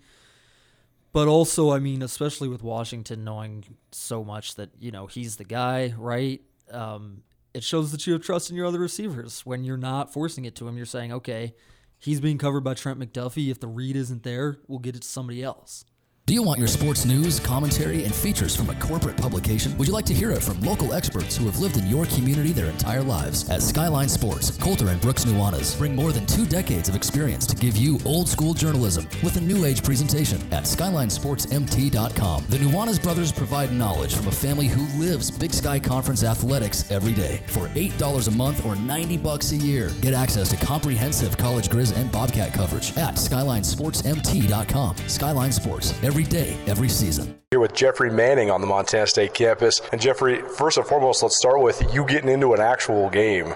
But 1.11 1.27
also, 1.27 1.71
I 1.71 1.79
mean, 1.79 2.01
especially 2.01 2.47
with 2.47 2.63
Washington 2.63 3.25
knowing 3.25 3.65
so 3.91 4.23
much 4.23 4.55
that, 4.55 4.69
you 4.79 4.91
know, 4.91 5.07
he's 5.07 5.35
the 5.35 5.43
guy, 5.43 5.93
right? 5.97 6.41
Um, 6.71 7.23
it 7.53 7.63
shows 7.63 7.91
that 7.91 8.07
you 8.07 8.13
have 8.13 8.21
trust 8.21 8.49
in 8.49 8.55
your 8.55 8.65
other 8.65 8.79
receivers. 8.79 9.45
When 9.45 9.65
you're 9.65 9.77
not 9.77 10.13
forcing 10.13 10.45
it 10.45 10.55
to 10.55 10.67
him, 10.69 10.77
you're 10.77 10.85
saying, 10.85 11.11
okay, 11.11 11.53
he's 11.97 12.21
being 12.21 12.37
covered 12.37 12.61
by 12.61 12.75
Trent 12.75 12.97
McDuffie. 12.97 13.49
If 13.49 13.59
the 13.59 13.67
read 13.67 13.97
isn't 13.97 14.23
there, 14.23 14.59
we'll 14.67 14.79
get 14.79 14.95
it 14.95 15.01
to 15.01 15.07
somebody 15.07 15.43
else. 15.43 15.83
Do 16.27 16.33
you 16.33 16.43
want 16.43 16.59
your 16.59 16.67
sports 16.67 17.05
news, 17.05 17.39
commentary, 17.39 18.03
and 18.03 18.13
features 18.13 18.53
from 18.53 18.69
a 18.69 18.75
corporate 18.81 19.15
publication? 19.15 19.77
Would 19.77 19.87
you 19.87 19.93
like 19.93 20.03
to 20.07 20.13
hear 20.13 20.29
it 20.31 20.43
from 20.43 20.59
local 20.59 20.91
experts 20.93 21.37
who 21.37 21.45
have 21.45 21.59
lived 21.59 21.77
in 21.77 21.87
your 21.87 22.05
community 22.07 22.51
their 22.51 22.65
entire 22.65 23.01
lives? 23.01 23.49
At 23.49 23.61
Skyline 23.63 24.09
Sports, 24.09 24.51
Colter 24.57 24.89
and 24.89 24.99
Brooks 24.99 25.23
Nuanez 25.23 25.77
bring 25.77 25.95
more 25.95 26.11
than 26.11 26.25
two 26.25 26.45
decades 26.45 26.89
of 26.89 26.95
experience 26.95 27.45
to 27.45 27.55
give 27.55 27.77
you 27.77 27.97
old 28.03 28.27
school 28.27 28.53
journalism 28.53 29.07
with 29.23 29.37
a 29.37 29.39
new 29.39 29.63
age 29.63 29.81
presentation 29.81 30.41
at 30.51 30.63
SkylineSportsMT.com. 30.63 32.43
The 32.49 32.57
Nuanez 32.57 33.01
brothers 33.01 33.31
provide 33.31 33.71
knowledge 33.71 34.13
from 34.13 34.27
a 34.27 34.31
family 34.31 34.67
who 34.67 34.83
lives 35.01 35.31
Big 35.31 35.53
Sky 35.53 35.79
Conference 35.79 36.25
athletics 36.25 36.91
every 36.91 37.13
day. 37.13 37.39
For 37.47 37.69
$8 37.69 38.27
a 38.27 38.31
month 38.31 38.65
or 38.65 38.75
90 38.75 39.15
bucks 39.19 39.53
a 39.53 39.55
year, 39.55 39.91
get 40.01 40.13
access 40.13 40.49
to 40.49 40.57
comprehensive 40.57 41.37
college 41.37 41.69
grizz 41.69 41.95
and 41.95 42.11
bobcat 42.11 42.53
coverage 42.53 42.97
at 42.97 43.15
SkylineSportsMT.com. 43.15 44.97
Skyline 45.07 45.53
Sports, 45.53 45.93
every 46.03 46.16
every 46.17 46.31
day, 46.31 46.57
every 46.65 46.89
season. 46.89 47.37
Here 47.51 47.59
with 47.59 47.75
Jeffrey 47.75 48.09
Manning 48.09 48.49
on 48.49 48.59
the 48.59 48.65
Montana 48.65 49.05
State 49.05 49.35
campus. 49.35 49.81
And 49.91 50.01
Jeffrey, 50.01 50.41
first 50.41 50.77
and 50.77 50.87
foremost, 50.87 51.21
let's 51.21 51.37
start 51.37 51.61
with 51.61 51.93
you 51.93 52.07
getting 52.07 52.27
into 52.27 52.55
an 52.55 52.59
actual 52.59 53.07
game. 53.11 53.53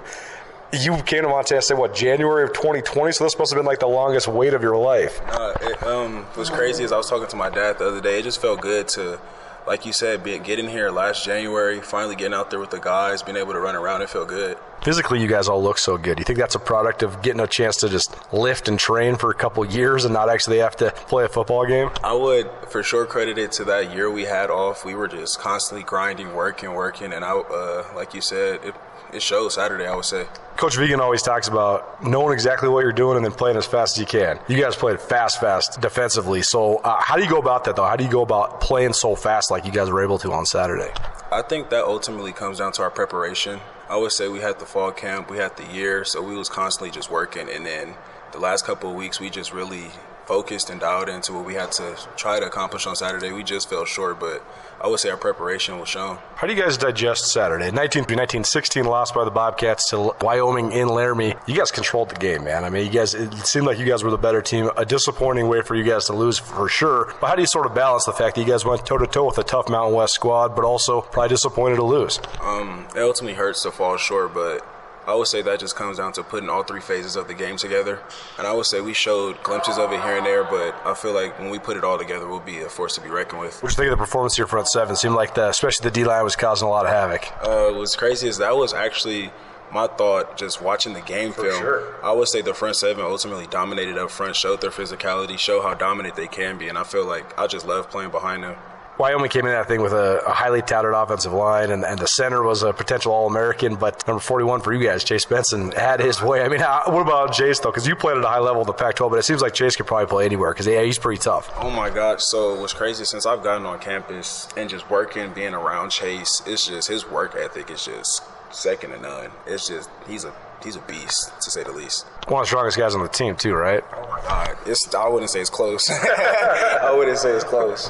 You 0.71 0.95
came 0.97 1.23
to 1.23 1.27
Montana 1.27 1.63
State, 1.63 1.79
what, 1.79 1.95
January 1.95 2.43
of 2.43 2.53
2020? 2.53 3.13
So 3.13 3.23
this 3.23 3.39
must 3.39 3.51
have 3.51 3.57
been 3.57 3.65
like 3.65 3.79
the 3.79 3.87
longest 3.87 4.27
wait 4.27 4.53
of 4.53 4.61
your 4.61 4.77
life. 4.77 5.19
Uh, 5.25 5.53
it 5.59 5.81
um, 5.81 6.27
was 6.37 6.51
crazy 6.51 6.83
as 6.83 6.91
I 6.91 6.97
was 6.97 7.09
talking 7.09 7.27
to 7.29 7.35
my 7.35 7.49
dad 7.49 7.79
the 7.79 7.87
other 7.87 7.99
day. 7.99 8.19
It 8.19 8.23
just 8.23 8.39
felt 8.39 8.61
good 8.61 8.87
to 8.89 9.19
like 9.67 9.85
you 9.85 9.93
said, 9.93 10.23
getting 10.23 10.67
here 10.67 10.89
last 10.89 11.25
January, 11.25 11.79
finally 11.81 12.15
getting 12.15 12.33
out 12.33 12.49
there 12.49 12.59
with 12.59 12.71
the 12.71 12.79
guys, 12.79 13.21
being 13.21 13.37
able 13.37 13.53
to 13.53 13.59
run 13.59 13.75
around, 13.75 14.01
it 14.01 14.09
feel 14.09 14.25
good. 14.25 14.57
Physically, 14.81 15.21
you 15.21 15.27
guys 15.27 15.47
all 15.47 15.61
look 15.61 15.77
so 15.77 15.95
good. 15.95 16.17
You 16.17 16.25
think 16.25 16.39
that's 16.39 16.55
a 16.55 16.59
product 16.59 17.03
of 17.03 17.21
getting 17.21 17.39
a 17.39 17.45
chance 17.45 17.77
to 17.77 17.89
just 17.89 18.15
lift 18.33 18.67
and 18.67 18.79
train 18.79 19.15
for 19.15 19.29
a 19.29 19.35
couple 19.35 19.63
years 19.63 20.05
and 20.05 20.13
not 20.13 20.27
actually 20.27 20.57
have 20.57 20.75
to 20.77 20.89
play 20.91 21.23
a 21.23 21.29
football 21.29 21.67
game? 21.67 21.91
I 22.03 22.13
would 22.13 22.49
for 22.69 22.81
sure 22.81 23.05
credit 23.05 23.37
it 23.37 23.51
to 23.53 23.63
that 23.65 23.93
year 23.93 24.09
we 24.09 24.23
had 24.23 24.49
off. 24.49 24.83
We 24.83 24.95
were 24.95 25.07
just 25.07 25.39
constantly 25.39 25.83
grinding, 25.83 26.33
working, 26.33 26.73
working, 26.73 27.13
and 27.13 27.23
I, 27.23 27.31
uh, 27.31 27.85
like 27.95 28.15
you 28.15 28.21
said, 28.21 28.63
it 28.63 28.73
it 29.13 29.21
shows 29.21 29.55
Saturday, 29.55 29.85
I 29.85 29.95
would 29.95 30.05
say. 30.05 30.25
Coach 30.57 30.77
Vigen 30.77 30.99
always 30.99 31.21
talks 31.21 31.47
about 31.47 32.03
knowing 32.03 32.33
exactly 32.33 32.69
what 32.69 32.81
you're 32.81 32.91
doing 32.91 33.15
and 33.15 33.25
then 33.25 33.31
playing 33.31 33.57
as 33.57 33.65
fast 33.65 33.95
as 33.95 33.99
you 33.99 34.05
can. 34.05 34.39
You 34.47 34.61
guys 34.61 34.75
played 34.75 34.99
fast, 34.99 35.39
fast 35.39 35.81
defensively. 35.81 36.41
So, 36.41 36.77
uh, 36.77 37.01
how 37.01 37.15
do 37.15 37.23
you 37.23 37.29
go 37.29 37.39
about 37.39 37.63
that, 37.63 37.75
though? 37.75 37.85
How 37.85 37.95
do 37.95 38.03
you 38.03 38.11
go 38.11 38.21
about 38.21 38.61
playing 38.61 38.93
so 38.93 39.15
fast 39.15 39.49
like 39.49 39.65
you 39.65 39.71
guys 39.71 39.89
were 39.89 40.03
able 40.03 40.19
to 40.19 40.31
on 40.31 40.45
Saturday? 40.45 40.91
I 41.31 41.41
think 41.41 41.69
that 41.69 41.85
ultimately 41.85 42.31
comes 42.31 42.59
down 42.59 42.73
to 42.73 42.83
our 42.83 42.91
preparation. 42.91 43.59
I 43.89 43.97
would 43.97 44.11
say 44.11 44.27
we 44.27 44.39
had 44.39 44.59
the 44.59 44.65
fall 44.65 44.91
camp, 44.91 45.29
we 45.29 45.37
had 45.37 45.57
the 45.57 45.65
year, 45.65 46.05
so 46.05 46.21
we 46.21 46.35
was 46.35 46.49
constantly 46.49 46.91
just 46.91 47.09
working, 47.09 47.49
and 47.49 47.65
then 47.65 47.95
the 48.31 48.39
last 48.39 48.65
couple 48.65 48.89
of 48.89 48.95
weeks 48.95 49.19
we 49.19 49.29
just 49.29 49.51
really 49.53 49.87
focused 50.25 50.69
and 50.69 50.79
dialed 50.79 51.09
into 51.09 51.33
what 51.33 51.45
we 51.45 51.55
had 51.55 51.71
to 51.73 51.97
try 52.15 52.39
to 52.39 52.45
accomplish 52.45 52.87
on 52.87 52.95
Saturday. 52.95 53.31
We 53.31 53.43
just 53.43 53.69
fell 53.69 53.85
short, 53.85 54.19
but 54.19 54.43
I 54.79 54.87
would 54.87 54.99
say 54.99 55.09
our 55.09 55.17
preparation 55.17 55.79
was 55.79 55.89
shown. 55.89 56.17
How 56.35 56.47
do 56.47 56.53
you 56.53 56.61
guys 56.61 56.77
digest 56.77 57.31
Saturday? 57.31 57.65
19 57.71 58.01
1916 58.01 58.83
lost 58.83 59.13
by 59.13 59.23
the 59.23 59.31
Bobcats 59.31 59.89
to 59.89 60.13
Wyoming 60.21 60.71
in 60.71 60.87
Laramie. 60.87 61.35
You 61.45 61.55
guys 61.55 61.71
controlled 61.71 62.09
the 62.09 62.15
game, 62.15 62.43
man. 62.43 62.63
I 62.63 62.69
mean, 62.69 62.85
you 62.85 62.91
guys, 62.91 63.13
it 63.13 63.31
seemed 63.45 63.65
like 63.65 63.77
you 63.77 63.85
guys 63.85 64.03
were 64.03 64.09
the 64.09 64.17
better 64.17 64.41
team. 64.41 64.69
A 64.77 64.85
disappointing 64.85 65.47
way 65.47 65.61
for 65.61 65.75
you 65.75 65.83
guys 65.83 66.05
to 66.05 66.13
lose 66.13 66.39
for 66.39 66.67
sure. 66.67 67.13
But 67.21 67.27
how 67.27 67.35
do 67.35 67.41
you 67.41 67.47
sort 67.47 67.65
of 67.65 67.75
balance 67.75 68.05
the 68.05 68.13
fact 68.13 68.35
that 68.35 68.41
you 68.41 68.47
guys 68.47 68.65
went 68.65 68.85
toe 68.85 68.97
to 68.97 69.07
toe 69.07 69.25
with 69.25 69.37
a 69.37 69.43
tough 69.43 69.69
Mountain 69.69 69.95
West 69.95 70.15
squad, 70.15 70.55
but 70.55 70.63
also 70.63 71.01
probably 71.01 71.29
disappointed 71.29 71.75
to 71.75 71.83
lose? 71.83 72.19
Um, 72.41 72.87
it 72.95 73.01
ultimately 73.01 73.35
hurts 73.35 73.63
to 73.63 73.71
fall 73.71 73.97
short, 73.97 74.33
but 74.33 74.65
I 75.07 75.15
would 75.15 75.27
say 75.27 75.41
that 75.41 75.59
just 75.59 75.75
comes 75.75 75.97
down 75.97 76.13
to 76.13 76.23
putting 76.23 76.49
all 76.49 76.63
three 76.63 76.79
phases 76.81 77.15
of 77.15 77.27
the 77.27 77.33
game 77.33 77.57
together. 77.57 77.99
And 78.37 78.45
I 78.45 78.53
would 78.53 78.65
say 78.67 78.81
we 78.81 78.93
showed 78.93 79.41
glimpses 79.43 79.77
of 79.77 79.91
it 79.91 80.01
here 80.01 80.17
and 80.17 80.25
there, 80.25 80.43
but 80.43 80.75
I 80.85 80.93
feel 80.93 81.13
like 81.13 81.39
when 81.39 81.49
we 81.49 81.57
put 81.59 81.75
it 81.75 81.83
all 81.83 81.97
together, 81.97 82.27
we'll 82.27 82.39
be 82.39 82.59
a 82.59 82.69
force 82.69 82.95
to 82.95 83.01
be 83.01 83.09
reckoned 83.09 83.41
with. 83.41 83.61
What 83.63 83.69
do 83.69 83.73
you 83.73 83.75
think 83.77 83.91
of 83.91 83.97
the 83.97 84.03
performance 84.05 84.35
here 84.35 84.45
front 84.47 84.67
seven? 84.67 84.95
Seemed 84.95 85.15
like 85.15 85.33
the, 85.35 85.49
especially 85.49 85.85
the 85.85 85.91
D 85.91 86.03
line 86.03 86.23
was 86.23 86.35
causing 86.35 86.67
a 86.67 86.71
lot 86.71 86.85
of 86.85 86.91
havoc. 86.91 87.27
Uh, 87.41 87.71
what's 87.77 87.95
crazy 87.95 88.27
is 88.27 88.37
that 88.37 88.55
was 88.55 88.73
actually 88.73 89.31
my 89.73 89.87
thought 89.87 90.37
just 90.37 90.61
watching 90.61 90.93
the 90.93 91.01
game 91.01 91.31
For 91.31 91.43
film. 91.43 91.59
sure. 91.59 91.95
I 92.03 92.11
would 92.11 92.27
say 92.27 92.41
the 92.41 92.53
front 92.53 92.75
seven 92.75 93.03
ultimately 93.03 93.47
dominated 93.47 93.97
up 93.97 94.11
front, 94.11 94.35
showed 94.35 94.61
their 94.61 94.69
physicality, 94.69 95.37
showed 95.37 95.61
how 95.61 95.73
dominant 95.73 96.15
they 96.15 96.27
can 96.27 96.57
be, 96.57 96.67
and 96.67 96.77
I 96.77 96.83
feel 96.83 97.05
like 97.07 97.39
I 97.39 97.47
just 97.47 97.65
love 97.65 97.89
playing 97.89 98.11
behind 98.11 98.43
them. 98.43 98.55
Wyoming 98.97 99.29
came 99.29 99.45
in 99.45 99.51
that 99.51 99.67
thing 99.67 99.81
with 99.81 99.93
a, 99.93 100.21
a 100.27 100.31
highly 100.31 100.61
touted 100.61 100.93
offensive 100.93 101.33
line, 101.33 101.71
and, 101.71 101.83
and 101.83 101.97
the 101.97 102.07
center 102.07 102.43
was 102.43 102.61
a 102.63 102.73
potential 102.73 103.11
All 103.11 103.27
American. 103.27 103.75
But 103.75 104.05
number 104.07 104.19
41 104.19 104.61
for 104.61 104.73
you 104.73 104.85
guys, 104.85 105.03
Chase 105.03 105.25
Benson, 105.25 105.71
had 105.71 105.99
his 105.99 106.21
way. 106.21 106.43
I 106.43 106.49
mean, 106.49 106.59
how, 106.61 106.83
what 106.87 107.01
about 107.01 107.33
Chase, 107.33 107.59
though? 107.59 107.71
Because 107.71 107.87
you 107.87 107.95
played 107.95 108.17
at 108.17 108.23
a 108.23 108.27
high 108.27 108.39
level 108.39 108.61
in 108.61 108.67
the 108.67 108.73
Pac 108.73 108.95
12, 108.95 109.11
but 109.11 109.19
it 109.19 109.23
seems 109.23 109.41
like 109.41 109.53
Chase 109.53 109.75
could 109.75 109.87
probably 109.87 110.07
play 110.07 110.25
anywhere 110.25 110.51
because 110.53 110.67
yeah, 110.67 110.83
he's 110.83 110.99
pretty 110.99 111.19
tough. 111.19 111.51
Oh 111.59 111.69
my 111.69 111.89
God! 111.89 112.21
So 112.21 112.59
what's 112.59 112.73
crazy 112.73 113.05
since 113.05 113.25
I've 113.25 113.43
gotten 113.43 113.65
on 113.65 113.79
campus 113.79 114.47
and 114.55 114.69
just 114.69 114.89
working, 114.89 115.33
being 115.33 115.53
around 115.53 115.89
Chase, 115.89 116.41
it's 116.45 116.67
just 116.67 116.87
his 116.87 117.09
work 117.09 117.35
ethic 117.35 117.71
is 117.71 117.85
just 117.85 118.23
second 118.51 118.91
to 118.91 118.99
none. 119.01 119.31
It's 119.47 119.67
just 119.67 119.89
he's 120.07 120.25
a 120.25 120.33
he's 120.63 120.75
a 120.75 120.81
beast 120.81 121.31
to 121.41 121.51
say 121.51 121.63
the 121.63 121.71
least. 121.71 122.05
One 122.27 122.41
of 122.41 122.43
the 122.43 122.47
strongest 122.47 122.77
guys 122.77 122.95
on 122.95 123.01
the 123.01 123.07
team, 123.07 123.35
too, 123.35 123.53
right? 123.53 123.83
Oh 123.93 124.07
my 124.09 124.21
God! 124.21 124.57
It's 124.65 124.93
I 124.93 125.07
wouldn't 125.07 125.31
say 125.31 125.41
it's 125.41 125.49
close. 125.49 125.89
I 125.89 126.93
wouldn't 126.95 127.17
say 127.17 127.31
it's 127.31 127.43
close. 127.43 127.89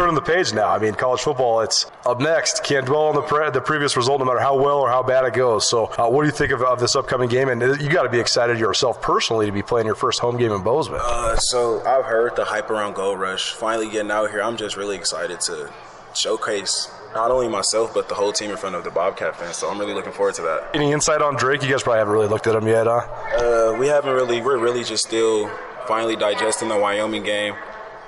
Turning 0.00 0.14
the 0.14 0.22
page 0.22 0.54
now. 0.54 0.70
I 0.70 0.78
mean, 0.78 0.94
college 0.94 1.20
football, 1.20 1.60
it's 1.60 1.84
up 2.06 2.22
next. 2.22 2.64
Can't 2.64 2.86
dwell 2.86 3.08
on 3.08 3.14
the, 3.14 3.20
pre- 3.20 3.50
the 3.50 3.60
previous 3.60 3.98
result 3.98 4.18
no 4.20 4.24
matter 4.24 4.38
how 4.38 4.58
well 4.58 4.78
or 4.78 4.88
how 4.88 5.02
bad 5.02 5.26
it 5.26 5.34
goes. 5.34 5.68
So, 5.68 5.92
uh, 5.98 6.08
what 6.08 6.22
do 6.22 6.26
you 6.26 6.32
think 6.32 6.52
of, 6.52 6.62
of 6.62 6.80
this 6.80 6.96
upcoming 6.96 7.28
game? 7.28 7.50
And 7.50 7.60
you 7.60 7.90
got 7.90 8.04
to 8.04 8.08
be 8.08 8.18
excited 8.18 8.58
yourself 8.58 9.02
personally 9.02 9.44
to 9.44 9.52
be 9.52 9.60
playing 9.60 9.84
your 9.84 9.94
first 9.94 10.18
home 10.18 10.38
game 10.38 10.52
in 10.52 10.62
Bozeman. 10.62 11.02
Uh, 11.04 11.36
so 11.36 11.82
I've 11.84 12.06
heard 12.06 12.34
the 12.34 12.46
hype 12.46 12.70
around 12.70 12.94
Gold 12.94 13.20
Rush. 13.20 13.52
Finally 13.52 13.90
getting 13.90 14.10
out 14.10 14.30
here, 14.30 14.42
I'm 14.42 14.56
just 14.56 14.74
really 14.74 14.96
excited 14.96 15.38
to 15.42 15.70
showcase 16.14 16.90
not 17.14 17.30
only 17.30 17.48
myself 17.48 17.92
but 17.92 18.08
the 18.08 18.14
whole 18.14 18.32
team 18.32 18.50
in 18.50 18.56
front 18.56 18.76
of 18.76 18.84
the 18.84 18.90
Bobcat 18.90 19.36
fans. 19.36 19.58
So 19.58 19.68
I'm 19.68 19.78
really 19.78 19.92
looking 19.92 20.12
forward 20.12 20.34
to 20.36 20.42
that. 20.42 20.70
Any 20.72 20.92
insight 20.92 21.20
on 21.20 21.36
Drake? 21.36 21.62
You 21.62 21.68
guys 21.68 21.82
probably 21.82 21.98
haven't 21.98 22.14
really 22.14 22.28
looked 22.28 22.46
at 22.46 22.54
him 22.56 22.66
yet, 22.66 22.86
huh? 22.86 23.00
Uh, 23.36 23.76
we 23.78 23.88
haven't 23.88 24.14
really. 24.14 24.40
We're 24.40 24.56
really 24.56 24.82
just 24.82 25.06
still 25.06 25.50
finally 25.86 26.16
digesting 26.16 26.70
the 26.70 26.78
Wyoming 26.78 27.22
game. 27.22 27.54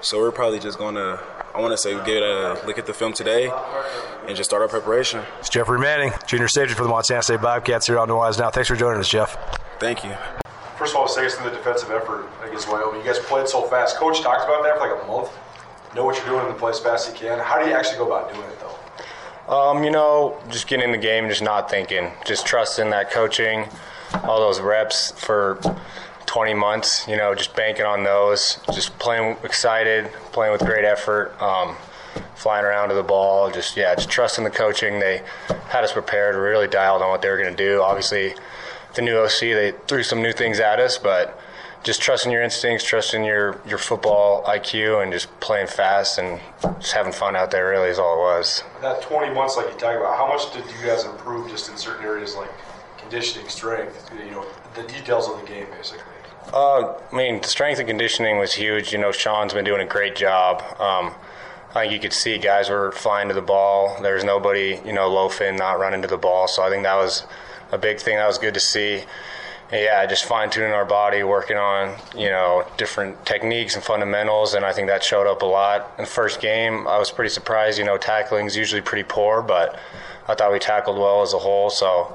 So 0.01 0.20
we're 0.20 0.32
probably 0.32 0.59
just 0.59 0.78
gonna. 0.78 1.20
I 1.55 1.61
want 1.61 1.73
to 1.73 1.77
say 1.77 1.95
we 1.95 2.03
get 2.05 2.23
a 2.23 2.63
look 2.67 2.79
at 2.79 2.87
the 2.87 2.95
film 2.95 3.13
today 3.13 3.51
and 4.27 4.35
just 4.35 4.49
start 4.49 4.63
our 4.63 4.69
preparation. 4.69 5.23
It's 5.39 5.51
Jeffrey 5.51 5.79
Manning, 5.79 6.13
junior 6.27 6.49
safety 6.49 6.75
for 6.75 6.83
the 6.83 6.89
Montana 6.89 7.23
State 7.23 7.43
Bobcats 7.43 7.87
here 7.87 7.99
on 7.99 8.09
Nuanez 8.09 8.39
Now. 8.39 8.49
Thanks 8.49 8.69
for 8.69 8.77
joining 8.77 9.01
us, 9.01 9.09
Jeff. 9.09 9.37
Thank 9.79 10.03
you. 10.03 10.15
First 10.79 10.95
of 10.95 11.01
all, 11.01 11.09
say 11.09 11.27
us 11.27 11.37
to 11.37 11.43
the 11.43 11.51
defensive 11.51 11.91
effort 11.91 12.27
against 12.43 12.71
Wyoming. 12.71 13.01
You 13.01 13.07
guys 13.07 13.19
played 13.19 13.49
so 13.49 13.65
fast. 13.65 13.97
Coach 13.99 14.23
talked 14.23 14.45
about 14.45 14.63
that 14.63 14.79
for 14.79 14.89
like 14.89 15.05
a 15.05 15.07
month. 15.07 15.31
Know 15.95 16.07
what 16.07 16.17
you're 16.17 16.25
doing 16.25 16.47
and 16.47 16.59
play 16.59 16.71
as 16.71 16.81
fast 16.81 17.09
as 17.09 17.13
you 17.15 17.29
can. 17.29 17.39
How 17.39 17.63
do 17.63 17.69
you 17.69 17.77
actually 17.77 17.99
go 17.99 18.07
about 18.07 18.33
doing 18.33 18.49
it, 18.49 18.59
though? 18.59 19.55
Um, 19.55 19.85
you 19.85 19.91
know, 19.91 20.41
just 20.49 20.67
getting 20.69 20.87
in 20.87 20.93
the 20.93 20.99
game, 20.99 21.29
just 21.29 21.43
not 21.43 21.69
thinking, 21.69 22.13
just 22.25 22.47
trusting 22.47 22.89
that 22.91 23.11
coaching, 23.11 23.69
all 24.25 24.41
those 24.41 24.59
reps 24.59 25.13
for 25.21 25.61
20 26.33 26.55
months. 26.55 27.07
You 27.07 27.16
know, 27.16 27.35
just 27.35 27.55
banking 27.55 27.85
on 27.85 28.05
those, 28.05 28.59
just 28.72 28.99
playing 28.99 29.37
excited, 29.45 30.11
playing 30.33 30.53
with 30.53 30.62
great 30.62 30.85
effort, 30.85 31.35
um, 31.43 31.76
flying 32.35 32.64
around 32.64 32.89
to 32.89 32.95
the 32.95 33.03
ball. 33.03 33.51
Just 33.51 33.76
yeah, 33.76 33.95
just 33.95 34.09
trusting 34.09 34.43
the 34.43 34.51
coaching. 34.51 34.99
They 34.99 35.20
had 35.68 35.85
us 35.85 35.93
prepared, 35.93 36.35
really 36.35 36.68
dialed 36.68 37.03
on 37.03 37.11
what 37.11 37.20
they 37.20 37.28
were 37.28 37.37
going 37.37 37.55
to 37.55 37.64
do. 37.64 37.83
Obviously, 37.83 38.35
the 38.95 39.03
new 39.03 39.18
OC 39.18 39.41
they 39.41 39.74
threw 39.87 40.03
some 40.03 40.22
new 40.22 40.33
things 40.33 40.59
at 40.59 40.80
us, 40.80 40.97
but 40.97 41.39
just 41.83 42.01
trusting 42.01 42.33
your 42.33 42.43
instincts, 42.43 42.83
trusting 42.83 43.24
your, 43.24 43.61
your 43.66 43.76
football 43.76 44.43
IQ, 44.45 45.03
and 45.03 45.12
just 45.12 45.28
playing 45.41 45.66
fast 45.66 46.16
and 46.16 46.41
just 46.80 46.93
having 46.93 47.12
fun 47.12 47.37
out 47.37 47.51
there. 47.51 47.68
Really 47.68 47.91
is 47.91 47.99
all 47.99 48.14
it 48.14 48.20
was. 48.20 48.64
That 48.80 49.03
20 49.03 49.35
months, 49.35 49.59
like 49.59 49.66
you 49.66 49.78
talk 49.78 49.97
about, 49.97 50.16
how 50.16 50.28
much 50.28 50.51
did 50.55 50.64
you 50.64 50.87
guys 50.87 51.05
improve 51.05 51.51
just 51.51 51.68
in 51.68 51.76
certain 51.76 52.07
areas 52.07 52.37
like 52.37 52.51
conditioning, 52.97 53.49
strength, 53.49 54.11
you 54.16 54.30
know, 54.30 54.47
the 54.74 54.85
details 54.85 55.28
of 55.28 55.39
the 55.39 55.47
game, 55.47 55.66
basically? 55.76 56.12
Uh, 56.53 56.95
I 57.12 57.16
mean, 57.16 57.43
strength 57.43 57.78
and 57.78 57.88
conditioning 57.88 58.38
was 58.38 58.55
huge. 58.55 58.93
You 58.93 58.99
know, 58.99 59.12
Sean's 59.12 59.55
been 59.55 59.64
doing 59.64 59.80
a 59.80 59.86
great 59.86 60.16
job. 60.16 60.62
Um, 60.80 61.14
I 61.74 61.82
think 61.82 61.93
you 61.93 62.01
could 62.01 62.12
see 62.12 62.36
guys 62.38 62.68
were 62.68 62.93
flying 62.93 63.28
to 63.28 63.34
the 63.34 63.43
ball. 63.43 63.97
There 64.03 64.14
was 64.14 64.24
nobody, 64.24 64.80
you 64.84 64.93
know, 64.93 65.09
loafing, 65.09 65.57
not 65.57 65.78
running 65.78 66.03
to 66.03 66.09
the 66.09 66.18
ball. 66.18 66.47
So 66.47 66.62
I 66.62 66.68
think 66.68 66.82
that 66.82 66.97
was 66.97 67.24
a 67.70 67.78
big 67.78 67.99
thing. 67.99 68.16
That 68.16 68.26
was 68.26 68.38
good 68.38 68.55
to 68.55 68.61
see. 68.61 69.05
And 69.70 69.80
yeah, 69.80 70.05
just 70.05 70.26
fine 70.26 70.51
tuning 70.51 70.72
our 70.72 70.84
body, 70.84 71.22
working 71.22 71.57
on, 71.57 71.97
you 72.14 72.28
know, 72.28 72.66
different 72.76 73.24
techniques 73.24 73.74
and 73.74 73.82
fundamentals. 73.82 74.53
And 74.53 74.66
I 74.66 74.72
think 74.72 74.88
that 74.88 75.03
showed 75.03 75.26
up 75.26 75.40
a 75.40 75.47
lot. 75.47 75.95
In 75.97 76.05
the 76.05 76.11
first 76.11 76.43
game, 76.43 76.86
I 76.86 76.99
was 76.99 77.11
pretty 77.11 77.30
surprised. 77.30 77.78
You 77.78 77.86
know, 77.86 77.97
tackling's 77.97 78.55
usually 78.55 78.82
pretty 78.82 79.05
poor, 79.09 79.40
but 79.40 79.78
I 80.28 80.34
thought 80.34 80.53
we 80.53 80.59
tackled 80.59 80.99
well 80.99 81.22
as 81.22 81.32
a 81.32 81.38
whole. 81.38 81.70
So, 81.70 82.14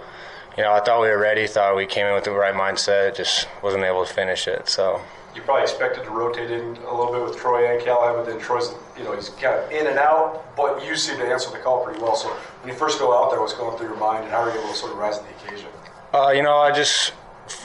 you 0.58 0.64
know, 0.64 0.74
I 0.74 0.80
thought 0.80 1.02
we 1.02 1.08
were 1.08 1.20
ready. 1.20 1.46
Thought 1.46 1.76
we 1.76 1.86
came 1.86 2.08
in 2.08 2.16
with 2.16 2.24
the 2.24 2.32
right 2.32 2.56
mindset. 2.56 3.16
Just 3.16 3.48
wasn't 3.62 3.84
able 3.84 4.04
to 4.06 4.12
finish 4.12 4.48
it. 4.48 4.68
So. 4.68 5.02
You 5.36 5.44
probably 5.44 5.64
expected 5.64 6.04
to 6.04 6.10
rotate 6.10 6.50
in 6.50 6.64
a 6.78 6.98
little 6.98 7.14
bit 7.14 7.22
with 7.22 7.38
Troy 7.38 7.72
and 7.72 7.80
Callahan, 7.84 8.16
but 8.16 8.26
then 8.26 8.40
Troy's, 8.40 8.74
you 8.98 9.04
know, 9.04 9.14
he's 9.14 9.30
kind 9.30 9.54
of 9.54 9.72
in 9.72 9.86
and 9.86 10.00
out, 10.00 10.56
but 10.56 10.84
you 10.84 10.96
seem 10.96 11.20
to 11.20 11.28
answer 11.28 11.52
the 11.52 11.60
call 11.60 11.86
pretty 11.86 12.02
well. 12.02 12.16
So 12.16 12.30
when 12.30 12.74
you 12.74 12.80
first 12.80 12.98
go 12.98 13.16
out 13.16 13.30
there, 13.30 13.40
what's 13.40 13.54
going 13.54 13.78
through 13.78 13.90
your 13.90 13.98
mind, 13.98 14.24
and 14.24 14.32
how 14.32 14.40
are 14.40 14.52
you 14.52 14.60
able 14.60 14.70
to 14.70 14.76
sort 14.76 14.94
of 14.94 14.98
rise 14.98 15.20
to 15.20 15.24
the 15.24 15.30
occasion? 15.46 15.70
Uh, 16.12 16.32
you 16.32 16.42
know, 16.42 16.58
I 16.58 16.72
just 16.72 17.14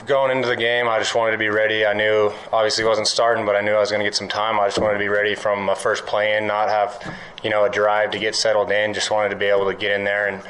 going 0.05 0.35
into 0.35 0.47
the 0.47 0.55
game, 0.55 0.87
I 0.87 0.99
just 0.99 1.15
wanted 1.15 1.31
to 1.31 1.37
be 1.39 1.49
ready. 1.49 1.83
I 1.83 1.93
knew 1.93 2.31
obviously 2.51 2.83
wasn't 2.83 3.07
starting, 3.07 3.43
but 3.43 3.55
I 3.55 3.61
knew 3.61 3.71
I 3.71 3.79
was 3.79 3.89
going 3.89 4.01
to 4.01 4.05
get 4.05 4.15
some 4.15 4.27
time. 4.27 4.59
I 4.59 4.67
just 4.67 4.77
wanted 4.77 4.93
to 4.93 4.99
be 4.99 5.07
ready 5.07 5.33
from 5.33 5.63
my 5.63 5.75
first 5.75 6.05
play 6.05 6.37
in, 6.37 6.45
not 6.45 6.69
have 6.69 7.15
you 7.43 7.49
know 7.49 7.65
a 7.65 7.69
drive 7.69 8.11
to 8.11 8.19
get 8.19 8.35
settled 8.35 8.71
in. 8.71 8.93
Just 8.93 9.09
wanted 9.09 9.29
to 9.29 9.35
be 9.35 9.45
able 9.45 9.65
to 9.65 9.75
get 9.75 9.91
in 9.91 10.03
there 10.03 10.27
and 10.27 10.43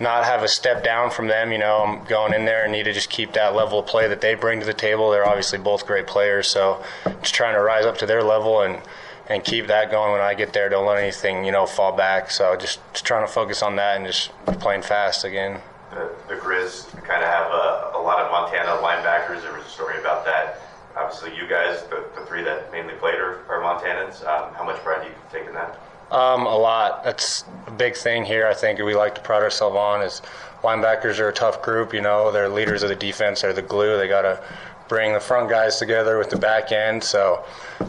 not 0.00 0.24
have 0.24 0.42
a 0.42 0.48
step 0.48 0.84
down 0.84 1.10
from 1.10 1.26
them. 1.26 1.52
You 1.52 1.58
know, 1.58 1.82
I'm 1.84 2.04
going 2.04 2.32
in 2.34 2.44
there 2.44 2.64
and 2.64 2.72
need 2.72 2.84
to 2.84 2.92
just 2.92 3.10
keep 3.10 3.32
that 3.32 3.54
level 3.54 3.80
of 3.80 3.86
play 3.86 4.08
that 4.08 4.20
they 4.20 4.34
bring 4.34 4.60
to 4.60 4.66
the 4.66 4.74
table. 4.74 5.10
They're 5.10 5.28
obviously 5.28 5.58
both 5.58 5.86
great 5.86 6.06
players, 6.06 6.46
so 6.48 6.82
just 7.22 7.34
trying 7.34 7.54
to 7.54 7.60
rise 7.60 7.84
up 7.84 7.98
to 7.98 8.06
their 8.06 8.22
level 8.22 8.62
and 8.62 8.80
and 9.28 9.44
keep 9.44 9.66
that 9.66 9.90
going 9.90 10.12
when 10.12 10.22
I 10.22 10.32
get 10.34 10.52
there. 10.54 10.68
Don't 10.68 10.86
let 10.86 10.98
anything 10.98 11.44
you 11.44 11.52
know 11.52 11.66
fall 11.66 11.92
back. 11.94 12.30
So 12.30 12.56
just, 12.56 12.80
just 12.92 13.04
trying 13.04 13.26
to 13.26 13.32
focus 13.32 13.62
on 13.62 13.76
that 13.76 13.96
and 13.96 14.06
just 14.06 14.30
playing 14.58 14.82
fast 14.82 15.24
again. 15.24 15.60
The, 15.90 16.10
the 16.28 16.34
Grizz 16.34 16.90
kind 17.04 17.22
of 17.22 17.28
have 17.28 17.50
a, 17.50 17.92
a 17.96 18.00
lot 18.00 18.20
of 18.20 18.30
Montana 18.30 18.80
linebackers. 18.82 19.42
There 19.42 19.52
was 19.52 19.66
a 19.66 19.68
story 19.68 19.98
about 19.98 20.24
that. 20.24 20.60
Obviously, 20.96 21.36
you 21.36 21.46
guys, 21.46 21.82
the, 21.84 22.04
the 22.16 22.26
three 22.26 22.42
that 22.42 22.72
mainly 22.72 22.94
played, 22.94 23.16
are, 23.16 23.44
are 23.48 23.60
Montanans. 23.60 24.26
Um, 24.26 24.52
how 24.54 24.64
much 24.64 24.76
pride 24.78 25.02
do 25.02 25.08
you 25.08 25.14
take 25.30 25.46
in 25.46 25.54
that? 25.54 25.78
Um, 26.10 26.46
a 26.46 26.56
lot. 26.56 27.04
That's 27.04 27.44
a 27.66 27.70
big 27.70 27.94
thing 27.94 28.24
here. 28.24 28.46
I 28.46 28.54
think 28.54 28.78
we 28.80 28.94
like 28.94 29.14
to 29.16 29.20
pride 29.20 29.42
ourselves 29.42 29.76
on 29.76 30.02
is 30.02 30.22
linebackers 30.62 31.18
are 31.18 31.28
a 31.28 31.32
tough 31.32 31.60
group. 31.62 31.92
You 31.92 32.00
know, 32.00 32.32
they're 32.32 32.48
leaders 32.48 32.82
of 32.82 32.88
the 32.88 32.96
defense. 32.96 33.42
They're 33.42 33.52
the 33.52 33.62
glue. 33.62 33.98
They 33.98 34.08
got 34.08 34.22
to 34.22 34.42
bring 34.88 35.12
the 35.12 35.20
front 35.20 35.50
guys 35.50 35.78
together 35.78 36.16
with 36.16 36.30
the 36.30 36.38
back 36.38 36.72
end. 36.72 37.04
So, 37.04 37.44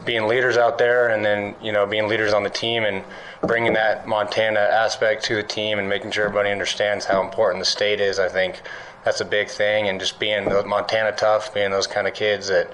being 0.05 0.27
leaders 0.27 0.57
out 0.57 0.77
there, 0.77 1.09
and 1.09 1.23
then 1.23 1.55
you 1.61 1.71
know, 1.71 1.85
being 1.85 2.07
leaders 2.07 2.33
on 2.33 2.43
the 2.43 2.49
team, 2.49 2.83
and 2.83 3.03
bringing 3.43 3.73
that 3.73 4.05
Montana 4.05 4.59
aspect 4.59 5.23
to 5.25 5.35
the 5.35 5.43
team, 5.43 5.79
and 5.79 5.87
making 5.87 6.11
sure 6.11 6.25
everybody 6.25 6.51
understands 6.51 7.05
how 7.05 7.23
important 7.23 7.61
the 7.61 7.69
state 7.69 8.01
is. 8.01 8.19
I 8.19 8.27
think 8.27 8.61
that's 9.05 9.21
a 9.21 9.25
big 9.25 9.49
thing, 9.49 9.87
and 9.87 9.97
just 9.99 10.19
being 10.19 10.49
the 10.49 10.63
Montana 10.63 11.13
tough, 11.13 11.53
being 11.53 11.71
those 11.71 11.87
kind 11.87 12.05
of 12.05 12.13
kids 12.13 12.49
that 12.49 12.71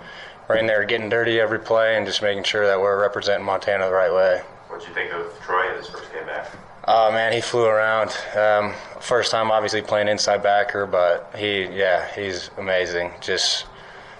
are 0.50 0.58
in 0.58 0.66
there 0.66 0.84
getting 0.86 1.10
dirty 1.10 1.40
every 1.40 1.60
play, 1.60 1.98
and 1.98 2.06
just 2.06 2.24
making 2.24 2.44
sure 2.44 2.66
that 2.66 2.82
we're 2.82 3.00
representing 3.00 3.46
Montana 3.46 3.86
the 3.86 3.94
right 3.94 4.14
way. 4.14 4.42
What 4.76 4.82
did 4.82 4.90
you 4.90 4.94
think 4.94 5.14
of 5.14 5.42
Troy 5.42 5.72
in 5.72 5.78
his 5.78 5.88
first 5.88 6.12
game 6.12 6.26
back? 6.26 6.52
Oh 6.86 7.10
man, 7.10 7.32
he 7.32 7.40
flew 7.40 7.64
around. 7.64 8.14
Um, 8.36 8.74
first 9.00 9.32
time, 9.32 9.50
obviously 9.50 9.82
playing 9.82 10.10
inside 10.10 10.44
backer, 10.44 10.86
but 10.86 11.34
he, 11.34 11.62
yeah, 11.68 12.14
he's 12.14 12.50
amazing. 12.58 13.12
Just 13.22 13.68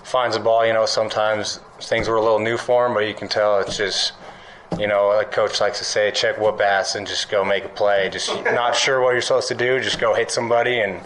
finds 0.04 0.38
the 0.38 0.42
ball. 0.42 0.66
You 0.66 0.72
know, 0.72 0.86
sometimes 0.86 1.60
things 1.82 2.08
were 2.08 2.16
a 2.16 2.22
little 2.22 2.40
new 2.40 2.56
for 2.56 2.86
him, 2.86 2.94
but 2.94 3.02
you 3.02 3.14
can 3.14 3.28
tell 3.28 3.60
it's 3.60 3.76
just 3.76 4.14
you 4.80 4.88
know, 4.88 5.10
like 5.10 5.34
coach 5.34 5.60
likes 5.60 5.80
to 5.80 5.84
say, 5.84 6.10
check 6.12 6.38
whoop 6.38 6.62
ass 6.62 6.96
and 6.96 7.06
just 7.06 7.30
go 7.30 7.44
make 7.44 7.66
a 7.66 7.70
play. 7.70 8.10
Just 8.10 8.34
not 8.46 8.78
sure 8.78 9.02
what 9.02 9.12
you're 9.12 9.22
supposed 9.22 9.50
to 9.50 9.56
do, 9.56 9.82
just 9.82 10.00
go 10.00 10.14
hit 10.14 10.32
somebody. 10.32 10.80
And, 10.80 11.02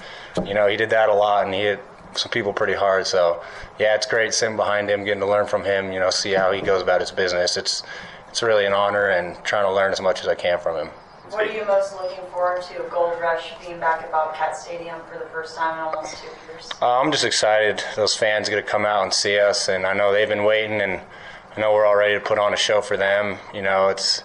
you 0.46 0.54
know, 0.54 0.68
he 0.68 0.78
did 0.78 0.92
that 0.92 1.10
a 1.10 1.14
lot 1.16 1.46
and 1.46 1.56
he 1.56 1.62
hit 1.62 1.84
some 2.14 2.30
people 2.30 2.54
pretty 2.54 2.76
hard. 2.76 3.08
So, 3.08 3.42
yeah, 3.80 3.96
it's 3.96 4.06
great 4.06 4.32
sitting 4.36 4.58
behind 4.58 4.92
him, 4.92 5.04
getting 5.06 5.22
to 5.22 5.28
learn 5.28 5.48
from 5.48 5.64
him, 5.64 5.92
you 5.92 6.00
know, 6.00 6.12
see 6.12 6.34
how 6.34 6.52
he 6.52 6.62
goes 6.62 6.84
about 6.84 7.02
his 7.02 7.10
business. 7.10 7.58
It's, 7.58 7.82
it's 8.30 8.42
really 8.42 8.66
an 8.66 8.74
honor 8.74 9.10
and 9.10 9.36
trying 9.44 9.66
to 9.66 9.74
learn 9.74 9.92
as 9.92 10.00
much 10.00 10.22
as 10.22 10.28
I 10.28 10.36
can 10.36 10.60
from 10.60 10.78
him. 10.78 10.94
What 11.30 11.48
are 11.48 11.54
you 11.54 11.64
most 11.66 11.94
looking 11.94 12.26
forward 12.32 12.64
to 12.64 12.84
Gold 12.90 13.20
Rush 13.22 13.54
being 13.62 13.80
back 13.80 14.02
at 14.02 14.12
Bobcat 14.12 14.58
Stadium 14.58 15.00
for 15.12 15.20
the 15.20 15.26
first 15.26 15.56
time 15.56 15.76
in 15.76 15.80
almost 15.80 16.18
two 16.18 16.28
years? 16.48 16.70
Uh, 16.82 17.00
I'm 17.00 17.12
just 17.12 17.24
excited. 17.24 17.84
Those 17.96 18.16
fans 18.16 18.48
are 18.48 18.52
going 18.52 18.64
to 18.64 18.70
come 18.70 18.84
out 18.84 19.04
and 19.04 19.14
see 19.14 19.38
us, 19.38 19.70
and 19.70 19.86
I 19.86 19.94
know 19.94 20.12
they've 20.12 20.28
been 20.28 20.44
waiting, 20.44 20.82
and 20.82 21.02
I 21.56 21.60
know 21.60 21.72
we're 21.72 21.86
all 21.86 21.96
ready 21.96 22.16
to 22.16 22.20
put 22.20 22.40
on 22.40 22.52
a 22.52 22.58
show 22.58 22.82
for 22.82 22.98
them. 22.98 23.38
You 23.54 23.62
know, 23.62 23.90
it's 23.90 24.24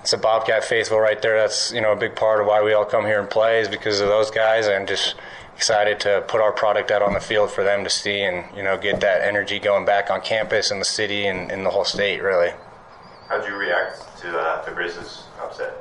it's 0.00 0.14
a 0.14 0.18
Bobcat 0.18 0.64
faithful 0.64 0.98
right 0.98 1.20
there. 1.20 1.36
That's 1.36 1.70
you 1.70 1.82
know 1.82 1.92
a 1.92 1.96
big 1.96 2.16
part 2.16 2.40
of 2.40 2.46
why 2.46 2.62
we 2.62 2.72
all 2.72 2.86
come 2.86 3.04
here 3.04 3.20
and 3.20 3.28
play 3.28 3.60
is 3.60 3.68
because 3.68 4.00
of 4.00 4.08
those 4.08 4.30
guys, 4.30 4.66
and 4.68 4.88
just 4.88 5.16
excited 5.54 6.00
to 6.00 6.24
put 6.28 6.40
our 6.40 6.52
product 6.52 6.90
out 6.90 7.02
on 7.02 7.12
the 7.12 7.20
field 7.20 7.50
for 7.50 7.62
them 7.62 7.84
to 7.84 7.90
see, 7.90 8.22
and 8.22 8.44
you 8.56 8.62
know 8.62 8.78
get 8.78 9.00
that 9.00 9.20
energy 9.20 9.58
going 9.58 9.84
back 9.84 10.10
on 10.10 10.22
campus 10.22 10.70
and 10.70 10.80
the 10.80 10.86
city 10.86 11.26
and 11.26 11.52
in 11.52 11.62
the 11.62 11.70
whole 11.70 11.84
state, 11.84 12.22
really. 12.22 12.52
How'd 13.28 13.46
you 13.46 13.56
react 13.56 14.18
to 14.20 14.38
uh, 14.38 14.64
Grizzlies 14.74 15.24
upset? 15.40 15.74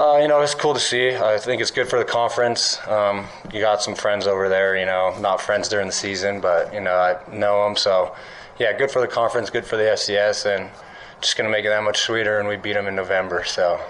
Uh, 0.00 0.18
you 0.20 0.26
know, 0.26 0.40
it's 0.40 0.54
cool 0.54 0.74
to 0.74 0.80
see. 0.80 1.14
I 1.14 1.38
think 1.38 1.62
it's 1.62 1.70
good 1.70 1.88
for 1.88 1.98
the 1.98 2.04
conference. 2.04 2.84
Um, 2.88 3.26
you 3.52 3.60
got 3.60 3.80
some 3.82 3.94
friends 3.94 4.26
over 4.26 4.48
there, 4.48 4.76
you 4.76 4.86
know, 4.86 5.16
not 5.20 5.40
friends 5.40 5.68
during 5.68 5.86
the 5.86 5.92
season, 5.92 6.40
but, 6.40 6.72
you 6.74 6.80
know, 6.80 6.94
I 6.96 7.16
know 7.32 7.64
them. 7.64 7.76
So, 7.76 8.14
yeah, 8.58 8.76
good 8.76 8.90
for 8.90 9.00
the 9.00 9.06
conference, 9.06 9.50
good 9.50 9.64
for 9.64 9.76
the 9.76 9.84
FCS, 9.84 10.46
and 10.46 10.68
just 11.20 11.36
going 11.36 11.48
to 11.48 11.52
make 11.52 11.64
it 11.64 11.68
that 11.68 11.84
much 11.84 11.98
sweeter, 11.98 12.40
and 12.40 12.48
we 12.48 12.56
beat 12.56 12.72
them 12.72 12.88
in 12.88 12.96
November. 12.96 13.44
So, 13.44 13.80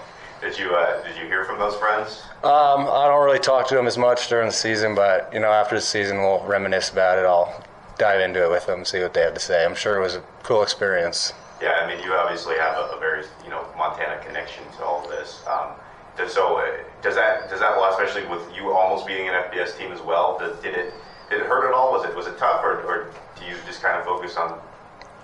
Did 0.41 0.59
you 0.59 0.75
uh, 0.75 1.01
did 1.03 1.17
you 1.17 1.25
hear 1.25 1.43
from 1.43 1.57
those 1.57 1.75
friends? 1.77 2.21
um, 2.43 2.81
I 2.87 3.07
don't 3.07 3.25
really 3.25 3.39
talk 3.39 3.67
to 3.69 3.75
them 3.75 3.87
as 3.87 3.97
much 3.97 4.29
during 4.29 4.47
the 4.47 4.53
season, 4.53 4.93
but, 4.93 5.33
you 5.33 5.39
know, 5.39 5.51
after 5.51 5.73
the 5.75 5.81
season, 5.81 6.17
we'll 6.19 6.43
reminisce 6.45 6.91
about 6.91 7.17
it. 7.17 7.25
I'll 7.25 7.63
dive 7.97 8.19
into 8.21 8.43
it 8.45 8.51
with 8.51 8.67
them, 8.67 8.85
see 8.85 9.01
what 9.01 9.15
they 9.15 9.21
have 9.21 9.33
to 9.33 9.39
say. 9.39 9.65
I'm 9.65 9.73
sure 9.73 9.97
it 9.97 10.01
was 10.01 10.15
a 10.15 10.23
cool 10.43 10.61
experience. 10.61 11.33
Yeah, 11.61 11.79
I 11.81 11.87
mean, 11.87 12.03
you 12.03 12.13
obviously 12.13 12.55
have 12.55 12.77
a, 12.77 12.95
a 12.95 12.99
very 12.99 13.23
you 13.43 13.49
know 13.49 13.65
Montana 13.77 14.21
connection 14.25 14.63
to 14.77 14.83
all 14.83 15.03
of 15.03 15.09
this. 15.09 15.41
Um, 15.47 15.71
does, 16.17 16.33
so 16.33 16.57
uh, 16.57 16.65
does 17.01 17.15
that 17.15 17.49
does 17.49 17.59
that 17.59 17.77
especially 17.91 18.25
with 18.27 18.41
you 18.55 18.71
almost 18.71 19.07
being 19.07 19.27
an 19.27 19.33
FBS 19.33 19.77
team 19.77 19.91
as 19.91 20.01
well? 20.01 20.37
Did, 20.39 20.61
did 20.61 20.75
it 20.75 20.93
did 21.29 21.41
it 21.41 21.47
hurt 21.47 21.67
at 21.67 21.73
all? 21.73 21.91
Was 21.91 22.05
it 22.05 22.15
was 22.15 22.27
it 22.27 22.37
tough, 22.37 22.63
or, 22.63 22.81
or 22.81 23.07
do 23.39 23.45
you 23.45 23.55
just 23.65 23.81
kind 23.81 23.97
of 23.97 24.05
focus 24.05 24.35
on 24.37 24.59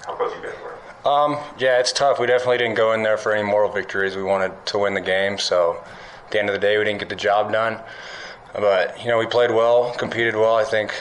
how 0.06 0.16
close 0.16 0.34
you 0.36 0.42
guys 0.42 0.56
were? 0.64 1.10
Um, 1.10 1.38
yeah, 1.58 1.80
it's 1.80 1.92
tough. 1.92 2.20
We 2.20 2.28
definitely 2.28 2.60
didn't 2.60 2.76
go 2.76 2.94
in 2.94 3.04
there 3.04 3.18
for 3.18 3.34
any 3.34 3.44
moral 3.44 3.72
victories. 3.72 4.16
We 4.16 4.24
wanted 4.24 4.54
to 4.68 4.80
win 4.80 4.94
the 4.94 5.02
game, 5.02 5.38
so 5.38 5.82
at 6.26 6.32
the 6.32 6.40
end 6.40 6.50
of 6.50 6.54
the 6.54 6.60
day, 6.60 6.78
we 6.78 6.84
didn't 6.84 7.00
get 7.00 7.10
the 7.10 7.16
job 7.16 7.52
done. 7.52 7.80
But 8.54 9.00
you 9.02 9.08
know, 9.08 9.18
we 9.18 9.26
played 9.26 9.52
well, 9.52 9.94
competed 9.96 10.36
well. 10.36 10.56
I 10.56 10.64
think 10.64 10.94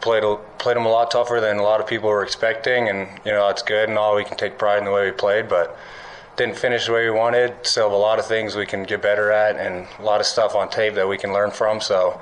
played 0.00 0.24
a, 0.24 0.36
played 0.58 0.76
them 0.76 0.86
a 0.86 0.90
lot 0.90 1.10
tougher 1.10 1.40
than 1.40 1.58
a 1.58 1.62
lot 1.62 1.80
of 1.80 1.86
people 1.86 2.08
were 2.08 2.22
expecting, 2.22 2.88
and 2.88 3.08
you 3.24 3.32
know 3.32 3.46
that's 3.46 3.62
good 3.62 3.88
and 3.88 3.98
all. 3.98 4.16
We 4.16 4.24
can 4.24 4.36
take 4.36 4.58
pride 4.58 4.78
in 4.78 4.84
the 4.84 4.92
way 4.92 5.06
we 5.06 5.12
played, 5.12 5.48
but 5.48 5.76
didn't 6.36 6.56
finish 6.56 6.86
the 6.86 6.92
way 6.92 7.04
we 7.04 7.16
wanted. 7.16 7.54
Still 7.62 7.94
a 7.94 7.96
lot 7.96 8.18
of 8.18 8.26
things 8.26 8.56
we 8.56 8.66
can 8.66 8.82
get 8.82 9.02
better 9.02 9.32
at, 9.32 9.56
and 9.56 9.86
a 9.98 10.02
lot 10.02 10.20
of 10.20 10.26
stuff 10.26 10.54
on 10.54 10.68
tape 10.68 10.94
that 10.94 11.08
we 11.08 11.18
can 11.18 11.32
learn 11.32 11.50
from. 11.50 11.80
So. 11.80 12.20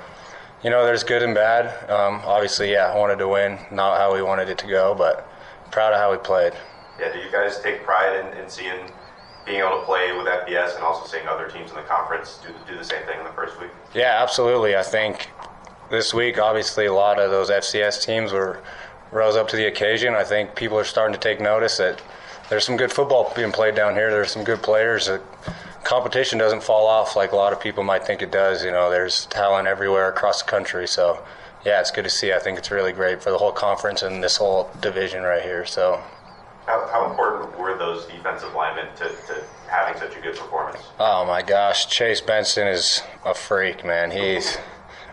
You 0.63 0.71
know, 0.71 0.83
there's 0.83 1.03
good 1.03 1.21
and 1.21 1.35
bad. 1.35 1.67
Um, 1.91 2.21
obviously, 2.25 2.71
yeah, 2.71 2.91
I 2.91 2.97
wanted 2.97 3.19
to 3.19 3.27
win, 3.27 3.59
not 3.69 3.99
how 3.99 4.15
we 4.15 4.23
wanted 4.23 4.49
it 4.49 4.57
to 4.59 4.67
go, 4.67 4.95
but 4.95 5.29
proud 5.69 5.93
of 5.93 5.99
how 5.99 6.11
we 6.11 6.17
played. 6.17 6.53
Yeah, 6.99 7.11
do 7.11 7.19
you 7.19 7.29
guys 7.31 7.61
take 7.61 7.83
pride 7.83 8.25
in, 8.25 8.41
in 8.41 8.49
seeing 8.49 8.89
being 9.45 9.59
able 9.59 9.79
to 9.79 9.85
play 9.85 10.11
with 10.17 10.25
FBS 10.25 10.75
and 10.75 10.83
also 10.83 11.05
seeing 11.05 11.27
other 11.27 11.47
teams 11.47 11.69
in 11.69 11.75
the 11.75 11.83
conference 11.83 12.39
do 12.45 12.53
do 12.67 12.77
the 12.77 12.83
same 12.83 13.05
thing 13.05 13.19
in 13.19 13.25
the 13.25 13.33
first 13.33 13.59
week? 13.61 13.69
Yeah, 13.93 14.21
absolutely. 14.21 14.75
I 14.75 14.83
think 14.83 15.29
this 15.89 16.13
week, 16.13 16.39
obviously, 16.39 16.85
a 16.85 16.93
lot 16.93 17.19
of 17.19 17.31
those 17.31 17.49
FCS 17.49 18.03
teams 18.03 18.31
were 18.31 18.61
rose 19.11 19.35
up 19.35 19.47
to 19.49 19.55
the 19.55 19.67
occasion. 19.67 20.13
I 20.13 20.23
think 20.23 20.55
people 20.55 20.77
are 20.77 20.83
starting 20.83 21.13
to 21.13 21.19
take 21.19 21.39
notice 21.39 21.77
that 21.77 22.01
there's 22.49 22.65
some 22.65 22.77
good 22.77 22.91
football 22.91 23.31
being 23.35 23.51
played 23.51 23.75
down 23.75 23.93
here. 23.93 24.11
There's 24.11 24.31
some 24.31 24.43
good 24.43 24.61
players. 24.61 25.07
The 25.07 25.21
competition 25.83 26.37
doesn't 26.37 26.63
fall 26.63 26.87
off 26.87 27.15
like 27.15 27.31
a 27.31 27.35
lot 27.35 27.53
of 27.53 27.59
people 27.59 27.83
might 27.83 28.05
think 28.05 28.21
it 28.21 28.31
does. 28.31 28.63
You 28.63 28.71
know, 28.71 28.89
there's 28.89 29.27
talent 29.27 29.67
everywhere 29.67 30.09
across 30.09 30.41
the 30.43 30.49
country. 30.49 30.87
So, 30.87 31.23
yeah, 31.65 31.79
it's 31.79 31.91
good 31.91 32.03
to 32.03 32.09
see. 32.09 32.33
I 32.33 32.39
think 32.39 32.57
it's 32.57 32.71
really 32.71 32.91
great 32.91 33.21
for 33.21 33.31
the 33.31 33.37
whole 33.37 33.51
conference 33.51 34.01
and 34.01 34.23
this 34.23 34.37
whole 34.37 34.69
division 34.81 35.23
right 35.23 35.41
here. 35.41 35.65
So, 35.65 36.01
How, 36.65 36.87
how 36.91 37.09
important 37.09 37.57
were 37.59 37.77
those 37.77 38.05
defensive 38.05 38.53
linemen 38.53 38.87
to, 38.97 39.05
to 39.05 39.43
having 39.67 39.99
such 39.99 40.15
a 40.17 40.21
good 40.21 40.35
performance? 40.35 40.83
Oh 40.99 41.25
my 41.25 41.41
gosh, 41.41 41.87
Chase 41.87 42.21
Benson 42.21 42.67
is 42.67 43.01
a 43.23 43.33
freak, 43.33 43.85
man. 43.85 44.11
He's 44.11 44.57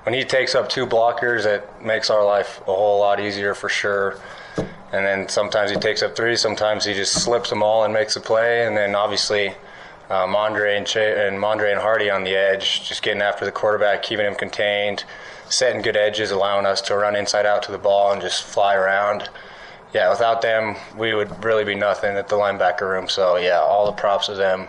when 0.05 0.15
he 0.15 0.25
takes 0.25 0.55
up 0.55 0.69
two 0.69 0.87
blockers, 0.87 1.45
it 1.45 1.69
makes 1.83 2.11
our 2.11 2.25
life 2.25 2.61
a 2.63 2.65
whole 2.65 2.99
lot 2.99 3.21
easier 3.21 3.55
for 3.55 3.69
sure. 3.69 4.19
And 4.57 5.07
then 5.07 5.29
sometimes 5.29 5.71
he 5.71 5.77
takes 5.77 6.03
up 6.03 6.15
three, 6.15 6.37
sometimes 6.37 6.85
he 6.85 6.93
just 6.93 7.15
slips 7.15 7.49
them 7.49 7.63
all 7.63 7.85
and 7.85 7.95
makes 7.95 8.17
a 8.17 8.21
play. 8.21 8.67
And 8.67 8.77
then 8.77 8.95
obviously, 8.95 9.55
uh, 10.11 10.27
Mondre 10.27 10.77
and, 10.77 10.87
and 10.97 11.39
Mondre 11.39 11.73
and 11.73 11.81
Hardy 11.81 12.11
on 12.11 12.25
the 12.25 12.35
edge, 12.35 12.87
just 12.87 13.03
getting 13.03 13.23
after 13.23 13.45
the 13.45 13.53
quarterback, 13.53 14.03
keeping 14.03 14.27
him 14.27 14.35
contained, 14.35 15.05
setting 15.49 15.81
good 15.81 15.97
edges, 15.97 16.31
allowing 16.31 16.67
us 16.67 16.83
to 16.83 16.97
run 16.97 17.17
inside 17.17 17.47
out 17.47 17.63
to 17.63 17.73
the 17.73 17.79
ball 17.79 18.13
and 18.13 18.21
just 18.21 18.43
fly 18.43 18.75
around. 18.75 19.31
Yeah, 19.95 20.11
without 20.11 20.43
them, 20.43 20.77
we 20.97 21.15
would 21.15 21.45
really 21.45 21.65
be 21.65 21.75
nothing 21.75 22.17
at 22.17 22.29
the 22.29 22.37
linebacker 22.37 22.89
room. 22.89 23.09
So 23.09 23.37
yeah, 23.37 23.61
all 23.61 23.87
the 23.87 23.93
props 23.93 24.27
to 24.27 24.35
them. 24.35 24.69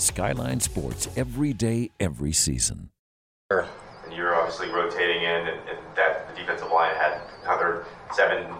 Skyline 0.01 0.59
Sports, 0.59 1.07
every 1.15 1.53
day, 1.53 1.91
every 1.99 2.33
season. 2.33 2.89
And 4.03 4.13
You're 4.13 4.35
obviously 4.35 4.69
rotating 4.69 5.23
in, 5.23 5.47
and, 5.47 5.69
and 5.69 5.79
that 5.95 6.27
the 6.29 6.41
defensive 6.41 6.71
line 6.71 6.95
had 6.95 7.21
another 7.43 7.85
seven 8.13 8.53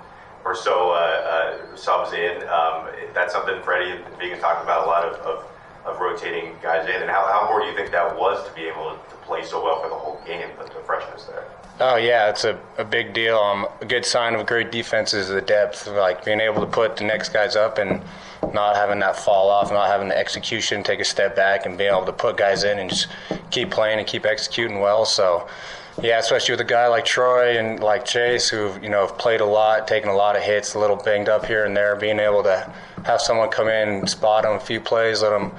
or 0.45 0.55
so 0.55 0.91
uh, 0.91 0.93
uh, 0.93 1.75
subs 1.75 2.13
in. 2.13 2.37
Um, 2.47 2.87
that's 3.13 3.33
something 3.33 3.61
Freddie 3.63 3.91
and 3.91 4.41
talked 4.41 4.63
about 4.63 4.85
a 4.85 4.89
lot 4.89 5.03
of, 5.05 5.19
of, 5.21 5.45
of 5.85 5.99
rotating 5.99 6.55
guys 6.61 6.87
in. 6.87 7.01
And 7.01 7.09
how, 7.09 7.27
how 7.31 7.41
important 7.41 7.69
do 7.69 7.71
you 7.71 7.77
think 7.77 7.91
that 7.91 8.17
was 8.17 8.47
to 8.47 8.53
be 8.55 8.63
able 8.63 8.91
to 8.91 9.15
play 9.25 9.43
so 9.43 9.63
well 9.63 9.81
for 9.81 9.89
the 9.89 9.95
whole 9.95 10.21
game, 10.25 10.49
but 10.57 10.67
the 10.67 10.79
freshness 10.85 11.25
there? 11.25 11.45
Oh 11.79 11.95
yeah, 11.95 12.29
it's 12.29 12.43
a, 12.43 12.59
a 12.77 12.85
big 12.85 13.13
deal. 13.13 13.37
Um, 13.37 13.67
a 13.79 13.85
good 13.85 14.05
sign 14.05 14.35
of 14.35 14.45
great 14.45 14.71
defense 14.71 15.13
is 15.13 15.29
the 15.29 15.41
depth, 15.41 15.87
like 15.87 16.23
being 16.23 16.39
able 16.39 16.61
to 16.61 16.67
put 16.67 16.97
the 16.97 17.03
next 17.03 17.29
guys 17.29 17.55
up 17.55 17.77
and 17.79 18.01
not 18.53 18.75
having 18.75 18.99
that 18.99 19.15
fall 19.15 19.49
off, 19.49 19.71
not 19.71 19.87
having 19.87 20.09
the 20.09 20.17
execution 20.17 20.83
take 20.83 20.99
a 20.99 21.05
step 21.05 21.35
back, 21.35 21.65
and 21.65 21.77
being 21.77 21.91
able 21.91 22.05
to 22.05 22.13
put 22.13 22.37
guys 22.37 22.63
in 22.63 22.77
and 22.77 22.89
just 22.89 23.07
keep 23.49 23.71
playing 23.71 23.97
and 23.99 24.07
keep 24.07 24.25
executing 24.25 24.79
well. 24.79 25.05
So, 25.05 25.47
yeah, 26.01 26.19
especially 26.19 26.53
with 26.53 26.61
a 26.61 26.65
guy 26.65 26.87
like 26.87 27.05
Troy 27.05 27.57
and 27.57 27.79
like 27.79 28.05
Chase, 28.05 28.47
who 28.49 28.73
you 28.81 28.89
know 28.89 29.07
have 29.07 29.17
played 29.17 29.41
a 29.41 29.45
lot, 29.45 29.87
taken 29.87 30.09
a 30.09 30.15
lot 30.15 30.35
of 30.35 30.43
hits, 30.43 30.75
a 30.75 30.79
little 30.79 30.97
banged 30.97 31.29
up 31.29 31.45
here 31.45 31.65
and 31.65 31.75
there, 31.75 31.95
being 31.95 32.19
able 32.19 32.43
to 32.43 32.73
have 33.05 33.21
someone 33.21 33.49
come 33.49 33.67
in 33.67 34.05
spot 34.07 34.43
them 34.43 34.53
a 34.53 34.59
few 34.59 34.79
plays, 34.79 35.23
let 35.23 35.31
them, 35.31 35.51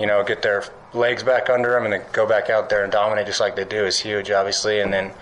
you 0.00 0.06
know, 0.06 0.24
get 0.24 0.42
their 0.42 0.64
legs 0.96 1.22
back 1.22 1.48
under 1.50 1.70
them, 1.70 1.84
and 1.84 1.92
then 1.92 2.02
go 2.12 2.26
back 2.26 2.50
out 2.50 2.68
there 2.68 2.82
and 2.82 2.92
dominate 2.92 3.26
just 3.26 3.40
like 3.40 3.56
they 3.56 3.64
do 3.64 3.84
is 3.84 4.00
huge, 4.00 4.30
obviously, 4.30 4.80
and 4.80 4.92
then 4.92 5.12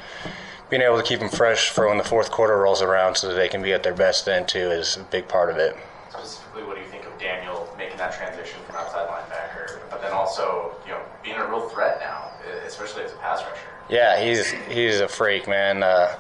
being 0.71 0.83
able 0.83 0.97
to 0.97 1.03
keep 1.03 1.21
them 1.21 1.29
fresh 1.29 1.71
for 1.71 1.89
when 1.89 1.99
the 1.99 2.05
fourth 2.05 2.31
quarter 2.31 2.57
rolls 2.59 2.83
around 2.83 3.17
so 3.17 3.29
that 3.29 3.35
they 3.35 3.49
can 3.49 3.63
be 3.63 3.73
at 3.73 3.83
their 3.83 3.95
best 3.95 4.25
then 4.25 4.47
too 4.47 4.71
is 4.71 4.97
a 4.97 5.05
big 5.05 5.29
part 5.29 5.51
of 5.51 5.57
it. 5.57 5.77
Specifically, 6.11 6.63
what 6.65 6.77
do 6.77 6.83
you 6.83 6.89
think 6.89 7.05
of 7.05 7.19
Daniel 7.19 7.69
making 7.77 7.99
that 7.99 8.15
transition 8.15 8.59
from 8.67 8.77
outside 8.77 9.09
linebacker, 9.09 9.81
but 9.91 10.01
then 10.01 10.13
also, 10.13 10.75
you 10.87 10.93
know, 10.93 11.01
being 11.23 11.37
a 11.37 11.47
real 11.47 11.69
threat 11.69 12.01
now, 12.01 12.31
especially 12.67 13.05
as 13.05 13.13
a 13.13 13.17
pass 13.17 13.43
rusher? 13.43 13.69
Yeah, 13.91 14.23
he's 14.23 14.51
he's 14.51 15.01
a 15.01 15.09
freak, 15.09 15.47
man. 15.47 15.83
Uh, 15.83 16.17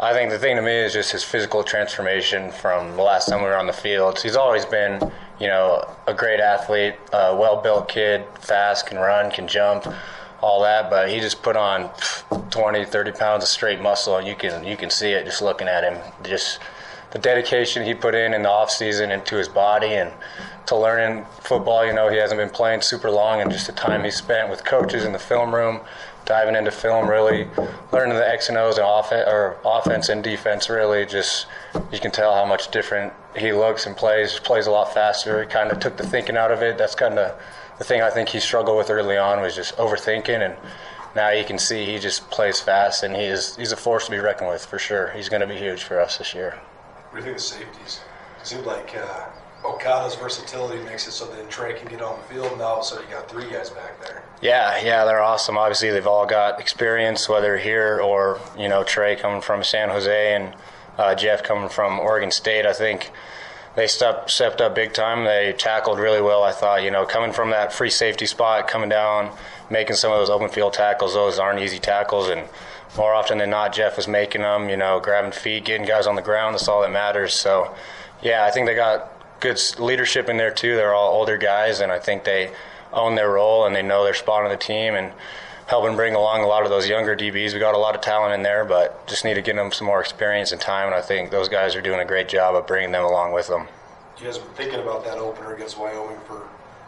I 0.00 0.12
think 0.12 0.30
the 0.30 0.38
thing 0.38 0.56
to 0.56 0.62
me 0.62 0.72
is 0.72 0.92
just 0.92 1.12
his 1.12 1.22
physical 1.22 1.62
transformation 1.62 2.50
from 2.50 2.96
the 2.96 3.02
last 3.02 3.28
time 3.28 3.40
we 3.40 3.46
were 3.46 3.56
on 3.56 3.66
the 3.66 3.72
field. 3.72 4.18
He's 4.18 4.34
always 4.34 4.64
been, 4.64 5.12
you 5.40 5.46
know, 5.46 5.84
a 6.06 6.14
great 6.14 6.40
athlete, 6.40 6.94
a 7.12 7.34
well-built 7.36 7.88
kid, 7.88 8.24
fast, 8.40 8.86
can 8.86 8.98
run, 8.98 9.30
can 9.30 9.48
jump, 9.48 9.86
all 10.40 10.62
that. 10.62 10.90
But 10.90 11.08
he 11.08 11.20
just 11.20 11.42
put 11.42 11.56
on 11.56 11.90
20, 12.50 12.84
30 12.84 13.12
pounds 13.12 13.42
of 13.42 13.48
straight 13.48 13.80
muscle, 13.80 14.16
and 14.16 14.26
you 14.26 14.34
can 14.34 14.64
you 14.64 14.76
can 14.76 14.90
see 14.90 15.10
it 15.10 15.24
just 15.24 15.42
looking 15.42 15.68
at 15.68 15.84
him. 15.84 16.00
Just 16.22 16.60
the 17.10 17.18
dedication 17.18 17.84
he 17.84 17.94
put 17.94 18.14
in 18.14 18.34
in 18.34 18.42
the 18.42 18.50
off 18.50 18.70
season 18.70 19.10
into 19.10 19.36
his 19.36 19.48
body 19.48 19.94
and 19.94 20.12
to 20.66 20.76
learning 20.76 21.24
football. 21.40 21.84
You 21.84 21.92
know, 21.92 22.08
he 22.08 22.16
hasn't 22.16 22.38
been 22.38 22.50
playing 22.50 22.82
super 22.82 23.10
long, 23.10 23.40
and 23.40 23.50
just 23.50 23.66
the 23.66 23.72
time 23.72 24.04
he 24.04 24.10
spent 24.10 24.50
with 24.50 24.64
coaches 24.64 25.04
in 25.04 25.12
the 25.12 25.18
film 25.18 25.54
room, 25.54 25.80
diving 26.26 26.56
into 26.56 26.70
film, 26.70 27.08
really 27.08 27.48
learning 27.92 28.16
the 28.16 28.28
X 28.28 28.48
and 28.48 28.58
O's 28.58 28.78
and 28.78 28.86
offense 28.88 29.28
or 29.28 29.56
offense 29.64 30.08
and 30.08 30.22
defense. 30.22 30.68
Really, 30.68 31.06
just 31.06 31.46
you 31.92 31.98
can 32.00 32.10
tell 32.10 32.34
how 32.34 32.44
much 32.44 32.70
different 32.70 33.12
he 33.36 33.52
looks 33.52 33.86
and 33.86 33.96
plays. 33.96 34.38
Plays 34.38 34.66
a 34.66 34.70
lot 34.70 34.92
faster. 34.94 35.42
He 35.42 35.48
kind 35.48 35.70
of 35.70 35.78
took 35.80 35.96
the 35.96 36.06
thinking 36.06 36.36
out 36.36 36.50
of 36.50 36.62
it. 36.62 36.78
That's 36.78 36.94
kind 36.94 37.18
of 37.18 37.40
the 37.78 37.84
thing 37.84 38.02
I 38.02 38.10
think 38.10 38.28
he 38.28 38.40
struggled 38.40 38.76
with 38.76 38.90
early 38.90 39.16
on 39.16 39.40
was 39.40 39.54
just 39.54 39.76
overthinking 39.76 40.40
and. 40.44 40.56
Now 41.16 41.30
you 41.30 41.44
can 41.44 41.60
see 41.60 41.84
he 41.84 42.00
just 42.00 42.28
plays 42.30 42.58
fast, 42.58 43.04
and 43.04 43.14
he 43.14 43.22
is, 43.22 43.54
he's 43.54 43.70
a 43.70 43.76
force 43.76 44.06
to 44.06 44.10
be 44.10 44.18
reckoned 44.18 44.50
with 44.50 44.66
for 44.66 44.80
sure. 44.80 45.12
He's 45.12 45.28
going 45.28 45.42
to 45.42 45.46
be 45.46 45.56
huge 45.56 45.84
for 45.84 46.00
us 46.00 46.18
this 46.18 46.34
year. 46.34 46.58
What 47.10 47.22
do 47.22 47.30
you 47.30 47.36
think 47.36 47.36
of 47.36 47.42
the 47.42 47.48
safeties? 47.48 48.00
It 48.40 48.46
seemed 48.48 48.66
like 48.66 48.96
uh, 48.96 49.26
Okada's 49.64 50.16
versatility 50.16 50.82
makes 50.82 51.06
it 51.06 51.12
so 51.12 51.26
that 51.26 51.48
Trey 51.48 51.74
can 51.74 51.88
get 51.88 52.02
on 52.02 52.18
the 52.18 52.34
field. 52.34 52.58
Now, 52.58 52.80
so 52.80 53.00
you 53.00 53.06
got 53.06 53.30
three 53.30 53.48
guys 53.50 53.70
back 53.70 54.04
there. 54.04 54.24
Yeah, 54.42 54.82
yeah, 54.84 55.04
they're 55.04 55.22
awesome. 55.22 55.56
Obviously, 55.56 55.90
they've 55.90 56.06
all 56.06 56.26
got 56.26 56.60
experience, 56.60 57.28
whether 57.28 57.56
here 57.56 58.00
or 58.00 58.40
you 58.58 58.68
know 58.68 58.82
Trey 58.82 59.16
coming 59.16 59.40
from 59.40 59.62
San 59.62 59.88
Jose 59.88 60.34
and 60.34 60.54
uh, 60.98 61.14
Jeff 61.14 61.42
coming 61.42 61.68
from 61.68 61.98
Oregon 61.98 62.30
State. 62.30 62.66
I 62.66 62.72
think 62.72 63.10
they 63.76 63.86
stepped 63.86 64.30
stepped 64.30 64.60
up 64.60 64.74
big 64.74 64.92
time. 64.92 65.24
They 65.24 65.54
tackled 65.56 65.98
really 65.98 66.20
well. 66.20 66.42
I 66.42 66.52
thought, 66.52 66.82
you 66.82 66.90
know, 66.90 67.04
coming 67.04 67.32
from 67.32 67.50
that 67.50 67.72
free 67.72 67.90
safety 67.90 68.26
spot, 68.26 68.68
coming 68.68 68.88
down, 68.88 69.36
making 69.70 69.96
some 69.96 70.12
of 70.12 70.18
those 70.18 70.30
open 70.30 70.48
field 70.48 70.72
tackles. 70.72 71.14
Those 71.14 71.38
aren't 71.38 71.60
easy 71.60 71.78
tackles, 71.78 72.28
and 72.28 72.48
more 72.96 73.14
often 73.14 73.38
than 73.38 73.50
not, 73.50 73.72
Jeff 73.72 73.96
was 73.96 74.06
making 74.06 74.42
them. 74.42 74.68
You 74.68 74.76
know, 74.76 75.00
grabbing 75.00 75.32
feet, 75.32 75.64
getting 75.64 75.86
guys 75.86 76.06
on 76.06 76.14
the 76.14 76.22
ground. 76.22 76.54
That's 76.54 76.68
all 76.68 76.82
that 76.82 76.92
matters. 76.92 77.34
So, 77.34 77.74
yeah, 78.22 78.44
I 78.44 78.50
think 78.50 78.66
they 78.66 78.74
got 78.74 79.10
good 79.40 79.60
leadership 79.78 80.28
in 80.28 80.36
there 80.36 80.52
too. 80.52 80.76
They're 80.76 80.94
all 80.94 81.12
older 81.12 81.36
guys, 81.36 81.80
and 81.80 81.90
I 81.90 81.98
think 81.98 82.24
they 82.24 82.50
own 82.92 83.16
their 83.16 83.32
role 83.32 83.66
and 83.66 83.74
they 83.74 83.82
know 83.82 84.04
their 84.04 84.14
spot 84.14 84.44
on 84.44 84.50
the 84.50 84.56
team 84.56 84.94
and 84.94 85.12
helping 85.66 85.96
bring 85.96 86.14
along 86.14 86.42
a 86.42 86.46
lot 86.46 86.64
of 86.64 86.70
those 86.70 86.88
younger 86.88 87.16
DBs. 87.16 87.54
We 87.54 87.58
got 87.58 87.74
a 87.74 87.78
lot 87.78 87.94
of 87.94 88.00
talent 88.00 88.34
in 88.34 88.42
there, 88.42 88.64
but 88.64 89.06
just 89.06 89.24
need 89.24 89.34
to 89.34 89.42
get 89.42 89.56
them 89.56 89.72
some 89.72 89.86
more 89.86 90.00
experience 90.00 90.52
and 90.52 90.60
time. 90.60 90.86
And 90.86 90.94
I 90.94 91.00
think 91.00 91.30
those 91.30 91.48
guys 91.48 91.74
are 91.74 91.80
doing 91.80 92.00
a 92.00 92.04
great 92.04 92.28
job 92.28 92.54
of 92.54 92.66
bringing 92.66 92.92
them 92.92 93.04
along 93.04 93.32
with 93.32 93.48
them. 93.48 93.66
You 94.18 94.26
guys 94.26 94.38
been 94.38 94.48
thinking 94.50 94.80
about 94.80 95.04
that 95.04 95.18
opener 95.18 95.54
against 95.54 95.78
Wyoming 95.78 96.18
for 96.26 96.46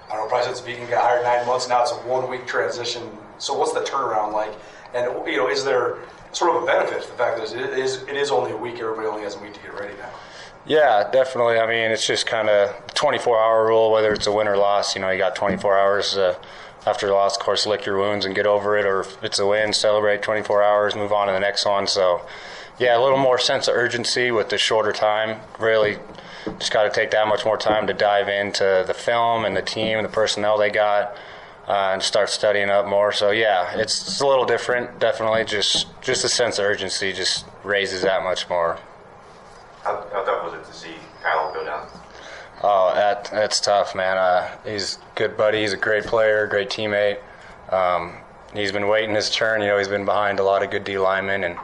I 0.09 0.15
don't 0.15 0.24
know, 0.24 0.28
probably 0.28 0.55
since 0.55 0.61
Vigen 0.61 0.89
got 0.89 1.03
hired 1.03 1.24
nine 1.24 1.47
months 1.47 1.69
now. 1.69 1.82
It's 1.82 1.90
a 1.90 1.97
one 1.97 2.31
week 2.31 2.47
transition. 2.47 3.03
So 3.39 3.59
what's 3.59 3.73
the 3.73 3.81
turnaround 3.81 4.32
like? 4.32 4.55
And 4.94 5.07
you 5.27 5.36
know, 5.36 5.48
is 5.48 5.65
there 5.65 5.98
sort 6.32 6.55
of 6.55 6.62
a 6.62 6.66
benefit 6.66 7.03
to 7.03 7.09
the 7.09 7.16
fact 7.16 7.39
that 7.39 7.53
it 7.53 7.78
is 7.78 8.03
it 8.03 8.16
is 8.16 8.31
only 8.31 8.53
a 8.53 8.57
week. 8.57 8.78
Everybody 8.78 9.09
only 9.09 9.23
has 9.23 9.35
a 9.36 9.39
week 9.40 9.55
to 9.55 9.61
get 9.61 9.74
ready 9.74 9.94
now. 9.98 10.11
Yeah, 10.66 11.09
definitely. 11.11 11.59
I 11.59 11.66
mean, 11.66 11.93
it's 11.93 12.07
just 12.07 12.27
kind 12.27 12.48
of 12.48 12.74
24 12.94 13.39
hour 13.39 13.66
rule, 13.66 13.93
whether 13.93 14.12
it's 14.12 14.27
a 14.27 14.32
win 14.32 14.48
or 14.48 14.57
loss. 14.57 14.94
You 14.94 15.01
know, 15.01 15.11
you 15.11 15.19
got 15.19 15.36
24 15.36 15.78
hours 15.78 16.16
uh, 16.16 16.36
after 16.86 17.06
the 17.06 17.12
loss, 17.12 17.36
of 17.36 17.42
course, 17.42 17.66
lick 17.66 17.84
your 17.84 17.98
wounds 17.98 18.24
and 18.24 18.34
get 18.34 18.46
over 18.46 18.76
it, 18.78 18.86
or 18.86 19.00
if 19.00 19.22
it's 19.22 19.38
a 19.38 19.46
win, 19.46 19.72
celebrate 19.72 20.22
24 20.22 20.62
hours, 20.62 20.94
move 20.94 21.12
on 21.12 21.26
to 21.26 21.32
the 21.32 21.40
next 21.40 21.66
one. 21.66 21.86
So, 21.86 22.24
yeah, 22.78 22.96
a 22.96 23.02
little 23.02 23.18
more 23.18 23.38
sense 23.38 23.68
of 23.68 23.74
urgency 23.74 24.30
with 24.30 24.50
the 24.50 24.58
shorter 24.58 24.92
time. 24.92 25.40
Really, 25.58 25.98
just 26.58 26.72
got 26.72 26.84
to 26.84 26.90
take 26.90 27.10
that 27.10 27.26
much 27.26 27.44
more 27.44 27.56
time 27.56 27.86
to 27.88 27.94
dive 27.94 28.28
into 28.28 28.84
the 28.86 28.94
film 28.94 29.44
and 29.44 29.56
the 29.56 29.62
team 29.62 29.98
and 29.98 30.04
the 30.04 30.12
personnel 30.12 30.58
they 30.58 30.70
got 30.70 31.16
uh, 31.68 31.90
and 31.92 32.02
start 32.02 32.30
studying 32.30 32.70
up 32.70 32.86
more. 32.86 33.12
So 33.12 33.30
yeah, 33.30 33.76
it's, 33.78 34.06
it's, 34.08 34.20
a 34.20 34.26
little 34.26 34.44
different. 34.44 35.00
Definitely, 35.00 35.44
just 35.44 35.86
just 36.00 36.24
a 36.24 36.28
sense 36.28 36.58
of 36.58 36.64
urgency 36.64 37.12
just 37.12 37.44
raises 37.64 38.02
that 38.02 38.22
much 38.22 38.48
more. 38.48 38.78
How, 39.82 40.06
how 40.12 40.24
tough 40.24 40.44
was 40.44 40.54
it 40.54 40.70
to 40.70 40.78
see 40.78 40.94
Kyle 41.22 41.52
go 41.52 41.64
down? 41.64 41.88
Oh, 42.62 42.92
that 42.94 43.28
that's 43.30 43.60
tough, 43.60 43.94
man. 43.94 44.16
Uh, 44.16 44.50
he's 44.64 44.98
good 45.14 45.36
buddy. 45.36 45.60
He's 45.60 45.72
a 45.72 45.76
great 45.76 46.04
player, 46.04 46.46
great 46.46 46.70
teammate. 46.70 47.18
Um, 47.70 48.14
he's 48.54 48.72
been 48.72 48.88
waiting 48.88 49.14
his 49.14 49.30
turn. 49.30 49.60
You 49.60 49.68
know, 49.68 49.78
he's 49.78 49.88
been 49.88 50.04
behind 50.04 50.40
a 50.40 50.44
lot 50.44 50.62
of 50.62 50.70
good 50.70 50.84
D 50.84 50.98
linemen, 50.98 51.44
and 51.44 51.56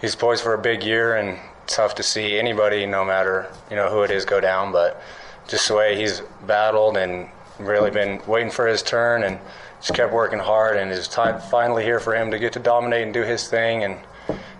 he's 0.00 0.14
poised 0.14 0.42
for 0.42 0.54
a 0.54 0.58
big 0.58 0.82
year. 0.82 1.16
And 1.16 1.38
tough 1.66 1.94
to 1.96 2.02
see 2.02 2.38
anybody, 2.38 2.86
no 2.86 3.04
matter 3.04 3.50
you 3.70 3.76
know 3.76 3.88
who 3.88 4.02
it 4.02 4.10
is, 4.10 4.24
go 4.24 4.40
down. 4.40 4.72
But 4.72 5.00
just 5.48 5.68
the 5.68 5.74
way 5.74 5.96
he's 5.96 6.22
battled 6.46 6.96
and 6.96 7.28
really 7.58 7.90
been 7.90 8.20
waiting 8.26 8.50
for 8.50 8.66
his 8.66 8.82
turn 8.82 9.22
and 9.22 9.38
just 9.80 9.94
kept 9.94 10.12
working 10.12 10.38
hard 10.38 10.76
and 10.76 10.90
it's 10.90 11.08
time 11.08 11.40
finally 11.40 11.82
here 11.82 12.00
for 12.00 12.14
him 12.14 12.30
to 12.30 12.38
get 12.38 12.52
to 12.52 12.58
dominate 12.58 13.02
and 13.02 13.14
do 13.14 13.22
his 13.22 13.48
thing 13.48 13.84
and 13.84 13.96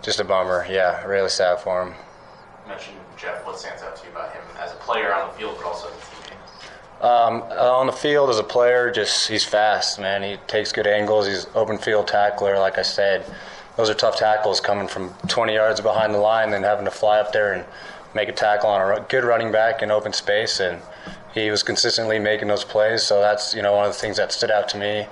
just 0.02 0.20
a 0.20 0.24
bummer 0.24 0.66
yeah 0.70 1.04
really 1.04 1.28
sad 1.28 1.58
for 1.58 1.82
him 1.82 1.94
jeff 3.26 3.44
what 3.44 3.58
stands 3.58 3.82
out 3.82 3.96
to 3.96 4.04
you 4.04 4.10
about 4.10 4.32
him 4.32 4.42
as 4.58 4.72
a 4.72 4.76
player 4.76 5.12
on 5.12 5.28
the 5.30 5.38
field 5.38 5.56
but 5.56 5.66
also 5.66 5.88
as 5.88 5.94
a 5.94 5.98
teammate 5.98 7.04
um, 7.04 7.42
on 7.58 7.86
the 7.86 7.92
field 7.92 8.30
as 8.30 8.38
a 8.38 8.44
player 8.44 8.90
just 8.90 9.28
he's 9.28 9.44
fast 9.44 9.98
man 9.98 10.22
he 10.22 10.36
takes 10.46 10.70
good 10.70 10.86
angles 10.86 11.26
he's 11.26 11.46
open 11.54 11.76
field 11.76 12.06
tackler 12.06 12.58
like 12.58 12.78
i 12.78 12.82
said 12.82 13.24
those 13.76 13.90
are 13.90 13.94
tough 13.94 14.16
tackles 14.16 14.60
coming 14.60 14.88
from 14.88 15.12
20 15.28 15.52
yards 15.52 15.80
behind 15.80 16.14
the 16.14 16.18
line 16.18 16.52
and 16.52 16.64
having 16.64 16.84
to 16.84 16.90
fly 16.90 17.18
up 17.18 17.32
there 17.32 17.52
and 17.52 17.64
make 18.14 18.28
a 18.28 18.32
tackle 18.32 18.70
on 18.70 18.96
a 18.96 19.00
good 19.08 19.24
running 19.24 19.52
back 19.52 19.82
in 19.82 19.90
open 19.90 20.12
space 20.12 20.60
and 20.60 20.80
he 21.36 21.50
was 21.50 21.62
consistently 21.62 22.18
making 22.18 22.48
those 22.48 22.64
plays. 22.64 23.02
So 23.02 23.20
that's 23.20 23.54
you 23.54 23.62
know 23.62 23.74
one 23.74 23.86
of 23.86 23.92
the 23.92 23.98
things 23.98 24.16
that 24.16 24.32
stood 24.32 24.50
out 24.50 24.68
to 24.70 24.78
me. 24.78 25.06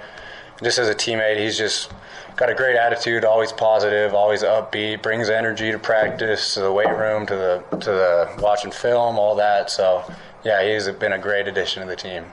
Just 0.64 0.78
as 0.78 0.88
a 0.88 0.94
teammate, 0.94 1.38
he's 1.38 1.58
just 1.58 1.92
got 2.36 2.50
a 2.50 2.54
great 2.54 2.76
attitude, 2.76 3.24
always 3.24 3.52
positive, 3.52 4.14
always 4.14 4.42
upbeat, 4.42 5.02
brings 5.02 5.28
energy 5.28 5.70
to 5.70 5.78
practice, 5.78 6.54
to 6.54 6.60
the 6.60 6.72
weight 6.72 6.88
room, 6.88 7.26
to 7.26 7.36
the 7.36 7.76
to 7.78 7.90
the 7.90 8.34
watching 8.40 8.72
film, 8.72 9.18
all 9.18 9.36
that. 9.36 9.70
So 9.70 10.04
yeah, 10.42 10.66
he's 10.66 10.88
been 10.88 11.12
a 11.12 11.18
great 11.18 11.46
addition 11.46 11.82
to 11.82 11.88
the 11.88 11.96
team. 11.96 12.24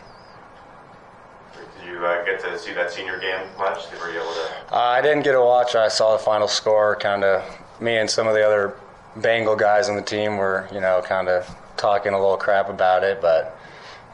Did 1.53 1.87
you 1.87 2.05
uh, 2.05 2.25
get 2.25 2.39
to 2.39 2.57
see 2.57 2.73
that 2.73 2.89
senior 2.89 3.19
game 3.19 3.45
much? 3.57 3.79
Were 3.99 4.11
you 4.11 4.21
able 4.21 4.33
to? 4.33 4.73
Uh, 4.73 4.77
I 4.77 5.01
didn't 5.01 5.23
get 5.23 5.33
to 5.33 5.41
watch. 5.41 5.75
I 5.75 5.89
saw 5.89 6.15
the 6.17 6.23
final 6.23 6.47
score. 6.47 6.95
Kind 6.95 7.23
of 7.23 7.43
me 7.81 7.97
and 7.97 8.09
some 8.09 8.27
of 8.27 8.33
the 8.33 8.45
other 8.45 8.75
Bengal 9.17 9.57
guys 9.57 9.89
on 9.89 9.97
the 9.97 10.01
team 10.01 10.37
were, 10.37 10.69
you 10.71 10.79
know, 10.79 11.01
kind 11.05 11.27
of 11.27 11.53
talking 11.75 12.13
a 12.13 12.19
little 12.19 12.37
crap 12.37 12.69
about 12.69 13.03
it, 13.03 13.19
but 13.21 13.57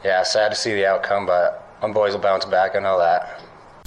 yeah, 0.04 0.22
sad 0.22 0.48
to 0.48 0.56
see 0.56 0.74
the 0.74 0.86
outcome, 0.86 1.26
but 1.26 1.64
my 1.82 1.92
boys 1.92 2.14
will 2.14 2.20
bounce 2.20 2.44
back. 2.44 2.74
I 2.74 2.80
know 2.80 2.98
that. 2.98 3.40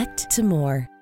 connect 0.00 0.30
to 0.30 0.42
more. 0.42 0.99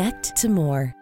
connect 0.00 0.34
to 0.34 0.48
more. 0.48 0.99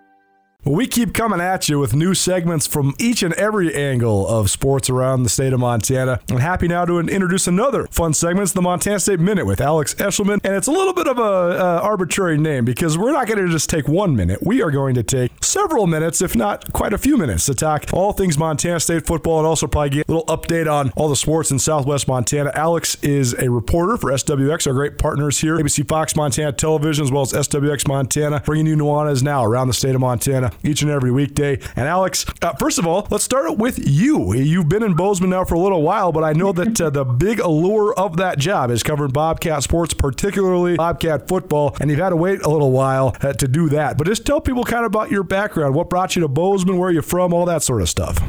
We 0.65 0.89
keep 0.89 1.15
coming 1.15 1.41
at 1.41 1.69
you 1.69 1.79
with 1.79 1.95
new 1.95 2.15
segments 2.15 2.67
from 2.67 2.95
each 2.99 3.23
and 3.23 3.33
every 3.35 3.73
angle 3.73 4.27
of 4.27 4.51
sports 4.51 4.91
around 4.91 5.23
the 5.23 5.29
state 5.29 5.53
of 5.53 5.61
Montana. 5.61 6.19
I'm 6.29 6.39
happy 6.39 6.67
now 6.67 6.85
to 6.85 6.99
introduce 6.99 7.47
another 7.47 7.87
fun 7.93 8.13
segment. 8.13 8.43
It's 8.43 8.53
the 8.53 8.61
Montana 8.61 8.99
State 8.99 9.21
Minute 9.21 9.47
with 9.47 9.61
Alex 9.61 9.95
Eschelman. 9.95 10.41
And 10.43 10.57
it's 10.57 10.67
a 10.67 10.73
little 10.73 10.93
bit 10.93 11.07
of 11.07 11.17
a 11.17 11.23
uh, 11.23 11.81
arbitrary 11.83 12.39
name 12.39 12.65
because 12.65 12.99
we're 12.99 13.13
not 13.13 13.29
going 13.29 13.39
to 13.39 13.49
just 13.51 13.71
take 13.71 13.87
one 13.87 14.17
minute. 14.17 14.41
We 14.43 14.61
are 14.61 14.73
going 14.73 14.97
to 14.97 15.05
take 15.05 15.33
several 15.45 15.87
minutes, 15.87 16.21
if 16.21 16.35
not 16.35 16.73
quite 16.73 16.93
a 16.93 16.99
few 16.99 17.17
minutes, 17.17 17.47
to 17.47 17.55
talk 17.55 17.87
all 17.93 18.13
things 18.13 18.37
Montana 18.37 18.81
State 18.81 19.07
football 19.07 19.39
and 19.39 19.47
also 19.47 19.69
probably 19.69 19.91
get 19.91 20.09
a 20.09 20.13
little 20.13 20.27
update 20.27 20.71
on 20.71 20.91
all 20.97 21.09
the 21.09 21.17
sports 21.17 21.53
in 21.53 21.61
southwest 21.61 22.09
Montana. 22.09 22.51
Alex 22.55 22.97
is 23.03 23.33
a 23.35 23.49
reporter 23.49 23.97
for 23.97 24.11
SWX, 24.11 24.67
our 24.67 24.73
great 24.73 24.99
partners 24.99 25.39
here, 25.39 25.57
ABC 25.57 25.89
Fox 25.89 26.17
Montana 26.17 26.51
Television, 26.51 27.05
as 27.05 27.13
well 27.13 27.23
as 27.23 27.33
SWX 27.33 27.87
Montana, 27.87 28.43
bringing 28.45 28.67
you 28.67 28.77
Nuanez 28.77 29.23
now 29.23 29.45
around 29.45 29.69
the 29.69 29.75
state 29.75 29.95
of 29.95 30.01
Montana 30.01 30.48
Each 30.63 30.83
and 30.83 30.91
every 30.91 31.11
weekday. 31.11 31.59
And 31.77 31.89
Alex, 31.89 32.27
uh, 32.43 32.53
first 32.55 32.79
of 32.79 32.87
all, 32.87 33.07
let's 33.11 33.25
start 33.25 33.59
with 33.59 33.79
you. 33.79 34.35
You've 34.35 34.69
been 34.69 34.83
in 34.83 34.95
Bozeman 34.95 35.31
now 35.31 35.45
for 35.45 35.55
a 35.55 35.61
little 35.61 35.83
while, 35.83 36.13
but 36.13 36.25
I 36.25 36.33
know 36.33 36.53
that 36.53 36.81
uh, 36.81 36.91
the 36.91 37.05
big 37.05 37.41
allure 37.41 37.95
of 37.95 38.17
that 38.17 38.39
job 38.39 38.71
is 38.71 38.83
covering 38.83 39.11
Bobcat 39.11 39.63
sports, 39.63 39.95
particularly 39.95 40.77
Bobcat 40.77 41.29
football, 41.29 41.77
and 41.81 41.91
you've 41.91 42.01
had 42.01 42.11
to 42.11 42.17
wait 42.17 42.43
a 42.43 42.49
little 42.49 42.73
while 42.73 43.17
uh, 43.23 43.33
to 43.33 43.49
do 43.49 43.69
that. 43.71 43.99
But 43.99 44.07
just 44.07 44.27
tell 44.27 44.41
people 44.41 44.65
kind 44.65 44.85
of 44.85 44.89
about 44.89 45.11
your 45.11 45.23
background, 45.23 45.75
what 45.75 45.89
brought 45.91 46.17
you 46.17 46.23
to 46.23 46.29
Bozeman, 46.29 46.79
where 46.79 46.91
you're 46.91 47.03
from, 47.03 47.33
all 47.33 47.47
that 47.47 47.63
sort 47.63 47.83
of 47.83 47.89
stuff. 47.89 48.21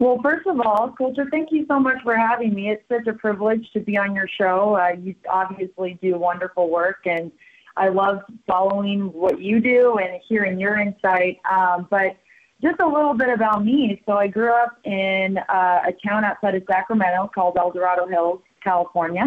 Well, 0.00 0.18
first 0.22 0.46
of 0.46 0.60
all, 0.60 0.92
Colter, 0.98 1.26
thank 1.30 1.50
you 1.52 1.64
so 1.68 1.78
much 1.78 2.02
for 2.02 2.16
having 2.16 2.52
me. 2.54 2.68
It's 2.68 2.82
such 2.88 3.06
a 3.06 3.12
privilege 3.12 3.70
to 3.72 3.80
be 3.80 3.96
on 3.96 4.14
your 4.14 4.28
show. 4.28 4.76
Uh, 4.76 4.96
you 5.00 5.14
obviously 5.30 5.98
do 6.02 6.18
wonderful 6.18 6.68
work, 6.68 7.06
and 7.06 7.30
I 7.76 7.88
love 7.88 8.20
following 8.46 9.12
what 9.12 9.40
you 9.40 9.60
do 9.60 9.98
and 9.98 10.20
hearing 10.28 10.60
your 10.60 10.78
insight. 10.78 11.40
Um, 11.50 11.88
but 11.90 12.16
just 12.62 12.80
a 12.80 12.86
little 12.86 13.14
bit 13.14 13.28
about 13.28 13.64
me. 13.64 14.02
So 14.06 14.12
I 14.12 14.26
grew 14.26 14.52
up 14.52 14.78
in 14.84 15.38
uh, 15.48 15.82
a 15.86 15.92
town 16.06 16.24
outside 16.24 16.54
of 16.54 16.62
Sacramento 16.68 17.30
called 17.34 17.56
El 17.58 17.72
Dorado 17.72 18.06
Hills, 18.06 18.40
California, 18.62 19.24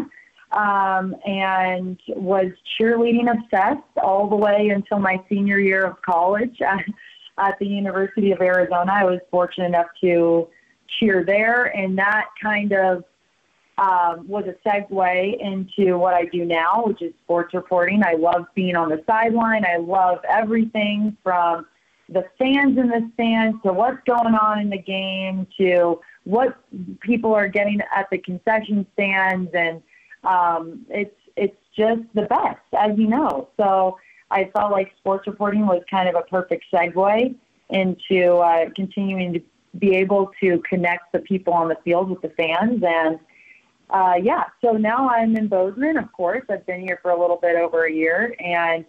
um, 0.53 1.15
and 1.25 1.99
was 2.07 2.51
cheerleading 2.79 3.29
obsessed 3.29 3.83
all 4.01 4.29
the 4.29 4.35
way 4.35 4.69
until 4.73 4.99
my 4.99 5.21
senior 5.29 5.59
year 5.59 5.85
of 5.85 6.01
college 6.01 6.61
at, 6.67 6.83
at 7.37 7.59
the 7.59 7.67
University 7.67 8.31
of 8.31 8.41
Arizona. 8.41 8.91
I 8.91 9.03
was 9.03 9.19
fortunate 9.29 9.67
enough 9.67 9.87
to 10.01 10.47
cheer 10.99 11.23
there, 11.25 11.65
and 11.77 11.97
that 11.97 12.25
kind 12.41 12.71
of 12.73 13.03
um, 13.77 14.27
was 14.27 14.45
a 14.47 14.67
segue 14.67 15.39
into 15.39 15.97
what 15.97 16.13
I 16.13 16.25
do 16.25 16.45
now, 16.45 16.83
which 16.85 17.01
is 17.01 17.13
sports 17.23 17.53
reporting. 17.53 18.03
I 18.03 18.13
love 18.13 18.45
being 18.55 18.75
on 18.75 18.89
the 18.89 19.03
sideline. 19.05 19.65
I 19.65 19.77
love 19.77 20.19
everything 20.27 21.15
from 21.23 21.67
the 22.09 22.25
fans 22.39 22.77
in 22.77 22.87
the 22.87 23.09
stands 23.13 23.61
to 23.63 23.73
what's 23.73 24.01
going 24.05 24.33
on 24.33 24.59
in 24.59 24.69
the 24.69 24.81
game 24.81 25.45
to 25.57 25.99
what 26.23 26.57
people 27.01 27.33
are 27.33 27.47
getting 27.47 27.79
at 27.95 28.09
the 28.09 28.17
concession 28.17 28.85
stands, 28.93 29.51
and 29.53 29.81
um, 30.23 30.85
it's 30.89 31.15
it's 31.35 31.55
just 31.75 32.01
the 32.15 32.23
best, 32.23 32.59
as 32.77 32.97
you 32.97 33.07
know. 33.07 33.49
So 33.57 33.97
I 34.31 34.49
felt 34.55 34.71
like 34.71 34.91
sports 34.97 35.27
reporting 35.27 35.67
was 35.67 35.83
kind 35.89 36.09
of 36.09 36.15
a 36.15 36.23
perfect 36.23 36.65
segue 36.73 37.35
into 37.69 38.35
uh, 38.37 38.69
continuing 38.75 39.33
to 39.33 39.41
be 39.77 39.95
able 39.95 40.31
to 40.41 40.61
connect 40.67 41.11
the 41.11 41.19
people 41.19 41.53
on 41.53 41.67
the 41.67 41.77
field 41.83 42.09
with 42.09 42.21
the 42.21 42.29
fans. 42.29 42.81
And 42.85 43.19
uh, 43.89 44.15
yeah, 44.21 44.43
so 44.61 44.73
now 44.73 45.09
I'm 45.09 45.35
in 45.35 45.47
Bozeman, 45.47 45.97
of 45.97 46.11
course. 46.11 46.43
I've 46.49 46.65
been 46.65 46.81
here 46.81 46.99
for 47.01 47.11
a 47.11 47.19
little 47.19 47.37
bit 47.37 47.55
over 47.55 47.85
a 47.85 47.91
year 47.91 48.35
and 48.39 48.85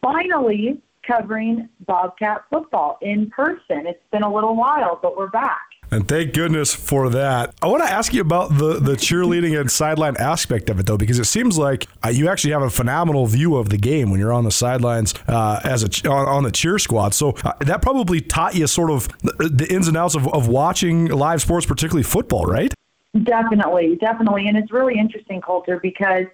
finally 0.00 0.80
covering 1.06 1.68
Bobcat 1.86 2.44
football 2.50 2.98
in 3.02 3.30
person. 3.30 3.86
It's 3.86 4.02
been 4.12 4.22
a 4.22 4.32
little 4.32 4.56
while, 4.56 4.98
but 5.00 5.16
we're 5.16 5.28
back. 5.28 5.60
And 5.90 6.08
thank 6.08 6.34
goodness 6.34 6.74
for 6.74 7.10
that. 7.10 7.54
I 7.62 7.68
want 7.68 7.84
to 7.84 7.90
ask 7.90 8.12
you 8.12 8.20
about 8.20 8.58
the, 8.58 8.80
the 8.80 8.94
cheerleading 8.94 9.58
and 9.58 9.70
sideline 9.70 10.16
aspect 10.18 10.68
of 10.68 10.80
it, 10.80 10.86
though, 10.86 10.96
because 10.96 11.20
it 11.20 11.26
seems 11.26 11.56
like 11.56 11.86
uh, 12.04 12.08
you 12.08 12.28
actually 12.28 12.52
have 12.52 12.62
a 12.62 12.70
phenomenal 12.70 13.26
view 13.26 13.56
of 13.56 13.68
the 13.68 13.78
game 13.78 14.10
when 14.10 14.18
you're 14.18 14.32
on 14.32 14.42
the 14.42 14.50
sidelines 14.50 15.14
uh, 15.28 15.60
as 15.62 15.84
a 15.84 16.10
on, 16.10 16.26
on, 16.26 16.42
the 16.42 16.50
cheer 16.50 16.80
squad. 16.80 17.14
So 17.14 17.30
uh, 17.44 17.52
that 17.60 17.82
probably 17.82 18.20
taught 18.20 18.56
you 18.56 18.66
sort 18.66 18.90
of 18.90 19.08
the 19.22 19.66
ins 19.70 19.86
and 19.86 19.96
outs 19.96 20.16
of, 20.16 20.26
of 20.34 20.48
watching 20.48 21.06
live 21.06 21.40
sports, 21.40 21.66
particularly 21.66 22.02
football, 22.02 22.46
right? 22.46 22.74
Definitely, 23.22 23.96
definitely, 23.96 24.48
and 24.48 24.56
it's 24.56 24.72
really 24.72 24.98
interesting, 24.98 25.40
Colter, 25.40 25.78
because 25.80 26.26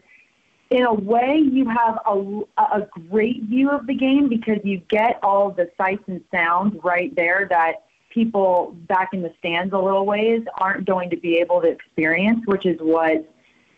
in 0.70 0.84
a 0.84 0.94
way 0.94 1.36
you 1.36 1.68
have 1.68 1.98
a, 2.06 2.40
a 2.58 2.88
great 3.10 3.42
view 3.44 3.70
of 3.70 3.86
the 3.86 3.94
game 3.94 4.28
because 4.28 4.58
you 4.64 4.78
get 4.88 5.18
all 5.22 5.50
the 5.50 5.70
sights 5.76 6.02
and 6.06 6.22
sounds 6.32 6.78
right 6.82 7.14
there 7.14 7.46
that 7.50 7.84
people 8.08 8.74
back 8.88 9.10
in 9.12 9.22
the 9.22 9.32
stands 9.38 9.72
a 9.74 9.78
little 9.78 10.06
ways 10.06 10.42
aren't 10.58 10.86
going 10.86 11.10
to 11.10 11.16
be 11.16 11.36
able 11.38 11.60
to 11.60 11.68
experience, 11.68 12.40
which 12.46 12.64
is 12.64 12.78
what 12.80 13.28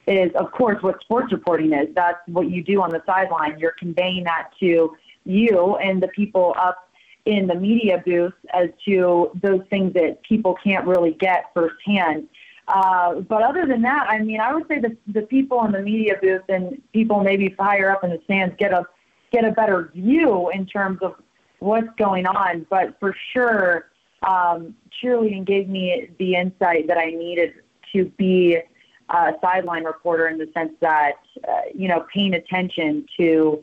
is, 0.06 0.30
of 0.34 0.52
course, 0.52 0.80
what 0.82 1.00
sports 1.00 1.32
reporting 1.32 1.72
is. 1.72 1.88
That's 1.94 2.18
what 2.28 2.48
you 2.50 2.62
do 2.62 2.82
on 2.82 2.90
the 2.90 3.02
sideline. 3.06 3.58
You're 3.58 3.74
conveying 3.78 4.24
that 4.24 4.50
to 4.60 4.96
you 5.24 5.76
and 5.76 6.02
the 6.02 6.08
people 6.08 6.54
up 6.58 6.88
in 7.24 7.46
the 7.46 7.54
media 7.54 8.02
booth 8.04 8.34
as 8.52 8.68
to 8.84 9.30
those 9.42 9.62
things 9.70 9.94
that 9.94 10.22
people 10.22 10.54
can't 10.62 10.86
really 10.86 11.12
get 11.12 11.46
firsthand. 11.54 12.28
Uh, 12.66 13.20
but 13.20 13.42
other 13.42 13.66
than 13.66 13.82
that, 13.82 14.06
I 14.08 14.20
mean, 14.20 14.40
I 14.40 14.54
would 14.54 14.66
say 14.68 14.78
the 14.78 14.96
the 15.08 15.22
people 15.22 15.64
in 15.64 15.72
the 15.72 15.80
media 15.80 16.14
booth 16.20 16.42
and 16.48 16.80
people 16.92 17.22
maybe 17.22 17.54
higher 17.58 17.90
up 17.90 18.04
in 18.04 18.10
the 18.10 18.20
stands 18.24 18.54
get 18.58 18.72
a 18.72 18.86
get 19.32 19.44
a 19.44 19.50
better 19.50 19.90
view 19.94 20.50
in 20.50 20.64
terms 20.64 20.98
of 21.02 21.14
what's 21.58 21.88
going 21.98 22.26
on. 22.26 22.66
But 22.70 22.98
for 23.00 23.14
sure, 23.32 23.90
um, 24.26 24.74
cheerleading 25.02 25.44
gave 25.44 25.68
me 25.68 26.08
the 26.18 26.36
insight 26.36 26.86
that 26.86 26.98
I 26.98 27.06
needed 27.06 27.54
to 27.92 28.06
be 28.16 28.58
a 29.10 29.32
sideline 29.42 29.84
reporter 29.84 30.28
in 30.28 30.38
the 30.38 30.48
sense 30.54 30.72
that, 30.80 31.14
uh, 31.46 31.62
you 31.74 31.88
know, 31.88 32.06
paying 32.12 32.34
attention 32.34 33.06
to 33.18 33.62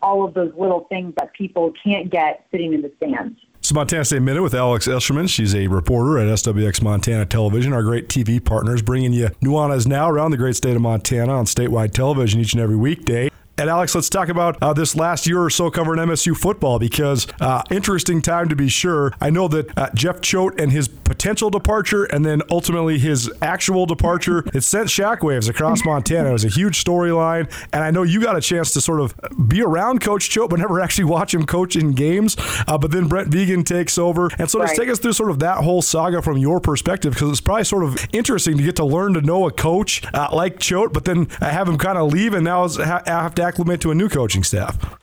all 0.00 0.24
of 0.24 0.34
those 0.34 0.52
little 0.56 0.86
things 0.88 1.12
that 1.18 1.32
people 1.34 1.72
can't 1.84 2.10
get 2.10 2.46
sitting 2.50 2.72
in 2.72 2.82
the 2.82 2.92
stands. 2.96 3.38
It's 3.68 3.74
Montana 3.74 4.02
State 4.02 4.22
Minute 4.22 4.42
with 4.42 4.54
Alex 4.54 4.88
Eschelman. 4.88 5.28
She's 5.28 5.54
a 5.54 5.66
reporter 5.66 6.18
at 6.18 6.26
SWX 6.38 6.80
Montana 6.80 7.26
Television, 7.26 7.74
our 7.74 7.82
great 7.82 8.08
TV 8.08 8.42
partners, 8.42 8.80
bringing 8.80 9.12
you 9.12 9.28
Nuanez 9.42 9.86
Now 9.86 10.08
around 10.08 10.30
the 10.30 10.38
great 10.38 10.56
state 10.56 10.74
of 10.74 10.80
Montana 10.80 11.34
on 11.34 11.44
statewide 11.44 11.92
television 11.92 12.40
each 12.40 12.54
and 12.54 12.62
every 12.62 12.76
weekday. 12.76 13.28
And 13.58 13.68
Alex, 13.68 13.92
let's 13.92 14.08
talk 14.08 14.28
about 14.28 14.56
uh, 14.62 14.72
this 14.72 14.94
last 14.94 15.26
year 15.26 15.42
or 15.42 15.50
so 15.50 15.68
covering 15.68 15.98
MSU 15.98 16.36
football 16.36 16.78
because 16.78 17.26
uh, 17.40 17.60
interesting 17.72 18.22
time 18.22 18.48
to 18.50 18.54
be 18.54 18.68
sure. 18.68 19.12
I 19.20 19.30
know 19.30 19.48
that 19.48 19.76
uh, 19.76 19.90
Jeff 19.94 20.20
Choate 20.20 20.60
and 20.60 20.70
his 20.70 20.86
potential 20.86 21.50
departure 21.50 22.04
and 22.04 22.24
then 22.24 22.40
ultimately 22.52 23.00
his 23.00 23.28
actual 23.42 23.84
departure, 23.84 24.44
it 24.54 24.62
sent 24.62 24.86
shockwaves 24.86 25.48
across 25.48 25.84
Montana. 25.84 26.28
It 26.28 26.32
was 26.34 26.44
a 26.44 26.48
huge 26.48 26.84
storyline. 26.84 27.52
And 27.72 27.82
I 27.82 27.90
know 27.90 28.04
you 28.04 28.22
got 28.22 28.36
a 28.36 28.40
chance 28.40 28.72
to 28.74 28.80
sort 28.80 29.00
of 29.00 29.12
be 29.48 29.60
around 29.60 30.02
Coach 30.02 30.30
Choate, 30.30 30.50
but 30.50 30.60
never 30.60 30.80
actually 30.80 31.06
watch 31.06 31.34
him 31.34 31.44
coach 31.44 31.74
in 31.74 31.94
games. 31.94 32.36
Uh, 32.68 32.78
but 32.78 32.92
then 32.92 33.08
Brent 33.08 33.28
Vigen 33.28 33.64
takes 33.64 33.98
over. 33.98 34.30
And 34.38 34.48
so 34.48 34.60
right. 34.60 34.68
just 34.68 34.80
take 34.80 34.88
us 34.88 35.00
through 35.00 35.14
sort 35.14 35.30
of 35.30 35.40
that 35.40 35.64
whole 35.64 35.82
saga 35.82 36.22
from 36.22 36.38
your 36.38 36.60
perspective 36.60 37.14
because 37.14 37.30
it's 37.30 37.40
probably 37.40 37.64
sort 37.64 37.82
of 37.82 38.06
interesting 38.12 38.56
to 38.56 38.62
get 38.62 38.76
to 38.76 38.84
learn 38.84 39.14
to 39.14 39.20
know 39.20 39.48
a 39.48 39.50
coach 39.50 40.04
uh, 40.14 40.28
like 40.32 40.60
Choate, 40.60 40.92
but 40.92 41.06
then 41.06 41.26
have 41.40 41.68
him 41.68 41.76
kind 41.76 41.98
of 41.98 42.12
leave 42.12 42.34
and 42.34 42.44
now 42.44 42.68
have 42.68 43.34
to 43.34 43.47
acclimate 43.48 43.80
to 43.80 43.90
a 43.90 43.94
new 43.94 44.08
coaching 44.08 44.44
staff. 44.44 44.98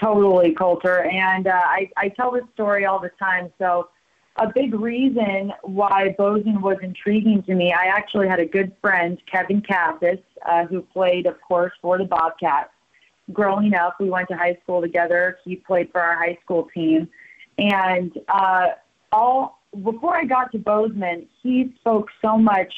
Totally, 0.00 0.52
Colter. 0.52 1.04
And 1.04 1.46
uh, 1.46 1.52
I, 1.52 1.90
I 1.96 2.08
tell 2.08 2.32
this 2.32 2.44
story 2.54 2.84
all 2.84 3.00
the 3.00 3.10
time. 3.18 3.52
So, 3.58 3.90
a 4.40 4.52
big 4.54 4.72
reason 4.72 5.52
why 5.62 6.14
Bozeman 6.16 6.60
was 6.60 6.76
intriguing 6.80 7.42
to 7.42 7.54
me, 7.56 7.72
I 7.72 7.86
actually 7.86 8.28
had 8.28 8.38
a 8.38 8.46
good 8.46 8.72
friend, 8.80 9.20
Kevin 9.30 9.60
Kassis, 9.60 10.22
uh, 10.46 10.64
who 10.66 10.80
played, 10.80 11.26
of 11.26 11.40
course, 11.40 11.72
for 11.82 11.98
the 11.98 12.04
Bobcats. 12.04 12.70
Growing 13.32 13.74
up, 13.74 13.96
we 13.98 14.08
went 14.08 14.28
to 14.28 14.36
high 14.36 14.56
school 14.62 14.80
together. 14.80 15.38
He 15.44 15.56
played 15.56 15.90
for 15.90 16.00
our 16.00 16.14
high 16.14 16.38
school 16.44 16.68
team. 16.72 17.08
And 17.58 18.16
uh, 18.28 18.68
all 19.10 19.60
before 19.82 20.16
I 20.16 20.24
got 20.24 20.52
to 20.52 20.58
Bozeman, 20.58 21.26
he 21.42 21.74
spoke 21.80 22.08
so 22.22 22.38
much 22.38 22.72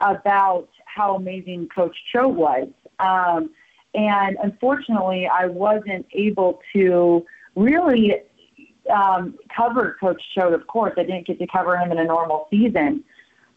about 0.00 0.68
how 0.86 1.14
amazing 1.14 1.68
Coach 1.74 1.96
Choate 2.12 2.34
was. 2.34 2.68
Um, 2.98 3.50
and 3.96 4.36
unfortunately, 4.42 5.26
I 5.26 5.46
wasn't 5.46 6.06
able 6.12 6.60
to 6.74 7.24
really 7.56 8.16
um, 8.94 9.38
cover 9.54 9.96
Coach 9.98 10.22
Choate, 10.34 10.52
of 10.52 10.66
course. 10.66 10.92
I 10.98 11.02
didn't 11.02 11.26
get 11.26 11.38
to 11.38 11.46
cover 11.46 11.76
him 11.76 11.90
in 11.90 11.98
a 11.98 12.04
normal 12.04 12.46
season. 12.50 13.02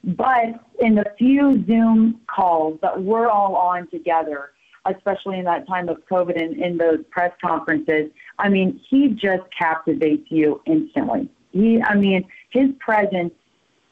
But 0.04 0.64
in 0.80 0.96
the 0.96 1.06
few 1.18 1.66
Zoom 1.68 2.22
calls 2.34 2.80
that 2.82 3.02
we're 3.04 3.28
all 3.28 3.56
on 3.56 3.88
together, 3.90 4.52
especially 4.86 5.40
in 5.40 5.46
that 5.46 5.68
time 5.68 5.90
of 5.90 5.98
COVID 6.10 6.42
and 6.42 6.56
in 6.56 6.78
those 6.78 7.00
press 7.12 7.34
conferences, 7.44 8.10
I 8.40 8.48
mean, 8.48 8.80
he 8.90 9.10
just 9.10 9.44
captivates 9.58 10.32
you 10.32 10.62
instantly. 10.66 11.28
He, 11.52 11.82
I 11.82 11.96
mean, 11.96 12.26
his 12.50 12.70
presence 12.80 13.34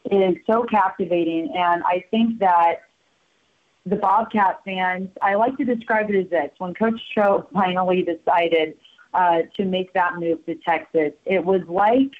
is 0.10 0.38
so 0.49 0.64
captivating. 0.64 1.53
And 1.57 1.84
I 1.84 2.06
think 2.10 2.40
that 2.40 2.84
the 3.89 3.95
Bobcat 3.95 4.59
fans, 4.65 5.09
I 5.22 5.35
like 5.35 5.57
to 5.57 5.65
describe 5.65 6.09
it 6.09 6.15
as 6.15 6.30
this. 6.30 6.51
When 6.57 6.73
Coach 6.73 6.99
Choate 7.14 7.47
finally 7.53 8.03
decided 8.03 8.77
uh, 9.14 9.43
to 9.55 9.65
make 9.65 9.93
that 9.93 10.15
move 10.15 10.45
to 10.45 10.55
Texas, 10.55 11.14
it 11.26 11.43
was 11.43 11.61
like 11.68 12.11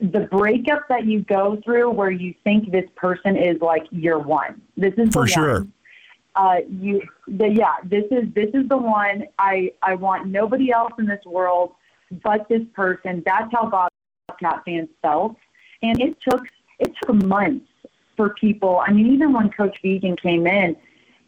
the 0.00 0.20
breakup 0.20 0.88
that 0.88 1.04
you 1.04 1.22
go 1.22 1.60
through 1.64 1.90
where 1.90 2.10
you 2.10 2.34
think 2.42 2.72
this 2.72 2.88
person 2.96 3.36
is 3.36 3.60
like 3.60 3.86
your 3.90 4.18
one. 4.18 4.60
This 4.76 4.94
is 4.96 5.10
for 5.12 5.26
sure. 5.26 5.66
Uh, 6.34 6.56
you, 6.68 7.02
the, 7.28 7.48
yeah, 7.48 7.76
this 7.84 8.04
is 8.10 8.24
this 8.34 8.50
is 8.52 8.68
the 8.68 8.76
one. 8.76 9.26
I 9.38 9.72
I 9.82 9.94
want 9.94 10.26
nobody 10.26 10.72
else 10.72 10.92
in 10.98 11.06
this 11.06 11.24
world 11.24 11.72
but 12.22 12.48
this 12.48 12.62
person. 12.74 13.22
That's 13.24 13.50
how 13.52 13.90
Bobcat 14.28 14.62
fans 14.64 14.88
felt, 15.02 15.36
and 15.82 16.00
it 16.00 16.16
took 16.20 16.42
it 16.78 16.92
took 17.02 17.14
months 17.14 17.66
for 18.16 18.30
people. 18.30 18.82
I 18.86 18.92
mean, 18.92 19.12
even 19.12 19.32
when 19.32 19.50
Coach 19.50 19.78
Vigen 19.82 20.20
came 20.20 20.46
in, 20.46 20.76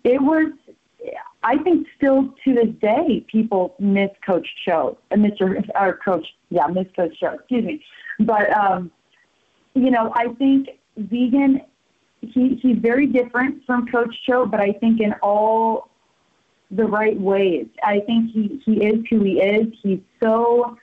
it 0.05 0.21
was 0.21 0.53
I 1.43 1.57
think 1.59 1.87
still 1.97 2.35
to 2.45 2.55
this 2.55 2.75
day, 2.81 3.25
people 3.31 3.75
miss 3.79 4.11
Coach 4.27 4.49
Choate, 4.65 4.99
uh, 5.13 5.17
Mr. 5.17 5.65
or 5.75 5.99
Coach, 6.05 6.27
yeah, 6.51 6.67
miss 6.67 6.87
Coach 6.97 7.19
Choate. 7.21 7.41
Excuse 7.41 7.65
me, 7.65 7.85
but 8.21 8.51
um, 8.53 8.91
you 9.75 9.91
know, 9.91 10.13
I 10.15 10.29
think 10.35 10.71
Vigen, 10.99 11.65
he, 12.21 12.59
he's 12.61 12.79
very 12.79 13.07
different 13.07 13.65
from 13.65 13.87
Coach 13.87 14.15
Choate, 14.27 14.51
but 14.51 14.61
I 14.61 14.73
think 14.73 15.01
in 15.01 15.15
all 15.23 15.91
the 16.71 16.85
right 16.85 17.19
ways. 17.19 17.67
I 17.83 18.01
think 18.01 18.33
he 18.33 18.61
he 18.65 18.85
is 18.85 19.05
who 19.09 19.23
he 19.23 19.41
is. 19.41 19.73
He's 19.83 20.01
so 20.21 20.77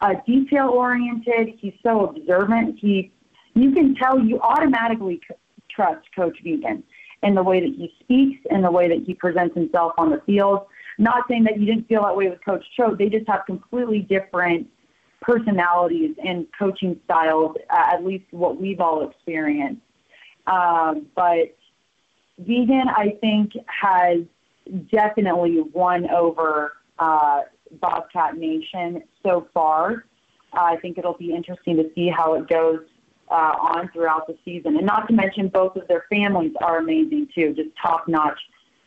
uh, 0.00 0.14
detail 0.26 0.68
oriented. 0.68 1.54
He's 1.58 1.74
so 1.82 2.06
observant. 2.06 2.78
He 2.78 3.12
you 3.54 3.72
can 3.72 3.94
tell 3.94 4.20
you 4.20 4.40
automatically 4.40 5.20
trust 5.76 6.06
Coach 6.14 6.38
Vigen 6.44 6.82
in 7.22 7.34
the 7.34 7.42
way 7.42 7.60
that 7.60 7.74
he 7.76 7.92
speaks, 8.00 8.40
in 8.50 8.62
the 8.62 8.70
way 8.70 8.88
that 8.88 9.04
he 9.06 9.14
presents 9.14 9.54
himself 9.54 9.92
on 9.98 10.10
the 10.10 10.20
field. 10.26 10.66
Not 10.98 11.24
saying 11.28 11.44
that 11.44 11.60
you 11.60 11.66
didn't 11.66 11.86
feel 11.88 12.02
that 12.02 12.16
way 12.16 12.28
with 12.28 12.44
Coach 12.44 12.64
Choate. 12.76 12.98
They 12.98 13.08
just 13.08 13.28
have 13.28 13.44
completely 13.46 14.00
different 14.00 14.66
personalities 15.20 16.14
and 16.24 16.46
coaching 16.58 16.98
styles, 17.04 17.56
at 17.70 18.04
least 18.04 18.24
what 18.30 18.60
we've 18.60 18.80
all 18.80 19.08
experienced. 19.08 19.82
Um, 20.46 21.06
but 21.14 21.56
Vigen, 22.42 22.88
I 22.88 23.16
think, 23.20 23.52
has 23.66 24.20
definitely 24.92 25.60
won 25.72 26.08
over 26.10 26.74
uh, 26.98 27.42
Bobcat 27.80 28.36
Nation 28.36 29.02
so 29.22 29.48
far. 29.52 30.04
Uh, 30.52 30.60
I 30.60 30.76
think 30.76 30.98
it'll 30.98 31.18
be 31.18 31.34
interesting 31.34 31.76
to 31.76 31.90
see 31.94 32.08
how 32.08 32.34
it 32.34 32.48
goes 32.48 32.80
uh, 33.30 33.54
on 33.60 33.90
throughout 33.92 34.26
the 34.26 34.36
season. 34.44 34.76
And 34.76 34.86
not 34.86 35.08
to 35.08 35.14
mention, 35.14 35.48
both 35.48 35.76
of 35.76 35.86
their 35.88 36.04
families 36.10 36.52
are 36.62 36.78
amazing 36.78 37.28
too, 37.34 37.54
just 37.54 37.70
top 37.80 38.08
notch 38.08 38.38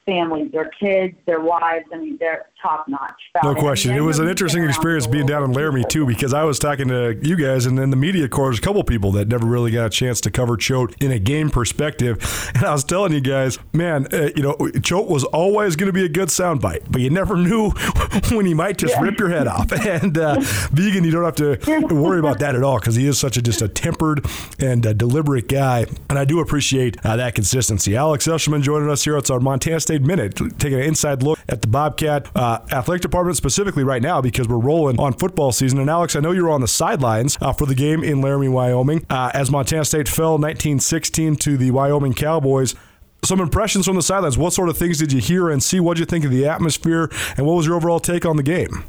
families, 0.10 0.52
their 0.52 0.70
kids, 0.80 1.16
their 1.26 1.40
wives. 1.40 1.86
I 1.94 1.98
mean, 1.98 2.18
they're 2.20 2.48
top 2.62 2.88
notch. 2.88 3.22
No 3.44 3.56
question. 3.56 3.96
It 3.96 4.02
was 4.02 4.20
an 4.20 4.28
interesting 4.28 4.64
experience 4.64 5.08
being 5.08 5.26
down 5.26 5.44
in 5.44 5.54
Laramie 5.54 5.86
too, 5.88 6.06
because 6.06 6.34
I 6.34 6.44
was 6.44 6.60
talking 6.60 6.88
to 6.88 7.18
you 7.22 7.36
guys 7.36 7.66
and 7.66 7.78
then 7.78 7.92
the 7.92 7.96
media 7.96 8.28
corps, 8.28 8.52
a 8.52 8.58
couple 8.60 8.84
people 8.84 9.12
that 9.14 9.28
never 9.28 9.46
really 9.46 9.72
got 9.72 9.86
a 9.86 9.90
chance 9.90 10.20
to 10.22 10.32
cover 10.32 10.58
Choate 10.58 10.96
in 11.00 11.12
a 11.12 11.20
game 11.20 11.50
perspective. 11.50 12.18
And 12.60 12.66
I 12.66 12.72
was 12.72 12.84
telling 12.84 13.14
you 13.14 13.22
guys, 13.22 13.60
man, 13.74 14.08
uh, 14.12 14.30
you 14.36 14.42
know, 14.42 14.58
Choate 14.82 15.08
was 15.08 15.24
always 15.26 15.76
going 15.76 15.88
to 15.88 15.94
be 15.94 16.04
a 16.04 16.10
good 16.10 16.30
soundbite, 16.30 16.92
but 16.92 17.00
you 17.00 17.10
never 17.10 17.38
knew 17.38 17.70
when 18.32 18.46
he 18.46 18.54
might 18.54 18.78
just 18.78 18.96
yeah. 18.96 19.02
rip 19.02 19.20
your 19.20 19.30
head 19.30 19.48
off. 19.48 19.72
And 19.72 20.18
uh, 20.18 20.38
Vigen, 20.72 21.06
you 21.06 21.12
don't 21.12 21.24
have 21.24 21.36
to 21.36 21.94
worry 21.94 22.20
about 22.20 22.40
that 22.40 22.56
at 22.56 22.64
all 22.64 22.80
because 22.80 22.96
he 22.96 23.06
is 23.08 23.20
such 23.20 23.38
a 23.38 23.42
just 23.42 23.62
a 23.62 23.68
tempered 23.68 24.26
and 24.58 24.86
a 24.86 24.94
deliberate 24.94 25.48
guy. 25.48 25.86
And 26.10 26.18
I 26.18 26.26
do 26.26 26.40
appreciate 26.40 26.98
uh, 27.06 27.18
that 27.18 27.36
consistency. 27.36 27.96
Alex 27.96 28.28
Eschelman 28.28 28.64
joining 28.64 28.90
us 28.90 29.04
here. 29.04 29.16
It's 29.18 29.30
our 29.30 29.40
Montana 29.40 29.80
State 29.80 29.99
Minute, 30.02 30.36
taking 30.58 30.80
an 30.80 30.86
inside 30.86 31.24
look 31.24 31.40
at 31.48 31.62
the 31.62 31.68
Bobcat 31.68 32.28
uh, 32.36 32.60
athletic 32.72 33.02
department 33.02 33.38
specifically 33.38 33.84
right 33.84 34.02
now 34.02 34.22
because 34.22 34.48
we're 34.48 34.58
rolling 34.58 35.00
on 35.00 35.14
football 35.14 35.52
season. 35.52 35.80
And 35.80 35.90
Alex, 35.90 36.16
I 36.16 36.20
know 36.20 36.32
you 36.32 36.44
were 36.44 36.50
on 36.50 36.62
the 36.62 36.68
sidelines 36.68 37.38
uh, 37.42 37.54
for 37.54 37.66
the 37.66 37.76
game 37.76 38.04
in 38.04 38.22
Laramie, 38.22 38.50
Wyoming, 38.50 39.06
uh, 39.10 39.32
as 39.34 39.52
Montana 39.52 39.86
State 39.86 40.08
fell 40.08 40.34
1916 40.34 41.36
to 41.38 41.58
the 41.58 41.72
Wyoming 41.72 42.14
Cowboys 42.14 42.76
some 43.24 43.42
impressions 43.42 43.86
from 43.86 43.96
the 43.96 44.02
sidelines. 44.02 44.38
What 44.38 44.54
sort 44.54 44.70
of 44.70 44.78
things 44.78 44.98
did 44.98 45.12
you 45.12 45.20
hear 45.20 45.50
and 45.50 45.62
see? 45.62 45.80
What 45.80 45.96
did 45.96 46.02
you 46.02 46.06
think 46.06 46.26
of 46.26 46.32
the 46.32 46.48
atmosphere, 46.48 47.10
and 47.36 47.46
what 47.46 47.56
was 47.56 47.66
your 47.66 47.76
overall 47.76 48.00
take 48.00 48.26
on 48.26 48.38
the 48.38 48.44
game? 48.44 48.86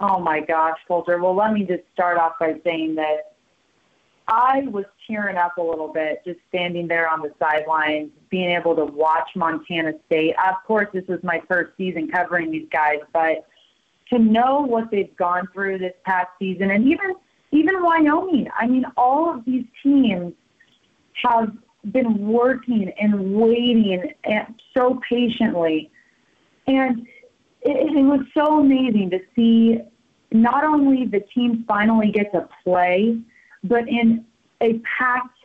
Oh 0.00 0.20
my 0.20 0.40
gosh, 0.40 0.76
Colter. 0.86 1.20
Well, 1.22 1.34
let 1.34 1.52
me 1.52 1.64
just 1.64 1.82
start 1.94 2.18
off 2.18 2.32
by 2.38 2.54
saying 2.64 2.96
that 2.96 3.35
I 4.28 4.62
was 4.62 4.84
tearing 5.06 5.36
up 5.36 5.56
a 5.56 5.62
little 5.62 5.92
bit 5.92 6.22
just 6.24 6.40
standing 6.48 6.88
there 6.88 7.08
on 7.08 7.20
the 7.20 7.32
sidelines, 7.38 8.10
being 8.28 8.50
able 8.50 8.74
to 8.74 8.84
watch 8.84 9.28
Montana 9.36 9.92
State. 10.06 10.34
Of 10.44 10.56
course, 10.66 10.88
this 10.92 11.06
was 11.06 11.20
my 11.22 11.40
first 11.46 11.76
season 11.76 12.08
covering 12.08 12.50
these 12.50 12.66
guys, 12.72 12.98
but 13.12 13.46
to 14.10 14.18
know 14.18 14.62
what 14.66 14.90
they've 14.90 15.14
gone 15.16 15.48
through 15.52 15.78
this 15.78 15.94
past 16.04 16.28
season 16.38 16.70
and 16.70 16.86
even 16.86 17.14
even 17.52 17.82
Wyoming. 17.82 18.48
I 18.58 18.66
mean, 18.66 18.84
all 18.96 19.32
of 19.32 19.44
these 19.44 19.64
teams 19.82 20.34
have 21.24 21.52
been 21.92 22.26
working 22.26 22.92
and 22.98 23.34
waiting 23.34 24.12
and 24.24 24.60
so 24.76 25.00
patiently. 25.08 25.90
And 26.66 27.06
it, 27.62 27.96
it 27.96 28.02
was 28.02 28.26
so 28.34 28.60
amazing 28.60 29.10
to 29.10 29.20
see 29.34 29.78
not 30.32 30.64
only 30.64 31.06
the 31.06 31.20
teams 31.34 31.64
finally 31.68 32.10
get 32.10 32.32
to 32.32 32.48
play, 32.64 33.18
but 33.68 33.88
in 33.88 34.24
a 34.60 34.80
packed 34.98 35.38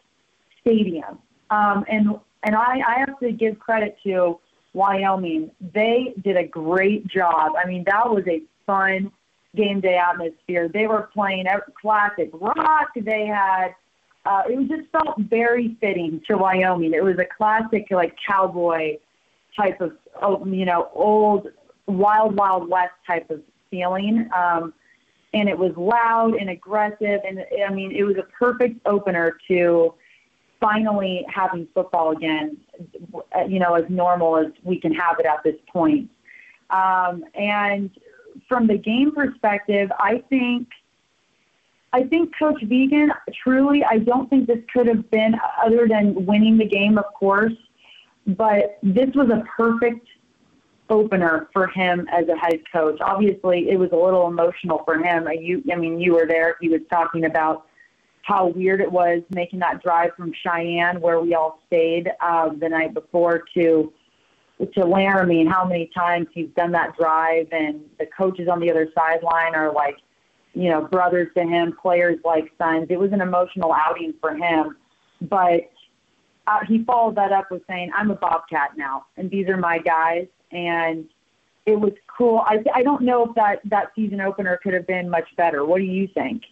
stadium. 0.61 1.19
Um, 1.49 1.85
and 1.89 2.19
and 2.43 2.56
I, 2.56 2.81
I 2.88 2.99
have 2.99 3.19
to 3.19 3.31
give 3.31 3.60
credit 3.60 3.98
to 4.03 4.39
Wyoming. 4.73 5.52
They 5.73 6.14
did 6.23 6.38
a 6.38 6.48
great 6.48 7.06
job. 7.07 7.52
I 7.61 7.68
mean, 7.68 7.84
that 7.85 8.10
was 8.10 8.23
a 8.27 8.41
fun 8.65 9.11
game 9.56 9.81
day 9.81 9.98
atmosphere. 9.98 10.69
They 10.69 10.88
were 10.88 11.10
playing 11.14 11.45
classic 11.80 12.30
rock. 12.34 12.89
They 12.95 13.26
had 13.27 13.76
uh, 14.26 14.43
it 14.48 14.69
just 14.69 14.89
felt 14.91 15.18
very 15.19 15.76
fitting 15.81 16.22
to 16.27 16.38
Wyoming. 16.38 16.93
It 16.93 17.03
was 17.03 17.18
a 17.18 17.26
classic 17.26 17.88
like 17.91 18.15
cowboy 18.27 18.98
type 19.57 19.81
of 19.81 19.93
oh, 20.22 20.45
you 20.45 20.65
know 20.65 20.89
old 20.93 21.48
wild 21.88 22.35
wild 22.35 22.69
west 22.69 22.93
type 23.06 23.30
of 23.30 23.41
feeling. 23.69 24.30
Um, 24.35 24.73
and 25.34 25.48
it 25.48 25.58
was 25.58 25.72
loud 25.78 26.36
and 26.36 26.49
aggressive. 26.49 27.22
And 27.28 27.45
I 27.68 27.74
mean, 27.74 27.91
it 27.91 28.03
was 28.03 28.18
a 28.18 28.28
perfect 28.38 28.86
opener 28.86 29.38
to 29.48 29.94
finally 30.60 31.26
having 31.34 31.68
football 31.74 32.12
again, 32.12 32.58
you 33.48 33.60
know, 33.60 33.74
as 33.74 33.86
normal 33.90 34.38
as 34.38 34.48
we 34.64 34.80
can 34.80 34.94
have 34.94 35.20
it 35.20 35.26
at 35.26 35.44
this 35.44 35.56
point. 35.72 36.10
Um, 36.70 37.24
and 37.36 37.90
from 38.48 38.68
the 38.68 38.78
game 38.78 39.14
perspective, 39.14 39.91
I 39.99 40.24
think. 40.30 40.68
I 41.94 42.03
think 42.03 42.32
Coach 42.40 42.64
Vigen, 42.64 43.10
truly, 43.44 43.84
I 43.84 43.98
don't 43.98 44.30
think 44.30 44.48
this 44.48 44.60
could 44.74 44.88
have 44.88 45.12
been 45.12 45.36
other 45.62 45.90
than 45.90 46.26
winning 46.26 46.58
the 46.58 46.66
game, 46.66 46.98
of 46.98 47.03
course, 47.14 47.52
but 48.26 48.78
this 48.82 49.10
was 49.14 49.30
a 49.30 49.44
perfect 49.58 50.08
opener 50.91 51.49
for 51.53 51.68
him 51.68 52.07
as 52.11 52.27
a 52.27 52.35
head 52.35 52.59
coach. 52.72 52.99
Obviously, 53.01 53.69
it 53.69 53.80
was 53.80 53.89
a 53.93 53.95
little 53.95 54.27
emotional 54.27 54.84
for 54.85 54.97
him. 54.97 55.27
You, 55.39 55.63
I 55.72 55.76
mean, 55.76 55.99
you 55.99 56.13
were 56.13 56.27
there. 56.27 56.57
He 56.61 56.69
was 56.69 56.81
talking 56.89 57.26
about 57.26 57.65
how 58.23 58.47
weird 58.47 58.81
it 58.81 58.91
was 58.91 59.23
making 59.34 59.59
that 59.59 59.81
drive 59.81 60.11
from 60.15 60.31
Cheyenne, 60.43 61.01
where 61.01 61.19
we 61.19 61.34
all 61.34 61.59
stayed 61.65 62.11
uh, 62.19 62.49
the 62.49 62.69
night 62.69 62.93
before, 62.93 63.43
to 63.55 63.91
to 64.76 64.85
Laramie, 64.85 65.41
and 65.41 65.49
how 65.49 65.65
many 65.65 65.89
times 65.95 66.27
he's 66.34 66.49
done 66.55 66.72
that 66.73 66.95
drive. 66.95 67.47
And 67.51 67.81
the 67.97 68.05
coaches 68.05 68.47
on 68.47 68.59
the 68.59 68.69
other 68.69 68.88
sideline 68.93 69.55
are 69.55 69.73
like, 69.73 69.95
you 70.53 70.69
know, 70.69 70.81
brothers 70.85 71.30
to 71.35 71.41
him, 71.41 71.76
players 71.81 72.19
like 72.23 72.51
sons. 72.59 72.88
It 72.91 72.99
was 72.99 73.11
an 73.11 73.22
emotional 73.22 73.73
outing 73.73 74.13
for 74.19 74.35
him, 74.35 74.76
but. 75.22 75.72
Uh, 76.47 76.57
he 76.68 76.84
followed 76.84 77.15
that 77.15 77.31
up 77.31 77.51
with 77.51 77.61
saying, 77.69 77.91
"I'm 77.95 78.09
a 78.09 78.15
Bobcat 78.15 78.72
now, 78.76 79.05
and 79.15 79.30
these 79.30 79.47
are 79.47 79.57
my 79.57 79.77
guys, 79.77 80.26
and 80.52 81.06
it 81.65 81.80
was 81.80 81.94
cool. 82.18 82.44
I 82.45 82.64
I 82.73 82.84
don't 82.84 83.03
know 83.03 83.26
if 83.26 83.36
that 83.36 83.60
that 83.65 83.91
season 83.95 84.22
opener 84.22 84.60
could 84.61 84.73
have 84.73 84.88
been 84.88 85.10
much 85.10 85.28
better. 85.38 85.65
What 85.65 85.80
do 85.80 85.86
you 85.86 86.07
think? 86.14 86.44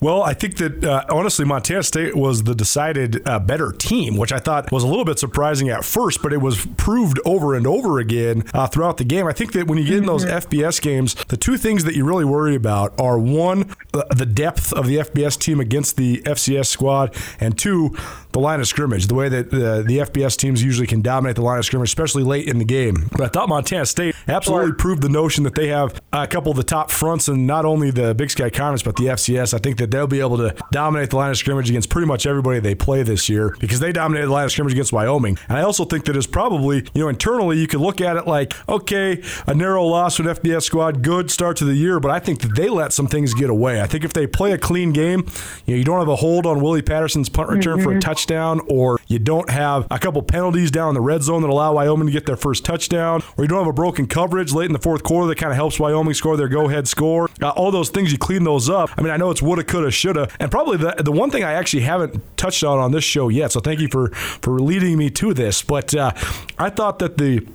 Well, 0.00 0.22
I 0.22 0.32
think 0.32 0.58
that 0.58 0.84
uh, 0.84 1.04
honestly, 1.10 1.44
Montana 1.44 1.82
State 1.82 2.16
was 2.16 2.44
the 2.44 2.54
decided 2.54 3.26
uh, 3.26 3.40
better 3.40 3.72
team, 3.72 4.16
which 4.16 4.32
I 4.32 4.38
thought 4.38 4.70
was 4.70 4.84
a 4.84 4.86
little 4.86 5.04
bit 5.04 5.18
surprising 5.18 5.70
at 5.70 5.84
first, 5.84 6.22
but 6.22 6.32
it 6.32 6.40
was 6.40 6.66
proved 6.76 7.18
over 7.24 7.54
and 7.54 7.66
over 7.66 7.98
again 7.98 8.44
uh, 8.54 8.68
throughout 8.68 8.98
the 8.98 9.04
game. 9.04 9.26
I 9.26 9.32
think 9.32 9.52
that 9.52 9.66
when 9.66 9.76
you 9.76 9.84
get 9.84 9.98
in 9.98 10.06
those 10.06 10.24
mm-hmm. 10.24 10.36
FBS 10.36 10.80
games, 10.80 11.16
the 11.26 11.36
two 11.36 11.56
things 11.56 11.82
that 11.84 11.96
you 11.96 12.04
really 12.04 12.24
worry 12.24 12.54
about 12.54 12.98
are 13.00 13.18
one, 13.18 13.74
the 13.92 14.26
depth 14.26 14.72
of 14.72 14.86
the 14.86 14.98
FBS 14.98 15.36
team 15.38 15.58
against 15.58 15.96
the 15.96 16.18
FCS 16.22 16.66
squad, 16.66 17.14
and 17.40 17.58
two, 17.58 17.96
the 18.32 18.38
line 18.38 18.60
of 18.60 18.68
scrimmage, 18.68 19.08
the 19.08 19.14
way 19.14 19.28
that 19.28 19.52
uh, 19.52 19.82
the 19.82 19.98
FBS 19.98 20.36
teams 20.36 20.62
usually 20.62 20.86
can 20.86 21.02
dominate 21.02 21.34
the 21.34 21.42
line 21.42 21.58
of 21.58 21.64
scrimmage, 21.64 21.88
especially 21.88 22.22
late 22.22 22.46
in 22.46 22.58
the 22.58 22.64
game. 22.64 23.08
But 23.10 23.22
I 23.22 23.28
thought 23.28 23.48
Montana 23.48 23.86
State 23.86 24.14
absolutely 24.28 24.74
proved 24.74 25.02
the 25.02 25.08
notion 25.08 25.42
that 25.44 25.56
they 25.56 25.68
have 25.68 26.00
a 26.12 26.26
couple 26.28 26.52
of 26.52 26.56
the 26.56 26.62
top 26.62 26.92
fronts 26.92 27.26
in 27.26 27.46
not 27.46 27.64
only 27.64 27.90
the 27.90 28.14
Big 28.14 28.30
Sky 28.30 28.48
Conference, 28.48 28.82
but 28.82 28.94
the 28.94 29.04
FCS. 29.04 29.54
I 29.54 29.58
think 29.58 29.78
that 29.78 29.87
they'll 29.90 30.06
be 30.06 30.20
able 30.20 30.36
to 30.38 30.54
dominate 30.70 31.10
the 31.10 31.16
line 31.16 31.30
of 31.30 31.36
scrimmage 31.36 31.68
against 31.68 31.90
pretty 31.90 32.06
much 32.06 32.26
everybody 32.26 32.60
they 32.60 32.74
play 32.74 33.02
this 33.02 33.28
year 33.28 33.56
because 33.60 33.80
they 33.80 33.92
dominated 33.92 34.26
the 34.26 34.32
line 34.32 34.44
of 34.44 34.52
scrimmage 34.52 34.72
against 34.72 34.92
Wyoming. 34.92 35.38
And 35.48 35.58
I 35.58 35.62
also 35.62 35.84
think 35.84 36.04
that 36.06 36.16
it's 36.16 36.26
probably, 36.26 36.78
you 36.94 37.02
know, 37.02 37.08
internally 37.08 37.58
you 37.58 37.66
could 37.66 37.80
look 37.80 38.00
at 38.00 38.16
it 38.16 38.26
like, 38.26 38.54
okay, 38.68 39.22
a 39.46 39.54
narrow 39.54 39.84
loss 39.84 40.18
with 40.18 40.42
FBS 40.42 40.62
squad, 40.62 41.02
good 41.02 41.30
start 41.30 41.56
to 41.58 41.64
the 41.64 41.74
year, 41.74 42.00
but 42.00 42.10
I 42.10 42.18
think 42.18 42.40
that 42.40 42.54
they 42.54 42.68
let 42.68 42.92
some 42.92 43.06
things 43.06 43.34
get 43.34 43.50
away. 43.50 43.80
I 43.80 43.86
think 43.86 44.04
if 44.04 44.12
they 44.12 44.26
play 44.26 44.52
a 44.52 44.58
clean 44.58 44.92
game, 44.92 45.26
you 45.66 45.74
know, 45.74 45.78
you 45.78 45.84
don't 45.84 45.98
have 45.98 46.08
a 46.08 46.16
hold 46.16 46.46
on 46.46 46.60
Willie 46.60 46.82
Patterson's 46.82 47.28
punt 47.28 47.50
return 47.50 47.76
mm-hmm. 47.76 47.84
for 47.84 47.90
a 47.90 47.94
mm-hmm. 47.94 48.00
touchdown, 48.00 48.60
or 48.68 49.00
you 49.06 49.18
don't 49.18 49.50
have 49.50 49.86
a 49.90 49.98
couple 49.98 50.22
penalties 50.22 50.70
down 50.70 50.88
in 50.88 50.94
the 50.94 51.00
red 51.00 51.22
zone 51.22 51.42
that 51.42 51.50
allow 51.50 51.74
Wyoming 51.74 52.06
to 52.06 52.12
get 52.12 52.26
their 52.26 52.36
first 52.36 52.64
touchdown, 52.64 53.22
or 53.36 53.44
you 53.44 53.48
don't 53.48 53.58
have 53.58 53.68
a 53.68 53.72
broken 53.72 54.06
coverage 54.06 54.52
late 54.52 54.66
in 54.66 54.72
the 54.72 54.78
fourth 54.78 55.02
quarter 55.02 55.28
that 55.28 55.38
kind 55.38 55.52
of 55.52 55.56
helps 55.56 55.78
Wyoming 55.78 56.14
score 56.14 56.36
their 56.36 56.48
go 56.48 56.68
ahead 56.68 56.88
score. 56.88 57.28
Uh, 57.40 57.50
all 57.50 57.70
those 57.70 57.90
things, 57.90 58.12
you 58.12 58.18
clean 58.18 58.44
those 58.44 58.68
up. 58.68 58.90
I 58.96 59.02
mean, 59.02 59.12
I 59.12 59.16
know 59.16 59.30
it's 59.30 59.42
woulda, 59.42 59.64
coulda, 59.64 59.77
shoulda, 59.90 60.28
and 60.38 60.50
probably 60.50 60.76
the 60.76 60.94
the 60.98 61.12
one 61.12 61.30
thing 61.30 61.44
I 61.44 61.52
actually 61.52 61.82
haven't 61.82 62.22
touched 62.36 62.64
on 62.64 62.78
on 62.78 62.92
this 62.92 63.04
show 63.04 63.28
yet. 63.28 63.52
So 63.52 63.60
thank 63.60 63.80
you 63.80 63.88
for 63.88 64.10
for 64.10 64.58
leading 64.60 64.98
me 64.98 65.10
to 65.10 65.34
this. 65.34 65.62
But 65.62 65.94
uh, 65.94 66.12
I 66.58 66.70
thought 66.70 66.98
that 66.98 67.18
the 67.18 67.46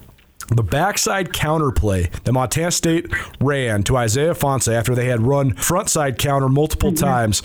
the 0.49 0.63
backside 0.63 1.33
counter 1.33 1.71
play 1.71 2.09
that 2.23 2.31
Montana 2.31 2.71
State 2.71 3.07
ran 3.39 3.83
to 3.83 3.97
Isaiah 3.97 4.33
Ifanse 4.33 4.73
after 4.73 4.95
they 4.95 5.05
had 5.05 5.21
run 5.21 5.53
frontside 5.53 6.17
counter 6.17 6.49
multiple 6.49 6.91
mm-hmm. 6.91 7.05
times. 7.05 7.41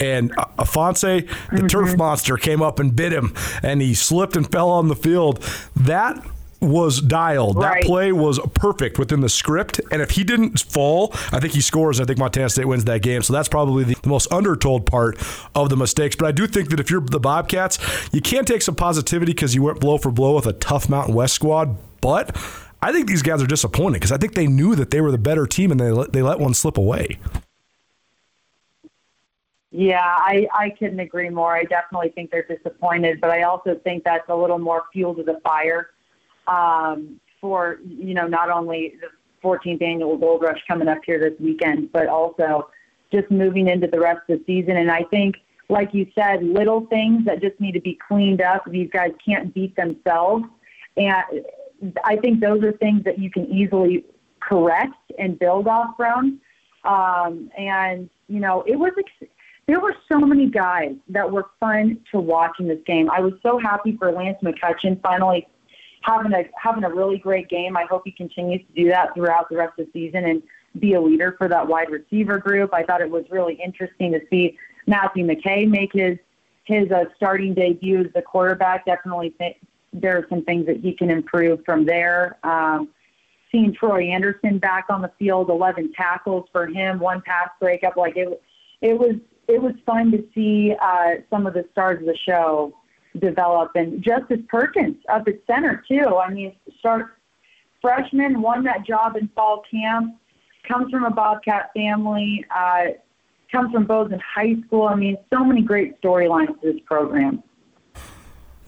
And 0.00 0.32
Ifanse, 0.32 1.28
the 1.50 1.56
mm-hmm. 1.56 1.66
turf 1.68 1.96
monster, 1.96 2.36
came 2.36 2.60
up 2.60 2.80
and 2.80 2.94
bit 2.94 3.12
him, 3.12 3.34
and 3.62 3.80
he 3.80 3.94
slipped 3.94 4.36
and 4.36 4.50
fell 4.50 4.68
on 4.68 4.88
the 4.88 4.96
field. 4.96 5.38
That 5.76 6.24
was 6.62 7.00
dialed. 7.00 7.56
Right. 7.56 7.82
That 7.82 7.86
play 7.86 8.12
was 8.12 8.38
perfect 8.54 8.98
within 8.98 9.20
the 9.20 9.28
script. 9.28 9.80
And 9.90 10.00
if 10.00 10.12
he 10.12 10.24
didn't 10.24 10.60
fall, 10.60 11.10
I 11.32 11.40
think 11.40 11.52
he 11.52 11.60
scores. 11.60 12.00
I 12.00 12.04
think 12.04 12.18
Montana 12.18 12.48
State 12.48 12.66
wins 12.66 12.84
that 12.84 13.02
game. 13.02 13.22
So 13.22 13.32
that's 13.32 13.48
probably 13.48 13.84
the, 13.84 13.96
the 14.02 14.08
most 14.08 14.32
undertold 14.32 14.86
part 14.86 15.18
of 15.54 15.70
the 15.70 15.76
mistakes. 15.76 16.16
But 16.16 16.26
I 16.26 16.32
do 16.32 16.46
think 16.46 16.70
that 16.70 16.80
if 16.80 16.90
you're 16.90 17.00
the 17.00 17.20
Bobcats, 17.20 17.78
you 18.12 18.20
can 18.20 18.44
take 18.44 18.62
some 18.62 18.74
positivity 18.74 19.32
because 19.32 19.54
you 19.54 19.62
went 19.62 19.80
blow 19.80 19.98
for 19.98 20.10
blow 20.10 20.36
with 20.36 20.46
a 20.46 20.52
tough 20.52 20.88
Mountain 20.88 21.14
West 21.14 21.34
squad. 21.34 21.76
But 22.00 22.36
I 22.80 22.92
think 22.92 23.08
these 23.08 23.22
guys 23.22 23.42
are 23.42 23.46
disappointed 23.46 23.94
because 23.94 24.12
I 24.12 24.16
think 24.16 24.34
they 24.34 24.46
knew 24.46 24.74
that 24.76 24.90
they 24.90 25.00
were 25.00 25.10
the 25.10 25.18
better 25.18 25.46
team 25.46 25.70
and 25.70 25.80
they 25.80 25.90
let, 25.90 26.12
they 26.12 26.22
let 26.22 26.38
one 26.38 26.54
slip 26.54 26.78
away. 26.78 27.18
Yeah, 29.74 30.04
I, 30.04 30.46
I 30.52 30.70
couldn't 30.70 31.00
agree 31.00 31.30
more. 31.30 31.56
I 31.56 31.64
definitely 31.64 32.10
think 32.10 32.30
they're 32.30 32.42
disappointed, 32.42 33.22
but 33.22 33.30
I 33.30 33.44
also 33.44 33.74
think 33.82 34.04
that's 34.04 34.28
a 34.28 34.36
little 34.36 34.58
more 34.58 34.84
fuel 34.92 35.14
to 35.14 35.22
the 35.22 35.40
fire 35.42 35.90
um, 36.46 37.20
for 37.40 37.78
you 37.86 38.14
know 38.14 38.26
not 38.26 38.50
only 38.50 38.94
the 39.00 39.08
14th 39.42 39.82
annual 39.82 40.16
Gold 40.16 40.42
Rush 40.42 40.60
coming 40.66 40.88
up 40.88 40.98
here 41.04 41.18
this 41.18 41.38
weekend, 41.40 41.92
but 41.92 42.06
also 42.06 42.70
just 43.10 43.30
moving 43.30 43.68
into 43.68 43.86
the 43.86 44.00
rest 44.00 44.20
of 44.28 44.38
the 44.38 44.44
season. 44.46 44.76
And 44.76 44.90
I 44.90 45.02
think, 45.04 45.36
like 45.68 45.92
you 45.92 46.06
said, 46.14 46.42
little 46.42 46.86
things 46.86 47.24
that 47.26 47.42
just 47.42 47.60
need 47.60 47.72
to 47.72 47.80
be 47.80 47.98
cleaned 48.08 48.40
up. 48.40 48.62
These 48.70 48.90
guys 48.90 49.10
can't 49.24 49.52
beat 49.52 49.74
themselves, 49.76 50.44
and 50.96 51.44
I 52.04 52.16
think 52.16 52.40
those 52.40 52.62
are 52.62 52.72
things 52.72 53.04
that 53.04 53.18
you 53.18 53.30
can 53.30 53.46
easily 53.46 54.04
correct 54.40 54.94
and 55.18 55.38
build 55.38 55.66
off 55.66 55.94
from. 55.96 56.40
Um, 56.84 57.50
and 57.56 58.08
you 58.28 58.40
know, 58.40 58.62
it 58.62 58.76
was. 58.76 58.92
There 59.66 59.78
were 59.78 59.94
so 60.10 60.18
many 60.18 60.48
guys 60.50 60.96
that 61.08 61.30
were 61.30 61.46
fun 61.60 62.00
to 62.10 62.18
watch 62.18 62.56
in 62.58 62.66
this 62.66 62.80
game. 62.84 63.08
I 63.08 63.20
was 63.20 63.32
so 63.42 63.58
happy 63.58 63.96
for 63.96 64.10
Lance 64.10 64.38
McCutcheon 64.42 65.00
finally 65.00 65.46
having 66.02 66.32
a 66.32 66.44
having 66.56 66.84
a 66.84 66.90
really 66.90 67.18
great 67.18 67.48
game. 67.48 67.76
I 67.76 67.84
hope 67.84 68.02
he 68.04 68.12
continues 68.12 68.60
to 68.66 68.82
do 68.82 68.88
that 68.88 69.14
throughout 69.14 69.48
the 69.48 69.56
rest 69.56 69.78
of 69.78 69.86
the 69.86 69.92
season 69.92 70.24
and 70.24 70.42
be 70.78 70.94
a 70.94 71.00
leader 71.00 71.34
for 71.38 71.48
that 71.48 71.66
wide 71.66 71.90
receiver 71.90 72.38
group. 72.38 72.72
I 72.72 72.82
thought 72.82 73.00
it 73.00 73.10
was 73.10 73.24
really 73.30 73.54
interesting 73.54 74.12
to 74.12 74.20
see 74.30 74.58
Matthew 74.86 75.26
McKay 75.26 75.68
make 75.68 75.92
his 75.92 76.18
his 76.64 76.90
uh, 76.90 77.04
starting 77.16 77.54
debut 77.54 78.00
as 78.00 78.12
the 78.14 78.22
quarterback. 78.22 78.86
Definitely, 78.86 79.30
th- 79.30 79.56
there 79.92 80.16
are 80.16 80.26
some 80.28 80.44
things 80.44 80.66
that 80.66 80.78
he 80.78 80.92
can 80.92 81.10
improve 81.10 81.64
from 81.64 81.84
there. 81.84 82.38
Um, 82.44 82.88
seeing 83.50 83.74
Troy 83.74 84.08
Andersen 84.08 84.58
back 84.58 84.86
on 84.88 85.02
the 85.02 85.10
field, 85.18 85.50
11 85.50 85.92
tackles 85.92 86.48
for 86.52 86.66
him, 86.66 86.98
one 86.98 87.20
pass 87.20 87.50
breakup, 87.60 87.96
like 87.96 88.16
it, 88.16 88.42
it 88.80 88.98
was 88.98 89.16
it 89.48 89.60
was 89.60 89.74
fun 89.84 90.10
to 90.12 90.24
see 90.34 90.74
uh, 90.80 91.16
some 91.28 91.46
of 91.46 91.54
the 91.54 91.66
stars 91.72 92.00
of 92.00 92.06
the 92.06 92.16
show 92.16 92.72
develop. 93.18 93.72
And 93.74 94.02
Justice 94.02 94.40
Perkins 94.48 94.96
up 95.08 95.28
at 95.28 95.34
center 95.46 95.82
too. 95.86 96.16
I 96.16 96.30
mean, 96.30 96.54
start 96.78 97.18
freshman, 97.80 98.40
won 98.40 98.64
that 98.64 98.86
job 98.86 99.16
in 99.16 99.28
fall 99.34 99.62
camp, 99.70 100.16
comes 100.66 100.90
from 100.90 101.04
a 101.04 101.10
Bobcat 101.10 101.70
family, 101.74 102.44
uh, 102.54 102.84
comes 103.50 103.72
from 103.72 103.84
Bozeman 103.84 104.20
High 104.20 104.56
School. 104.66 104.84
I 104.84 104.94
mean, 104.94 105.18
so 105.32 105.44
many 105.44 105.62
great 105.62 106.00
storylines 106.00 106.60
to 106.60 106.72
this 106.72 106.80
program. 106.86 107.42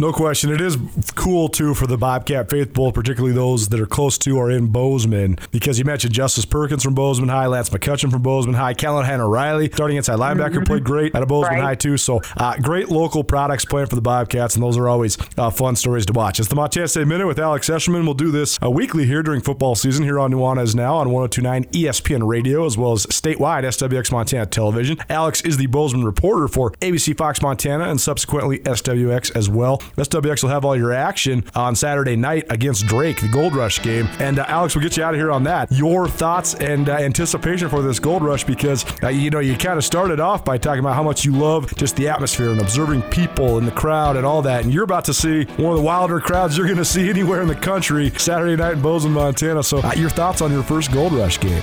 No 0.05 0.13
question. 0.13 0.53
It 0.53 0.61
is 0.61 0.77
cool, 1.15 1.49
too, 1.49 1.73
for 1.73 1.87
the 1.87 1.97
Bobcat 1.97 2.51
faithful, 2.51 2.93
particularly 2.93 3.35
those 3.35 3.71
that 3.71 3.81
are 3.81 3.87
close 3.87 4.19
to 4.19 4.37
or 4.37 4.51
in 4.51 4.67
Bozeman, 4.67 5.39
because 5.51 5.79
you 5.79 5.87
mentioned 5.87 6.13
Justice 6.13 6.45
Perkins 6.45 6.83
from 6.83 6.93
Bozeman 6.93 7.31
High, 7.31 7.47
Lance 7.47 7.71
McCutcheon 7.71 8.11
from 8.11 8.21
Bozeman 8.21 8.55
High, 8.55 8.75
Callahan 8.75 9.23
O'Reilly, 9.23 9.71
starting 9.73 9.97
inside 9.97 10.19
linebacker, 10.19 10.57
mm-hmm. 10.57 10.65
played 10.65 10.85
great 10.85 11.15
at 11.15 11.23
a 11.23 11.27
Bozeman 11.27 11.55
right. 11.55 11.65
High, 11.65 11.75
too. 11.77 11.97
So 11.97 12.21
uh, 12.37 12.59
great 12.59 12.91
local 12.91 13.25
products 13.25 13.65
playing 13.65 13.87
for 13.87 13.95
the 13.95 14.03
Bobcats, 14.03 14.57
and 14.57 14.63
those 14.63 14.77
are 14.77 14.91
always 14.91 15.17
uh, 15.39 15.49
fun 15.49 15.75
stories 15.75 16.05
to 16.05 16.13
watch. 16.13 16.39
It's 16.39 16.51
the 16.51 16.55
Montana 16.55 16.87
State 16.87 17.07
Minute 17.07 17.27
with 17.27 17.39
Alex 17.39 17.71
Eschelman. 17.71 18.05
We'll 18.05 18.13
do 18.13 18.31
this 18.31 18.59
uh, 18.63 18.71
weekly 18.71 19.07
here 19.07 19.23
during 19.23 19.41
football 19.41 19.75
season 19.75 20.05
here 20.05 20.21
on 20.21 20.31
Nuanez 20.33 20.75
Now 20.75 20.97
on 20.97 21.13
1029 21.13 21.65
ESPN 21.73 22.29
Radio, 22.29 22.67
as 22.67 22.77
well 22.77 22.93
as 22.93 23.07
statewide 23.07 23.63
SWX 23.63 24.13
Montana 24.13 24.45
Television. 24.45 24.99
Alex 25.09 25.41
is 25.41 25.57
the 25.57 25.67
Bozeman 25.69 26.05
reporter 26.05 26.47
for 26.47 26.73
ABC 26.83 27.17
Fox 27.17 27.41
Montana 27.41 27.89
and 27.89 27.99
subsequently 27.99 28.59
SWX 28.59 29.35
as 29.35 29.49
well. 29.49 29.81
SWX 29.97 30.43
will 30.43 30.51
have 30.51 30.65
all 30.65 30.77
your 30.77 30.93
action 30.93 31.45
on 31.55 31.75
Saturday 31.77 32.17
night 32.17 32.45
against 32.51 32.87
Drake, 32.87 33.21
the 33.21 33.29
Gold 33.29 33.55
Rush 33.55 33.83
game. 33.83 34.07
And 34.19 34.39
uh, 34.39 34.45
Alex, 34.49 34.75
we'll 34.75 34.83
get 34.83 34.97
you 34.97 35.05
out 35.05 35.15
of 35.15 35.21
here 35.21 35.31
on 35.31 35.45
that. 35.45 35.71
Your 35.73 36.09
thoughts 36.09 36.55
and 36.55 36.89
uh, 36.89 36.95
anticipation 36.95 37.69
for 37.69 37.83
this 37.83 37.99
Gold 37.99 38.23
Rush 38.23 38.45
because, 38.45 38.85
uh, 39.03 39.09
you 39.09 39.31
know, 39.31 39.39
you 39.41 39.57
kind 39.57 39.79
of 39.79 39.85
started 39.85 40.21
off 40.21 40.45
by 40.45 40.59
talking 40.59 40.81
about 40.81 40.95
how 40.95 41.03
much 41.03 41.25
you 41.25 41.33
love 41.33 41.75
just 41.77 41.97
the 41.97 42.09
atmosphere 42.09 42.51
and 42.51 42.61
observing 42.61 43.03
people 43.03 43.59
in 43.59 43.65
the 43.65 43.73
crowd 43.73 44.17
and 44.17 44.27
all 44.27 44.43
that. 44.43 44.65
And 44.65 44.73
you're 44.73 44.85
about 44.85 45.05
to 45.07 45.15
see 45.15 45.45
one 45.57 45.73
of 45.73 45.79
the 45.79 45.85
wilder 45.85 46.21
crowds 46.21 46.57
you're 46.57 46.67
going 46.67 46.79
to 46.79 46.85
see 46.85 47.09
anywhere 47.15 47.43
in 47.43 47.49
the 47.49 47.55
country 47.55 48.11
Saturday 48.11 48.57
night 48.57 48.75
in 48.75 48.83
Bozeman, 48.83 49.15
Montana. 49.15 49.63
So, 49.63 49.79
uh, 49.79 49.93
your 49.95 50.11
thoughts 50.11 50.43
on 50.43 50.51
your 50.53 50.63
first 50.63 50.93
Gold 50.93 51.13
Rush 51.13 51.39
game? 51.41 51.63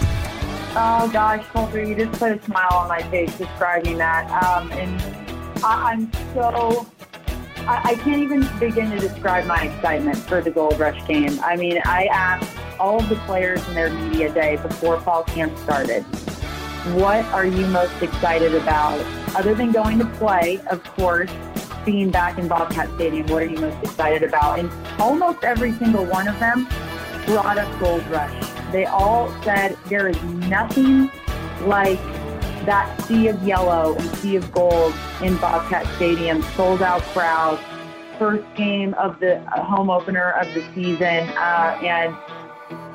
Oh 0.73 1.09
gosh, 1.11 1.45
Colter, 1.51 1.83
you 1.83 1.95
just 1.95 2.17
put 2.17 2.31
a 2.31 2.41
smile 2.43 2.69
on 2.71 2.87
my 2.87 3.01
face 3.09 3.37
describing 3.37 3.97
that. 3.97 4.29
Um, 4.41 4.71
and 4.71 5.01
I- 5.65 5.91
I'm 5.91 6.11
so 6.33 6.87
I, 7.67 7.91
I 7.91 7.95
can't 7.95 8.21
even 8.21 8.47
begin 8.59 8.91
to 8.91 8.99
describe 8.99 9.45
my 9.45 9.63
excitement 9.63 10.17
for 10.17 10.41
the 10.41 10.51
Gold 10.51 10.79
Rush 10.79 11.05
game. 11.07 11.39
I 11.43 11.55
mean, 11.55 11.79
I 11.85 12.05
asked 12.05 12.57
all 12.79 12.99
of 12.99 13.09
the 13.09 13.15
players 13.27 13.65
in 13.67 13.75
their 13.75 13.91
media 13.91 14.33
day 14.33 14.57
before 14.57 14.99
fall 15.01 15.23
camp 15.23 15.55
started, 15.59 16.03
what 16.95 17.23
are 17.25 17.45
you 17.45 17.67
most 17.67 18.01
excited 18.01 18.55
about? 18.55 18.99
Other 19.35 19.53
than 19.53 19.71
going 19.71 19.99
to 19.99 20.05
play, 20.05 20.59
of 20.71 20.83
course, 20.83 21.29
being 21.85 22.09
back 22.09 22.39
in 22.39 22.47
Bobcat 22.47 22.89
Stadium, 22.95 23.27
what 23.27 23.43
are 23.43 23.47
you 23.47 23.59
most 23.59 23.77
excited 23.83 24.23
about? 24.23 24.59
And 24.59 24.71
almost 24.99 25.43
every 25.43 25.73
single 25.73 26.05
one 26.05 26.27
of 26.27 26.39
them 26.39 26.67
brought 27.27 27.59
up 27.59 27.79
Gold 27.79 28.05
Rush. 28.07 28.51
They 28.71 28.85
all 28.85 29.31
said 29.43 29.77
there 29.85 30.07
is 30.07 30.21
nothing 30.23 31.11
like 31.61 31.99
that 32.65 33.01
sea 33.03 33.27
of 33.27 33.41
yellow 33.43 33.95
and 33.95 34.09
sea 34.17 34.35
of 34.35 34.51
gold 34.51 34.93
in 35.21 35.37
Bobcat 35.37 35.85
Stadium, 35.95 36.41
sold 36.55 36.81
out 36.81 37.01
crowd, 37.13 37.59
first 38.17 38.45
game 38.55 38.93
of 38.95 39.19
the 39.19 39.37
uh, 39.37 39.63
home 39.63 39.89
opener 39.89 40.31
of 40.31 40.47
the 40.53 40.63
season, 40.73 41.29
uh, 41.29 41.79
and 41.81 42.15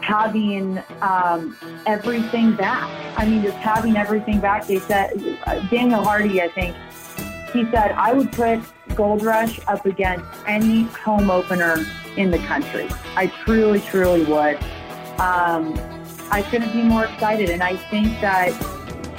having 0.03 0.83
um, 1.03 1.57
everything 1.87 2.55
back. 2.55 2.89
I 3.19 3.27
mean, 3.27 3.43
just 3.43 3.57
having 3.57 3.97
everything 3.97 4.41
back. 4.41 4.67
They 4.67 4.79
said, 4.79 5.39
uh, 5.47 5.61
Daniel 5.69 6.05
Hardy, 6.05 6.41
I 6.41 6.49
think, 6.49 6.77
he 7.53 7.65
said, 7.73 7.93
I 7.93 8.13
would 8.13 8.31
put 8.33 8.61
Gold 8.95 9.23
Rush 9.23 9.59
up 9.67 9.85
against 9.85 10.27
any 10.47 10.85
home 10.85 11.31
opener 11.31 11.85
in 12.17 12.31
the 12.31 12.39
country. 12.39 12.89
I 13.17 13.27
truly, 13.27 13.81
truly 13.81 14.25
would. 14.25 14.57
Um, 15.19 15.75
I 16.31 16.43
couldn't 16.51 16.73
be 16.73 16.83
more 16.83 17.05
excited, 17.05 17.51
and 17.51 17.63
I 17.63 17.77
think 17.77 18.09
that 18.21 18.51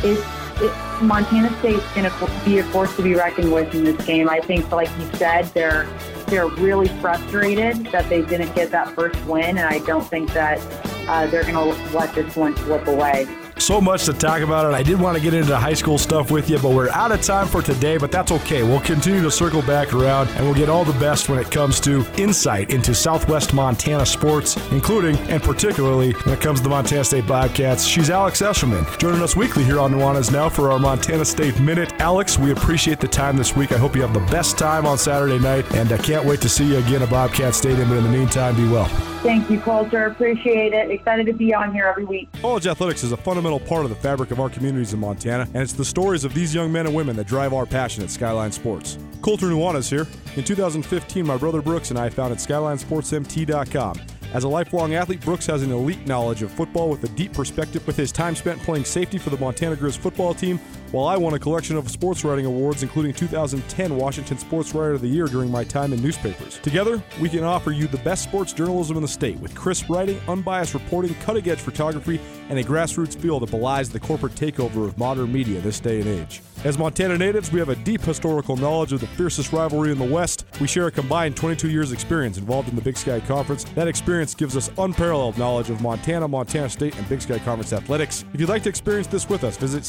it's 0.03 0.23
it, 0.59 1.03
Montana 1.03 1.55
State's 1.59 1.85
going 1.93 2.09
to 2.09 2.41
be 2.43 2.57
a 2.57 2.63
force 2.65 2.95
to 2.95 3.03
be 3.03 3.13
reckoned 3.13 3.53
with 3.53 3.73
in 3.75 3.83
this 3.83 4.05
game. 4.05 4.27
I 4.27 4.39
think, 4.39 4.71
like 4.71 4.89
you 4.97 5.09
said, 5.15 5.45
they're 5.53 5.87
they're 6.27 6.47
really 6.47 6.87
frustrated 6.99 7.85
that 7.87 8.09
they 8.09 8.21
didn't 8.23 8.53
get 8.55 8.71
that 8.71 8.93
first 8.95 9.23
win, 9.25 9.57
and 9.57 9.59
I 9.59 9.79
don't 9.79 10.07
think 10.07 10.33
that 10.33 10.59
uh, 11.07 11.27
they're 11.27 11.43
going 11.43 11.53
to 11.53 11.95
let 11.95 12.13
this 12.15 12.35
one 12.35 12.55
slip 12.57 12.87
away 12.87 13.27
so 13.59 13.81
much 13.81 14.05
to 14.05 14.13
talk 14.13 14.41
about 14.41 14.65
and 14.65 14.75
I 14.75 14.83
did 14.83 14.99
want 14.99 15.17
to 15.17 15.23
get 15.23 15.33
into 15.33 15.55
high 15.55 15.73
school 15.73 15.97
stuff 15.97 16.31
with 16.31 16.49
you, 16.49 16.59
but 16.59 16.71
we're 16.71 16.89
out 16.89 17.11
of 17.11 17.21
time 17.21 17.47
for 17.47 17.61
today, 17.61 17.97
but 17.97 18.11
that's 18.11 18.31
okay. 18.31 18.63
We'll 18.63 18.81
continue 18.81 19.21
to 19.21 19.31
circle 19.31 19.61
back 19.61 19.93
around 19.93 20.29
and 20.29 20.45
we'll 20.45 20.55
get 20.55 20.69
all 20.69 20.85
the 20.85 20.97
best 20.99 21.29
when 21.29 21.39
it 21.39 21.49
comes 21.51 21.79
to 21.81 22.05
insight 22.17 22.71
into 22.71 22.93
Southwest 22.93 23.53
Montana 23.53 24.05
sports, 24.05 24.57
including 24.71 25.15
and 25.29 25.41
particularly 25.41 26.13
when 26.13 26.35
it 26.35 26.41
comes 26.41 26.59
to 26.59 26.63
the 26.63 26.69
Montana 26.69 27.03
State 27.03 27.27
Bobcats. 27.27 27.85
She's 27.85 28.09
Alex 28.09 28.41
Eschelman, 28.41 28.97
joining 28.99 29.21
us 29.21 29.35
weekly 29.35 29.63
here 29.63 29.79
on 29.79 29.91
Nuanez 29.91 30.31
Now 30.31 30.49
for 30.49 30.71
our 30.71 30.79
Montana 30.79 31.25
State 31.25 31.59
Minute. 31.59 31.93
Alex, 31.99 32.37
we 32.37 32.51
appreciate 32.51 32.99
the 32.99 33.07
time 33.07 33.37
this 33.37 33.55
week. 33.55 33.71
I 33.71 33.77
hope 33.77 33.95
you 33.95 34.01
have 34.01 34.13
the 34.13 34.31
best 34.31 34.57
time 34.57 34.85
on 34.85 34.97
Saturday 34.97 35.39
night, 35.39 35.71
and 35.73 35.91
I 35.91 35.97
can't 35.97 36.25
wait 36.25 36.41
to 36.41 36.49
see 36.49 36.65
you 36.65 36.77
again 36.77 37.01
at 37.01 37.09
Bobcat 37.09 37.55
Stadium. 37.55 37.89
But 37.89 37.97
in 37.97 38.03
the 38.03 38.09
meantime, 38.09 38.55
be 38.55 38.67
well. 38.67 38.89
Thank 39.23 39.49
you, 39.49 39.59
Colter. 39.59 40.05
Appreciate 40.05 40.73
it. 40.73 40.91
Excited 40.91 41.25
to 41.25 41.33
be 41.33 41.53
on 41.53 41.73
here 41.73 41.85
every 41.87 42.05
week. 42.05 42.29
College 42.39 42.67
athletics 42.67 43.03
is 43.03 43.11
a 43.11 43.17
fundamental 43.17 43.46
part 43.57 43.85
of 43.85 43.89
the 43.89 43.95
fabric 43.95 44.31
of 44.31 44.41
our 44.41 44.49
communities 44.49 44.93
in 44.93 44.99
Montana, 44.99 45.43
and 45.53 45.63
it's 45.63 45.71
the 45.71 45.85
stories 45.85 46.25
of 46.25 46.33
these 46.33 46.53
young 46.53 46.71
men 46.71 46.85
and 46.85 46.93
women 46.93 47.15
that 47.15 47.27
drive 47.27 47.53
our 47.53 47.65
passion 47.65 48.03
at 48.03 48.09
Skyline 48.09 48.51
Sports. 48.51 48.97
Colter 49.21 49.47
Nuanez 49.47 49.89
here. 49.89 50.05
In 50.35 50.43
2015, 50.43 51.25
my 51.25 51.37
brother 51.37 51.61
Brooks 51.61 51.89
and 51.89 51.97
I 51.97 52.09
founded 52.09 52.39
SkylineSportsMT.com 52.39 53.99
As 54.33 54.43
a 54.43 54.47
lifelong 54.47 54.95
athlete, 54.95 55.21
Brooks 55.21 55.45
has 55.47 55.63
an 55.63 55.71
elite 55.71 56.05
knowledge 56.05 56.41
of 56.41 56.51
football 56.51 56.89
with 56.89 57.03
a 57.05 57.09
deep 57.09 57.31
perspective 57.33 57.87
with 57.87 57.95
his 57.95 58.11
time 58.11 58.35
spent 58.35 58.61
playing 58.61 58.83
safety 58.83 59.17
for 59.17 59.29
the 59.29 59.37
Montana 59.37 59.75
Griz 59.75 59.95
football 59.95 60.33
team, 60.33 60.59
while 60.91 61.05
I 61.05 61.17
won 61.17 61.33
a 61.33 61.39
collection 61.39 61.75
of 61.75 61.89
sports 61.89 62.23
writing 62.23 62.45
awards, 62.45 62.83
including 62.83 63.13
2010 63.13 63.95
Washington 63.95 64.37
Sports 64.37 64.73
Writer 64.73 64.93
of 64.93 65.01
the 65.01 65.07
Year 65.07 65.25
during 65.25 65.51
my 65.51 65.63
time 65.63 65.93
in 65.93 66.01
newspapers. 66.01 66.59
Together, 66.59 67.01
we 67.19 67.29
can 67.29 67.43
offer 67.43 67.71
you 67.71 67.87
the 67.87 67.97
best 67.99 68.23
sports 68.23 68.53
journalism 68.53 68.95
in 68.95 69.01
the 69.01 69.07
state 69.07 69.37
with 69.39 69.53
crisp 69.55 69.89
writing, 69.89 70.19
unbiased 70.27 70.73
reporting, 70.73 71.13
cutting 71.15 71.47
edge 71.49 71.59
photography, 71.59 72.19
and 72.49 72.57
a 72.57 72.63
grassroots 72.63 73.17
feel 73.17 73.39
that 73.39 73.51
belies 73.51 73.89
the 73.89 73.99
corporate 73.99 74.35
takeover 74.35 74.85
of 74.85 74.97
modern 74.97 75.31
media 75.31 75.59
this 75.61 75.79
day 75.79 75.99
and 75.99 76.07
age. 76.07 76.41
As 76.63 76.77
Montana 76.77 77.17
natives, 77.17 77.51
we 77.51 77.59
have 77.59 77.69
a 77.69 77.75
deep 77.75 78.01
historical 78.01 78.57
knowledge 78.57 78.91
of 78.91 78.99
the 78.99 79.07
fiercest 79.07 79.53
rivalry 79.53 79.91
in 79.91 79.99
the 79.99 80.05
West. 80.05 80.45
We 80.59 80.65
share 80.65 80.87
a 80.87 80.91
combined 80.91 81.35
22 81.35 81.69
years 81.69 81.91
experience 81.91 82.39
involved 82.39 82.67
in 82.67 82.75
the 82.75 82.81
Big 82.81 82.97
Sky 82.97 83.19
Conference. 83.19 83.63
That 83.75 83.87
experience 83.87 84.33
gives 84.33 84.57
us 84.57 84.71
unparalleled 84.79 85.37
knowledge 85.37 85.69
of 85.69 85.81
Montana, 85.81 86.27
Montana 86.27 86.67
State, 86.69 86.97
and 86.97 87.07
Big 87.07 87.21
Sky 87.21 87.37
Conference 87.37 87.73
athletics. 87.73 88.25
If 88.33 88.39
you'd 88.39 88.49
like 88.49 88.63
to 88.63 88.69
experience 88.69 89.05
this 89.05 89.29
with 89.29 89.43
us, 89.43 89.55
visit 89.55 89.85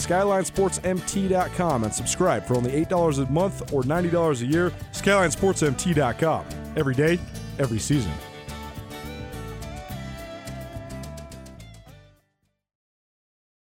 SkylineSportsMT.com 0.97 1.85
and 1.85 1.93
subscribe 1.93 2.45
for 2.45 2.57
only 2.57 2.85
$8 2.85 3.27
a 3.27 3.31
month 3.31 3.73
or 3.73 3.83
$90 3.83 4.43
a 4.43 4.47
year. 4.47 4.73
SkylineSportsMT.com. 4.93 6.47
Every 6.77 6.95
day, 6.95 7.19
every 7.59 7.79
season. 7.79 8.13